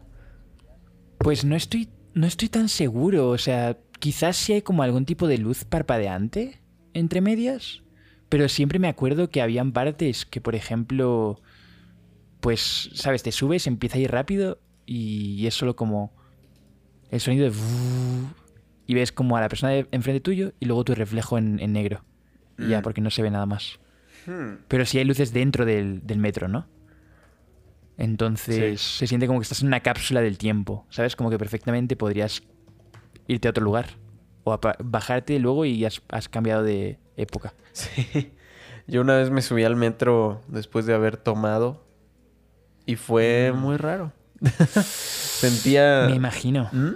Pues 1.19 1.45
no 1.45 1.57
estoy, 1.57 1.89
no 2.13 2.27
estoy 2.27 2.49
tan 2.49 2.69
seguro. 2.69 3.31
O 3.31 3.39
sea, 3.39 3.77
quizás 3.99 4.37
sí 4.37 4.53
hay 4.53 4.63
como 4.63 4.83
algún 4.83 5.05
tipo 5.07 5.27
de 5.27 5.39
luz 5.39 5.65
parpadeante 5.65 6.61
entre 6.93 7.21
medias. 7.21 7.83
Pero 8.29 8.49
siempre 8.49 8.79
me 8.79 8.89
acuerdo 8.89 9.31
que 9.31 9.43
habían 9.43 9.73
partes 9.73 10.27
que, 10.27 10.41
por 10.41 10.55
ejemplo, 10.55 11.41
pues, 12.45 12.91
sabes, 12.93 13.23
te 13.23 13.33
subes, 13.33 13.67
empieza 13.67 13.97
a 13.97 14.01
ir 14.01 14.11
rápido 14.11 14.59
y 14.85 15.47
es 15.47 15.55
solo 15.55 15.75
como 15.77 16.13
el 17.11 17.21
sonido 17.21 17.47
de... 17.49 17.57
Y 18.87 18.93
ves 18.93 19.13
como 19.13 19.39
a 19.39 19.41
la 19.41 19.49
persona 19.49 19.75
enfrente 19.75 20.21
tuyo 20.21 20.53
y 20.61 20.67
luego 20.67 20.85
tu 20.85 20.95
reflejo 20.95 21.39
en, 21.39 21.59
en 21.59 21.73
negro. 21.73 22.05
Ya, 22.59 22.81
Mm. 22.81 22.83
porque 22.83 23.01
no 23.01 23.09
se 23.11 23.23
ve 23.23 23.31
nada 23.31 23.47
más. 23.47 23.81
Hmm. 24.27 24.57
Pero 24.69 24.85
sí 24.85 24.99
hay 24.99 25.05
luces 25.05 25.33
dentro 25.33 25.65
del, 25.65 26.07
del 26.07 26.19
metro, 26.19 26.47
¿no? 26.49 26.67
Entonces 27.97 28.81
se 28.83 29.07
siente 29.07 29.27
como 29.27 29.39
que 29.39 29.45
estás 29.45 29.63
en 29.63 29.69
una 29.69 29.81
cápsula 29.81 30.21
del 30.21 30.37
tiempo, 30.37 30.85
¿sabes? 30.91 31.17
Como 31.17 31.31
que 31.31 31.39
perfectamente 31.39 31.97
podrías 31.97 32.43
irte 33.27 33.49
a 33.49 33.53
otro 33.53 33.65
lugar 33.65 33.87
o 34.45 34.59
bajarte 34.81 35.39
luego 35.39 35.65
y 35.65 35.85
has, 35.87 36.03
has 36.09 36.29
cambiado 36.29 36.63
de 36.63 36.99
época. 37.17 37.55
Sí. 37.73 38.33
Yo 38.87 39.01
una 39.01 39.17
vez 39.17 39.31
me 39.31 39.41
subí 39.41 39.65
al 39.65 39.77
metro 39.77 40.43
después 40.49 40.85
de 40.85 40.93
haber 40.95 41.17
tomado 41.17 41.84
y 42.87 42.97
fue 42.97 43.53
Mm. 43.55 43.59
muy 43.59 43.77
raro. 43.77 44.13
Sentía... 44.85 46.07
Me 46.09 46.15
imagino. 46.17 46.69
¿Mm? 46.73 46.93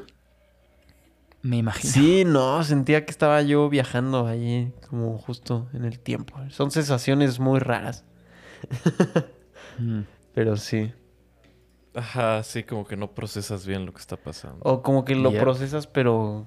Me 1.42 1.56
imagino. 1.58 1.92
Sí, 1.92 2.24
no, 2.24 2.62
sentía 2.64 3.04
que 3.04 3.10
estaba 3.12 3.40
yo 3.42 3.68
viajando 3.68 4.26
ahí 4.26 4.72
como 4.88 5.18
justo 5.18 5.68
en 5.72 5.84
el 5.84 6.00
tiempo. 6.00 6.36
Son 6.50 6.70
sensaciones 6.70 7.38
muy 7.38 7.58
raras, 7.60 8.04
Mm. 9.78 10.00
pero 10.34 10.56
sí. 10.56 10.92
Ajá, 11.94 12.42
sí, 12.42 12.64
como 12.64 12.86
que 12.86 12.96
no 12.96 13.12
procesas 13.12 13.66
bien 13.66 13.86
lo 13.86 13.92
que 13.92 14.00
está 14.00 14.16
pasando. 14.16 14.58
O 14.62 14.82
como 14.82 15.04
que 15.04 15.14
lo 15.16 15.30
Yep. 15.30 15.40
procesas, 15.40 15.86
pero 15.86 16.46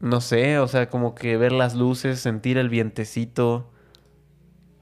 no 0.00 0.20
sé, 0.20 0.58
o 0.58 0.68
sea, 0.68 0.88
como 0.88 1.14
que 1.14 1.36
ver 1.36 1.52
las 1.52 1.74
luces, 1.74 2.20
sentir 2.20 2.58
el 2.58 2.68
vientecito, 2.68 3.72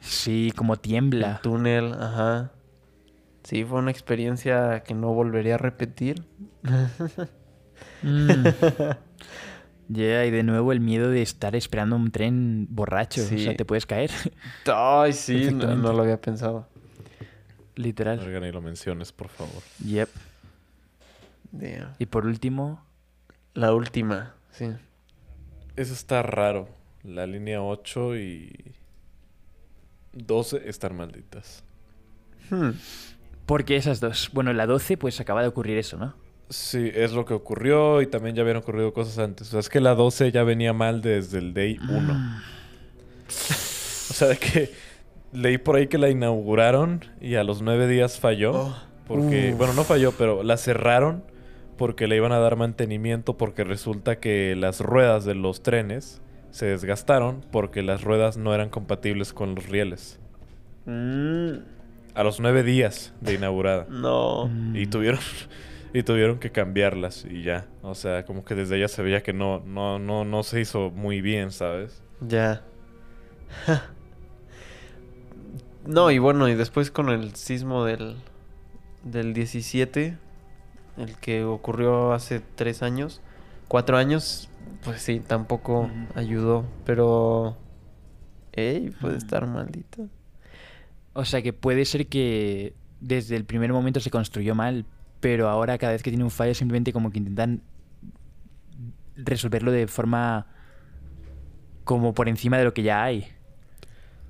Sí, 0.01 0.53
como 0.57 0.75
el 0.75 0.81
tiembla. 0.81 1.41
túnel, 1.43 1.95
ajá. 1.95 2.53
Sí, 3.45 3.64
fue 3.64 3.78
una 3.78 3.90
experiencia 3.90 4.82
que 4.84 4.95
no 4.95 5.12
volvería 5.12 5.55
a 5.55 5.59
repetir. 5.59 6.24
Mm. 8.03 8.47
Ya, 9.88 10.24
y 10.24 10.30
de 10.30 10.42
nuevo 10.45 10.72
el 10.72 10.80
miedo 10.80 11.11
de 11.11 11.20
estar 11.20 11.55
esperando 11.55 11.95
un 11.97 12.11
tren 12.11 12.66
borracho. 12.70 13.20
O 13.20 13.26
Sí. 13.26 13.45
sea, 13.45 13.55
te 13.55 13.66
puedes 13.66 13.84
caer. 13.84 14.11
Ay, 14.66 15.12
sí, 15.12 15.51
no, 15.53 15.92
lo 15.92 16.03
había 16.03 16.18
pensado. 16.18 16.66
Literal. 17.76 18.18
Verga, 18.18 18.40
ni 18.40 18.51
lo 18.51 18.62
menciones, 18.62 19.12
por 19.12 19.28
favor. 19.28 19.62
Yep. 19.84 20.09
Damn. 21.53 21.92
Y 21.99 22.07
por 22.07 22.24
último, 22.24 22.82
La 23.53 23.74
última, 23.74 24.34
sí. 24.53 24.70
Eso 25.76 25.92
está 25.92 26.22
raro. 26.22 26.66
La 27.03 27.26
línea 27.26 27.61
8 27.62 28.16
y 28.16 28.72
12 30.14 30.66
están 30.66 30.97
malditas. 30.97 31.62
Hmm. 32.49 32.70
¿Por 33.47 33.64
qué 33.64 33.76
esas 33.76 34.01
dos? 34.01 34.30
Bueno, 34.32 34.51
en 34.51 34.57
la 34.57 34.66
12 34.66 34.97
pues 34.97 35.20
acaba 35.20 35.42
de 35.42 35.49
ocurrir 35.49 35.78
eso, 35.78 35.97
¿no? 35.97 36.14
Sí, 36.49 36.90
es 36.95 37.12
lo 37.12 37.24
que 37.24 37.34
ocurrió 37.34 38.03
y 38.03 38.07
también 38.07 38.36
ya 38.36 38.42
habían 38.42 38.59
ocurrido 38.59 38.92
cosas 38.92 39.18
antes. 39.18 39.49
O 39.49 39.51
sea, 39.53 39.61
es 39.61 39.68
que 39.68 39.80
la 39.80 39.95
12 39.95 40.30
ya 40.30 40.45
venía 40.45 40.72
mal 40.72 41.01
desde 41.01 41.38
el 41.38 41.55
day 41.55 41.78
1. 41.88 42.01
Mm. 42.01 42.42
O 44.11 44.16
sea, 44.16 44.28
de 44.28 44.36
que 44.36 44.70
leí 45.32 45.59
por 45.59 45.76
ahí 45.76 45.88
que 45.88 45.99
la 45.99 46.11
inauguraron 46.11 47.05
y 47.20 47.34
a 47.34 47.45
los 47.45 47.62
nueve 47.62 47.88
días 47.88 48.20
falló. 48.20 48.53
Oh. 48.53 48.76
Porque, 49.07 49.51
Uf. 49.53 49.59
bueno, 49.59 49.74
no 49.74 49.84
falló, 49.84 50.12
pero 50.12 50.42
la 50.42 50.57
cerraron 50.57 51.24
porque 51.76 52.07
le 52.07 52.16
iban 52.16 52.32
a 52.32 52.38
dar 52.38 52.57
mantenimiento 52.57 53.36
porque 53.36 53.64
resulta 53.64 54.20
que 54.20 54.55
las 54.57 54.80
ruedas 54.80 55.24
de 55.24 55.34
los 55.34 55.62
trenes 55.62 56.22
se 56.51 56.66
desgastaron 56.66 57.45
porque 57.51 57.82
las 57.82 58.03
ruedas 58.03 58.36
no 58.36 58.55
eran 58.55 58.70
compatibles 58.70 59.32
con 59.32 59.55
los 59.55 59.68
rieles. 59.68 60.20
Mm, 60.86 61.57
A 62.15 62.23
los 62.23 62.39
nueve 62.41 62.62
días 62.62 63.12
de 63.21 63.35
inaugurada. 63.35 63.87
no. 63.91 64.47
Mm. 64.49 64.77
Y 64.77 64.87
tuvieron 64.87 65.21
y 65.93 66.03
tuvieron 66.03 66.39
que 66.39 66.51
cambiarlas 66.51 67.25
y 67.29 67.43
ya. 67.43 67.67
O 67.83 67.95
sea, 67.95 68.25
como 68.25 68.45
que 68.45 68.55
desde 68.55 68.77
ella 68.77 68.89
se 68.89 69.03
veía 69.03 69.23
que 69.23 69.33
no, 69.33 69.61
no, 69.67 69.99
no, 69.99 70.25
no 70.25 70.43
se 70.43 70.61
hizo 70.61 70.91
muy 70.91 71.21
bien, 71.21 71.51
¿sabes? 71.53 72.03
Ya. 72.21 72.62
no, 75.87 76.11
y 76.11 76.19
bueno, 76.19 76.49
y 76.49 76.55
después 76.55 76.91
con 76.91 77.11
el 77.11 77.35
sismo 77.37 77.85
del, 77.85 78.17
del 79.05 79.35
17, 79.35 80.19
el 80.97 81.17
que 81.19 81.45
ocurrió 81.45 82.12
hace 82.12 82.41
tres 82.41 82.83
años, 82.83 83.21
cuatro 83.69 83.97
años, 83.97 84.49
pues 84.85 85.03
sí, 85.03 85.21
tampoco 85.21 85.91
ayudó, 86.15 86.65
pero... 86.85 87.57
Ey, 88.53 88.91
puede 89.01 89.15
Mm. 89.15 89.19
estar 89.19 89.47
maldita. 89.49 90.03
O 91.15 91.25
sea 91.25 91.43
que 91.43 91.53
puede 91.53 91.85
ser 91.85 92.09
que 92.09 92.75
desde 93.01 93.37
el 93.37 93.45
primer 93.45 93.73
momento 93.73 94.01
se 94.01 94.11
construyó 94.11 94.55
mal, 94.55 94.85
pero 95.21 95.49
ahora 95.49 95.79
cada 95.79 95.93
vez 95.93 96.03
que 96.03 96.11
tiene 96.11 96.25
un 96.25 96.31
fallo 96.31 96.55
simplemente 96.55 96.93
como 96.93 97.11
que 97.11 97.19
intentan 97.19 97.62
resolverlo 99.17 99.73
de 99.73 99.87
forma 99.87 100.47
como 101.85 102.15
por 102.15 102.29
encima 102.29 102.59
de 102.59 102.65
lo 102.65 102.75
que 102.75 102.83
ya 102.83 103.03
hay. 103.03 103.29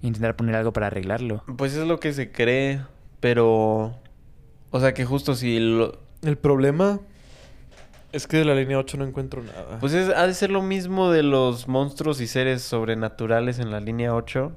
Intentar 0.03 0.37
poner 0.37 0.55
algo 0.55 0.73
para 0.73 0.89
arreglarlo. 0.89 1.43
Pues 1.57 1.75
es 1.75 1.87
lo 1.87 1.99
que 1.99 2.13
se 2.13 2.31
cree, 2.31 2.83
pero... 3.21 3.99
O 4.71 4.81
sea 4.81 4.93
que 4.93 5.05
justo 5.05 5.35
si 5.35 5.59
lo... 5.59 5.99
El 6.23 6.37
problema 6.37 7.01
es 8.13 8.27
que 8.27 8.37
de 8.37 8.45
la 8.45 8.55
línea 8.55 8.79
8 8.79 8.99
no 8.99 9.05
encuentro 9.07 9.43
nada. 9.43 9.79
Pues 9.81 9.93
es, 9.95 10.09
ha 10.11 10.27
de 10.27 10.35
ser 10.35 10.51
lo 10.51 10.63
mismo 10.63 11.11
de 11.11 11.23
los 11.23 11.69
monstruos 11.69 12.21
y 12.21 12.27
seres 12.27 12.63
sobrenaturales 12.63 13.59
en 13.59 13.71
la 13.71 13.81
línea 13.81 14.15
8. 14.15 14.53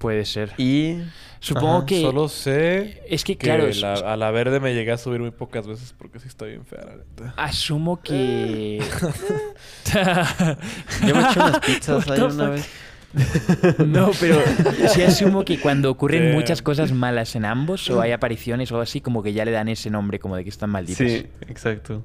Puede 0.00 0.24
ser. 0.24 0.52
Y... 0.58 0.96
Supongo 1.42 1.76
Ajá, 1.78 1.86
que... 1.86 2.00
Solo 2.02 2.28
sé 2.28 3.02
Es 3.08 3.22
que, 3.24 3.36
que 3.38 3.46
claro, 3.46 3.68
la- 3.80 3.94
a 3.94 4.16
la 4.16 4.30
verde 4.30 4.60
me 4.60 4.74
llegué 4.74 4.92
a 4.92 4.98
subir 4.98 5.20
muy 5.20 5.30
pocas 5.30 5.66
veces 5.66 5.94
porque 5.96 6.18
sí 6.18 6.26
está 6.28 6.44
bien 6.46 6.66
fea, 6.66 6.80
la 6.84 6.96
neta. 6.96 7.34
asumo 7.36 8.00
que... 8.02 8.78
Yo 11.06 11.14
me 11.14 11.20
eché 11.22 11.38
unas 11.40 11.60
pizzas 11.60 12.08
ahí 12.10 12.20
una 12.20 12.50
vez. 12.50 12.68
No, 13.86 14.10
pero 14.20 14.40
sí 14.88 15.02
asumo 15.02 15.44
que 15.44 15.58
cuando 15.60 15.90
ocurren 15.90 16.32
muchas 16.32 16.62
cosas 16.62 16.92
malas 16.92 17.34
en 17.36 17.44
ambos 17.44 17.88
o 17.90 18.00
hay 18.00 18.12
apariciones 18.12 18.70
o 18.70 18.74
algo 18.76 18.82
así, 18.82 19.00
como 19.00 19.22
que 19.22 19.32
ya 19.32 19.44
le 19.44 19.50
dan 19.50 19.68
ese 19.68 19.90
nombre 19.90 20.18
como 20.18 20.36
de 20.36 20.44
que 20.44 20.50
están 20.50 20.70
malditos. 20.70 21.06
Sí, 21.06 21.26
exacto. 21.48 22.02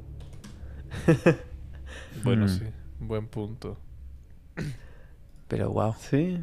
Bueno, 2.24 2.46
Mm. 2.46 2.50
sí. 2.50 2.64
Buen 3.02 3.28
punto. 3.28 3.78
Pero 5.48 5.70
wow. 5.70 5.93
Sí. 6.00 6.39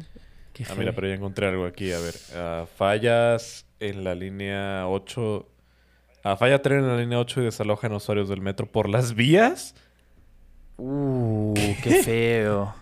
Qué 0.53 0.63
Ah, 0.69 0.75
mira, 0.77 0.93
pero 0.93 1.07
ya 1.07 1.15
encontré 1.15 1.47
algo 1.47 1.65
aquí. 1.65 1.91
A 1.91 1.99
ver, 1.99 2.13
ah, 2.35 2.65
fallas 2.75 3.65
en 3.79 4.03
la 4.03 4.13
línea 4.15 4.87
8. 4.87 5.49
Ah, 6.23 6.37
falla 6.37 6.61
tren 6.61 6.79
en 6.79 6.87
la 6.87 6.97
línea 6.97 7.19
8 7.19 7.41
y 7.41 7.45
desalojan 7.45 7.91
usuarios 7.93 8.29
del 8.29 8.39
metro 8.41 8.65
por 8.71 8.87
las 8.87 9.13
vías. 9.15 9.75
Uh, 10.77 11.53
qué 11.83 12.01
feo. 12.03 12.73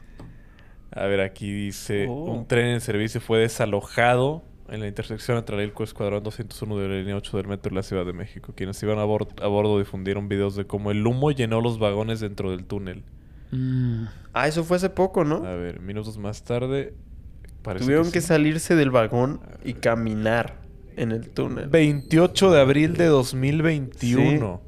A 0.91 1.05
ver, 1.05 1.21
aquí 1.21 1.51
dice: 1.51 2.07
Oh. 2.09 2.25
Un 2.31 2.47
tren 2.47 2.67
en 2.67 2.81
servicio 2.81 3.21
fue 3.21 3.39
desalojado 3.39 4.43
en 4.69 4.79
la 4.81 4.87
intersección 4.87 5.37
entre 5.37 5.55
el 5.57 5.63
Ilco 5.63 5.83
Escuadrón 5.83 6.23
201 6.23 6.77
de 6.77 6.87
la 6.87 6.95
línea 6.95 7.15
8 7.15 7.37
del 7.37 7.47
metro 7.47 7.69
de 7.69 7.75
la 7.75 7.83
Ciudad 7.83 8.05
de 8.05 8.13
México. 8.13 8.53
Quienes 8.55 8.81
iban 8.83 8.99
a, 8.99 9.05
bor- 9.05 9.27
a 9.41 9.47
bordo 9.47 9.79
difundieron 9.79 10.27
videos 10.29 10.55
de 10.55 10.65
cómo 10.65 10.91
el 10.91 11.05
humo 11.05 11.31
llenó 11.31 11.61
los 11.61 11.79
vagones 11.79 12.19
dentro 12.19 12.51
del 12.51 12.65
túnel. 12.65 13.03
Mm, 13.51 14.05
Ah, 14.33 14.47
eso 14.47 14.63
fue 14.63 14.77
hace 14.77 14.89
poco, 14.89 15.25
¿no? 15.25 15.45
A 15.45 15.55
ver, 15.55 15.81
minutos 15.81 16.17
más 16.17 16.43
tarde. 16.43 16.93
Parece 17.61 17.85
Tuvieron 17.85 18.11
que, 18.11 18.21
sí. 18.21 18.27
salirse 18.27 18.75
del 18.75 18.91
vagón 18.91 19.39
y 19.63 19.73
caminar 19.73 20.55
en 20.95 21.11
el 21.11 21.29
túnel. 21.29 21.67
28 21.69 22.51
de 22.51 22.61
abril 22.61 22.95
de 22.95 23.05
2021. 23.07 24.61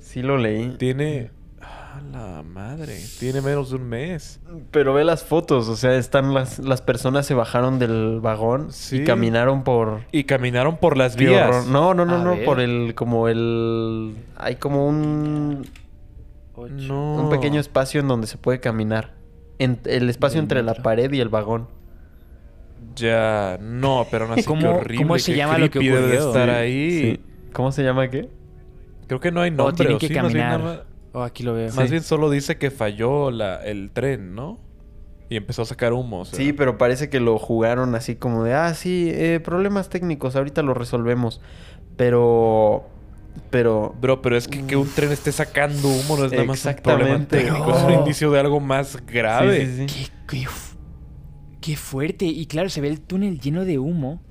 Sí 0.00 0.22
lo 0.22 0.36
leí. 0.38 0.76
Tiene. 0.78 1.30
¡Ah, 1.60 2.00
la 2.12 2.42
madre! 2.42 2.96
Tiene 3.18 3.40
menos 3.40 3.70
de 3.70 3.76
un 3.76 3.88
mes. 3.88 4.40
Pero 4.70 4.94
ve 4.94 5.02
las 5.04 5.24
fotos, 5.24 5.68
o 5.68 5.76
sea, 5.76 5.96
están 5.96 6.34
las, 6.34 6.58
las 6.58 6.82
personas 6.82 7.26
se 7.26 7.34
bajaron 7.34 7.78
del 7.78 8.20
vagón 8.20 8.72
Sí. 8.72 8.98
y 8.98 9.04
caminaron 9.04 9.64
por... 9.64 10.02
Y 10.12 10.24
caminaron 10.24 10.76
por 10.76 10.96
las 10.96 11.16
vías. 11.16 11.48
horror. 11.48 11.66
No, 11.68 11.94
no, 11.94 12.04
no, 12.04 12.16
A 12.16 12.24
no, 12.24 12.30
ver. 12.36 12.44
por 12.44 12.60
el, 12.60 12.94
como 12.94 13.28
el... 13.28 14.14
Hay 14.36 14.56
como 14.56 14.86
un... 14.86 15.66
No. 16.70 17.14
Un 17.16 17.30
pequeño 17.30 17.60
espacio 17.60 18.00
en 18.00 18.06
donde 18.08 18.26
se 18.28 18.38
puede 18.38 18.60
caminar. 18.60 19.14
En, 19.58 19.80
el 19.86 20.08
espacio 20.10 20.38
entre 20.40 20.62
la 20.62 20.74
pared 20.74 21.12
y 21.12 21.20
el 21.20 21.28
vagón. 21.28 21.68
Ya, 22.96 23.58
no, 23.60 24.06
pero 24.10 24.28
no 24.28 24.34
sé 24.36 24.44
¿Cómo- 24.44 24.60
qué 24.60 24.66
horrible. 24.68 25.04
cómo 25.04 25.18
se 25.18 25.32
qué 25.32 25.38
llama 25.38 25.58
lo 25.58 25.70
que 25.70 25.78
debe 25.80 25.96
de 25.96 26.02
ocurrió? 26.18 26.26
estar 26.28 26.50
ahí. 26.50 26.90
sí. 27.00 27.20
¿Cómo 27.52 27.72
se 27.72 27.82
llama 27.82 28.08
qué? 28.10 28.28
Creo 29.06 29.20
que 29.20 29.30
no 29.30 29.40
hay 29.40 29.50
o 29.50 29.54
nombre. 29.54 29.76
tienen 29.76 29.96
¿o 29.96 29.98
que 29.98 30.08
sí? 30.08 30.14
Más 30.14 30.32
bien 30.32 30.44
caminar. 30.48 30.84
Oh, 31.12 31.22
aquí 31.22 31.42
lo 31.44 31.54
veo. 31.54 31.66
más, 31.72 31.84
Sí. 31.86 31.90
bien 31.90 32.02
solo 32.02 32.30
dice 32.30 32.56
que 32.58 32.70
falló 32.70 33.30
la, 33.30 33.64
el 33.64 33.90
tren, 33.92 34.34
¿no? 34.34 34.58
Y 35.28 35.36
empezó 35.36 35.62
a 35.62 35.64
sacar 35.64 35.92
humo. 35.92 36.20
o 36.20 36.24
sea. 36.24 36.36
Sí, 36.36 36.52
pero 36.52 36.76
parece 36.78 37.08
que 37.08 37.20
lo 37.20 37.38
jugaron 37.38 37.94
así 37.94 38.16
como 38.16 38.42
de, 38.44 38.54
ah, 38.54 38.74
sí, 38.74 39.10
eh, 39.12 39.40
problemas 39.42 39.88
técnicos, 39.88 40.36
ahorita 40.36 40.62
lo 40.62 40.74
resolvemos. 40.74 41.40
Pero, 41.96 42.84
pero, 43.50 43.94
Bro, 44.00 44.20
pero 44.22 44.36
es 44.36 44.48
que 44.48 44.64
que 44.66 44.76
un 44.76 44.88
tren 44.88 45.12
esté 45.12 45.30
sacando 45.32 45.88
humo 45.88 46.16
no 46.18 46.24
es 46.24 46.32
nada 46.32 46.44
más 46.44 46.64
un 46.64 46.74
problema 46.74 47.24
técnico. 47.26 47.70
Es 47.76 47.82
un 47.84 47.92
No. 47.92 47.98
indicio 48.00 48.30
de 48.32 48.40
algo 48.40 48.58
más 48.60 48.98
grave. 49.06 49.64
Sí, 49.66 49.76
sí, 49.76 49.88
sí. 49.88 50.10
Qué, 50.28 50.46
qué 51.64 51.76
fuerte. 51.76 52.26
Y 52.26 52.46
claro, 52.46 52.68
se 52.68 52.80
ve 52.80 52.88
el 52.88 53.00
túnel 53.00 53.40
lleno 53.40 53.64
de 53.64 53.78
humo. 53.78 54.22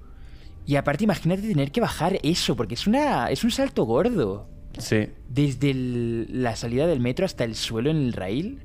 Y 0.65 0.76
aparte, 0.76 1.03
imagínate 1.03 1.41
tener 1.41 1.72
que 1.72 1.81
bajar 1.81 2.19
eso, 2.23 2.55
porque 2.55 2.76
es 2.76 2.88
una 2.88 3.30
es 3.30 3.43
un 3.43 3.51
salto 3.51 3.84
gordo. 3.85 4.47
Sí. 4.77 5.07
Desde 5.30 5.72
el- 5.72 6.27
la 6.43 6.55
salida 6.55 6.88
del 6.88 6.99
metro 6.99 7.26
hasta 7.26 7.43
el 7.43 7.55
suelo 7.55 7.89
en 7.89 7.97
el 7.97 8.14
rail. 8.14 8.60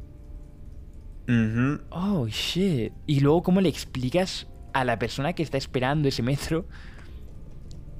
Oh, 1.90 2.26
shit. 2.28 2.92
Y 3.06 3.20
luego, 3.20 3.42
¿cómo 3.42 3.60
le 3.60 3.68
explicas 3.68 4.46
a 4.72 4.84
la 4.84 4.98
persona 4.98 5.34
que 5.34 5.42
está 5.42 5.58
esperando 5.58 6.08
ese 6.08 6.22
metro 6.22 6.66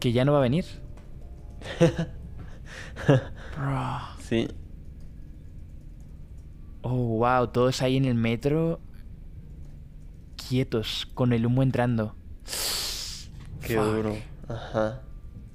que 0.01 0.13
ya 0.13 0.25
no 0.25 0.33
va 0.33 0.39
a 0.39 0.43
venir? 0.43 0.65
Bro. 3.57 3.99
Sí. 4.21 4.49
Oh, 6.83 7.19
wow, 7.19 7.49
todos 7.49 7.83
ahí 7.83 7.97
en 7.97 8.05
el 8.07 8.15
metro 8.15 8.81
quietos, 10.49 11.09
con 11.15 11.33
el 11.33 11.47
humo 11.47 11.63
entrando. 11.63 12.15
Qué 13.63 13.77
Fuck. 13.77 13.85
duro. 13.85 14.17
Ajá. 14.49 15.03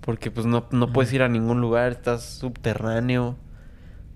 Porque 0.01 0.31
pues 0.31 0.45
no, 0.45 0.67
no 0.71 0.91
puedes 0.91 1.11
ir 1.13 1.23
a 1.23 1.29
ningún 1.29 1.61
lugar, 1.61 1.91
estás 1.91 2.23
subterráneo. 2.23 3.37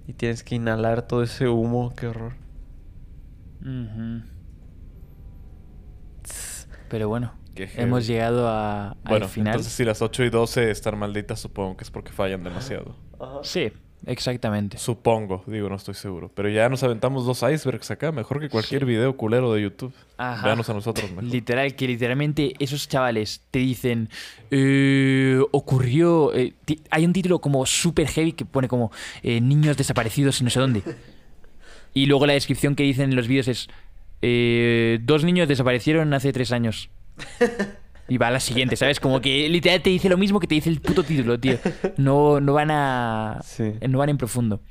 Y 0.07 0.13
tienes 0.13 0.43
que 0.43 0.55
inhalar 0.55 1.07
todo 1.07 1.23
ese 1.23 1.49
humo, 1.49 1.93
qué 1.95 2.07
horror. 2.07 2.33
Ujú. 3.61 4.23
Pero 6.89 7.09
bueno, 7.09 7.33
hemos 7.55 8.07
llegado 8.07 8.47
a, 8.47 8.91
al 8.91 8.97
Bueno, 9.03 9.27
final. 9.27 9.53
entonces 9.53 9.73
si 9.73 9.83
las 9.83 10.01
8 10.01 10.23
y 10.23 10.29
12 10.29 10.71
están 10.71 10.97
malditas, 10.97 11.39
supongo 11.39 11.75
que 11.75 11.83
es 11.83 11.91
porque 11.91 12.11
fallan 12.11 12.43
demasiado. 12.43 12.95
Sí, 13.43 13.71
exactamente. 14.05 14.77
Supongo, 14.77 15.43
digo, 15.47 15.69
no 15.69 15.75
estoy 15.75 15.93
seguro. 15.95 16.31
Pero 16.33 16.49
ya 16.49 16.69
nos 16.69 16.83
aventamos 16.83 17.25
dos 17.25 17.43
icebergs 17.43 17.91
acá, 17.91 18.11
mejor 18.11 18.39
que 18.39 18.49
cualquier 18.49 18.85
video 18.85 19.17
culero 19.17 19.53
de 19.53 19.61
YouTube. 19.61 19.93
Ajá. 20.17 20.45
Veanos 20.45 20.69
a 20.69 20.73
nosotros 20.73 21.09
mejor. 21.09 21.23
Literal, 21.25 21.75
que 21.75 21.87
literalmente 21.87 22.53
esos 22.59 22.87
chavales 22.87 23.41
te 23.51 23.59
dicen, 23.59 24.09
eh, 24.51 25.41
ocurrió, 25.51 26.33
eh, 26.33 26.53
hay 26.89 27.05
un 27.05 27.13
título 27.13 27.39
como 27.39 27.65
super 27.65 28.07
heavy 28.07 28.33
que 28.33 28.45
pone 28.45 28.67
como 28.67 28.91
eh, 29.23 29.41
niños 29.41 29.77
desaparecidos 29.77 30.39
y 30.41 30.43
no 30.43 30.49
sé 30.49 30.59
dónde. 30.59 30.83
Y 31.93 32.05
luego 32.05 32.27
la 32.27 32.33
descripción 32.33 32.75
que 32.75 32.83
dicen 32.83 33.09
en 33.09 33.15
los 33.15 33.27
vídeos 33.27 33.47
es, 33.47 33.67
eh, 34.21 34.99
dos 35.01 35.23
niños 35.23 35.47
desaparecieron 35.47 36.13
hace 36.13 36.33
tres 36.33 36.51
años. 36.51 36.89
Y 38.09 38.17
va 38.17 38.27
a 38.27 38.31
la 38.31 38.39
siguiente, 38.39 38.75
¿sabes? 38.75 38.99
Como 38.99 39.19
que 39.19 39.49
literal 39.49 39.81
te 39.81 39.89
dice 39.89 40.07
lo 40.09 40.17
mismo 40.17 40.39
que 40.39 40.47
te 40.47 40.55
dice 40.55 40.69
el 40.69 40.79
puto 40.79 41.03
título, 41.03 41.39
tío. 41.39 41.57
No, 41.97 42.39
no 42.39 42.53
van 42.53 42.71
a... 42.71 43.39
Sí. 43.43 43.73
No 43.87 43.97
van 43.97 44.09
en 44.09 44.17
profundo. 44.17 44.61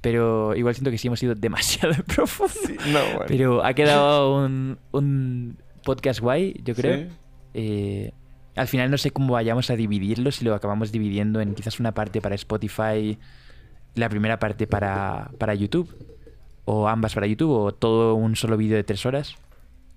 Pero 0.00 0.54
igual 0.54 0.74
siento 0.74 0.90
que 0.90 0.98
sí 0.98 1.08
hemos 1.08 1.22
ido 1.22 1.34
demasiado 1.34 1.94
en 1.96 2.02
profundo. 2.02 2.54
No, 2.92 3.00
bueno. 3.04 3.24
Pero 3.26 3.64
ha 3.64 3.74
quedado 3.74 4.44
un, 4.44 4.78
un 4.92 5.58
podcast 5.82 6.20
guay, 6.20 6.54
yo 6.64 6.74
creo. 6.74 7.08
Sí. 7.08 7.16
Eh, 7.54 8.12
al 8.54 8.68
final 8.68 8.90
no 8.90 8.98
sé 8.98 9.10
cómo 9.10 9.34
vayamos 9.34 9.70
a 9.70 9.76
dividirlo, 9.76 10.30
si 10.30 10.44
lo 10.44 10.54
acabamos 10.54 10.92
dividiendo 10.92 11.40
en 11.40 11.54
quizás 11.54 11.80
una 11.80 11.94
parte 11.94 12.20
para 12.20 12.34
Spotify, 12.34 13.18
la 13.94 14.08
primera 14.08 14.38
parte 14.38 14.66
para, 14.66 15.30
para 15.38 15.54
YouTube, 15.54 15.88
o 16.64 16.88
ambas 16.88 17.14
para 17.14 17.26
YouTube, 17.26 17.50
o 17.50 17.72
todo 17.72 18.14
un 18.14 18.36
solo 18.36 18.56
vídeo 18.56 18.76
de 18.76 18.84
tres 18.84 19.06
horas. 19.06 19.36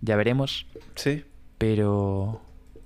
Ya 0.02 0.16
veremos. 0.16 0.68
Sí. 0.96 1.24
Pero 1.58 2.42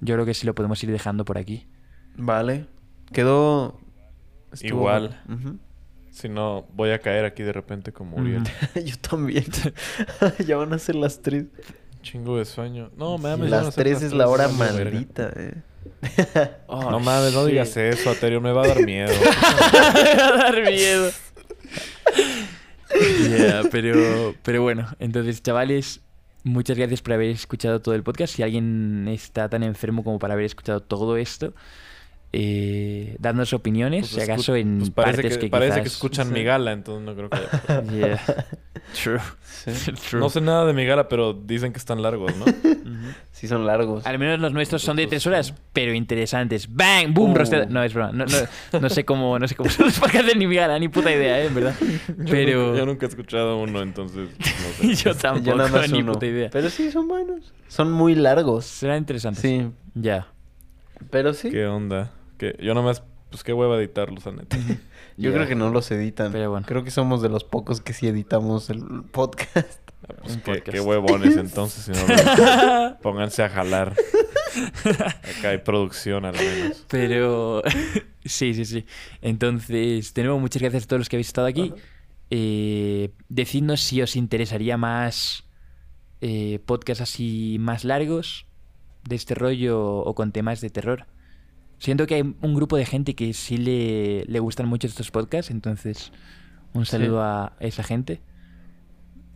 yo 0.05 0.15
creo 0.15 0.25
que 0.25 0.33
sí 0.33 0.45
lo 0.45 0.55
podemos 0.55 0.81
ir 0.83 0.91
dejando 0.91 1.25
por 1.25 1.37
aquí. 1.37 1.67
Vale. 2.15 2.67
Quedó... 3.11 3.79
estuvo 4.51 4.81
Igual. 4.81 5.21
Si 6.11 6.29
no, 6.29 6.65
voy 6.73 6.91
a 6.91 6.99
caer 6.99 7.25
aquí 7.25 7.43
de 7.43 7.51
repente 7.51 7.91
como 7.91 8.17
Uriel. 8.17 8.43
Ujú. 8.43 8.79
Yo 8.85 8.97
también. 8.99 9.45
ya 10.47 10.55
van 10.55 10.71
a 10.73 10.79
ser 10.79 10.95
las 10.95 11.21
3. 11.21 11.45
Chingo 12.01 12.37
de 12.37 12.45
sueño. 12.45 12.91
No 12.95 13.17
mames. 13.17 13.49
las 13.49 13.73
ser 13.73 13.83
3 13.83 13.93
las 13.93 14.03
es 14.03 14.09
tres, 14.09 14.17
la 14.17 14.27
hora 14.27 14.47
maldita, 14.47 15.31
eh. 15.35 15.61
no 16.69 16.99
mames, 16.99 17.33
no 17.33 17.45
digas 17.45 17.75
eso, 17.77 18.09
Aterio, 18.09 18.41
me 18.41 18.51
va 18.51 18.63
a 18.63 18.67
dar 18.67 18.85
miedo. 18.85 19.11
Me 19.13 20.15
va 20.15 20.27
a 20.27 20.37
dar 20.37 20.61
miedo. 20.63 21.11
Ya, 23.37 23.63
pero, 23.71 24.35
pero 24.43 24.61
bueno, 24.61 24.87
entonces, 24.99 25.41
chavales, 25.41 26.01
muchas 26.45 26.77
gracias 26.77 27.01
por 27.01 27.13
haber 27.13 27.31
escuchado 27.31 27.81
todo 27.81 27.95
el 27.95 28.03
podcast. 28.03 28.35
Si 28.35 28.43
alguien 28.43 29.07
está 29.09 29.49
tan 29.49 29.63
enfermo 29.63 30.03
como 30.03 30.19
para 30.19 30.35
haber 30.35 30.45
escuchado 30.45 30.81
todo 30.81 31.17
esto, 31.17 31.53
eh, 32.37 33.15
dándonos 33.19 33.53
opiniones, 33.53 34.07
si 34.07 34.15
Pues 34.15 34.27
escu- 34.27 34.33
acaso 34.33 34.55
en 34.57 34.79
pues 34.79 34.89
parece 34.91 35.15
partes 35.21 35.37
que, 35.37 35.45
que, 35.45 35.49
parece 35.49 35.81
que 35.81 35.87
escuchan 35.87 36.27
Sí. 36.27 36.33
mi 36.33 36.43
gala, 36.43 36.73
entonces 36.73 37.05
no 37.05 37.15
creo 37.15 37.29
que 37.29 37.37
haya 37.37 37.49
problema. 37.49 37.91
Yeah. 37.95 38.45
True. 39.01 39.19
Sí. 39.43 39.71
True. 40.09 40.19
No 40.19 40.29
sé 40.29 40.41
nada 40.41 40.65
de 40.65 40.73
mi 40.73 40.85
gala, 40.85 41.07
pero 41.07 41.33
dicen 41.33 41.71
que 41.71 41.77
están 41.79 42.01
largos, 42.01 42.33
¿no? 42.35 42.45
Sí 43.31 43.47
son 43.49 43.65
largos. 43.65 44.05
Al 44.05 44.17
menos 44.17 44.39
los 44.39 44.53
nuestros 44.53 44.81
son 44.81 44.95
de 44.97 45.07
tres 45.07 45.25
horas, 45.27 45.53
pero 45.73 45.93
interesantes. 45.93 46.73
¡Bang! 46.73 47.13
¡Boom! 47.13 47.31
Uh. 47.33 47.65
No, 47.69 47.83
es 47.83 47.93
broma. 47.93 48.11
No, 48.13 48.25
no, 48.25 48.79
no 48.79 48.89
sé 48.89 49.03
cómo, 49.03 49.37
no 49.39 49.47
sé 49.47 49.55
cómo 49.55 49.69
son 49.69 49.87
los 49.87 49.99
podcasts 49.99 50.27
de 50.27 50.35
ni 50.35 50.47
mi 50.47 50.55
gala, 50.55 50.79
ni 50.79 50.87
puta 50.87 51.11
idea, 51.13 51.41
¿eh? 51.41 51.47
En 51.47 51.55
verdad. 51.55 51.75
Yo 51.81 52.25
Pero 52.31 52.65
nunca- 52.67 52.79
yo 52.79 52.85
nunca 52.85 53.05
he 53.05 53.09
escuchado 53.09 53.57
uno, 53.59 53.81
entonces 53.81 54.29
no 54.39 54.89
sé. 54.93 54.95
yo 55.03 55.15
tampoco, 55.15 55.45
Yo 55.45 55.55
nada 55.57 55.69
más 55.69 55.91
ni 55.91 55.99
uno. 55.99 56.13
puta 56.13 56.25
idea. 56.27 56.49
Pero 56.49 56.69
sí 56.69 56.91
son 56.91 57.07
buenos. 57.09 57.53
Son 57.67 57.91
muy 57.91 58.15
largos. 58.15 58.65
Será 58.65 58.97
interesante. 58.97 59.41
Sí. 59.41 59.67
Ya. 59.95 60.27
Pero 61.11 61.33
sí. 61.33 61.51
¿Qué 61.51 61.65
onda? 61.65 62.11
Que 62.37 62.57
yo 62.61 62.73
nomás, 62.73 63.03
pues 63.29 63.43
qué 63.43 63.53
hueva 63.53 63.77
editarlos, 63.77 64.25
la 64.25 64.31
neta. 64.33 64.57
Yo 65.17 65.31
creo 65.31 65.47
que 65.47 65.55
no 65.55 65.69
los 65.69 65.89
editan. 65.91 66.33
Pero 66.33 66.49
bueno. 66.51 66.65
Creo 66.67 66.83
que 66.83 66.91
somos 66.91 67.21
de 67.21 67.29
los 67.29 67.45
pocos 67.45 67.79
que 67.79 67.93
sí 67.93 68.05
editamos 68.07 68.69
el 68.69 68.83
podcast. 69.13 69.79
Ah, 70.09 70.13
pues 70.21 70.35
qué, 70.35 70.41
podcast. 70.43 70.69
qué 70.71 70.79
huevones 70.81 71.37
entonces, 71.37 71.85
si 71.85 71.91
no 71.91 72.15
lo- 72.15 72.97
pónganse 73.01 73.41
a 73.43 73.49
jalar. 73.49 73.93
Acá 74.83 75.49
hay 75.49 75.59
producción 75.59 76.25
al 76.25 76.35
menos. 76.35 76.85
Pero 76.89 77.61
sí, 78.25 78.53
sí, 78.53 78.65
sí. 78.65 78.85
Entonces, 79.21 80.13
de 80.13 80.23
nuevo, 80.23 80.39
muchas 80.39 80.61
gracias 80.61 80.83
a 80.83 80.87
todos 80.87 80.99
los 80.99 81.09
que 81.09 81.15
habéis 81.15 81.27
estado 81.27 81.47
aquí. 81.47 81.73
Eh, 82.29 83.11
decidnos 83.29 83.81
si 83.81 84.01
os 84.01 84.15
interesaría 84.15 84.77
más 84.77 85.45
eh, 86.21 86.59
podcasts 86.65 87.01
así 87.01 87.57
más 87.59 87.85
largos 87.85 88.47
de 89.07 89.15
este 89.15 89.33
rollo 89.35 89.81
o 89.81 90.13
con 90.15 90.31
temas 90.33 90.59
de 90.61 90.69
terror. 90.69 91.05
Siento 91.79 92.07
que 92.07 92.15
hay 92.15 92.21
un 92.21 92.55
grupo 92.55 92.77
de 92.77 92.85
gente 92.85 93.15
que 93.15 93.33
sí 93.33 93.57
le, 93.57 94.25
le 94.25 94.39
gustan 94.39 94.67
mucho 94.67 94.87
estos 94.87 95.11
podcasts, 95.11 95.51
entonces 95.51 96.11
un 96.73 96.85
Sí. 96.85 96.91
saludo 96.91 97.21
a 97.21 97.53
esa 97.59 97.83
gente 97.83 98.21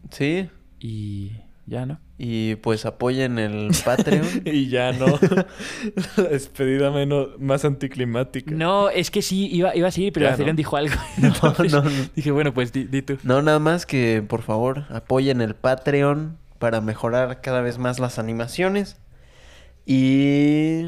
Sí. 0.10 0.50
y 0.80 1.32
ya, 1.68 1.86
¿no? 1.86 2.00
Y 2.18 2.56
pues 2.56 2.86
apoyen 2.86 3.38
el 3.38 3.70
Patreon. 3.86 4.26
Y 4.46 4.70
ya 4.70 4.92
no. 4.92 5.06
La 6.18 6.24
despedida 6.24 6.90
menos, 6.92 7.40
más 7.40 7.64
anticlimática. 7.64 8.52
No, 8.56 8.90
es 8.90 9.12
que 9.12 9.22
sí, 9.22 9.48
iba, 9.52 9.76
iba 9.76 9.88
a 9.88 9.92
seguir, 9.92 10.12
pero 10.14 10.28
Acerion 10.30 10.56
¿no? 10.56 10.58
dijo 10.58 10.76
algo. 10.78 10.96
No, 11.18 11.32
no, 11.70 11.84
no. 11.84 11.90
Dije, 12.16 12.32
bueno, 12.32 12.54
pues 12.54 12.74
di, 12.74 12.86
di 12.86 13.02
tú. 13.04 13.18
No, 13.24 13.42
nada 13.42 13.60
más 13.60 13.86
que 13.86 14.24
por 14.28 14.42
favor 14.42 14.86
apoyen 14.90 15.42
el 15.42 15.54
Patreon 15.56 16.38
para 16.58 16.82
mejorar 16.82 17.40
cada 17.42 17.62
vez 17.62 17.78
más 17.78 18.00
las 18.00 18.18
animaciones. 18.20 18.98
Y. 19.86 20.86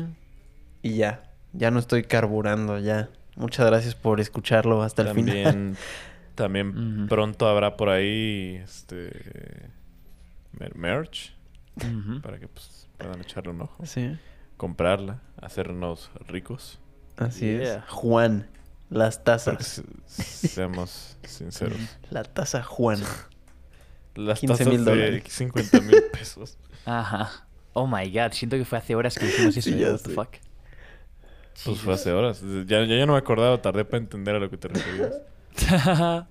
Y 0.83 0.95
ya. 0.95 1.23
Ya 1.53 1.71
no 1.71 1.79
estoy 1.79 2.03
carburando, 2.03 2.79
ya. 2.79 3.09
Muchas 3.35 3.65
gracias 3.65 3.95
por 3.95 4.19
escucharlo 4.19 4.81
hasta 4.83 5.01
el 5.03 5.13
final. 5.15 5.77
También, 6.35 7.07
pronto 7.09 7.47
habrá 7.47 7.75
por 7.77 7.89
ahí 7.89 8.61
este 8.63 9.69
mer- 10.53 10.75
merch 10.75 11.33
para 12.21 12.39
que 12.39 12.47
pues, 12.47 12.87
puedan 12.97 13.19
echarle 13.21 13.51
un 13.51 13.61
ojo, 13.61 13.85
Sí, 13.85 14.17
comprarla, 14.57 15.21
hacernos 15.41 16.11
ricos. 16.27 16.79
así 17.17 17.45
Yeah. 17.57 17.77
es. 17.77 17.83
Juan, 17.89 18.47
las 18.89 19.23
tazas. 19.23 19.83
se- 20.05 20.47
seamos 20.47 21.17
sinceros. 21.23 21.77
La 22.09 22.23
taza 22.23 22.63
Juan. 22.63 22.99
Las 24.15 24.39
15 24.41 24.53
tazas 24.57 24.67
mil 24.73 24.83
de 24.85 24.91
dólares. 24.91 25.23
50 25.27 25.81
mil 25.81 26.03
pesos. 26.11 26.57
Ajá. 26.85 27.45
Oh 27.73 27.87
my 27.87 28.09
god, 28.11 28.31
siento 28.33 28.57
que 28.57 28.65
fue 28.65 28.77
hace 28.77 28.95
horas 28.95 29.17
que 29.17 29.25
hicimos 29.25 29.55
eso. 29.55 29.69
Sí, 29.69 29.77
ya 29.77 29.91
What 29.93 30.01
the 30.01 30.09
fuck. 30.13 30.29
Pues 31.65 31.79
fue 31.79 31.93
hace 31.93 32.11
horas. 32.11 32.41
Ya, 32.65 32.83
ya, 32.85 32.95
ya 32.97 33.05
no 33.05 33.13
me 33.13 33.19
acordaba, 33.19 33.61
tardé 33.61 33.85
para 33.85 33.97
entender 33.99 34.35
a 34.35 34.39
lo 34.39 34.49
que 34.49 34.57
te 34.57 34.67
referías. 34.69 35.13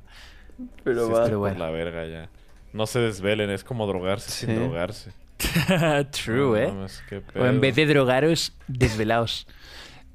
Pero 0.85 1.07
Sí, 1.07 1.13
va. 1.13 1.19
está 1.19 1.25
Pero 1.25 1.31
por 1.31 1.37
bueno. 1.39 1.59
la 1.59 1.71
verga 1.71 2.07
ya. 2.07 2.29
No 2.73 2.87
se 2.87 2.99
desvelen, 3.01 3.51
es 3.51 3.65
como 3.65 3.87
drogarse 3.87 4.31
Sí. 4.31 4.47
sin 4.47 4.57
drogarse. 4.57 5.13
True, 6.11 6.37
No 6.51 6.57
¿eh? 6.57 6.69
mames, 6.73 7.03
qué 7.09 7.23
O 7.35 7.47
en 7.47 7.61
vez 7.61 7.75
de 7.77 7.87
drogaros, 7.87 8.53
desvelaos. 8.69 9.47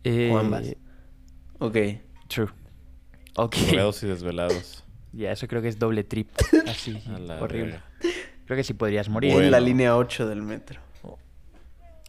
Eh, 0.03 0.29
O 0.31 0.37
ambas. 0.37 0.75
Ok. 1.59 1.77
True. 2.27 2.49
Ok. 3.35 3.55
Drogados 3.55 4.03
y 4.03 4.07
desvelados. 4.13 4.83
Ya, 5.13 5.31
eso 5.31 5.47
creo 5.47 5.61
que 5.61 5.69
es 5.69 5.79
doble 5.79 6.03
trip. 6.03 6.29
Así. 6.67 7.01
Horrible. 7.39 7.71
verga. 7.71 7.83
Creo 8.45 8.57
que 8.57 8.63
sí 8.63 8.73
podrías 8.73 9.09
morir. 9.09 9.33
En 9.41 9.49
la 9.49 9.59
línea 9.59 9.95
8 9.97 10.27
del 10.27 10.41
metro. 10.41 10.79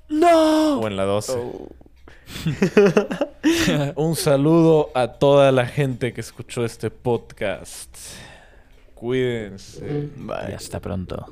¡No! 0.08 0.80
O 0.80 0.86
en 0.86 0.96
la 0.96 1.04
12. 1.04 1.32
Oh. 1.36 1.68
Un 3.96 4.16
saludo 4.16 4.90
a 4.94 5.08
toda 5.12 5.52
la 5.52 5.66
gente 5.66 6.12
que 6.12 6.20
escuchó 6.20 6.64
este 6.64 6.90
podcast. 6.90 7.96
Cuídense 8.94 10.10
Y 10.48 10.52
hasta 10.52 10.80
pronto. 10.80 11.26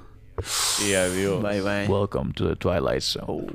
y 0.87 0.95
adiós. 0.95 1.43
Bye 1.43 1.61
bye. 1.61 1.89
Welcome 1.89 2.33
to 2.35 2.49
the 2.49 2.57
Twilight 2.57 3.03
Zone. 3.03 3.47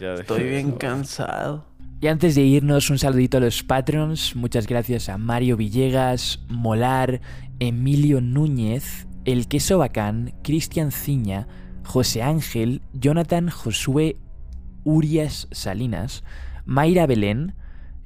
Ya 0.00 0.10
dejé 0.10 0.20
Estoy 0.20 0.42
bien 0.44 0.72
cansado. 0.72 1.64
Y 2.00 2.08
antes 2.08 2.34
de 2.34 2.42
irnos, 2.42 2.90
un 2.90 2.98
saludito 2.98 3.38
a 3.38 3.40
los 3.40 3.62
patrons. 3.62 4.36
Muchas 4.36 4.66
gracias 4.66 5.08
a 5.08 5.16
Mario 5.16 5.56
Villegas, 5.56 6.40
Molar, 6.48 7.20
Emilio 7.58 8.20
Núñez, 8.20 9.06
El 9.24 9.48
Queso 9.48 9.78
Bacán, 9.78 10.34
Cristian 10.42 10.92
Ciña, 10.92 11.48
José 11.84 12.22
Ángel, 12.22 12.82
Jonathan 12.92 13.48
Josué 13.48 14.16
Urias 14.86 15.48
Salinas, 15.50 16.22
Mayra 16.64 17.06
Belén, 17.06 17.54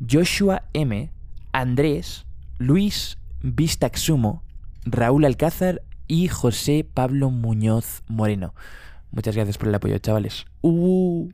Joshua 0.00 0.62
M, 0.72 1.12
Andrés, 1.52 2.24
Luis 2.58 3.18
Vistaxumo, 3.42 4.42
Raúl 4.86 5.26
Alcázar 5.26 5.82
y 6.08 6.28
José 6.28 6.88
Pablo 6.92 7.30
Muñoz 7.30 8.02
Moreno. 8.08 8.54
Muchas 9.12 9.36
gracias 9.36 9.58
por 9.58 9.68
el 9.68 9.74
apoyo, 9.74 9.98
chavales. 9.98 10.46
Uh. 10.62 11.30